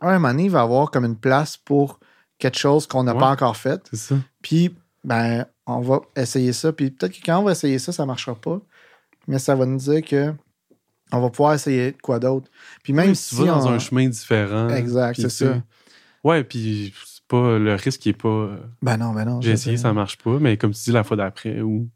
à 0.00 0.08
un 0.08 0.14
moment 0.14 0.28
donné, 0.28 0.44
il 0.44 0.50
va 0.50 0.60
y 0.60 0.62
avoir 0.62 0.90
comme 0.90 1.04
une 1.04 1.16
place 1.16 1.56
pour 1.56 1.99
quelque 2.40 2.58
chose 2.58 2.86
qu'on 2.88 3.04
n'a 3.04 3.12
Ouais. 3.14 3.20
pas 3.20 3.30
encore 3.30 3.56
fait. 3.56 3.80
C'est 3.90 3.96
ça. 3.98 4.16
Puis, 4.42 4.74
ben, 5.04 5.46
on 5.66 5.80
va 5.80 6.00
essayer 6.16 6.52
ça. 6.52 6.72
Puis 6.72 6.90
peut-être 6.90 7.12
que 7.12 7.24
quand 7.24 7.38
on 7.38 7.44
va 7.44 7.52
essayer 7.52 7.78
ça, 7.78 7.92
ça 7.92 8.02
ne 8.02 8.08
marchera 8.08 8.34
pas. 8.34 8.60
Mais 9.28 9.38
ça 9.38 9.54
va 9.54 9.66
nous 9.66 9.76
dire 9.78 10.02
que 10.02 10.32
on 11.12 11.20
va 11.20 11.30
pouvoir 11.30 11.54
essayer 11.54 11.92
quoi 12.02 12.18
d'autre. 12.18 12.50
Puis 12.82 12.92
même 12.92 13.14
si 13.14 13.30
tu 13.36 13.42
vas 13.42 13.46
dans 13.52 13.66
on- 13.66 13.72
un 13.72 13.78
chemin 13.78 14.08
différent. 14.08 14.68
Exact, 14.70 15.20
c'est 15.20 15.28
ça. 15.30 15.62
Ouais, 16.24 16.44
puis 16.44 16.92
c'est 17.06 17.26
pas 17.28 17.58
le 17.58 17.74
risque 17.74 18.00
qui 18.00 18.08
est 18.10 18.12
pas. 18.12 18.28
euh, 18.28 18.56
Ben 18.82 18.96
non, 18.96 19.12
ben 19.12 19.24
non. 19.24 19.40
J'ai 19.40 19.52
essayé, 19.52 19.76
ça 19.76 19.92
marche 19.92 20.18
pas, 20.18 20.38
mais 20.40 20.56
comme 20.56 20.72
tu 20.72 20.82
dis 20.82 20.92
la 20.92 21.02
fois 21.04 21.16
d'après, 21.16 21.60
ou, 21.60 21.88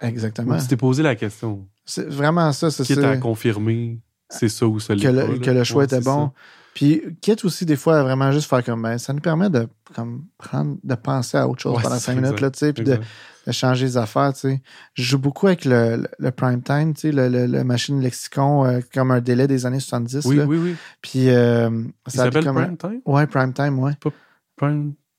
Exactement. 0.00 0.56
ou 0.56 0.60
tu 0.60 0.66
t'es 0.66 0.76
posé 0.76 1.02
la 1.02 1.14
question. 1.16 1.66
C'est 1.84 2.08
vraiment 2.08 2.52
ça, 2.52 2.70
c'est 2.70 2.84
ça. 2.84 3.10
à 3.10 3.16
confirmer, 3.16 3.98
c'est 4.28 4.48
ça 4.48 4.66
ou 4.66 4.78
ça 4.80 4.94
que 4.94 5.08
le, 5.08 5.26
pas, 5.38 5.44
que 5.44 5.50
le 5.50 5.64
choix 5.64 5.78
Ouais, 5.80 5.84
était 5.86 6.00
bon. 6.00 6.26
ça. 6.28 6.32
Puis, 6.80 7.02
quitte 7.20 7.44
aussi 7.44 7.66
des 7.66 7.76
fois 7.76 7.98
à 7.98 8.02
vraiment 8.02 8.32
juste 8.32 8.48
faire 8.48 8.64
comme 8.64 8.80
ben, 8.80 8.96
ça 8.96 9.12
nous 9.12 9.20
permet 9.20 9.50
de 9.50 9.68
comme 9.94 10.24
prendre 10.38 10.78
de 10.82 10.94
penser 10.94 11.36
à 11.36 11.46
autre 11.46 11.60
chose 11.60 11.76
Ouais, 11.76 11.82
pendant 11.82 11.98
cinq 11.98 12.14
minutes 12.14 12.40
là, 12.40 12.50
tu 12.50 12.58
sais, 12.58 12.72
puis 12.72 12.84
de, 12.84 12.98
changer 13.50 13.84
les 13.84 13.96
affaires, 13.98 14.32
tu 14.32 14.40
sais. 14.40 14.62
Je 14.94 15.02
joue 15.02 15.18
beaucoup 15.18 15.46
avec 15.48 15.66
le, 15.66 15.96
le, 15.96 16.08
le 16.18 16.30
prime 16.30 16.62
time, 16.62 16.94
tu 16.94 17.00
sais, 17.00 17.12
le, 17.12 17.28
le, 17.28 17.64
machine 17.64 18.00
lexicon 18.00 18.64
euh, 18.64 18.80
comme 18.94 19.10
un 19.10 19.20
délai 19.20 19.46
des 19.46 19.66
années 19.66 19.78
70 19.78 20.24
Oui, 20.24 20.36
là. 20.36 20.46
oui, 20.46 20.56
oui. 20.56 20.76
Puis 21.02 21.28
euh, 21.28 21.68
ça 22.06 22.24
s'appelle 22.24 22.44
Prime 22.44 22.78
Time? 22.78 23.00
Ouais, 23.04 23.26
prime 23.26 23.52
time, 23.52 23.78
ouais. 23.78 23.92
Prime 24.56 24.94
Tap? 24.94 25.09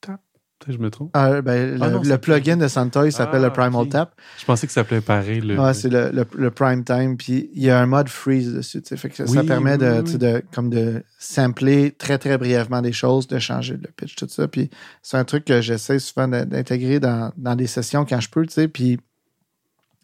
Peut-être 0.64 0.78
je 0.78 0.82
me 0.84 0.92
trompe. 0.92 1.10
Ah, 1.16 1.42
ben, 1.42 1.76
le, 1.78 1.84
Ah 1.84 1.90
non, 1.90 1.98
le 2.00 2.04
c'est- 2.06 2.18
plugin 2.20 2.56
de 2.56 2.68
Santa, 2.68 3.04
il 3.06 3.12
s'appelle 3.12 3.42
Ah, 3.44 3.48
le 3.48 3.54
Primal. 3.54 3.90
Tap. 3.90 4.14
Je 4.40 4.46
pensais 4.46 4.68
que 4.68 4.72
ça 4.74 4.82
s'appelait 4.82 5.02
pareil. 5.02 5.42
Le... 5.42 5.60
Ouais, 5.60 5.74
c'est 5.74 5.90
le, 5.90 6.12
le, 6.12 6.24
le 6.36 6.52
prime 6.52 6.84
time. 6.84 7.18
Puis 7.18 7.50
il 7.54 7.64
y 7.64 7.72
a 7.72 7.80
un 7.80 7.88
mode 7.88 8.10
freeze 8.10 8.54
dessus. 8.54 8.82
Fait 8.96 9.10
que 9.10 9.16
ça, 9.16 9.26
ça 9.26 9.42
Oui, 9.42 9.46
permet 9.48 9.80
de, 9.80 10.04
oui, 10.06 10.18
de, 10.20 10.44
comme 10.54 10.70
de 10.70 11.04
sampler 11.18 11.92
très, 11.92 12.20
très 12.20 12.38
brièvement 12.38 12.82
des 12.84 12.94
choses, 12.94 13.26
de 13.28 13.40
changer 13.40 13.74
le 13.74 13.90
pitch, 13.96 14.16
tout 14.16 14.28
ça. 14.30 14.48
Puis 14.48 14.70
c'est 15.02 15.18
un 15.18 15.24
truc 15.26 15.46
que 15.46 15.62
j'essaie 15.62 15.98
souvent 15.98 16.28
d'intégrer 16.28 17.00
dans, 17.00 17.32
dans 17.38 17.56
des 17.56 17.68
sessions 17.68 18.06
quand 18.06 18.20
je 18.20 18.30
peux, 18.30 18.46
tu 18.46 18.54
sais. 18.54 18.68
Puis 18.68 19.00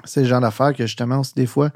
c'est 0.06 0.22
le 0.22 0.28
genre 0.28 0.42
d'affaire 0.42 0.74
que 0.74 0.88
justement 0.88 1.20
aussi 1.20 1.34
des 1.36 1.46
fois, 1.46 1.70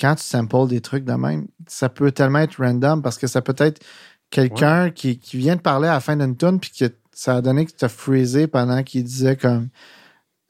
quand 0.00 0.14
tu 0.16 0.24
samples 0.24 0.68
des 0.68 0.80
trucs 0.80 1.04
de 1.04 1.12
même, 1.14 1.46
ça 1.66 1.88
peut 1.88 2.12
tellement 2.12 2.40
être 2.40 2.62
random 2.62 3.00
parce 3.02 3.16
que 3.18 3.26
ça 3.26 3.40
peut 3.40 3.54
être 3.58 3.80
quelqu'un 4.30 4.90
qui, 4.90 5.18
qui 5.18 5.36
vient 5.36 5.56
de 5.56 5.60
parler 5.60 5.88
à 5.88 5.92
la 5.92 6.00
fin 6.00 6.16
d'une 6.16 6.36
tune 6.36 6.58
puis 6.60 6.70
que 6.78 6.86
ça 7.22 7.36
a 7.36 7.40
donné 7.40 7.66
que 7.66 7.70
tu 7.72 7.84
as 7.84 7.88
freezé 7.88 8.48
pendant 8.48 8.82
qu'il 8.82 9.04
disait 9.04 9.36
comme 9.36 9.68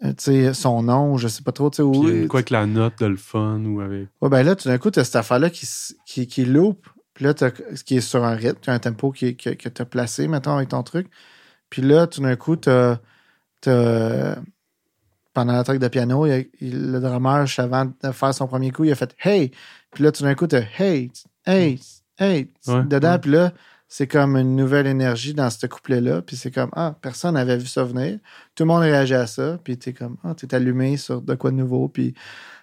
euh, 0.05 0.09
tu 0.15 0.25
sais, 0.25 0.55
son 0.55 0.83
nom, 0.83 1.17
je 1.19 1.29
sais 1.29 1.43
pas 1.43 1.53
trop, 1.53 1.69
tu 1.71 1.77
sais, 1.77 1.83
Puis, 1.89 1.99
où- 2.01 2.07
euh, 2.09 2.27
quoi 2.27 2.43
que 2.43 2.53
la 2.55 2.67
note 2.67 2.99
de 2.99 3.07
le 3.07 3.17
fun 3.17 3.63
ou 3.67 3.81
avec. 3.81 4.09
Ouais, 4.21 4.29
ben 4.31 4.43
là, 4.43 4.57
tout 4.57 4.69
d'un 4.69 4.79
coup, 4.79 4.91
tu 4.91 4.99
as 4.99 5.05
cette 5.05 5.17
affaire-là 5.17 5.51
qui, 5.51 5.69
qui, 6.07 6.27
qui 6.27 6.45
loupe. 6.45 6.89
Puis 7.15 7.25
là, 7.27 7.35
t'as- 7.35 7.51
ce 7.75 7.85
qui 7.85 7.99
est 7.99 8.01
sur 8.01 8.25
un 8.25 8.35
rythme, 8.35 8.59
tu 8.61 8.71
as 8.71 8.73
un 8.73 8.79
tempo 8.79 9.13
qui, 9.13 9.37
que, 9.37 9.51
que 9.51 9.69
tu 9.69 9.83
as 9.83 9.85
placé, 9.85 10.27
mettons, 10.29 10.57
avec 10.57 10.71
ton 10.71 10.83
truc. 10.83 11.09
Puis 11.71 11.83
là, 11.83 12.07
tout 12.07 12.23
d'un 12.23 12.37
coup, 12.37 12.57
tu 12.57 12.69
as, 12.71 13.01
Pendant 15.35 15.53
la 15.55 15.65
track 15.65 15.79
de 15.79 15.89
piano, 15.89 16.27
il 16.27 16.33
a- 16.33 16.39
il- 16.61 16.93
le 16.93 17.01
drummer, 17.01 17.47
avant 17.59 17.85
de 17.87 18.13
faire 18.13 18.35
son 18.35 18.47
premier 18.47 18.71
coup, 18.71 18.85
il 18.85 18.93
a 18.93 18.95
fait 18.95 19.15
Hey! 19.23 19.51
Puis 19.93 20.05
là, 20.05 20.13
tout 20.13 20.25
d'un 20.25 20.35
coup, 20.35 20.47
tu 20.47 20.57
as 20.57 20.65
Hey! 20.79 21.11
Hey! 21.47 21.81
Hey! 22.19 22.49
Ouais, 22.67 22.85
dedans. 22.85 23.13
ouais. 23.13 23.19
Puis 23.19 23.31
là, 23.31 23.53
c'est 23.95 24.07
comme 24.07 24.37
une 24.39 24.57
nouvelle 24.57 24.87
énergie 24.87 25.35
dans 25.35 25.51
ce 25.51 25.67
couplet-là. 25.67 26.23
Puis 26.23 26.35
c'est 26.37 26.51
comme 26.51 26.71
Ah, 26.73 26.95
personne 27.03 27.35
n'avait 27.35 27.59
vu 27.59 27.67
ça 27.67 27.85
venir. 27.85 28.19
Tout 28.55 28.63
le 28.63 28.69
monde 28.69 28.81
réagit 28.81 29.13
à 29.13 29.27
ça. 29.27 29.59
Puis 29.63 29.77
t'es 29.77 29.93
comme 29.93 30.17
Ah, 30.25 30.35
t'es 30.35 30.55
allumé 30.55 30.97
sur 30.97 31.21
de 31.21 31.35
quoi 31.35 31.51
de 31.51 31.57
nouveau. 31.57 31.89
Puis 31.89 32.15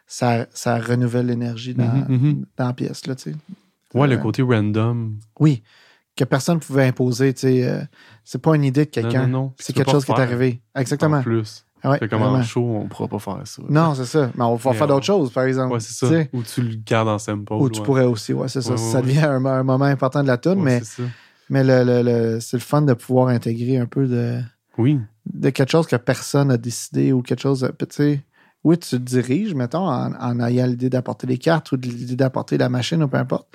ça, 0.08 0.48
ça 0.52 0.80
renouvelle 0.80 1.28
l'énergie 1.28 1.76
dans, 1.76 1.86
Mhm, 1.86 2.06
mhm. 2.10 2.46
dans 2.58 2.66
la 2.68 2.74
pièce, 2.74 3.06
là, 3.06 3.14
tu 3.14 3.32
sais. 3.32 3.36
Ouais, 3.94 4.08
le 4.08 4.16
Euh, 4.16 4.18
côté 4.18 4.42
random. 4.42 5.20
Oui. 5.40 5.62
Que 6.16 6.24
personne 6.24 6.56
ne 6.56 6.62
pouvait 6.62 6.88
imposer, 6.88 7.32
tu 7.36 7.42
sais. 7.42 7.64
euh, 7.70 7.82
c'est 8.24 8.42
pas 8.42 8.56
une 8.56 8.64
idée 8.64 8.86
de 8.86 8.90
quelqu'un. 8.90 9.28
Non, 9.28 9.42
non, 9.44 9.54
C'est 9.60 9.72
quelque 9.74 9.92
chose 9.92 10.06
qui 10.06 10.12
est 10.12 10.20
arrivé. 10.20 10.62
Exactement. 10.76 11.18
En 11.20 11.22
plus. 11.24 11.64
Ouais, 11.84 11.98
Fait 12.00 12.08
comme 12.10 12.22
en 12.24 12.42
show, 12.44 12.62
on 12.62 12.88
pourra 12.88 13.08
pas 13.08 13.20
faire 13.20 13.42
ça. 13.46 13.62
Non, 13.70 13.96
c'est 13.96 14.06
ça. 14.06 14.32
Mais 14.36 14.44
on 14.44 14.56
va 14.56 14.72
Mais 14.72 14.76
faire 14.78 14.86
on- 14.88 14.90
d'autres 14.90 15.06
choses, 15.06 15.32
par 15.32 15.46
exemple. 15.46 15.74
Ouais, 15.74 15.80
c'est 15.80 15.94
ça. 15.94 16.14
Ou 16.34 16.44
tu 16.44 16.62
le 16.62 16.76
gardes 16.86 17.08
en 17.08 17.18
sample. 17.20 17.54
Ou 17.54 17.70
tu 17.70 17.80
ouais. 17.80 17.86
pourrais 17.86 18.06
aussi, 18.06 18.34
ouais, 18.34 18.48
c'est 18.50 18.62
ça. 18.62 18.76
Ça 18.78 19.02
devient 19.02 19.20
un, 19.20 19.44
un 19.46 19.64
moment 19.64 19.86
important 19.86 20.22
de 20.22 20.28
la 20.28 20.38
tune, 20.38 20.62
mais, 20.62 20.82
mais 21.50 21.64
le, 21.64 21.84
le- 21.84 22.04
le- 22.04 22.40
c'est 22.42 22.58
le 22.58 22.62
fun 22.62 22.82
de 22.82 22.94
pouvoir 22.94 23.30
intégrer 23.30 23.78
un 23.78 23.86
peu 23.86 24.08
de, 24.08 24.40
Oui. 24.78 25.00
de 25.34 25.50
quelque 25.52 25.72
chose 25.72 25.88
que 25.88 25.96
personne 25.96 26.50
n'a 26.50 26.58
décidé 26.58 27.12
ou 27.14 27.22
quelque 27.22 27.42
chose. 27.42 27.70
Tu 27.90 28.22
oui, 28.66 28.78
tu 28.78 28.90
te 28.90 28.96
diriges, 28.98 29.54
mettons, 29.56 29.88
en, 29.88 30.12
en 30.16 30.40
ayant 30.42 30.66
l'idée 30.66 30.90
d'apporter 30.90 31.26
les 31.28 31.38
cartes 31.38 31.72
ou 31.72 31.78
l'idée 31.78 32.18
d'apporter 32.18 32.58
la 32.58 32.68
machine 32.68 33.02
ou 33.02 33.08
peu 33.08 33.16
importe. 33.16 33.48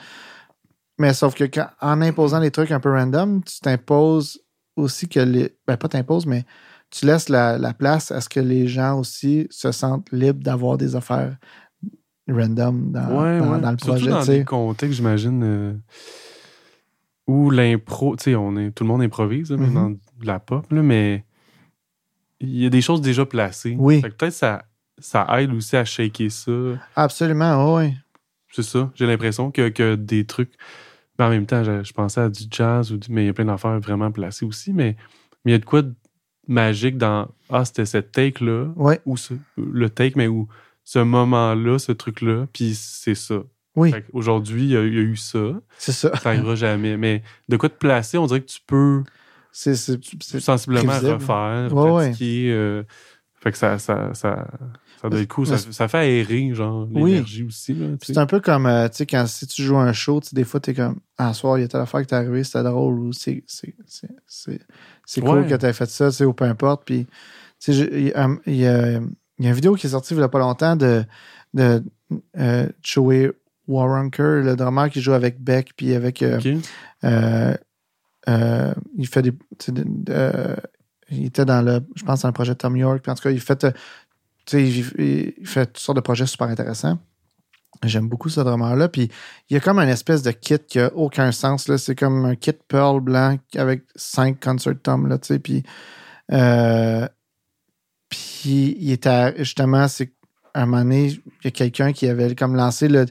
Mais 0.98 1.12
sauf 1.12 1.34
que 1.34 1.44
quand, 1.44 1.66
en 1.80 2.00
imposant 2.00 2.38
les 2.38 2.50
trucs 2.50 2.70
un 2.70 2.80
peu 2.80 2.90
random, 2.90 3.42
tu 3.44 3.58
t'imposes 3.60 4.40
aussi 4.76 5.08
que 5.08 5.20
les. 5.20 5.54
Ben, 5.66 5.76
pas 5.76 5.88
t'imposes, 5.88 6.24
mais 6.26 6.44
tu 6.96 7.06
laisses 7.06 7.28
la, 7.28 7.58
la 7.58 7.74
place 7.74 8.10
à 8.12 8.20
ce 8.20 8.28
que 8.28 8.38
les 8.40 8.68
gens 8.68 8.98
aussi 9.00 9.46
se 9.50 9.72
sentent 9.72 10.10
libres 10.12 10.42
d'avoir 10.42 10.76
des 10.78 10.94
affaires 10.94 11.36
random 12.30 12.92
dans, 12.92 13.00
ouais, 13.22 13.38
dans, 13.40 13.52
ouais. 13.52 13.60
dans 13.60 13.70
le 13.72 13.76
Surtout 13.78 13.92
projet. 13.96 14.10
dans 14.10 14.20
tu 14.20 14.26
sais. 14.26 14.38
des 14.38 14.44
contextes, 14.44 14.94
j'imagine, 14.96 15.42
euh, 15.42 15.72
où 17.26 17.50
l'impro, 17.50 18.16
tu 18.16 18.24
sais, 18.24 18.34
on 18.36 18.56
est, 18.56 18.70
tout 18.70 18.84
le 18.84 18.88
monde 18.88 19.02
improvise, 19.02 19.50
là, 19.50 19.56
Mhm. 19.56 19.74
dans 19.74 19.92
la 20.22 20.38
pop, 20.40 20.70
là, 20.70 20.82
mais 20.82 21.24
il 22.40 22.56
y 22.62 22.66
a 22.66 22.70
des 22.70 22.80
choses 22.82 23.00
déjà 23.00 23.24
placées. 23.26 23.76
Oui. 23.78 24.00
Peut-être 24.02 24.32
ça, 24.32 24.64
ça 24.98 25.26
aide 25.40 25.52
aussi 25.52 25.76
à 25.76 25.84
shaker 25.84 26.30
ça. 26.30 26.52
Absolument, 26.96 27.74
oui. 27.76 27.94
C'est 28.52 28.62
ça. 28.62 28.90
J'ai 28.94 29.06
l'impression 29.06 29.50
que, 29.50 29.68
que 29.68 29.94
des 29.96 30.26
trucs. 30.26 30.52
Mais 31.18 31.24
en 31.24 31.30
même 31.30 31.46
temps, 31.46 31.64
je, 31.64 31.82
je 31.82 31.92
pensais 31.92 32.20
à 32.20 32.28
du 32.28 32.44
jazz, 32.50 32.92
ou 32.92 32.98
du- 32.98 33.10
mais 33.10 33.24
il 33.24 33.26
y 33.26 33.30
a 33.30 33.32
plein 33.32 33.44
d'affaires 33.46 33.80
vraiment 33.80 34.10
placées 34.12 34.44
aussi. 34.44 34.72
Mais 34.72 34.96
mais 35.44 35.50
il 35.50 35.52
y 35.52 35.56
a 35.56 35.58
de 35.58 35.64
quoi 35.64 35.82
de 35.82 35.94
magique 36.48 36.96
dans 36.98 37.28
Ah, 37.50 37.64
c'était 37.64 37.86
cette 37.86 38.12
take-là, 38.12 38.66
Ouais, 38.76 39.00
ou 39.06 39.16
ce- 39.16 39.34
le 39.56 39.88
take, 39.90 40.14
mais 40.16 40.26
où 40.28 40.48
ce 40.84 40.98
moment-là, 40.98 41.78
ce 41.78 41.92
truc-là, 41.92 42.46
puis 42.52 42.74
c'est 42.74 43.14
ça. 43.14 43.36
oui, 43.76 43.92
Aujourd'hui, 44.12 44.64
il 44.64 44.70
y, 44.70 44.76
a 44.76 44.82
il 44.84 44.94
y 44.94 44.98
a 44.98 45.02
eu 45.02 45.16
ça. 45.16 45.38
c'est 45.78 45.92
ça. 45.92 46.14
Ça 46.16 46.30
n'arrivera 46.30 46.54
jamais. 46.54 46.96
Mais 46.96 47.22
de 47.48 47.56
quoi 47.56 47.68
te 47.68 47.76
placer, 47.78 48.18
on 48.18 48.26
dirait 48.26 48.40
que 48.40 48.46
tu 48.50 48.60
peux 48.66 49.02
C'est, 49.52 49.74
sensiblement 49.76 50.80
prévisible. 50.86 51.12
refaire, 51.14 51.72
Ouais, 51.74 51.90
ouais. 51.90 52.04
pratiquer. 52.08 52.50
euh, 52.52 52.82
fait 53.40 53.52
que 53.52 53.58
ça, 53.58 53.78
ça, 53.78 54.12
ça, 54.14 54.48
ça 55.04 55.10
doit 55.10 55.20
être 55.20 55.28
cool. 55.28 55.46
Ça, 55.46 55.56
Mais- 55.66 55.72
ça 55.72 55.86
fait 55.88 55.98
aérer, 55.98 56.54
genre, 56.54 56.88
Oui. 56.92 57.10
l'énergie 57.12 57.42
aussi. 57.44 57.74
Tu 57.74 57.80
sais. 57.80 57.96
C'est 58.14 58.18
un 58.18 58.26
peu 58.26 58.40
comme, 58.40 58.64
euh, 58.66 58.88
tu 58.88 58.96
sais, 58.96 59.06
quand 59.06 59.26
si 59.26 59.46
tu 59.46 59.62
joues 59.62 59.76
un 59.76 59.92
show, 59.92 60.20
des 60.32 60.44
fois, 60.44 60.60
t'es 60.60 60.72
comme, 60.74 60.96
ah, 61.18 61.34
soir, 61.34 61.58
il 61.58 61.62
y 61.62 61.64
a 61.64 61.68
telle 61.68 61.82
affaire 61.82 62.00
qui 62.00 62.06
t'est 62.06 62.16
arrivée, 62.16 62.42
c'était 62.42 62.62
drôle, 62.62 62.98
ou 62.98 63.12
c'est, 63.12 63.44
cool 65.20 65.38
Ouais. 65.40 65.46
que 65.46 65.54
t'aies 65.56 65.72
fait 65.72 65.90
ça, 65.90 66.10
tu 66.10 66.16
sais, 66.16 66.24
ou 66.24 66.32
peu 66.32 66.44
importe. 66.44 66.84
Puis, 66.86 67.04
tu 67.04 67.10
sais, 67.58 67.72
j'ai- 67.74 67.98
il 68.00 68.06
y, 68.08 68.12
a- 68.12 68.28
il 68.46 68.56
y 68.56 68.66
a 68.66 69.00
il 69.38 69.44
y 69.44 69.48
a 69.48 69.50
une 69.50 69.54
vidéo 69.56 69.74
qui 69.74 69.88
est 69.88 69.90
sortie 69.90 70.14
il 70.14 70.20
y 70.20 70.22
a 70.22 70.28
pas 70.28 70.38
longtemps 70.38 70.76
de, 70.76 71.04
de 71.54 71.82
euh, 72.38 72.68
Joey 72.82 73.32
Waronker, 73.66 74.42
le 74.44 74.54
drummer 74.54 74.88
qui 74.90 75.00
joue 75.00 75.12
avec 75.12 75.42
Beck, 75.42 75.72
puis 75.76 75.92
avec. 75.94 76.22
euh, 76.22 76.38
euh, 78.28 78.74
il 78.96 79.06
fait 79.08 79.22
des. 79.22 79.32
il 81.10 81.26
était 81.26 81.44
dans 81.44 81.62
le. 81.62 81.80
Je 81.96 82.04
pense 82.04 82.22
dans 82.22 82.28
le 82.28 82.32
projet 82.32 82.52
de 82.52 82.58
Tom 82.58 82.76
York. 82.76 83.00
Puis 83.02 83.10
en 83.10 83.14
tout 83.16 83.22
cas, 83.24 83.30
il 83.30 83.40
fait. 83.40 83.66
Il, 84.52 85.34
fait 85.44 85.66
toutes 85.66 85.78
sortes 85.78 85.96
de 85.96 86.02
projets 86.02 86.26
super 86.26 86.48
intéressants. 86.48 86.98
J'aime 87.82 88.08
beaucoup 88.08 88.28
ce 88.28 88.40
drummer-là. 88.40 88.88
Puis 88.88 89.10
il 89.48 89.54
y 89.54 89.56
a 89.56 89.60
comme 89.60 89.78
une 89.78 89.88
espèce 89.88 90.22
de 90.22 90.30
kit 90.30 90.58
qui 90.58 90.80
a 90.80 90.94
aucun 90.94 91.32
sens. 91.32 91.70
C'est 91.76 91.94
comme 91.94 92.24
un 92.24 92.36
kit 92.36 92.52
Pearl 92.68 93.00
blanc 93.00 93.36
avec 93.56 93.82
cinq 93.96 94.40
concert 94.40 94.74
toms. 94.82 95.06
Là. 95.06 95.18
Puis, 95.18 95.62
euh, 96.32 97.08
puis 98.08 98.76
il 98.78 98.92
était 98.92 99.34
justement, 99.38 99.88
c'est 99.88 100.12
à 100.54 100.62
un 100.62 100.66
moment 100.66 100.82
donné, 100.82 101.08
il 101.08 101.44
y 101.44 101.48
a 101.48 101.50
quelqu'un 101.50 101.92
qui 101.92 102.06
avait 102.08 102.34
comme 102.34 102.54
lancé 102.54 102.88
le 102.88 103.06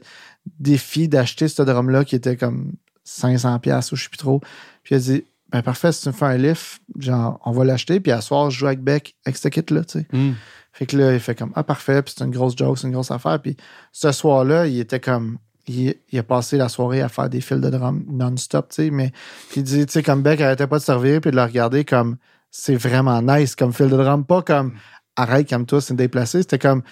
défi 0.58 1.08
d'acheter 1.08 1.48
ce 1.48 1.62
drum-là 1.62 2.04
qui 2.04 2.16
était 2.16 2.36
comme 2.36 2.72
500$ 3.06 3.60
piastres 3.60 3.92
ou 3.92 3.96
je 3.96 4.04
sais 4.04 4.08
plus 4.08 4.18
trop. 4.18 4.40
Puis 4.82 4.94
il 4.94 4.96
a 4.96 5.00
dit 5.00 5.24
ben 5.54 5.62
parfait, 5.62 5.92
si 5.92 6.02
tu 6.02 6.08
me 6.08 6.12
fais 6.12 6.24
un 6.24 6.36
lift, 6.36 6.80
genre, 6.98 7.38
on 7.44 7.52
va 7.52 7.64
l'acheter. 7.64 8.00
Puis 8.00 8.10
à 8.10 8.20
soir, 8.20 8.50
je 8.50 8.58
joue 8.58 8.66
avec 8.66 8.82
Beck 8.82 9.14
avec 9.24 9.36
ce 9.36 9.46
kit-là, 9.46 9.84
tu 9.84 10.00
sais. 10.00 10.06
Hmm. 10.12 10.32
Fait 10.72 10.84
que 10.84 10.96
là, 10.96 11.14
il 11.14 11.20
fait 11.20 11.36
comme 11.36 11.52
Ah, 11.54 11.62
parfait, 11.62 12.02
puis 12.02 12.12
c'est 12.16 12.24
une 12.24 12.32
grosse 12.32 12.56
joke, 12.56 12.76
c'est 12.76 12.88
une 12.88 12.92
grosse 12.92 13.12
affaire. 13.12 13.40
Puis 13.40 13.56
ce 13.92 14.10
soir-là, 14.10 14.66
il 14.66 14.80
était 14.80 14.98
comme. 14.98 15.38
Il, 15.68 15.94
il 16.10 16.18
a 16.18 16.24
passé 16.24 16.56
la 16.56 16.68
soirée 16.68 17.02
à 17.02 17.08
faire 17.08 17.28
des 17.28 17.40
fils 17.40 17.60
de 17.60 17.70
drum 17.70 18.04
non-stop, 18.08 18.70
tu 18.70 18.82
sais. 18.82 18.90
Mais 18.90 19.12
il 19.54 19.62
dit, 19.62 19.86
tu 19.86 19.92
sais, 19.92 20.02
comme 20.02 20.22
Beck 20.22 20.40
arrêtait 20.40 20.66
pas 20.66 20.78
de 20.78 20.82
servir, 20.82 21.20
puis 21.20 21.30
de 21.30 21.36
le 21.36 21.42
regarder 21.42 21.84
comme 21.84 22.16
c'est 22.50 22.74
vraiment 22.74 23.22
nice 23.22 23.54
comme 23.54 23.72
fil 23.72 23.88
de 23.88 23.96
drum, 23.96 24.24
pas 24.24 24.42
comme 24.42 24.72
arrête, 25.14 25.48
comme 25.48 25.66
toi, 25.66 25.80
c'est 25.80 25.94
déplacé. 25.94 26.42
C'était 26.42 26.58
comme 26.58 26.82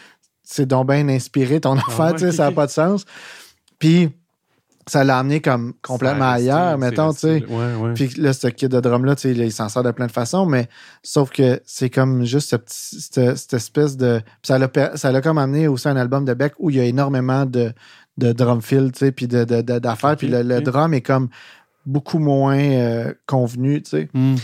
c'est 0.45 0.67
donc 0.67 0.89
bien 0.89 1.09
inspiré 1.09 1.61
ton 1.61 1.77
affaire, 1.79 2.13
ouais, 2.13 2.13
tu 2.13 2.19
sais, 2.21 2.31
ça 2.31 2.45
n'a 2.45 2.53
pas 2.53 2.67
de 2.67 2.71
sens. 2.71 3.07
Puis 3.81 4.11
ça 4.89 5.05
l'a 5.05 5.19
amené 5.19 5.41
comme 5.41 5.75
complètement 5.83 6.31
ailleurs, 6.31 6.77
mettons, 6.79 7.13
tu 7.13 7.21
sais. 7.21 7.33
resté, 7.39 7.47
Ouais, 7.55 7.75
ouais. 7.77 7.95
Puis 7.95 8.09
là, 8.19 8.33
ce 8.33 8.49
kit 8.49 8.69
de 8.69 8.81
drum-là, 8.81 9.15
tu 9.15 9.23
sais, 9.23 9.31
il 9.33 9.53
s'en 9.53 9.69
sert 9.69 9.83
de 9.83 9.91
plein 9.93 10.07
de 10.07 10.13
façons, 10.13 10.45
mais 10.47 10.69
sauf 11.03 11.31
que 11.31 11.61
c'est 11.65 11.89
comme 11.91 12.25
juste 12.25 12.51
ce 12.51 12.57
petit- 12.57 13.01
cette, 13.01 13.37
cette 13.37 13.55
espèce 13.55 13.97
de. 13.97 14.21
puis 14.43 14.53
ça 14.95 15.13
l'a 15.13 15.21
comme 15.21 15.39
amené 15.39 15.69
aussi 15.69 15.89
un 15.89 15.97
album 15.97 16.25
de 16.25 16.35
Beck 16.35 16.55
où 16.59 16.71
il 16.71 16.77
y 16.77 16.81
a 16.81 16.85
énormément 16.85 17.47
de, 17.47 17.73
de 18.19 18.33
drum 18.33 18.61
fill, 18.61 18.91
tu 18.93 18.99
sais, 18.99 19.13
puis 19.13 19.29
de, 19.29 19.45
de- 19.45 19.63
de- 19.63 19.79
d'affaires. 19.79 20.17
Puis 20.17 20.29
le, 20.29 20.43
le 20.43 20.61
drum 20.61 20.93
est 20.95 21.01
comme 21.03 21.29
beaucoup 21.87 22.19
moins 22.19 22.59
euh, 22.59 23.13
convenu, 23.27 23.83
tu 23.83 23.91
sais. 23.91 24.09
Hmm. 24.15 24.35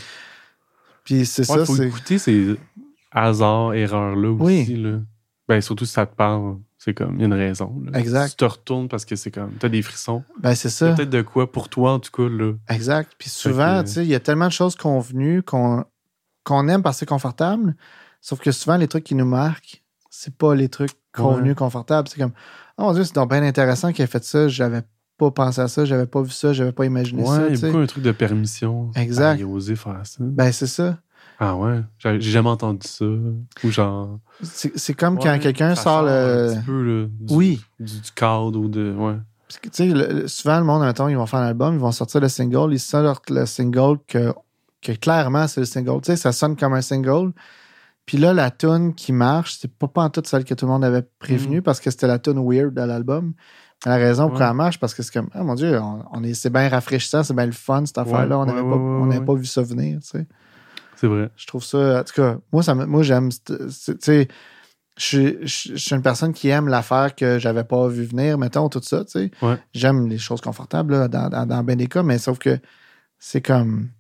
Puis 1.05 1.27
c'est 1.27 1.49
Ouais, 1.51 1.65
ça, 1.65 1.67
c'est. 1.67 1.87
écouter 1.87 2.19
ces 2.19 2.57
hasards, 3.11 3.75
erreurs-là 3.75 4.31
Oui. 4.39 4.63
aussi. 4.63 4.77
Là. 4.77 4.99
Ben, 5.49 5.61
surtout 5.61 5.87
si 5.87 5.93
ça 5.95 6.05
te 6.07 6.15
parle, 6.15 6.57
c'est 6.79 6.95
comme, 6.95 7.17
il 7.17 7.21
y 7.21 7.23
a 7.25 7.27
une 7.27 7.33
raison. 7.35 7.83
là. 7.85 7.99
Exact. 7.99 8.31
Tu 8.31 8.37
te 8.37 8.45
retournes 8.45 8.89
parce 8.89 9.05
que 9.05 9.17
c'est 9.17 9.31
comme, 9.33 9.53
t'as 9.59 9.69
des 9.69 9.83
frissons. 9.83 10.23
Ben, 10.41 10.55
c'est 10.55 10.71
ça. 10.71 10.93
peut-être 10.95 11.11
de 11.11 11.23
quoi 11.23 11.51
pour 11.51 11.69
toi, 11.69 11.93
en 11.95 11.99
tout 11.99 12.11
cas, 12.13 12.29
là. 12.33 12.53
Exact. 12.69 13.13
Puis 13.19 13.29
souvent, 13.31 13.83
tu 13.83 13.91
sais, 13.91 14.05
il 14.05 14.09
y 14.09 14.15
a 14.15 14.21
tellement 14.21 14.47
de 14.47 14.53
choses 14.53 14.77
convenues 14.77 15.43
qu'on 15.43 15.85
qu'on 16.45 16.67
aime 16.69 16.83
parce 16.83 16.97
que 16.97 17.01
c'est 17.01 17.07
confortable. 17.07 17.75
Sauf 18.23 18.41
que 18.41 18.53
souvent, 18.53 18.77
les 18.79 18.89
trucs 18.89 19.05
qui 19.05 19.15
nous 19.15 19.27
marquent, 19.27 19.83
c'est 20.09 20.35
pas 20.35 20.55
les 20.55 20.69
trucs 20.71 20.93
convenus, 21.13 21.51
Ouais. 21.51 21.55
confortables. 21.57 22.09
C'est 22.09 22.19
comme, 22.19 22.33
oh 22.79 22.85
mon 22.85 22.93
Dieu, 22.95 23.05
c'est 23.05 23.15
donc 23.15 23.29
bien 23.31 23.43
intéressant 23.43 23.93
qu'il 23.93 24.03
ait 24.03 24.09
fait 24.09 24.25
ça. 24.25 24.49
J'avais 24.49 24.81
pas 25.19 25.31
pensé 25.31 25.61
à 25.61 25.69
ça, 25.69 25.85
j'avais 25.85 26.07
pas 26.07 26.23
vu 26.23 26.31
ça, 26.31 26.53
j'avais 26.55 26.73
pas 26.73 26.87
imaginé 26.87 27.25
ça. 27.27 27.33
Ouais, 27.33 27.49
il 27.53 27.61
y 27.61 27.65
a 27.65 27.67
beaucoup 27.69 27.83
un 27.83 27.87
truc 27.87 28.03
de 28.05 28.13
permission. 28.13 28.91
Exact. 28.95 29.37
Il 29.41 29.43
a 29.43 29.47
osé 29.47 29.75
faire 29.77 30.01
ça. 30.05 30.17
Ben, 30.21 30.51
c'est 30.53 30.67
ça. 30.69 30.99
Ah 31.41 31.55
ouais, 31.57 31.81
j'ai 31.99 32.21
jamais 32.21 32.49
entendu 32.49 32.87
ça. 32.87 33.05
Ou 33.05 33.71
genre. 33.71 34.19
C'est 34.43 34.77
c'est 34.77 34.95
comme 34.95 35.19
quand 35.19 35.39
quelqu'un 35.39 35.75
sort 35.77 36.01
Un 36.01 36.03
le. 36.07 36.55
petit 36.55 36.65
peu, 36.67 36.83
là, 36.83 37.07
du, 37.21 37.35
Oui. 37.35 37.61
Du, 37.79 38.01
du 38.01 38.13
cadre 38.13 38.59
ou 38.59 38.69
de. 38.69 38.93
Ouais. 38.93 39.15
Parce 39.47 39.61
que, 39.61 39.69
tu 39.69 39.91
sais, 39.91 40.29
souvent, 40.29 40.59
le 40.59 40.65
monde, 40.65 40.83
mettons, 40.83 41.09
ils 41.09 41.17
vont 41.17 41.27
faire 41.27 41.41
un 41.41 41.47
album, 41.47 41.75
ils 41.75 41.81
vont 41.81 41.93
sortir 41.93 42.21
le 42.21 42.29
single, 42.29 42.73
ils 42.73 42.81
sortent 42.81 43.31
le 43.31 43.47
single 43.47 43.99
que, 44.07 44.35
que 44.83 44.93
clairement, 44.93 45.47
c'est 45.49 45.61
le 45.61 45.67
single. 45.67 46.01
Tu 46.03 46.07
sais, 46.13 46.17
ça 46.17 46.33
sonne 46.33 46.55
comme 46.57 46.75
un 46.75 46.83
single. 46.83 47.33
Puis 48.05 48.19
là, 48.19 48.35
la 48.35 48.51
tune 48.51 48.95
qui 48.95 49.13
marche, 49.13 49.57
c'est 49.61 49.73
pas, 49.73 49.87
pas 49.87 50.03
en 50.03 50.11
toute 50.11 50.27
celle 50.27 50.45
que 50.45 50.55
tout 50.55 50.67
le 50.67 50.73
monde 50.73 50.85
avait 50.85 51.07
prévenue 51.19 51.63
parce 51.63 51.79
que 51.79 51.91
c'était 51.91 52.07
la 52.07 52.19
tune 52.19 52.39
weird 52.45 52.75
de 52.75 52.83
l'album. 52.83 53.33
La 53.87 53.97
raison 53.97 54.29
pour 54.29 54.41
Ouais. 54.41 54.47
elle 54.47 54.55
marche, 54.55 54.81
parce 54.81 54.93
que 54.93 55.03
c'est 55.03 55.13
comme, 55.13 55.29
ah 55.33 55.45
mon 55.45 55.55
Dieu, 55.55 55.79
on, 55.81 56.05
on 56.13 56.25
est, 56.25 56.35
c'est 56.35 56.51
bien 56.51 56.69
rafraîchissant, 56.69 57.23
c'est 57.23 57.35
bien 57.35 57.47
le 57.47 57.53
fun, 57.53 57.87
cette 57.87 57.99
affaire-là. 57.99 58.39
on 58.39 58.45
n'avait 58.47 58.61
ouais, 58.61 58.71
pas, 58.71 59.21
on 59.21 59.25
pas 59.25 59.35
vu 59.35 59.45
ça 59.47 59.63
venir, 59.63 60.01
tu 60.01 60.09
sais. 60.09 60.27
C'est 61.01 61.07
vrai. 61.07 61.31
Je 61.37 61.47
trouve 61.47 61.65
ça, 61.65 62.01
en 62.01 62.05
tout 62.05 62.15
cas, 62.15 62.39
moi, 62.53 62.63
ça 62.63 62.75
moi 62.75 63.03
j'aime, 63.03 63.31
tu 63.31 63.55
sais, 64.01 64.29
je 64.97 65.05
suis- 65.05 65.37
je 65.43 65.73
je 65.75 65.77
suis 65.77 65.95
une 65.95 66.03
personne 66.03 66.33
qui 66.33 66.49
aime 66.49 66.67
l'affaire 66.67 67.15
que 67.15 67.39
j'avais 67.39 67.63
pas 67.63 67.87
vu 67.87 68.05
venir, 68.05 68.37
mettons, 68.37 68.69
tout 68.69 68.83
ça, 68.83 69.05
tu 69.05 69.13
sais. 69.13 69.31
Ouais. 69.41 69.57
J'aime 69.73 70.09
les 70.09 70.19
choses 70.19 70.41
confortables, 70.41 70.95
là, 70.95 71.09
dans, 71.09 71.29
dans, 71.47 71.63
des 71.63 71.87
cas, 71.87 72.03
mais 72.03 72.19
sauf 72.19 72.39
que 72.39 72.59
c'est 73.19 73.41
comme, 73.41 73.91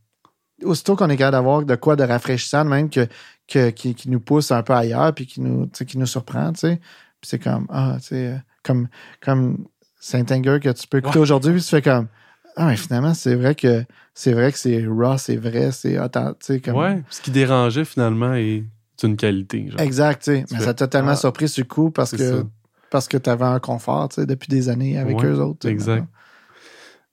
aussitôt 0.64 0.96
qu'on 0.96 1.08
est 1.08 1.16
capable 1.16 1.36
d'avoir 1.36 1.62
de 1.64 1.76
quoi 1.76 1.94
de 1.94 2.02
rafraîchissant, 2.02 2.64
même 2.64 2.90
que, 2.90 3.06
que, 3.46 3.70
qui, 3.70 3.94
qui 3.94 4.10
nous 4.10 4.20
pousse 4.20 4.50
un 4.50 4.62
peu 4.64 4.72
ailleurs, 4.72 5.14
puis 5.14 5.26
qui 5.26 5.40
nous, 5.40 5.68
qui 5.68 5.98
nous 5.98 6.06
surprend, 6.06 6.52
tu 6.52 6.60
sais. 6.60 6.76
Puis 7.20 7.28
c'est 7.30 7.38
comme, 7.38 7.66
ah, 7.70 7.96
tu 8.00 8.06
sais, 8.08 8.26
euh, 8.26 8.36
comme, 8.64 8.88
comme 9.20 9.66
Saint-Anger 10.00 10.58
que 10.60 10.70
tu 10.70 10.88
peux 10.88 10.98
écouter 10.98 11.18
Ouais. 11.18 11.22
aujourd'hui, 11.22 11.52
puis 11.52 11.62
tu 11.62 11.68
fais 11.68 11.82
comme, 11.82 12.08
ah, 12.56 12.66
mais 12.66 12.76
finalement, 12.76 13.14
c'est 13.14 13.36
vrai 13.36 13.54
que 13.54 13.84
c'est 14.18 14.32
vrai 14.32 14.50
que 14.50 14.58
c'est 14.58 14.84
raw, 14.84 15.16
c'est 15.16 15.36
vrai, 15.36 15.70
c'est 15.70 15.96
authentique, 15.96 16.64
comme. 16.64 16.74
Ouais. 16.74 17.04
Ce 17.08 17.20
qui 17.20 17.30
dérangeait 17.30 17.84
finalement 17.84 18.34
est 18.34 18.64
une 19.04 19.16
qualité. 19.16 19.70
Genre. 19.70 19.80
Exact, 19.80 20.24
tu 20.24 20.32
sais. 20.32 20.44
Mais 20.50 20.58
fais, 20.58 20.64
ça 20.64 20.74
t'a 20.74 20.88
tellement 20.88 21.12
ah, 21.12 21.16
surpris 21.16 21.48
sur 21.48 21.62
le 21.62 21.68
coup 21.68 21.92
parce 21.92 22.10
que, 22.10 22.38
ça. 22.38 22.42
parce 22.90 23.06
que 23.06 23.16
tu 23.16 23.30
avais 23.30 23.44
un 23.44 23.60
confort, 23.60 24.08
tu 24.08 24.16
sais, 24.16 24.26
depuis 24.26 24.48
des 24.48 24.70
années 24.70 24.98
avec 24.98 25.16
Ouais, 25.18 25.26
eux 25.26 25.40
autres. 25.40 25.68
exact. 25.68 26.00
maintenant. 26.00 26.08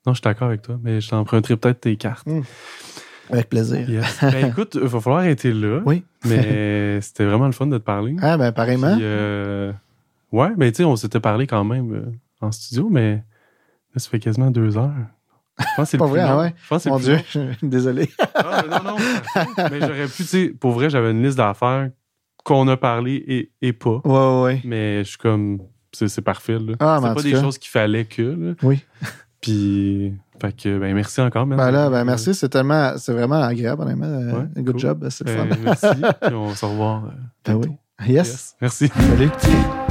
Non, 0.07 0.13
je 0.13 0.17
suis 0.17 0.23
d'accord 0.23 0.47
avec 0.47 0.63
toi, 0.63 0.79
mais 0.81 0.99
je 0.99 1.07
t'emprunterai 1.07 1.57
peut-être 1.57 1.81
tes 1.81 1.95
cartes. 1.95 2.27
Avec 3.29 3.49
plaisir. 3.49 3.87
Yes. 3.87 4.17
ben 4.23 4.47
écoute, 4.49 4.75
il 4.81 4.87
va 4.87 4.99
falloir 4.99 5.21
arrêter 5.21 5.53
là. 5.53 5.81
Oui. 5.85 6.03
Mais 6.25 6.99
c'était 7.01 7.25
vraiment 7.25 7.45
le 7.45 7.51
fun 7.51 7.67
de 7.67 7.77
te 7.77 7.83
parler. 7.83 8.15
Ah, 8.19 8.35
ben, 8.35 8.51
pareillement. 8.51 8.95
Puis, 8.95 9.05
euh, 9.05 9.71
ouais, 10.31 10.49
mais 10.57 10.71
tu 10.71 10.77
sais, 10.77 10.85
on 10.85 10.95
s'était 10.95 11.19
parlé 11.19 11.45
quand 11.45 11.65
même 11.65 11.93
euh, 11.93 12.11
en 12.41 12.51
studio, 12.51 12.89
mais 12.89 13.17
là, 13.17 13.97
ça 13.97 14.09
fait 14.09 14.19
quasiment 14.19 14.49
deux 14.49 14.75
heures. 14.75 14.91
Je 15.59 15.65
pense 15.77 15.85
que 15.85 15.91
c'est 15.91 15.97
Pas 15.97 16.05
vrai, 16.05 16.21
long. 16.21 16.27
ah 16.29 16.37
ouais? 16.39 16.53
Mon 16.87 16.99
Dieu, 16.99 17.17
désolé. 17.61 18.09
Ah, 18.33 18.63
non, 18.69 18.91
non. 18.91 18.95
mais 19.71 19.79
j'aurais 19.81 20.05
pu, 20.07 20.17
tu 20.17 20.23
sais, 20.23 20.47
pour 20.59 20.71
vrai, 20.71 20.89
j'avais 20.89 21.11
une 21.11 21.23
liste 21.23 21.37
d'affaires 21.37 21.89
qu'on 22.43 22.67
a 22.67 22.77
parlé 22.77 23.23
et, 23.27 23.51
et 23.61 23.73
pas. 23.73 24.01
Ouais, 24.03 24.11
ouais, 24.11 24.41
ouais. 24.43 24.61
Mais 24.65 24.99
je 25.03 25.09
suis 25.09 25.17
comme, 25.17 25.59
c'est 25.93 26.21
parfait, 26.21 26.59
là. 26.59 26.73
Ah, 26.79 26.99
c'est 27.01 27.13
pas 27.15 27.21
des 27.21 27.31
cas. 27.31 27.41
choses 27.41 27.57
qu'il 27.57 27.69
fallait 27.71 28.05
que, 28.05 28.21
là. 28.21 28.53
Oui. 28.63 28.83
Puis, 29.41 30.13
fait 30.41 30.51
que, 30.55 30.77
ben, 30.79 30.93
merci 30.95 31.21
encore, 31.21 31.45
man. 31.45 31.57
Ben 31.57 31.71
là, 31.71 31.89
ben 31.89 32.03
merci, 32.03 32.33
c'est 32.33 32.49
tellement, 32.49 32.93
c'est 32.97 33.13
vraiment 33.13 33.41
agréable, 33.41 33.83
honnêtement. 33.83 34.05
Euh, 34.07 34.31
Ouais, 34.41 34.47
good 34.63 34.71
cool. 34.73 34.79
job, 34.79 35.07
c'est 35.09 35.27
le 35.27 35.35
Ben, 35.35 35.49
fun. 35.49 35.57
merci. 35.63 36.01
Puis 36.21 36.33
on 36.35 36.53
se 36.55 36.65
revoit. 36.65 37.03
euh, 37.05 37.11
Ben 37.45 37.55
oui. 37.55 37.71
Yes. 38.07 38.15
Yes. 38.27 38.55
Merci. 38.59 38.87
Salut. 38.89 39.84